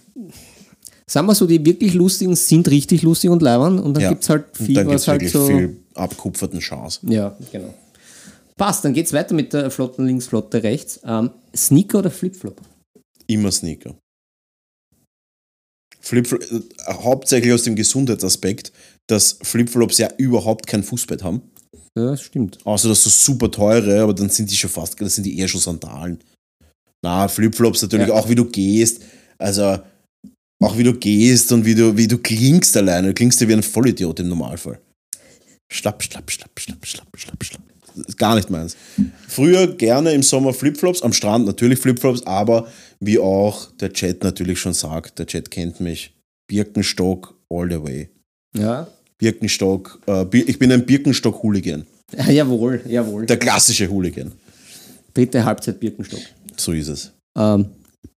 Sagen 1.07 1.27
wir 1.27 1.35
so, 1.35 1.47
die 1.47 1.65
wirklich 1.67 1.93
lustigen 1.95 2.35
sind 2.37 2.69
richtig 2.69 3.03
lustig 3.03 3.29
und 3.29 3.43
leibern 3.43 3.79
und 3.81 3.95
dann 3.95 4.03
Ja. 4.05 4.11
gibt 4.11 4.23
es 4.23 4.29
halt 4.31 4.45
Und 4.59 4.67
viel, 4.67 4.75
dann 4.77 4.87
was 4.87 5.03
es 5.03 5.09
halt 5.09 5.29
so. 5.29 5.47
viel 5.47 5.77
abkupferten 5.95 6.61
Chance. 6.61 7.01
Ja, 7.03 7.37
genau. 7.53 7.75
Passt, 8.57 8.85
dann 8.85 8.95
geht's 8.95 9.13
weiter 9.13 9.35
mit 9.35 9.53
der 9.53 9.71
Flotten 9.71 10.07
links, 10.07 10.27
Flotte 10.27 10.63
rechts. 10.63 11.01
Ähm, 11.05 11.31
Sneaker 11.55 11.99
oder 11.99 12.11
Flipflop? 12.11 12.59
Immer 13.27 13.51
Sneaker. 13.53 13.97
Flipflop, 16.01 16.43
äh, 16.43 16.61
hauptsächlich 16.89 17.53
aus 17.53 17.63
dem 17.63 17.77
Gesundheitsaspekt, 17.77 18.73
dass 19.09 19.39
Flipflops 19.43 19.99
ja 19.99 20.11
überhaupt 20.19 20.67
kein 20.67 20.83
Fußbett 20.83 21.23
haben. 21.23 21.43
Ja, 21.97 22.11
das 22.11 22.23
stimmt. 22.23 22.59
Außer 22.67 22.89
dass 22.89 23.05
so 23.05 23.11
super 23.11 23.51
teure, 23.51 24.03
aber 24.03 24.13
dann 24.15 24.29
sind 24.29 24.51
die 24.51 24.57
schon 24.57 24.71
fast, 24.71 25.01
das 25.01 25.15
sind 25.15 25.25
die 25.25 25.39
eher 25.39 25.49
schon 25.49 25.61
Sandalen. 25.61 26.19
Na, 27.03 27.29
Flipflops 27.29 27.83
natürlich 27.83 28.09
Ja. 28.09 28.15
auch 28.15 28.29
wie 28.29 28.35
du 28.35 28.45
gehst. 28.47 29.03
Also 29.39 29.79
auch 30.63 30.77
wie 30.79 30.83
du 30.85 30.95
gehst 30.95 31.53
und 31.53 31.65
wie 31.65 31.75
du, 31.75 31.97
wie 31.97 32.09
du 32.09 32.19
klingst 32.19 32.77
alleine. 32.77 33.09
Du 33.09 33.15
klingst 33.15 33.41
ja 33.41 33.49
wie 33.49 33.53
ein 33.53 33.63
Vollidiot 33.63 34.21
im 34.21 34.29
Normalfall. 34.29 34.81
Schlapp, 35.73 36.03
schlapp, 36.03 36.31
schlapp, 36.31 36.59
schlapp, 36.59 36.87
schlapp, 36.87 37.09
schlapp, 37.17 37.45
schlapp. 37.45 37.63
Gar 38.17 38.37
nicht 38.37 38.51
meins. 38.51 38.77
Früher 39.29 39.67
gerne 39.67 40.13
im 40.13 40.23
Sommer 40.23 40.53
Flipflops, 40.53 41.03
am 41.03 41.13
Strand 41.13 41.47
natürlich 41.47 41.79
Flipflops, 41.79 42.27
aber 42.27 42.69
wie 43.01 43.19
auch 43.19 43.71
der 43.73 43.93
Chat 43.93 44.23
natürlich 44.23 44.59
schon 44.59 44.75
sagt, 44.75 45.19
der 45.19 45.27
Chat 45.27 45.51
kennt 45.51 45.81
mich. 45.81 46.15
Birkenstock 46.47 47.35
all 47.49 47.71
the 47.71 47.83
way. 47.83 48.11
Ja. 48.57 48.87
Birkenstock, 49.19 50.01
äh, 50.07 50.27
ich 50.39 50.59
bin 50.59 50.73
ein 50.73 50.85
Birkenstock-Hooligan. 50.85 51.87
ja 52.17 52.31
jawohl, 52.31 52.83
jawohl. 52.87 53.27
Der 53.27 53.39
klassische 53.39 53.89
Hooligan. 53.89 54.33
Dritte 55.15 55.45
Halbzeit 55.45 55.79
Birkenstock. 55.81 56.21
So 56.57 56.73
ist 56.73 56.89
es. 56.89 57.13
Ähm, 57.37 57.67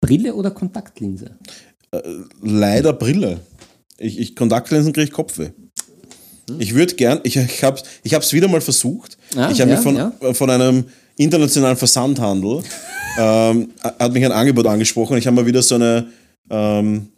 Brille 0.02 0.34
oder 0.34 0.52
Kontaktlinse? 0.52 1.38
Leider 2.42 2.94
Brille. 2.94 3.40
Ich, 3.98 4.20
ich 4.20 4.36
Kontaktlinsen 4.36 4.94
kriege 4.94 5.06
ich 5.06 5.12
Kopfweh. 5.12 5.52
Ich 6.60 6.74
würde 6.74 6.96
gern, 6.96 7.20
ich, 7.24 7.36
ich 7.36 7.64
habe 7.64 7.82
es 8.04 8.34
wieder 8.34 8.48
mal 8.48 8.62
versucht. 8.62 9.18
Ah, 9.36 9.50
ich 9.52 9.60
habe 9.60 9.72
ja, 9.72 9.76
mich 9.76 9.84
von, 9.84 9.96
ja. 9.96 10.14
äh, 10.22 10.34
von 10.34 10.50
einem 10.50 10.86
internationalen 11.18 11.78
Versandhandel, 11.78 12.64
ähm, 13.20 13.70
hat 13.82 14.14
mich 14.14 14.24
ein 14.24 14.32
Angebot 14.32 14.66
angesprochen. 14.66 15.18
Ich 15.18 15.28
habe 15.28 15.36
mal 15.36 15.46
wieder 15.46 15.62
so 15.62 15.76
eine, 15.76 16.08
ähm, 16.50 17.10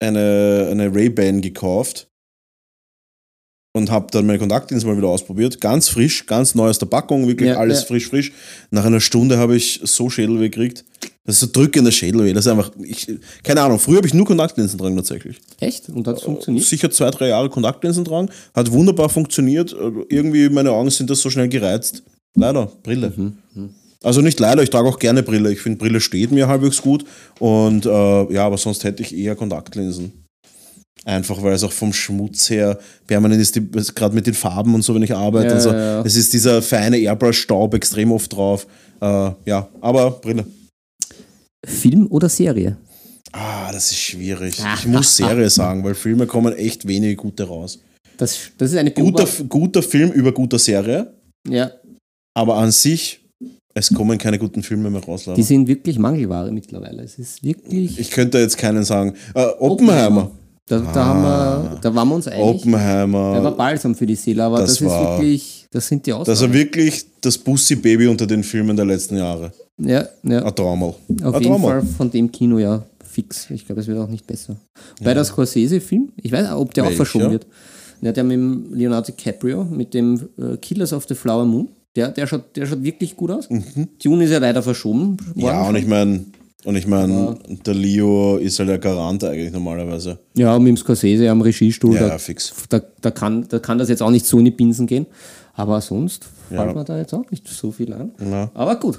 eine, 0.00 0.68
eine 0.70 0.94
Ray-Ban 0.94 1.40
gekauft 1.40 2.08
und 3.76 3.90
habe 3.90 4.06
dann 4.10 4.26
meine 4.26 4.38
Kontaktlinsen 4.38 4.88
mal 4.88 4.96
wieder 4.96 5.08
ausprobiert. 5.08 5.60
Ganz 5.60 5.88
frisch, 5.88 6.26
ganz 6.26 6.54
neu 6.54 6.68
aus 6.68 6.78
der 6.78 6.86
Packung, 6.86 7.26
wirklich 7.26 7.50
Ja, 7.50 7.58
alles 7.58 7.80
ja. 7.80 7.86
frisch, 7.86 8.08
frisch. 8.08 8.32
Nach 8.70 8.84
einer 8.84 9.00
Stunde 9.00 9.38
habe 9.38 9.56
ich 9.56 9.80
so 9.82 10.08
Schädelweh 10.08 10.48
gekriegt. 10.48 10.84
Das 11.26 11.34
ist 11.34 11.40
so 11.40 11.46
drückender 11.52 11.90
Schädelweh. 11.90 12.32
Das 12.32 12.46
ist 12.46 12.52
einfach, 12.52 12.70
ich, 12.82 13.06
keine 13.42 13.60
Ahnung, 13.62 13.78
früher 13.78 13.96
habe 13.96 14.06
ich 14.06 14.14
nur 14.14 14.24
Kontaktlinsen 14.24 14.78
dran 14.78 14.94
tatsächlich. 14.96 15.38
Echt? 15.60 15.88
Und 15.88 16.06
hat 16.06 16.18
es 16.18 16.22
funktioniert? 16.22 16.64
Sicher 16.64 16.90
zwei, 16.90 17.10
drei 17.10 17.28
Jahre 17.28 17.50
Kontaktlinsen 17.50 18.04
dran. 18.04 18.30
Hat 18.54 18.70
wunderbar 18.70 19.08
funktioniert. 19.08 19.72
Äh, 19.72 19.90
Irgendwie 20.08 20.48
meine 20.48 20.70
Augen 20.70 20.90
sind 20.90 21.10
das 21.10 21.20
so 21.20 21.28
schnell 21.30 21.48
gereizt. 21.48 22.02
Leider, 22.36 22.70
Brille. 22.82 23.12
Also 24.02 24.20
nicht 24.20 24.38
leider, 24.38 24.62
ich 24.62 24.70
trage 24.70 24.88
auch 24.88 24.98
gerne 24.98 25.22
Brille. 25.22 25.50
Ich 25.50 25.60
finde, 25.60 25.78
Brille 25.78 26.00
steht 26.00 26.30
mir 26.30 26.46
halbwegs 26.46 26.80
gut. 26.80 27.04
Und 27.40 27.86
äh, 27.86 28.32
ja, 28.32 28.46
aber 28.46 28.58
sonst 28.58 28.84
hätte 28.84 29.02
ich 29.02 29.16
eher 29.16 29.34
Kontaktlinsen. 29.34 30.12
Einfach 31.04 31.42
weil 31.42 31.54
es 31.54 31.62
auch 31.64 31.72
vom 31.72 31.92
Schmutz 31.92 32.50
her 32.50 32.78
permanent 33.06 33.40
ist, 33.40 33.94
gerade 33.94 34.14
mit 34.14 34.26
den 34.26 34.34
Farben 34.34 34.74
und 34.74 34.82
so, 34.82 34.94
wenn 34.94 35.02
ich 35.02 35.14
arbeite. 35.14 35.48
Ja, 35.48 35.54
und 35.54 35.60
so. 35.60 35.70
ja, 35.70 35.76
ja. 35.78 36.02
Es 36.02 36.16
ist 36.16 36.32
dieser 36.32 36.62
feine 36.62 36.98
Airbrush-Staub 36.98 37.74
extrem 37.74 38.12
oft 38.12 38.32
drauf. 38.32 38.66
Äh, 39.00 39.30
ja, 39.44 39.68
aber 39.80 40.10
Brille. 40.10 40.44
Film 41.66 42.06
oder 42.10 42.28
Serie? 42.28 42.76
Ah, 43.32 43.70
das 43.72 43.90
ist 43.90 43.98
schwierig. 43.98 44.56
Ich 44.78 44.86
muss 44.86 45.16
Serie 45.16 45.50
sagen, 45.50 45.84
weil 45.84 45.94
Filme 45.94 46.26
kommen 46.26 46.54
echt 46.54 46.86
wenige 46.88 47.16
gute 47.16 47.44
raus. 47.44 47.78
Das, 48.16 48.38
das 48.56 48.72
ist 48.72 48.78
eine 48.78 48.92
Guter, 48.92 49.26
guter 49.48 49.82
Film 49.82 50.10
über 50.12 50.32
guter 50.32 50.58
Serie, 50.58 51.12
Ja, 51.46 51.70
aber 52.34 52.56
an 52.56 52.70
sich, 52.70 53.20
es 53.74 53.92
kommen 53.92 54.16
keine 54.16 54.38
guten 54.38 54.62
Filme 54.62 54.88
mehr 54.88 55.02
raus. 55.04 55.26
leider. 55.26 55.36
die 55.36 55.42
sind 55.42 55.66
wirklich 55.68 55.98
Mangelware 55.98 56.50
mittlerweile. 56.50 57.02
Es 57.02 57.18
ist 57.18 57.42
wirklich. 57.44 57.98
Ich 57.98 58.10
könnte 58.10 58.38
jetzt 58.38 58.56
keinen 58.56 58.84
sagen. 58.84 59.14
Äh, 59.34 59.44
Oppenheimer. 59.58 60.30
Da, 60.68 60.80
da, 60.80 61.04
haben 61.04 61.22
wir, 61.22 61.78
da 61.80 61.94
waren 61.94 62.08
wir 62.08 62.14
uns 62.16 62.26
einig. 62.26 62.38
Der 62.38 62.46
war 62.46 62.54
Oppenheimer. 62.54 63.50
balsam 63.52 63.94
für 63.94 64.06
die 64.06 64.16
Seele, 64.16 64.44
aber 64.44 64.60
Das 64.60 64.70
das, 64.70 64.80
ist 64.80 64.88
wirklich, 64.88 65.66
das 65.70 65.86
sind 65.86 66.06
die 66.06 66.10
Das 66.10 66.20
Aussagen. 66.20 66.40
war 66.40 66.52
wirklich 66.54 67.06
das 67.20 67.36
Bussi-Baby 67.38 68.06
unter 68.08 68.26
den 68.26 68.42
Filmen 68.42 68.74
der 68.76 68.86
letzten 68.86 69.16
Jahre. 69.18 69.52
Ja, 69.78 70.06
ja. 70.22 70.44
Ein 70.44 70.54
Traumal. 70.54 70.88
Auf 70.90 70.98
Ein 71.08 71.42
jeden 71.42 71.44
Traumal. 71.44 71.80
Fall 71.80 71.88
von 71.96 72.10
dem 72.10 72.30
Kino 72.32 72.58
ja 72.58 72.82
fix. 73.04 73.50
Ich 73.50 73.66
glaube, 73.66 73.80
es 73.80 73.86
wird 73.86 73.98
auch 73.98 74.08
nicht 74.08 74.26
besser. 74.26 74.56
Bei 75.02 75.14
der 75.14 75.24
Scorsese-Film, 75.24 76.10
ich 76.16 76.32
weiß 76.32 76.48
auch, 76.50 76.60
ob 76.60 76.74
der 76.74 76.84
auch 76.84 76.88
Welcher? 76.88 76.96
verschoben 77.04 77.30
wird. 77.32 77.46
Ja, 78.02 78.12
der 78.12 78.24
mit 78.24 78.72
Leonardo 78.76 79.06
DiCaprio, 79.12 79.64
mit 79.64 79.94
dem 79.94 80.28
äh, 80.38 80.56
Killers 80.58 80.92
of 80.92 81.06
the 81.08 81.14
Flower 81.14 81.44
Moon. 81.46 81.68
Der, 81.96 82.08
der, 82.08 82.26
schaut, 82.26 82.54
der 82.54 82.66
schaut 82.66 82.82
wirklich 82.82 83.16
gut 83.16 83.30
aus. 83.30 83.48
Dune 84.04 84.24
ist 84.24 84.30
ja 84.30 84.38
leider 84.38 84.62
verschoben. 84.62 85.16
worden 85.18 85.32
Mhm. 85.34 85.40
Ja, 85.42 85.60
und 85.60 85.66
schon. 85.66 85.76
ich 85.76 85.86
meine, 85.86 86.24
und 86.64 86.76
ich 86.76 86.86
meine, 86.86 87.38
der 87.64 87.72
Leo 87.74 88.36
ist 88.36 88.58
halt 88.58 88.68
der 88.68 88.78
Garant 88.78 89.24
eigentlich 89.24 89.50
normalerweise. 89.52 90.18
ja, 90.34 90.54
und 90.54 90.62
mit 90.64 90.70
dem 90.70 90.76
Scorsese 90.76 91.30
am 91.30 91.40
Regiestuhl, 91.40 91.94
Ja, 91.94 92.08
da, 92.08 92.18
fix. 92.18 92.52
da, 92.68 92.82
da, 93.00 93.10
kann, 93.10 93.46
da 93.48 93.58
kann 93.60 93.78
das 93.78 93.88
jetzt 93.88 94.02
auch 94.02 94.10
nicht 94.10 94.26
so 94.26 94.38
in 94.38 94.44
die 94.44 94.50
Binsen 94.50 94.86
gehen. 94.86 95.06
Aber 95.54 95.80
sonst 95.80 96.26
Ja. 96.50 96.62
fällt 96.64 96.76
mir 96.76 96.84
da 96.84 96.98
jetzt 96.98 97.14
auch 97.14 97.30
nicht 97.30 97.48
so 97.48 97.72
viel 97.72 97.90
an. 97.94 98.10
Ja. 98.30 98.50
Aber 98.52 98.76
gut, 98.76 98.98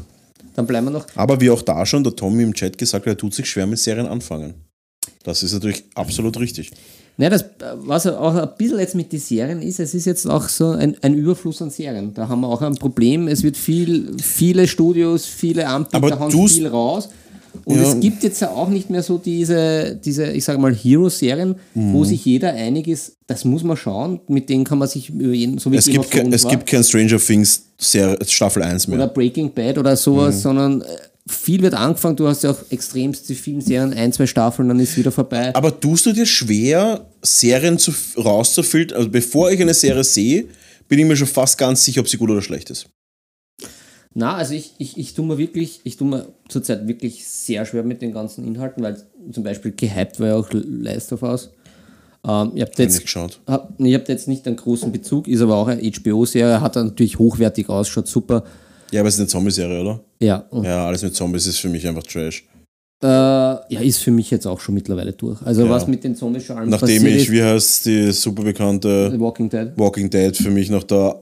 dann 0.57 0.65
bleiben 0.65 0.87
wir 0.87 0.91
noch. 0.91 1.05
Aber 1.15 1.39
wie 1.39 1.51
auch 1.51 1.61
da 1.61 1.85
schon 1.85 2.03
der 2.03 2.15
Tommy 2.15 2.41
im 2.41 2.53
Chat 2.53 2.77
gesagt 2.79 3.05
hat, 3.05 3.13
er 3.13 3.17
tut 3.17 3.33
sich 3.33 3.47
schwer 3.47 3.67
mit 3.67 3.77
Serien 3.77 4.07
anfangen. 4.07 4.55
Das 5.23 5.43
ist 5.43 5.53
natürlich 5.53 5.83
absolut 5.93 6.39
richtig. 6.39 6.71
Ja, 7.19 7.29
das, 7.29 7.45
was 7.75 8.07
auch 8.07 8.33
ein 8.33 8.49
bisschen 8.57 8.79
jetzt 8.79 8.95
mit 8.95 9.11
den 9.13 9.19
Serien 9.19 9.61
ist, 9.61 9.79
es 9.79 9.93
ist 9.93 10.05
jetzt 10.05 10.25
auch 10.27 10.49
so 10.49 10.71
ein, 10.71 10.97
ein 11.03 11.13
Überfluss 11.13 11.61
an 11.61 11.69
Serien. 11.69 12.11
Da 12.13 12.27
haben 12.27 12.41
wir 12.41 12.47
auch 12.47 12.61
ein 12.63 12.75
Problem. 12.75 13.27
Es 13.27 13.43
wird 13.43 13.55
viel, 13.55 14.17
viele 14.19 14.67
Studios, 14.67 15.25
viele 15.27 15.67
Anbieter 15.67 15.97
Aber 15.97 16.19
hauen 16.19 16.47
viel 16.47 16.67
raus. 16.67 17.09
Und 17.65 17.75
Ja. 17.75 17.83
es 17.83 17.99
gibt 17.99 18.23
jetzt 18.23 18.41
ja 18.41 18.49
auch 18.49 18.69
nicht 18.69 18.89
mehr 18.89 19.03
so 19.03 19.17
diese, 19.17 19.99
diese 20.03 20.31
ich 20.31 20.43
sage 20.43 20.59
mal, 20.59 20.73
Hero-Serien, 20.73 21.55
Mhm. 21.73 21.93
wo 21.93 22.03
sich 22.03 22.23
jeder 22.25 22.53
einig 22.53 22.87
ist, 22.87 23.13
das 23.27 23.45
muss 23.45 23.63
man 23.63 23.77
schauen, 23.77 24.19
mit 24.27 24.49
denen 24.49 24.63
kann 24.63 24.77
man 24.77 24.87
sich 24.87 25.09
über 25.09 25.33
jeden, 25.33 25.57
so 25.57 25.71
wie 25.71 25.77
Es 25.77 25.85
gibt, 25.85 25.99
of 25.99 26.09
ke- 26.09 26.19
Thrones 26.21 26.35
es 26.35 26.43
war, 26.45 26.51
gibt 26.51 26.65
kein 26.67 26.83
Stranger 26.83 27.17
Things 27.19 27.63
Serie, 27.77 28.17
Staffel 28.27 28.63
1 28.63 28.87
oder 28.87 28.97
mehr. 28.97 29.07
Breaking 29.07 29.51
Bad 29.53 29.77
oder 29.77 29.95
sowas, 29.95 30.35
Mhm. 30.37 30.39
sondern 30.41 30.81
äh, 30.81 30.85
viel 31.29 31.61
wird 31.61 31.73
angefangen. 31.73 32.15
Du 32.15 32.27
hast 32.27 32.43
ja 32.43 32.51
auch 32.51 32.59
extremste 32.69 33.35
Filmserien, 33.35 33.93
ein, 33.93 34.13
zwei 34.13 34.25
Staffeln, 34.27 34.67
dann 34.69 34.79
ist 34.79 34.95
wieder 34.97 35.11
vorbei. 35.11 35.53
Aber 35.55 35.77
tust 35.77 36.05
du 36.05 36.13
dir 36.13 36.25
schwer, 36.25 37.05
Serien 37.21 37.77
zu, 37.77 37.91
rauszufiltern? 38.17 38.97
Also 38.97 39.09
bevor 39.09 39.51
ich 39.51 39.59
eine 39.61 39.73
Serie 39.73 40.03
sehe, 40.03 40.45
bin 40.87 40.99
ich 40.99 41.05
mir 41.05 41.17
schon 41.17 41.27
fast 41.27 41.57
ganz 41.57 41.83
sicher, 41.83 41.99
ob 42.01 42.07
sie 42.07 42.17
gut 42.17 42.29
oder 42.29 42.41
schlecht 42.41 42.69
ist. 42.69 42.87
Na, 44.19 44.33
also 44.33 44.55
ich, 44.55 44.73
ich, 44.79 44.97
ich 44.97 45.13
tue 45.13 45.23
mir 45.27 45.37
wirklich, 45.37 45.79
ich 45.83 45.95
tue 45.95 46.07
mir 46.07 46.25
zurzeit 46.49 46.87
wirklich 46.87 47.27
sehr 47.27 47.65
schwer 47.67 47.83
mit 47.83 48.01
den 48.01 48.11
ganzen 48.13 48.47
Inhalten, 48.47 48.81
weil 48.81 48.97
zum 49.31 49.43
Beispiel 49.43 49.73
gehypt 49.73 50.19
war 50.19 50.27
ja 50.29 50.35
auch 50.37 50.49
Last 50.51 51.13
of 51.13 51.21
Us. 51.21 51.51
Ähm, 52.27 52.51
ich 52.55 52.61
habe 52.61 52.71
Hab 52.71 52.79
jetzt, 52.79 52.99
geschaut. 53.01 53.39
hab, 53.45 53.79
ich 53.79 53.93
hab 53.93 54.09
jetzt 54.09 54.27
nicht 54.27 54.47
einen 54.47 54.55
großen 54.55 54.91
Bezug, 54.91 55.27
ist 55.27 55.41
aber 55.41 55.55
auch 55.55 55.67
eine 55.67 55.83
HBO-Serie, 55.83 56.59
hat 56.61 56.75
natürlich 56.77 57.19
hochwertig 57.19 57.69
aus, 57.69 57.89
schaut 57.89 58.07
super. 58.07 58.43
Ja, 58.89 59.01
aber 59.01 59.09
es 59.09 59.13
ist 59.15 59.19
eine 59.19 59.27
Zombie-Serie, 59.27 59.81
oder? 59.81 59.99
Ja, 60.19 60.45
Ja, 60.63 60.87
alles 60.87 61.03
mit 61.03 61.13
Zombies 61.15 61.45
ist 61.45 61.59
für 61.59 61.69
mich 61.69 61.87
einfach 61.87 62.01
Trash. 62.01 62.43
äh, 63.03 63.05
ja, 63.07 63.79
ist 63.81 63.99
für 63.99 64.09
mich 64.09 64.31
jetzt 64.31 64.47
auch 64.47 64.59
schon 64.59 64.73
mittlerweile 64.73 65.13
durch. 65.13 65.39
Also 65.43 65.63
Ja. 65.65 65.69
was 65.69 65.85
mit 65.85 66.03
den 66.03 66.15
Zombies 66.15 66.43
schon 66.45 66.57
allem 66.57 66.69
Nachdem 66.71 67.05
ich, 67.05 67.29
wie 67.31 67.43
heißt 67.43 67.85
die 67.85 68.11
super 68.13 68.41
bekannte 68.41 69.13
Walking 69.19 69.47
Dead. 69.47 69.73
Walking 69.75 70.09
Dead 70.09 70.35
für 70.35 70.49
mich 70.49 70.71
nach 70.71 70.83
der 70.85 71.21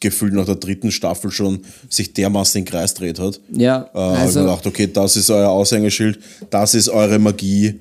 gefühlt 0.00 0.32
nach 0.34 0.46
der 0.46 0.54
dritten 0.56 0.90
Staffel 0.90 1.30
schon 1.30 1.60
sich 1.88 2.12
dermaßen 2.12 2.58
in 2.58 2.64
den 2.64 2.70
Kreis 2.70 2.94
dreht 2.94 3.18
hat. 3.18 3.40
Ja, 3.50 3.88
Äh, 3.94 3.98
also, 3.98 4.40
ich 4.40 4.44
mir 4.46 4.50
gedacht, 4.50 4.66
okay, 4.66 4.86
das 4.92 5.16
ist 5.16 5.30
euer 5.30 5.48
Aushängeschild, 5.50 6.18
das 6.50 6.74
ist 6.74 6.88
eure 6.88 7.18
Magie. 7.18 7.80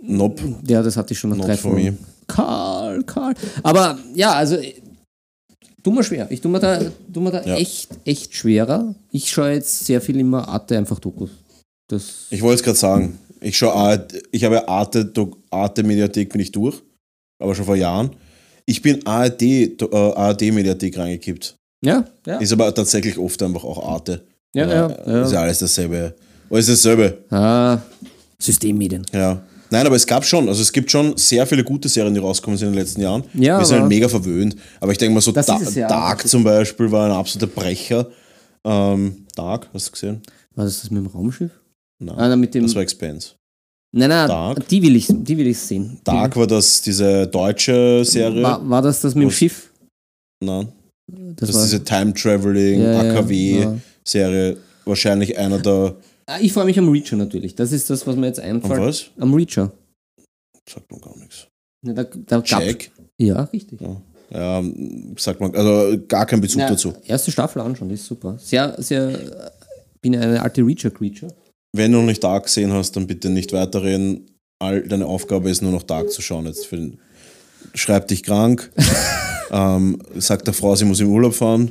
Nope. 0.00 0.56
ja, 0.66 0.82
das 0.82 0.96
hatte 0.96 1.12
ich 1.12 1.18
schon 1.18 1.30
nach 1.30 1.38
Not 1.38 1.48
drei 1.48 1.56
Folgen. 1.56 1.98
Karl, 2.28 3.02
Karl. 3.04 3.34
Aber 3.62 3.98
ja, 4.14 4.32
also 4.32 4.56
tu 5.82 5.90
mir 5.90 6.04
schwer. 6.04 6.26
Ich 6.30 6.40
tu 6.40 6.48
mir 6.48 6.60
da, 6.60 6.80
tu 7.12 7.20
mir 7.20 7.30
da 7.32 7.44
Ja. 7.44 7.56
echt, 7.56 7.88
echt 8.04 8.34
schwerer. 8.34 8.94
Ich 9.10 9.30
schaue 9.30 9.52
jetzt 9.52 9.86
sehr 9.86 10.00
viel 10.00 10.18
immer 10.20 10.46
Arte 10.48 10.76
einfach 10.78 10.98
Dokus. 11.00 11.30
Das, 11.88 12.26
Ich 12.30 12.42
wollte 12.42 12.56
es 12.56 12.62
gerade 12.62 12.78
sagen, 12.78 13.18
ich 13.40 13.56
schaue 13.56 13.72
ARD, 13.74 14.22
ich 14.30 14.44
habe 14.44 14.68
Arte, 14.68 15.10
Arte 15.50 15.82
Mediathek 15.82 16.30
bin 16.30 16.40
ich 16.42 16.52
durch, 16.52 16.76
aber 17.42 17.54
schon 17.54 17.64
vor 17.64 17.76
Jahren. 17.76 18.10
Ich 18.68 18.82
bin 18.82 19.06
ARD, 19.06 19.42
äh, 19.42 19.78
ARD 19.90 20.52
Mediathek 20.52 20.98
reingekippt. 20.98 21.56
ja, 21.82 22.04
ja. 22.26 22.36
Ist 22.36 22.52
aber 22.52 22.74
tatsächlich 22.74 23.16
oft 23.16 23.42
einfach 23.42 23.64
auch 23.64 23.82
Arte. 23.94 24.26
Ja, 24.54 24.66
ja, 24.68 24.90
ja. 25.06 25.22
Ist 25.22 25.32
ja 25.32 25.40
alles 25.40 25.60
dasselbe. 25.60 26.14
Alles 26.50 26.66
dasselbe. 26.66 27.24
Ah, 27.30 27.78
Systemmedien. 28.38 29.06
Ja. 29.10 29.40
Nein, 29.70 29.86
aber 29.86 29.96
es 29.96 30.06
gab 30.06 30.22
schon, 30.22 30.48
also 30.50 30.60
es 30.60 30.70
gibt 30.70 30.90
schon 30.90 31.16
sehr 31.16 31.46
viele 31.46 31.64
gute 31.64 31.88
Serien, 31.88 32.12
die 32.12 32.20
rausgekommen 32.20 32.58
sind 32.58 32.68
in 32.68 32.74
den 32.74 32.80
letzten 32.80 33.00
Jahren. 33.00 33.24
Ja, 33.32 33.58
Wir 33.58 33.64
sind 33.64 33.80
halt 33.80 33.88
mega 33.88 34.06
verwöhnt. 34.06 34.54
Aber 34.80 34.92
ich 34.92 34.98
denke 34.98 35.14
mal 35.14 35.22
so, 35.22 35.32
da 35.32 35.40
es 35.40 35.74
ja. 35.74 35.88
Dark 35.88 36.28
zum 36.28 36.44
Beispiel 36.44 36.92
war 36.92 37.06
ein 37.06 37.12
absoluter 37.12 37.50
Brecher. 37.50 38.06
Ähm, 38.64 39.26
Dark, 39.34 39.70
hast 39.72 39.88
du 39.88 39.92
gesehen? 39.92 40.22
Was 40.54 40.72
ist 40.72 40.84
das 40.84 40.90
mit 40.90 41.02
dem 41.02 41.06
Raumschiff? 41.06 41.52
Nein. 42.00 42.18
Ah, 42.18 42.36
mit 42.36 42.54
dem. 42.54 42.64
das 42.64 42.74
war 42.74 42.82
Expense. 42.82 43.30
Nein, 43.92 44.08
nein, 44.08 44.28
Dark. 44.28 44.68
die 44.68 44.82
will 44.82 44.96
ich, 44.96 45.06
die 45.10 45.36
will 45.38 45.46
ich 45.48 45.58
sehen. 45.58 45.98
Dark 46.04 46.36
war 46.36 46.46
das 46.46 46.80
diese 46.82 47.26
deutsche 47.26 48.04
Serie. 48.04 48.42
War, 48.42 48.68
war 48.68 48.82
das 48.82 49.00
das 49.00 49.14
mit 49.14 49.24
dem 49.24 49.30
Schiff? 49.30 49.70
Nein. 50.44 50.68
Das 51.10 51.48
Das 51.48 51.56
ist 51.56 51.64
diese 51.64 51.84
Time 51.84 52.12
Traveling, 52.12 52.80
Ja, 52.82 53.02
ja, 53.02 53.12
AKW-Serie. 53.14 54.50
ja. 54.52 54.56
Wahrscheinlich 54.84 55.36
einer 55.38 55.58
der. 55.58 55.96
Ah, 56.26 56.38
Ich 56.40 56.52
freue 56.52 56.64
mich 56.66 56.78
am 56.78 56.88
Reacher 56.88 57.16
natürlich. 57.16 57.54
Das 57.54 57.72
ist 57.72 57.88
das, 57.90 58.06
was 58.06 58.16
mir 58.16 58.26
jetzt 58.26 58.40
einfällt. 58.40 58.80
was? 58.80 59.06
Am 59.18 59.32
Reacher. 59.34 59.72
Sagt 60.68 60.90
man 60.90 61.00
gar 61.00 61.16
nichts. 61.18 61.46
Ja, 61.86 61.92
da, 61.94 62.04
da 62.04 62.42
Jack? 62.44 62.90
Ja, 63.18 63.42
richtig. 63.44 63.80
Ja, 64.30 64.62
sagt 65.16 65.40
man, 65.40 65.54
also 65.54 65.98
gar 66.06 66.26
kein 66.26 66.40
Bezug 66.42 66.60
Ja, 66.60 66.68
dazu. 66.68 66.92
Erste 67.06 67.30
Staffel 67.30 67.62
anschauen, 67.62 67.88
ist 67.90 68.04
super. 68.04 68.36
Sehr, 68.38 68.74
sehr. 68.82 69.08
äh, 69.08 69.50
Bin 70.02 70.14
eine 70.14 70.42
alte 70.42 70.60
Reacher-Creature. 70.62 71.32
Wenn 71.78 71.92
du 71.92 71.98
noch 71.98 72.06
nicht 72.06 72.22
Dark 72.22 72.44
gesehen 72.44 72.72
hast, 72.72 72.92
dann 72.96 73.06
bitte 73.06 73.30
nicht 73.30 73.52
weiterreden. 73.52 74.26
All 74.60 74.82
deine 74.82 75.06
Aufgabe 75.06 75.48
ist 75.50 75.62
nur 75.62 75.72
noch 75.72 75.84
Dark 75.84 76.10
zu 76.10 76.20
schauen. 76.20 76.46
Jetzt 76.46 76.70
den, 76.72 76.98
schreib 77.74 78.08
dich 78.08 78.22
krank, 78.22 78.70
ähm, 79.50 80.02
sagt 80.16 80.46
der 80.46 80.54
Frau, 80.54 80.74
sie 80.76 80.84
muss 80.84 81.00
im 81.00 81.08
Urlaub 81.08 81.34
fahren 81.34 81.70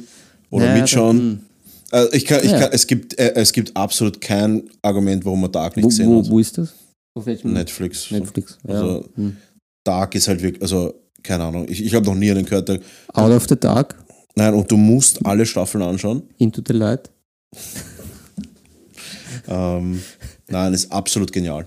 oder 0.50 0.68
Ja, 0.68 0.74
mitschauen. 0.82 1.46
Äh, 1.92 2.06
ich 2.14 2.26
kann, 2.26 2.40
ich 2.44 2.52
Ja. 2.52 2.60
kann, 2.62 2.70
es, 2.72 2.88
gibt, 2.88 3.18
äh, 3.20 3.34
es 3.36 3.52
gibt 3.54 3.76
absolut 3.76 4.20
kein 4.22 4.64
Argument, 4.82 5.24
warum 5.26 5.42
man 5.42 5.52
Dark 5.52 5.76
nicht 5.76 5.84
Wo, 5.86 5.90
gesehen 5.90 6.10
wo, 6.10 6.20
hat. 6.22 6.30
wo 6.30 6.40
ist 6.40 6.58
das? 6.58 6.74
Auf 7.14 7.26
welchem? 7.26 7.54
Netflix. 7.54 8.10
Netflix. 8.12 8.58
Ja. 8.68 8.74
Also- 8.76 9.06
Hm. 9.16 9.38
Dark 9.86 10.16
ist 10.16 10.28
halt 10.28 10.42
wirklich, 10.42 10.62
also 10.62 10.94
keine 11.24 11.44
Ahnung, 11.46 11.66
ich, 11.70 11.84
ich 11.84 11.94
habe 11.96 12.06
noch 12.06 12.16
nie 12.16 12.30
einen 12.32 12.44
gehört, 12.46 12.68
der, 12.70 12.80
Out 13.14 13.32
of 13.32 13.48
the 13.48 13.56
Dark, 13.58 13.96
nein, 14.36 14.54
und 14.54 14.70
du 14.72 14.76
musst 14.78 15.26
alle 15.26 15.46
Staffeln 15.46 15.82
anschauen. 15.82 16.24
Into 16.38 16.62
the 16.66 16.74
Light. 16.74 17.10
Ähm, 19.48 20.02
nein, 20.48 20.74
ist 20.74 20.92
absolut 20.92 21.32
genial. 21.32 21.66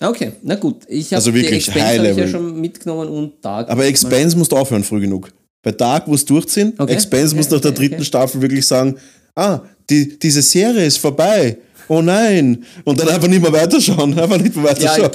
Okay, 0.00 0.32
na 0.42 0.56
gut. 0.56 0.82
Ich 0.88 1.06
habe 1.06 1.16
Also 1.16 1.32
wirklich 1.32 1.68
Expense 1.68 1.98
hab 1.98 2.10
ich 2.10 2.16
ja 2.16 2.28
schon 2.28 2.60
mitgenommen 2.60 3.08
und 3.08 3.32
Dark. 3.42 3.70
Aber 3.70 3.84
Expense 3.86 4.36
musst 4.36 4.52
du 4.52 4.56
aufhören 4.56 4.84
früh 4.84 5.00
genug. 5.00 5.32
Bei 5.62 5.72
Dark 5.72 6.06
musst 6.06 6.28
du 6.28 6.34
durchziehen. 6.34 6.74
Okay. 6.76 6.92
Expense 6.92 7.28
Okay, 7.28 7.36
musst 7.36 7.50
nach 7.50 7.60
der 7.60 7.70
okay, 7.70 7.80
dritten 7.80 7.94
okay. 7.96 8.04
Staffel 8.04 8.42
wirklich 8.42 8.66
sagen, 8.66 8.96
ah, 9.34 9.60
die, 9.88 10.18
diese 10.18 10.42
Serie 10.42 10.84
ist 10.84 10.98
vorbei. 10.98 11.58
Oh 11.88 12.02
nein. 12.02 12.64
Und 12.84 13.00
dann 13.00 13.08
einfach 13.08 13.28
nicht 13.28 13.42
mehr 13.42 13.52
weiterschauen. 13.52 14.18
Einfach 14.18 14.38
nicht 14.38 14.56
mehr 14.56 14.64
ja, 14.64 14.70
weiterschauen. 14.70 15.10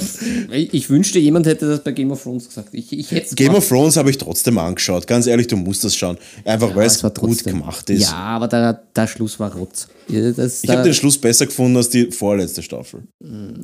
ich, 0.52 0.72
ich 0.72 0.90
wünschte, 0.90 1.18
jemand 1.18 1.46
hätte 1.46 1.68
das 1.68 1.84
bei 1.84 1.92
Game 1.92 2.10
of 2.10 2.22
Thrones 2.22 2.48
gesagt. 2.48 2.70
Ich, 2.72 2.90
ich 2.92 3.10
hätte 3.10 3.26
es 3.26 3.34
Game 3.34 3.54
of 3.54 3.68
Thrones 3.68 3.96
habe 3.96 4.10
ich 4.10 4.16
trotzdem 4.16 4.56
angeschaut. 4.58 5.06
Ganz 5.06 5.26
ehrlich, 5.26 5.46
du 5.46 5.56
musst 5.56 5.84
das 5.84 5.94
schauen. 5.94 6.16
Einfach 6.44 6.74
weil 6.74 6.86
es 6.86 7.02
gut 7.02 7.44
gemacht 7.44 7.90
ist. 7.90 8.02
Ja, 8.02 8.16
aber 8.16 8.48
der, 8.48 8.72
der 8.96 9.06
Schluss 9.06 9.38
war 9.38 9.54
Rotz. 9.54 9.88
Das, 10.12 10.62
Ich 10.62 10.70
habe 10.70 10.82
den 10.82 10.94
Schluss 10.94 11.16
besser 11.18 11.46
gefunden 11.46 11.76
als 11.76 11.88
die 11.88 12.10
vorletzte 12.10 12.62
Staffel. 12.62 13.02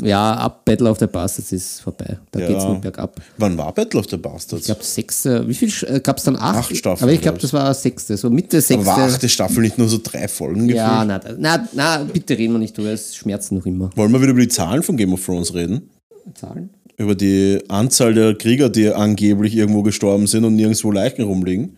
ja, 0.02 0.34
ab 0.34 0.64
Battle 0.64 0.88
of 0.90 0.98
the 0.98 1.06
Bastards 1.06 1.52
ist 1.52 1.80
vorbei. 1.80 2.18
Da 2.30 2.40
Ja. 2.40 2.48
geht's 2.48 2.64
nur 2.64 2.76
bergab. 2.80 3.20
Wann 3.36 3.56
war 3.58 3.72
Battle 3.74 4.00
of 4.00 4.06
the 4.10 4.16
Bastards? 4.16 4.62
Ich 4.62 4.66
glaube, 4.66 4.82
sechs, 4.84 5.26
äh, 5.26 5.46
wie 5.46 5.54
viel 5.54 6.00
gab 6.00 6.18
es 6.18 6.24
dann? 6.24 6.36
Acht? 6.36 6.56
Acht 6.58 6.76
Staffeln, 6.76 7.02
Aber 7.04 7.12
ich 7.12 7.20
glaube, 7.20 7.38
glaub 7.38 7.42
das 7.42 7.52
war 7.52 7.72
sechste, 7.74 8.16
so 8.16 8.30
Mitte 8.30 8.56
Aber 8.58 8.62
sechste. 8.62 8.86
war 8.86 8.98
achte 8.98 9.28
Staffel 9.28 9.60
nicht 9.62 9.78
nur 9.78 9.88
so 9.88 9.98
drei 10.02 10.26
Folgen 10.28 10.68
ja, 10.68 11.04
na, 11.04 11.20
na, 11.38 11.68
na, 11.72 11.98
bitte 12.04 12.36
reden 12.38 12.54
wir 12.54 12.58
nicht 12.58 12.76
drüber, 12.76 12.90
es 12.90 13.14
schmerzt 13.16 13.52
noch 13.52 13.66
immer. 13.66 13.90
Wollen 13.96 14.12
wir 14.12 14.20
wieder 14.20 14.30
über 14.32 14.40
die 14.40 14.48
Zahlen 14.48 14.82
von 14.82 14.96
Game 14.96 15.12
of 15.12 15.24
Thrones 15.24 15.54
reden? 15.54 15.90
Zahlen? 16.34 16.70
Über 16.96 17.14
die 17.14 17.60
Anzahl 17.68 18.12
der 18.14 18.34
Krieger, 18.34 18.68
die 18.68 18.88
angeblich 18.88 19.54
irgendwo 19.54 19.82
gestorben 19.82 20.26
sind 20.26 20.44
und 20.44 20.56
nirgendwo 20.56 20.90
Leichen 20.90 21.22
rumliegen. 21.22 21.76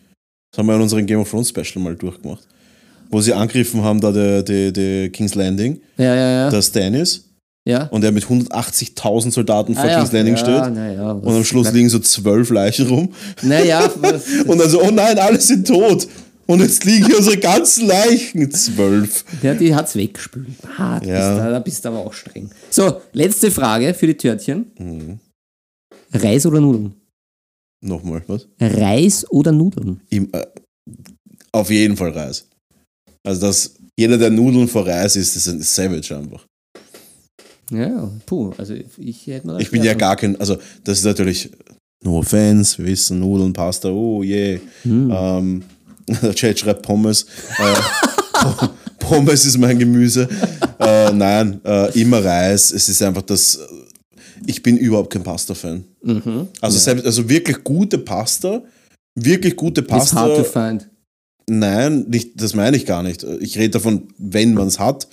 Das 0.51 0.59
haben 0.59 0.67
wir 0.67 0.75
in 0.77 0.81
unserem 0.83 1.07
Game 1.07 1.21
of 1.21 1.31
Thrones 1.31 1.51
Special 1.51 1.83
mal 1.83 1.95
durchgemacht. 1.95 2.47
Wo 3.11 3.21
sie 3.21 3.33
angegriffen 3.35 3.83
haben, 3.83 4.01
da 4.01 4.13
die, 4.13 4.45
die, 4.45 4.73
die 4.73 5.11
King's 5.11 5.35
Landing, 5.35 5.81
Ja, 5.99 6.15
ja, 6.15 6.31
ja. 6.45 6.51
der 6.51 6.63
Stannis, 6.63 7.29
ja. 7.67 7.85
und 7.87 8.05
er 8.05 8.13
mit 8.13 8.25
180.000 8.25 9.33
Soldaten 9.33 9.75
vor 9.75 9.85
Ah, 9.85 9.89
ja. 9.89 9.97
King's 9.99 10.13
Landing 10.13 10.37
ja, 10.37 10.39
steht. 10.41 10.75
Na, 10.75 10.93
ja, 10.93 11.11
Und 11.13 11.35
am 11.35 11.45
Schluss 11.45 11.73
liegen 11.73 11.89
so 11.89 11.99
zwölf 11.99 12.51
Leichen 12.51 12.87
rum. 12.89 13.13
Naja, 13.43 13.85
Und 14.47 14.59
dann 14.59 14.71
so, 14.71 14.81
oh 14.83 14.91
nein, 14.91 15.19
alle 15.19 15.41
sind 15.41 15.67
tot. 15.67 16.07
Und 16.47 16.61
jetzt 16.61 16.85
liegen 16.85 17.07
hier 17.07 17.17
unsere 17.19 17.37
ganzen 17.37 17.87
Leichen. 17.87 18.51
Zwölf. 18.51 19.25
ja, 19.43 19.55
die 19.55 19.73
hat's 19.75 19.95
weggespült. 19.95 20.49
Ah, 20.79 21.01
Ja. 21.05 21.31
bist 21.35 21.39
da, 21.41 21.51
da 21.51 21.59
bist 21.61 21.85
du 21.85 21.89
aber 21.91 21.99
auch 21.99 22.13
streng. 22.13 22.51
So, 22.71 23.01
letzte 23.13 23.51
Frage 23.53 23.95
für 23.95 24.07
die 24.09 24.17
Törtchen. 24.17 24.67
Mhm. 24.79 25.19
Reis 26.13 26.45
oder 26.47 26.61
Nudeln? 26.61 26.95
Nochmal, 27.83 28.23
was? 28.27 28.49
Reis 28.61 29.25
oder 29.31 29.53
Nudeln? 29.53 30.01
Im, 30.11 30.29
äh, 30.33 30.45
auf 31.53 31.71
jeden 31.71 31.97
Fall 31.97 32.11
Reis. 32.11 32.47
Also 33.27 33.47
das, 33.47 33.75
jeder, 33.97 34.19
der 34.19 34.31
Nudeln 34.31 34.69
vor 34.69 34.87
Reis 34.87 35.17
isst, 35.17 35.37
ist 35.37 35.49
ein 35.49 35.61
Savage 35.61 36.17
einfach. 36.17 36.47
Ja, 37.71 38.11
puh, 38.27 38.53
also 38.59 38.75
ich 38.75 39.27
hätte 39.27 39.49
das 39.49 39.63
Ich 39.63 39.71
bin 39.71 39.83
ja 39.85 39.95
gar 39.95 40.17
kein, 40.17 40.39
also 40.41 40.57
das 40.83 40.99
ist 40.99 41.05
natürlich 41.05 41.51
nur 42.03 42.25
Fans, 42.25 42.79
wir 42.79 42.87
wissen, 42.87 43.21
Nudeln, 43.21 43.53
Pasta, 43.53 43.91
oh 43.91 44.23
je. 44.23 44.59
Ähm, 44.85 45.63
der 46.23 46.35
Chat 46.35 46.59
schreibt 46.59 46.83
Pommes. 46.83 47.27
Äh, 47.59 48.67
Pommes 48.99 49.45
ist 49.45 49.59
mein 49.59 49.79
Gemüse. 49.79 50.29
Äh, 50.79 51.13
nein, 51.13 51.61
äh, 51.65 52.01
immer 52.01 52.25
Reis. 52.25 52.73
Es 52.73 52.89
ist 52.89 53.03
einfach 53.03 53.23
das. 53.23 53.59
Ich 54.47 54.63
bin 54.63 54.79
überhaupt 54.79 55.13
kein 55.13 55.23
Pasta-Fan. 55.23 55.85
Also, 56.61 56.79
selbst, 56.79 57.05
also 57.05 57.29
wirklich 57.29 57.63
gute 57.63 57.99
Pasta, 57.99 58.63
wirklich 59.15 59.55
gute 59.55 59.83
It's 59.83 60.15
hard 60.15 60.37
to 60.37 60.43
Pasta. 60.43 60.69
find. 60.69 60.91
Nein, 61.53 62.05
nicht, 62.09 62.41
das 62.41 62.55
meine 62.55 62.77
ich 62.77 62.87
gar 62.87 63.03
nicht. 63.03 63.25
Ich 63.25 63.59
rede 63.59 63.71
davon, 63.71 64.07
wenn 64.19 64.55
man 64.55 64.69
es 64.69 64.79
hat. 64.79 65.09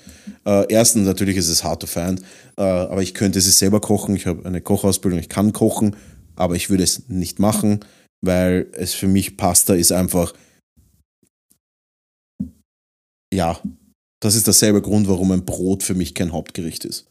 Äh, 0.45 0.71
erstens, 0.71 1.07
natürlich 1.07 1.35
ist 1.35 1.47
es 1.47 1.63
hard 1.63 1.81
to 1.81 1.88
find, 1.88 2.21
äh, 2.57 2.61
aber 2.61 3.01
ich 3.01 3.15
könnte 3.15 3.39
es 3.39 3.57
selber 3.57 3.81
kochen. 3.81 4.15
Ich 4.15 4.27
habe 4.27 4.45
eine 4.45 4.61
Kochausbildung, 4.61 5.19
ich 5.19 5.29
kann 5.29 5.51
kochen, 5.51 5.95
aber 6.35 6.55
ich 6.55 6.69
würde 6.69 6.83
es 6.83 7.09
nicht 7.09 7.39
machen, 7.39 7.79
weil 8.21 8.67
es 8.73 8.93
für 8.93 9.07
mich 9.07 9.35
Pasta 9.35 9.73
ist 9.73 9.91
einfach. 9.91 10.35
Ja, 13.33 13.59
das 14.21 14.35
ist 14.35 14.45
derselbe 14.45 14.83
Grund, 14.83 15.07
warum 15.07 15.31
ein 15.31 15.43
Brot 15.43 15.81
für 15.81 15.95
mich 15.95 16.13
kein 16.13 16.33
Hauptgericht 16.33 16.85
ist. 16.85 17.07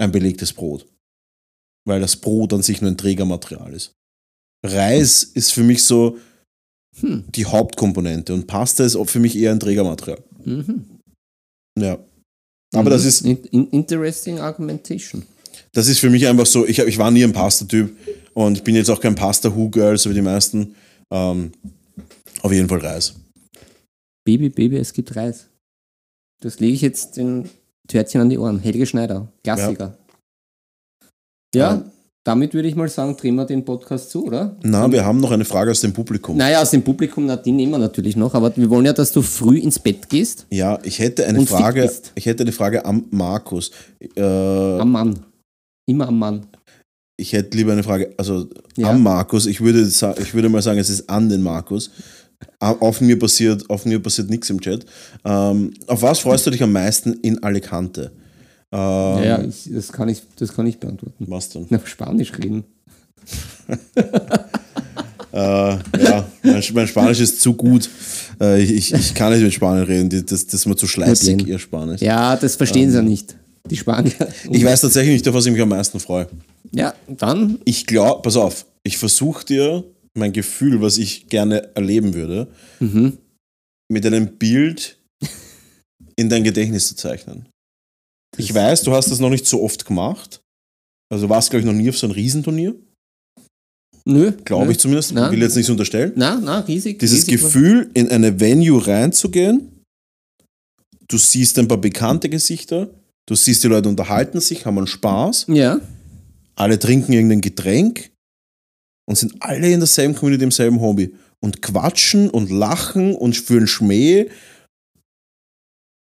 Ein 0.00 0.12
belegtes 0.12 0.52
Brot. 0.52 0.86
Weil 1.84 2.00
das 2.00 2.14
Brot 2.14 2.52
an 2.52 2.62
sich 2.62 2.80
nur 2.80 2.92
ein 2.92 2.96
Trägermaterial 2.96 3.72
ist. 3.72 3.92
Reis 4.64 5.24
ist 5.24 5.52
für 5.52 5.64
mich 5.64 5.82
so 5.82 6.16
Hm. 7.00 7.24
die 7.34 7.46
Hauptkomponente 7.46 8.34
und 8.34 8.46
Pasta 8.46 8.84
ist 8.84 8.98
für 9.06 9.18
mich 9.18 9.36
eher 9.36 9.50
ein 9.52 9.60
Trägermaterial. 9.60 10.22
Mhm. 10.44 10.84
Ja. 11.78 11.98
Aber 12.74 12.90
das 12.90 13.04
ist, 13.04 13.22
In, 13.22 13.38
in, 13.44 13.68
interesting 13.70 14.38
argumentation. 14.40 15.22
das 15.72 15.88
ist 15.88 15.98
für 16.00 16.10
mich 16.10 16.26
einfach 16.26 16.46
so, 16.46 16.66
ich, 16.66 16.78
ich 16.80 16.98
war 16.98 17.10
nie 17.10 17.24
ein 17.24 17.32
Pasta-Typ 17.32 17.96
und 18.34 18.58
ich 18.58 18.64
bin 18.64 18.74
jetzt 18.74 18.90
auch 18.90 19.00
kein 19.00 19.14
Pasta-Who-Girl, 19.14 19.96
so 19.98 20.10
wie 20.10 20.14
die 20.14 20.22
meisten. 20.22 20.74
Ähm, 21.10 21.52
auf 22.42 22.52
jeden 22.52 22.68
Fall 22.68 22.78
Reis. 22.80 23.14
Baby, 24.24 24.48
Baby, 24.50 24.76
es 24.76 24.92
gibt 24.92 25.14
Reis. 25.16 25.48
Das 26.42 26.60
lege 26.60 26.74
ich 26.74 26.80
jetzt 26.82 27.16
den 27.16 27.48
Törtchen 27.88 28.20
an 28.20 28.30
die 28.30 28.38
Ohren. 28.38 28.58
Helge 28.58 28.86
Schneider, 28.86 29.32
Klassiker. 29.44 29.96
Ja, 31.54 31.74
Ja. 31.74 31.91
Damit 32.24 32.54
würde 32.54 32.68
ich 32.68 32.76
mal 32.76 32.88
sagen, 32.88 33.16
drehen 33.16 33.34
wir 33.34 33.44
den 33.44 33.64
Podcast 33.64 34.10
zu, 34.10 34.24
oder? 34.26 34.56
Na, 34.62 34.90
wir 34.92 35.04
haben 35.04 35.20
noch 35.20 35.32
eine 35.32 35.44
Frage 35.44 35.70
aus 35.72 35.80
dem 35.80 35.92
Publikum. 35.92 36.36
Naja, 36.36 36.62
aus 36.62 36.70
dem 36.70 36.82
Publikum, 36.82 37.26
na, 37.26 37.36
die 37.36 37.50
nehmen 37.52 37.72
wir 37.72 37.78
natürlich 37.78 38.14
noch, 38.16 38.34
aber 38.34 38.56
wir 38.56 38.70
wollen 38.70 38.86
ja, 38.86 38.92
dass 38.92 39.10
du 39.12 39.22
früh 39.22 39.58
ins 39.58 39.78
Bett 39.78 40.08
gehst. 40.08 40.46
Ja, 40.50 40.78
ich 40.84 40.98
hätte 41.00 41.26
eine 41.26 41.44
Frage, 41.46 41.90
ich 42.14 42.26
hätte 42.26 42.42
eine 42.44 42.52
Frage 42.52 42.84
am 42.84 43.04
Markus. 43.10 43.70
Äh, 44.14 44.22
Am 44.22 44.90
Mann. 44.92 45.18
Immer 45.86 46.08
am 46.08 46.18
Mann. 46.18 46.46
ich 47.16 47.32
hätte 47.32 47.56
lieber 47.56 47.72
eine 47.72 47.82
Frage, 47.82 48.14
also 48.16 48.48
Ja. 48.76 48.90
am 48.90 49.02
Markus, 49.02 49.46
ich 49.46 49.60
würde, 49.60 49.82
ich 49.82 50.34
würde 50.34 50.48
mal 50.48 50.62
sagen, 50.62 50.78
es 50.78 50.90
ist 50.90 51.08
an 51.10 51.28
den 51.28 51.42
Markus. 51.42 51.90
A- 52.60 52.72
Auf 52.72 53.00
mir 53.00 53.18
passiert, 53.18 53.68
auf 53.70 53.84
mir 53.84 54.00
passiert 54.00 54.28
nichts 54.30 54.48
im 54.50 54.60
Chat. 54.60 54.84
Ähm, 55.24 55.72
auf 55.86 56.02
was 56.02 56.20
freust 56.20 56.46
du 56.46 56.50
dich 56.50 56.62
am 56.62 56.72
meisten 56.72 57.12
in 57.14 57.42
Alicante? 57.42 58.12
Ähm, 58.72 58.78
Ja, 58.78 59.22
ja 59.24 59.42
ich, 59.42 59.68
das, 59.72 59.92
kann 59.92 60.08
ich, 60.08 60.22
das 60.36 60.52
kann 60.54 60.66
ich 60.66 60.78
beantworten. 60.78 61.26
Was 61.28 61.48
denn? 61.50 61.66
Na, 61.70 61.80
Spanisch 61.84 62.32
reden. 62.38 62.64
Äh, 65.32 65.38
ja, 65.38 66.28
mein, 66.42 66.62
mein 66.74 66.86
Spanisch 66.86 67.20
ist 67.20 67.40
zu 67.40 67.54
gut. 67.54 67.88
Äh, 68.38 68.62
ich, 68.62 68.92
ich 68.92 69.14
kann 69.14 69.32
nicht 69.32 69.42
mit 69.42 69.54
Spanisch 69.54 69.88
reden. 69.88 70.10
Das, 70.10 70.44
das 70.44 70.52
ist 70.52 70.66
mir 70.66 70.76
zu 70.76 70.86
schleißig, 70.86 71.46
ihr 71.46 71.58
Spanisch. 71.58 72.02
Ja, 72.02 72.36
das 72.36 72.56
verstehen 72.56 72.90
sie 72.90 72.96
ja 72.96 73.02
nicht. 73.02 73.34
Die 73.70 73.76
Spanier. 73.76 74.12
Ich 74.50 74.62
weiß 74.62 74.82
tatsächlich 74.82 75.14
nicht, 75.14 75.28
auf 75.28 75.34
was 75.34 75.46
ich 75.46 75.52
mich 75.52 75.62
am 75.62 75.70
meisten 75.70 76.00
freue. 76.00 76.28
Ja, 76.72 76.92
dann. 77.08 77.58
Ich 77.64 77.86
glaube, 77.86 78.20
pass 78.20 78.36
auf, 78.36 78.66
ich 78.82 78.98
versuche 78.98 79.46
dir 79.46 79.84
mein 80.14 80.32
Gefühl, 80.34 80.82
was 80.82 80.98
ich 80.98 81.28
gerne 81.28 81.74
erleben 81.76 82.12
würde, 82.12 82.48
Mhm. 82.80 83.16
mit 83.90 84.04
einem 84.04 84.36
Bild 84.36 84.98
in 86.16 86.28
dein 86.28 86.44
Gedächtnis 86.44 86.88
zu 86.88 86.96
zeichnen. 86.96 87.46
Ich 88.36 88.52
weiß, 88.54 88.82
du 88.82 88.92
hast 88.92 89.10
das 89.10 89.18
noch 89.20 89.30
nicht 89.30 89.46
so 89.46 89.62
oft 89.62 89.84
gemacht. 89.84 90.40
Also 91.10 91.26
du 91.26 91.30
warst, 91.30 91.50
glaube 91.50 91.60
ich, 91.60 91.66
noch 91.66 91.74
nie 91.78 91.88
auf 91.88 91.98
so 91.98 92.06
einem 92.06 92.14
Riesenturnier. 92.14 92.74
Nö. 94.04 94.32
Glaube 94.44 94.66
nö. 94.66 94.72
ich 94.72 94.78
zumindest. 94.78 95.12
Na. 95.12 95.30
Will 95.30 95.40
jetzt 95.42 95.54
nichts 95.54 95.70
unterstellen. 95.70 96.12
Na, 96.16 96.40
na, 96.42 96.60
riesig. 96.60 96.98
Dieses 96.98 97.26
riesig. 97.26 97.40
Gefühl, 97.42 97.90
in 97.94 98.08
eine 98.08 98.40
Venue 98.40 98.84
reinzugehen, 98.86 99.68
du 101.08 101.18
siehst 101.18 101.58
ein 101.58 101.68
paar 101.68 101.78
bekannte 101.78 102.28
Gesichter, 102.28 102.88
du 103.26 103.34
siehst 103.34 103.62
die 103.62 103.68
Leute 103.68 103.88
unterhalten 103.88 104.40
sich, 104.40 104.64
haben 104.66 104.78
einen 104.78 104.86
Spaß, 104.86 105.46
Ja. 105.48 105.80
alle 106.56 106.78
trinken 106.78 107.12
irgendein 107.12 107.42
Getränk 107.42 108.10
und 109.06 109.16
sind 109.16 109.34
alle 109.40 109.70
in 109.70 109.80
derselben 109.80 110.14
Community, 110.14 110.44
im 110.44 110.50
selben 110.50 110.80
Hobby 110.80 111.14
und 111.40 111.60
quatschen 111.62 112.30
und 112.30 112.50
lachen 112.50 113.14
und 113.14 113.36
führen 113.36 113.66
Schmäh. 113.66 114.28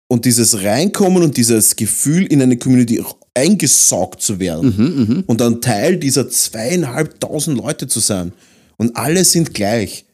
Und 0.08 0.24
dieses 0.24 0.62
Reinkommen 0.62 1.22
und 1.22 1.36
dieses 1.36 1.74
Gefühl, 1.74 2.26
in 2.26 2.40
eine 2.40 2.56
Community 2.56 3.02
eingesaugt 3.34 4.22
zu 4.22 4.38
werden 4.38 4.74
Mhm, 4.76 5.14
mhm. 5.14 5.24
und 5.26 5.40
dann 5.40 5.60
Teil 5.60 5.96
dieser 5.96 6.28
zweieinhalbtausend 6.28 7.58
Leute 7.58 7.86
zu 7.86 8.00
sein. 8.00 8.32
Und 8.78 8.96
alle 8.96 9.24
sind 9.24 9.52
gleich. 9.52 10.04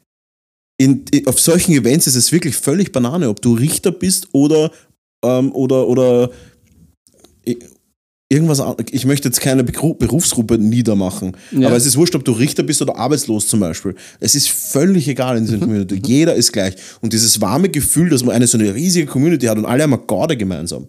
In, 0.78 1.04
auf 1.26 1.38
solchen 1.38 1.72
Events 1.72 2.06
ist 2.06 2.16
es 2.16 2.32
wirklich 2.32 2.56
völlig 2.56 2.90
Banane, 2.90 3.28
ob 3.28 3.40
du 3.42 3.54
Richter 3.54 3.92
bist 3.92 4.28
oder, 4.32 4.72
ähm, 5.24 5.52
oder, 5.52 5.86
oder 5.86 6.30
irgendwas 8.32 8.62
Ich 8.90 9.04
möchte 9.04 9.28
jetzt 9.28 9.40
keine 9.40 9.62
Berufsgruppe 9.62 10.58
niedermachen, 10.58 11.36
Ja. 11.52 11.68
aber 11.68 11.76
es 11.76 11.86
ist 11.86 11.96
wurscht, 11.96 12.14
ob 12.14 12.24
du 12.24 12.32
Richter 12.32 12.62
bist 12.62 12.80
oder 12.82 12.96
arbeitslos 12.96 13.46
zum 13.46 13.60
Beispiel. 13.60 13.94
Es 14.20 14.34
ist 14.34 14.48
völlig 14.48 15.06
egal 15.08 15.36
in 15.36 15.44
dieser 15.44 15.58
Mhm. 15.58 15.62
Community. 15.62 16.00
Jeder 16.04 16.34
ist 16.34 16.52
gleich. 16.52 16.74
Und 17.00 17.12
dieses 17.12 17.40
warme 17.40 17.68
Gefühl, 17.68 18.08
dass 18.10 18.24
man 18.24 18.34
eine 18.34 18.46
so 18.46 18.58
eine 18.58 18.74
riesige 18.74 19.06
Community 19.06 19.46
hat 19.46 19.58
und 19.58 19.66
alle 19.66 19.82
haben 19.82 19.92
eine 19.94 20.02
Garde 20.06 20.36
gemeinsam. 20.36 20.88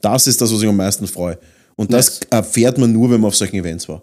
Das 0.00 0.26
ist 0.26 0.40
das, 0.40 0.52
was 0.52 0.62
ich 0.62 0.68
am 0.68 0.76
meisten 0.76 1.06
freue. 1.06 1.38
Und 1.76 1.92
das 1.92 2.20
Nice. 2.20 2.28
erfährt 2.30 2.78
man 2.78 2.92
nur, 2.92 3.10
wenn 3.10 3.20
man 3.20 3.28
auf 3.28 3.36
solchen 3.36 3.56
Events 3.56 3.88
war. 3.88 4.02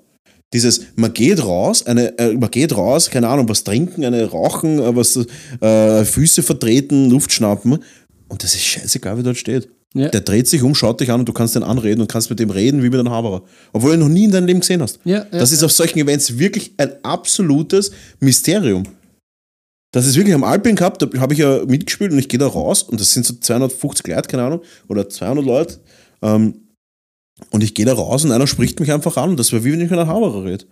Dieses, 0.54 0.82
man 0.96 1.14
geht 1.14 1.44
raus, 1.44 1.86
eine, 1.86 2.18
äh, 2.18 2.34
man 2.34 2.50
geht 2.52 2.76
raus, 2.76 3.10
keine 3.10 3.28
Ahnung, 3.28 3.50
was 3.50 3.64
trinken, 3.64 4.06
eine 4.06 4.24
rauchen, 4.26 4.80
äh, 4.80 4.96
was, 4.96 5.20
äh, 5.62 6.06
Füße 6.06 6.42
vertreten, 6.44 7.10
Luft 7.10 7.32
schnappen. 7.34 7.80
Und 8.30 8.44
das 8.44 8.56
ist 8.56 8.64
scheißegal, 8.64 9.18
wie 9.18 9.24
dort 9.24 9.38
steht. 9.38 9.70
Ja. 9.94 10.10
Der 10.10 10.22
dreht 10.22 10.48
sich 10.48 10.62
um, 10.62 10.76
schaut 10.76 11.00
dich 11.00 11.12
an 11.12 11.22
und 11.22 11.30
du 11.30 11.34
kannst 11.34 11.56
den 11.56 11.64
anreden 11.64 12.02
und 12.02 12.12
kannst 12.12 12.30
mit 12.30 12.40
dem 12.40 12.50
reden 12.50 12.84
wie 12.84 12.90
mit 12.90 13.00
einem 13.00 13.10
Haberer. 13.10 13.44
Obwohl 13.74 13.92
du 13.92 13.98
ihn 13.98 14.00
noch 14.02 14.10
nie 14.10 14.26
in 14.26 14.32
deinem 14.32 14.46
Leben 14.46 14.60
gesehen 14.60 14.82
hast. 14.82 15.00
Ja, 15.06 15.26
das 15.32 15.52
ist 15.52 15.64
auf 15.64 15.72
solchen 15.72 16.00
Events 16.00 16.38
wirklich 16.38 16.74
ein 16.78 16.92
absolutes 17.04 17.92
Mysterium. 18.20 18.84
Das 19.94 20.06
ist 20.06 20.16
wirklich 20.16 20.36
am 20.36 20.44
Alpin 20.44 20.76
Cup, 20.76 21.00
da 21.00 21.08
habe 21.20 21.34
ich 21.34 21.40
ja 21.40 21.66
mitgespielt 21.66 22.12
und 22.12 22.20
ich 22.20 22.28
gehe 22.28 22.40
da 22.40 22.48
raus 22.48 22.84
und 22.84 23.00
das 23.00 23.14
sind 23.14 23.26
so 23.26 23.34
250 23.34 24.06
Leute, 24.08 24.28
keine 24.28 24.44
Ahnung, 24.44 24.62
oder 24.90 25.08
200 25.08 25.46
Leute. 25.46 25.80
Ähm, 26.22 26.68
und 27.52 27.64
ich 27.64 27.74
gehe 27.74 27.86
da 27.86 27.94
raus 27.94 28.26
und 28.26 28.32
einer 28.32 28.48
spricht 28.48 28.80
mich 28.80 28.92
einfach 28.92 29.16
an 29.18 29.32
und 29.32 29.40
das 29.40 29.52
wäre 29.52 29.64
wie 29.64 29.72
wenn 29.72 29.82
ich 29.82 29.90
mit 29.90 29.98
einem 29.98 30.10
Haberer 30.10 30.44
rede. 30.44 30.66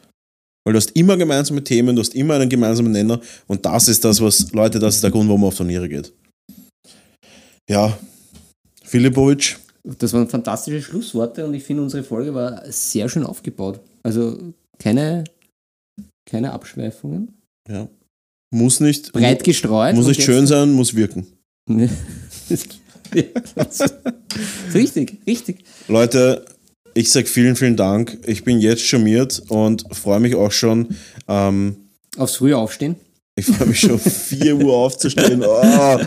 Weil 0.66 0.74
du 0.74 0.78
hast 0.78 0.92
immer 0.92 1.16
gemeinsame 1.16 1.64
Themen, 1.64 1.96
du 1.96 2.02
hast 2.02 2.16
immer 2.16 2.36
einen 2.36 2.50
gemeinsamen 2.50 2.92
Nenner 2.92 3.22
und 3.48 3.66
das 3.66 3.88
ist 3.88 4.04
das, 4.04 4.20
was, 4.20 4.52
Leute, 4.52 4.80
das 4.80 4.96
ist 4.96 5.04
der 5.04 5.12
Grund, 5.12 5.28
warum 5.28 5.42
man 5.42 5.48
auf 5.48 5.56
Turniere 5.56 5.88
geht. 5.88 6.12
Ja, 7.70 7.98
Filipovic, 8.96 9.58
Das 10.00 10.14
waren 10.14 10.28
fantastische 10.30 10.82
Schlussworte 10.82 11.46
und 11.46 11.54
ich 11.54 11.64
finde, 11.64 11.84
unsere 11.84 12.04
Folge 12.04 12.34
war 12.34 12.64
sehr 12.72 13.10
schön 13.10 13.26
aufgebaut. 13.26 13.82
Also 14.04 14.38
keine, 14.80 15.26
keine 16.26 16.52
Abschweifungen. 16.54 17.34
ja. 17.70 17.88
Muss 18.52 18.80
nicht, 18.80 19.12
Breit 19.12 19.44
gestreut. 19.44 19.96
muss 19.96 20.08
nicht 20.08 20.22
schön 20.22 20.48
sein, 20.48 20.72
muss 20.72 20.96
wirken. 20.96 21.28
Richtig, 24.74 25.18
richtig. 25.28 25.64
Leute, 25.88 26.46
ich 26.94 27.12
sage 27.12 27.28
vielen, 27.28 27.56
vielen 27.58 27.76
Dank. 27.76 28.18
Ich 28.26 28.44
bin 28.46 28.60
jetzt 28.60 28.84
charmiert 28.84 29.42
und 29.50 29.84
freue 29.92 30.20
mich 30.22 30.36
auch 30.36 30.52
schon. 30.52 30.96
Ähm, 31.28 31.76
Aufs 32.18 32.36
frühe 32.38 32.58
Aufstehen. 32.58 32.96
ich 33.36 33.46
freue 33.46 33.68
mich 33.68 33.80
schon 33.80 34.00
4 34.00 34.56
Uhr 34.58 34.74
aufzustehen. 34.74 35.44
Oh, 35.46 36.00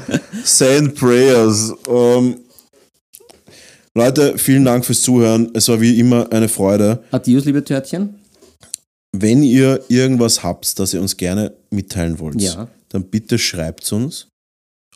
send 0.44 0.94
prayers. 0.94 1.73
Ähm, 1.89 2.36
Leute, 3.98 4.38
vielen 4.38 4.64
Dank 4.64 4.84
fürs 4.84 5.02
Zuhören. 5.02 5.50
Es 5.54 5.66
war 5.66 5.80
wie 5.80 5.98
immer 5.98 6.30
eine 6.32 6.48
Freude. 6.48 7.02
Adios, 7.10 7.44
liebe 7.46 7.64
Törtchen. 7.64 8.14
Wenn 9.10 9.42
ihr 9.42 9.80
irgendwas 9.88 10.44
habt, 10.44 10.78
das 10.78 10.94
ihr 10.94 11.00
uns 11.00 11.16
gerne 11.16 11.52
mitteilen 11.70 12.20
wollt, 12.20 12.40
Ja. 12.40 12.68
dann 12.90 13.02
bitte 13.10 13.40
schreibt 13.40 13.90
uns 13.92 14.28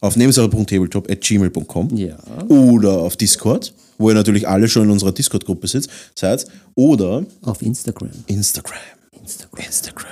auf 0.00 0.14
nebensache.tabletop.gmail.com 0.14 1.96
Ja. 1.96 2.16
oder 2.46 2.92
auf 3.00 3.16
Discord, 3.16 3.74
wo 3.98 4.08
ihr 4.10 4.14
natürlich 4.14 4.46
alle 4.46 4.68
schon 4.68 4.84
in 4.84 4.90
unserer 4.90 5.10
Discord-Gruppe 5.10 5.66
sitzt, 5.66 5.90
seid, 6.16 6.46
oder 6.76 7.26
Auf 7.40 7.60
Instagram. 7.60 8.10
Instagram. 8.28 8.78
Instagram. 9.20 9.64
Instagram. 9.66 10.06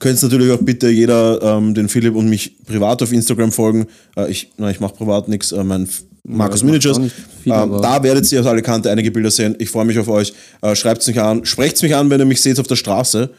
Könnt 0.00 0.20
natürlich 0.20 0.50
auch 0.50 0.62
bitte 0.62 0.88
jeder 0.88 1.40
ähm, 1.42 1.74
den 1.74 1.88
Philipp 1.88 2.16
und 2.16 2.28
mich 2.28 2.56
privat 2.64 3.02
auf 3.04 3.12
Instagram 3.12 3.52
folgen. 3.52 3.86
Äh, 4.16 4.32
ich 4.32 4.50
na, 4.56 4.68
ich 4.68 4.80
mache 4.80 4.94
privat 4.96 5.28
nichts. 5.28 5.52
Äh, 5.52 5.62
mein 5.62 5.88
Markus 6.24 6.62
ich 6.62 6.64
nicht 6.98 7.12
viel, 7.42 7.52
ähm, 7.52 7.80
da 7.82 8.02
werdet 8.02 8.30
ihr 8.30 8.40
aus 8.40 8.46
Alicante 8.46 8.90
einige 8.90 9.10
Bilder 9.10 9.30
sehen. 9.30 9.56
Ich 9.58 9.70
freue 9.70 9.84
mich 9.84 9.98
auf 9.98 10.08
euch. 10.08 10.32
Äh, 10.60 10.76
Schreibt 10.76 11.06
mich 11.08 11.20
an. 11.20 11.44
Sprecht 11.44 11.82
mich 11.82 11.94
an, 11.96 12.10
wenn 12.10 12.20
ihr 12.20 12.24
mich 12.26 12.40
seht 12.40 12.60
auf 12.60 12.68
der 12.68 12.76
Straße, 12.76 13.30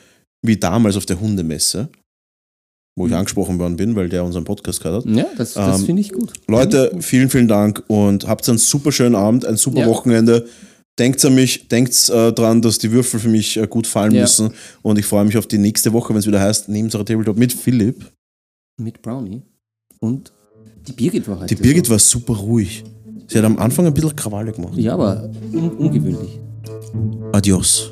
wie 0.46 0.58
damals 0.58 0.98
auf 0.98 1.06
der 1.06 1.18
Hundemesse, 1.20 1.88
wo 2.98 3.08
ich 3.08 3.14
angesprochen 3.14 3.58
worden 3.58 3.78
bin, 3.78 3.96
weil 3.96 4.10
der 4.10 4.26
unseren 4.26 4.44
Podcast 4.44 4.82
gehört 4.84 5.06
hat. 5.06 5.16
Ja, 5.16 5.26
das, 5.38 5.54
das 5.54 5.80
Ähm, 5.80 5.86
finde 5.86 6.02
ich 6.02 6.12
gut. 6.12 6.34
Leute, 6.48 6.92
vielen, 7.00 7.30
vielen 7.30 7.48
Dank 7.48 7.84
und 7.88 8.28
habt 8.28 8.48
einen 8.50 8.58
super 8.58 8.92
schönen 8.92 9.16
Abend, 9.16 9.46
ein 9.46 9.56
super 9.56 9.80
Ja. 9.82 9.88
Wochenende. 9.88 10.46
Denkt 11.00 11.24
an 11.26 11.34
mich, 11.34 11.70
denkt 11.70 12.10
äh, 12.10 12.34
dran, 12.34 12.62
dass 12.62 12.78
die 12.80 12.92
Würfel 12.92 13.20
für 13.20 13.30
mich 13.30 13.58
äh, 13.58 13.66
gut 13.66 13.88
fallen 13.88 14.14
Ja. 14.14 14.22
müssen. 14.24 14.54
Und 14.84 15.00
ich 15.00 15.06
freue 15.06 15.24
mich 15.26 15.38
auf 15.38 15.48
die 15.48 15.58
nächste 15.58 15.92
Woche, 15.94 16.10
wenn 16.14 16.20
es 16.20 16.28
wieder 16.28 16.40
heißt, 16.42 16.68
neben 16.70 16.86
unserer 16.88 17.06
Tabletop 17.06 17.38
mit 17.38 17.52
Philipp. 17.54 18.12
Mit 18.80 19.02
Brownie. 19.02 19.42
Und 20.00 20.34
die 20.88 20.94
Birgit 20.94 21.28
war 21.28 21.40
heute. 21.40 21.56
Die 21.56 21.62
Birgit 21.62 21.90
war 21.90 22.00
super 22.00 22.34
ruhig. 22.34 22.84
Sie 23.28 23.38
hat 23.38 23.46
am 23.46 23.58
Anfang 23.58 23.86
ein 23.86 23.94
bisschen 23.94 24.16
Krawalle 24.16 24.52
gemacht. 24.52 24.78
Ja, 24.78 24.94
aber 24.94 25.30
un 25.54 25.72
ungewöhnlich. 25.72 26.40
Adios. 27.32 27.92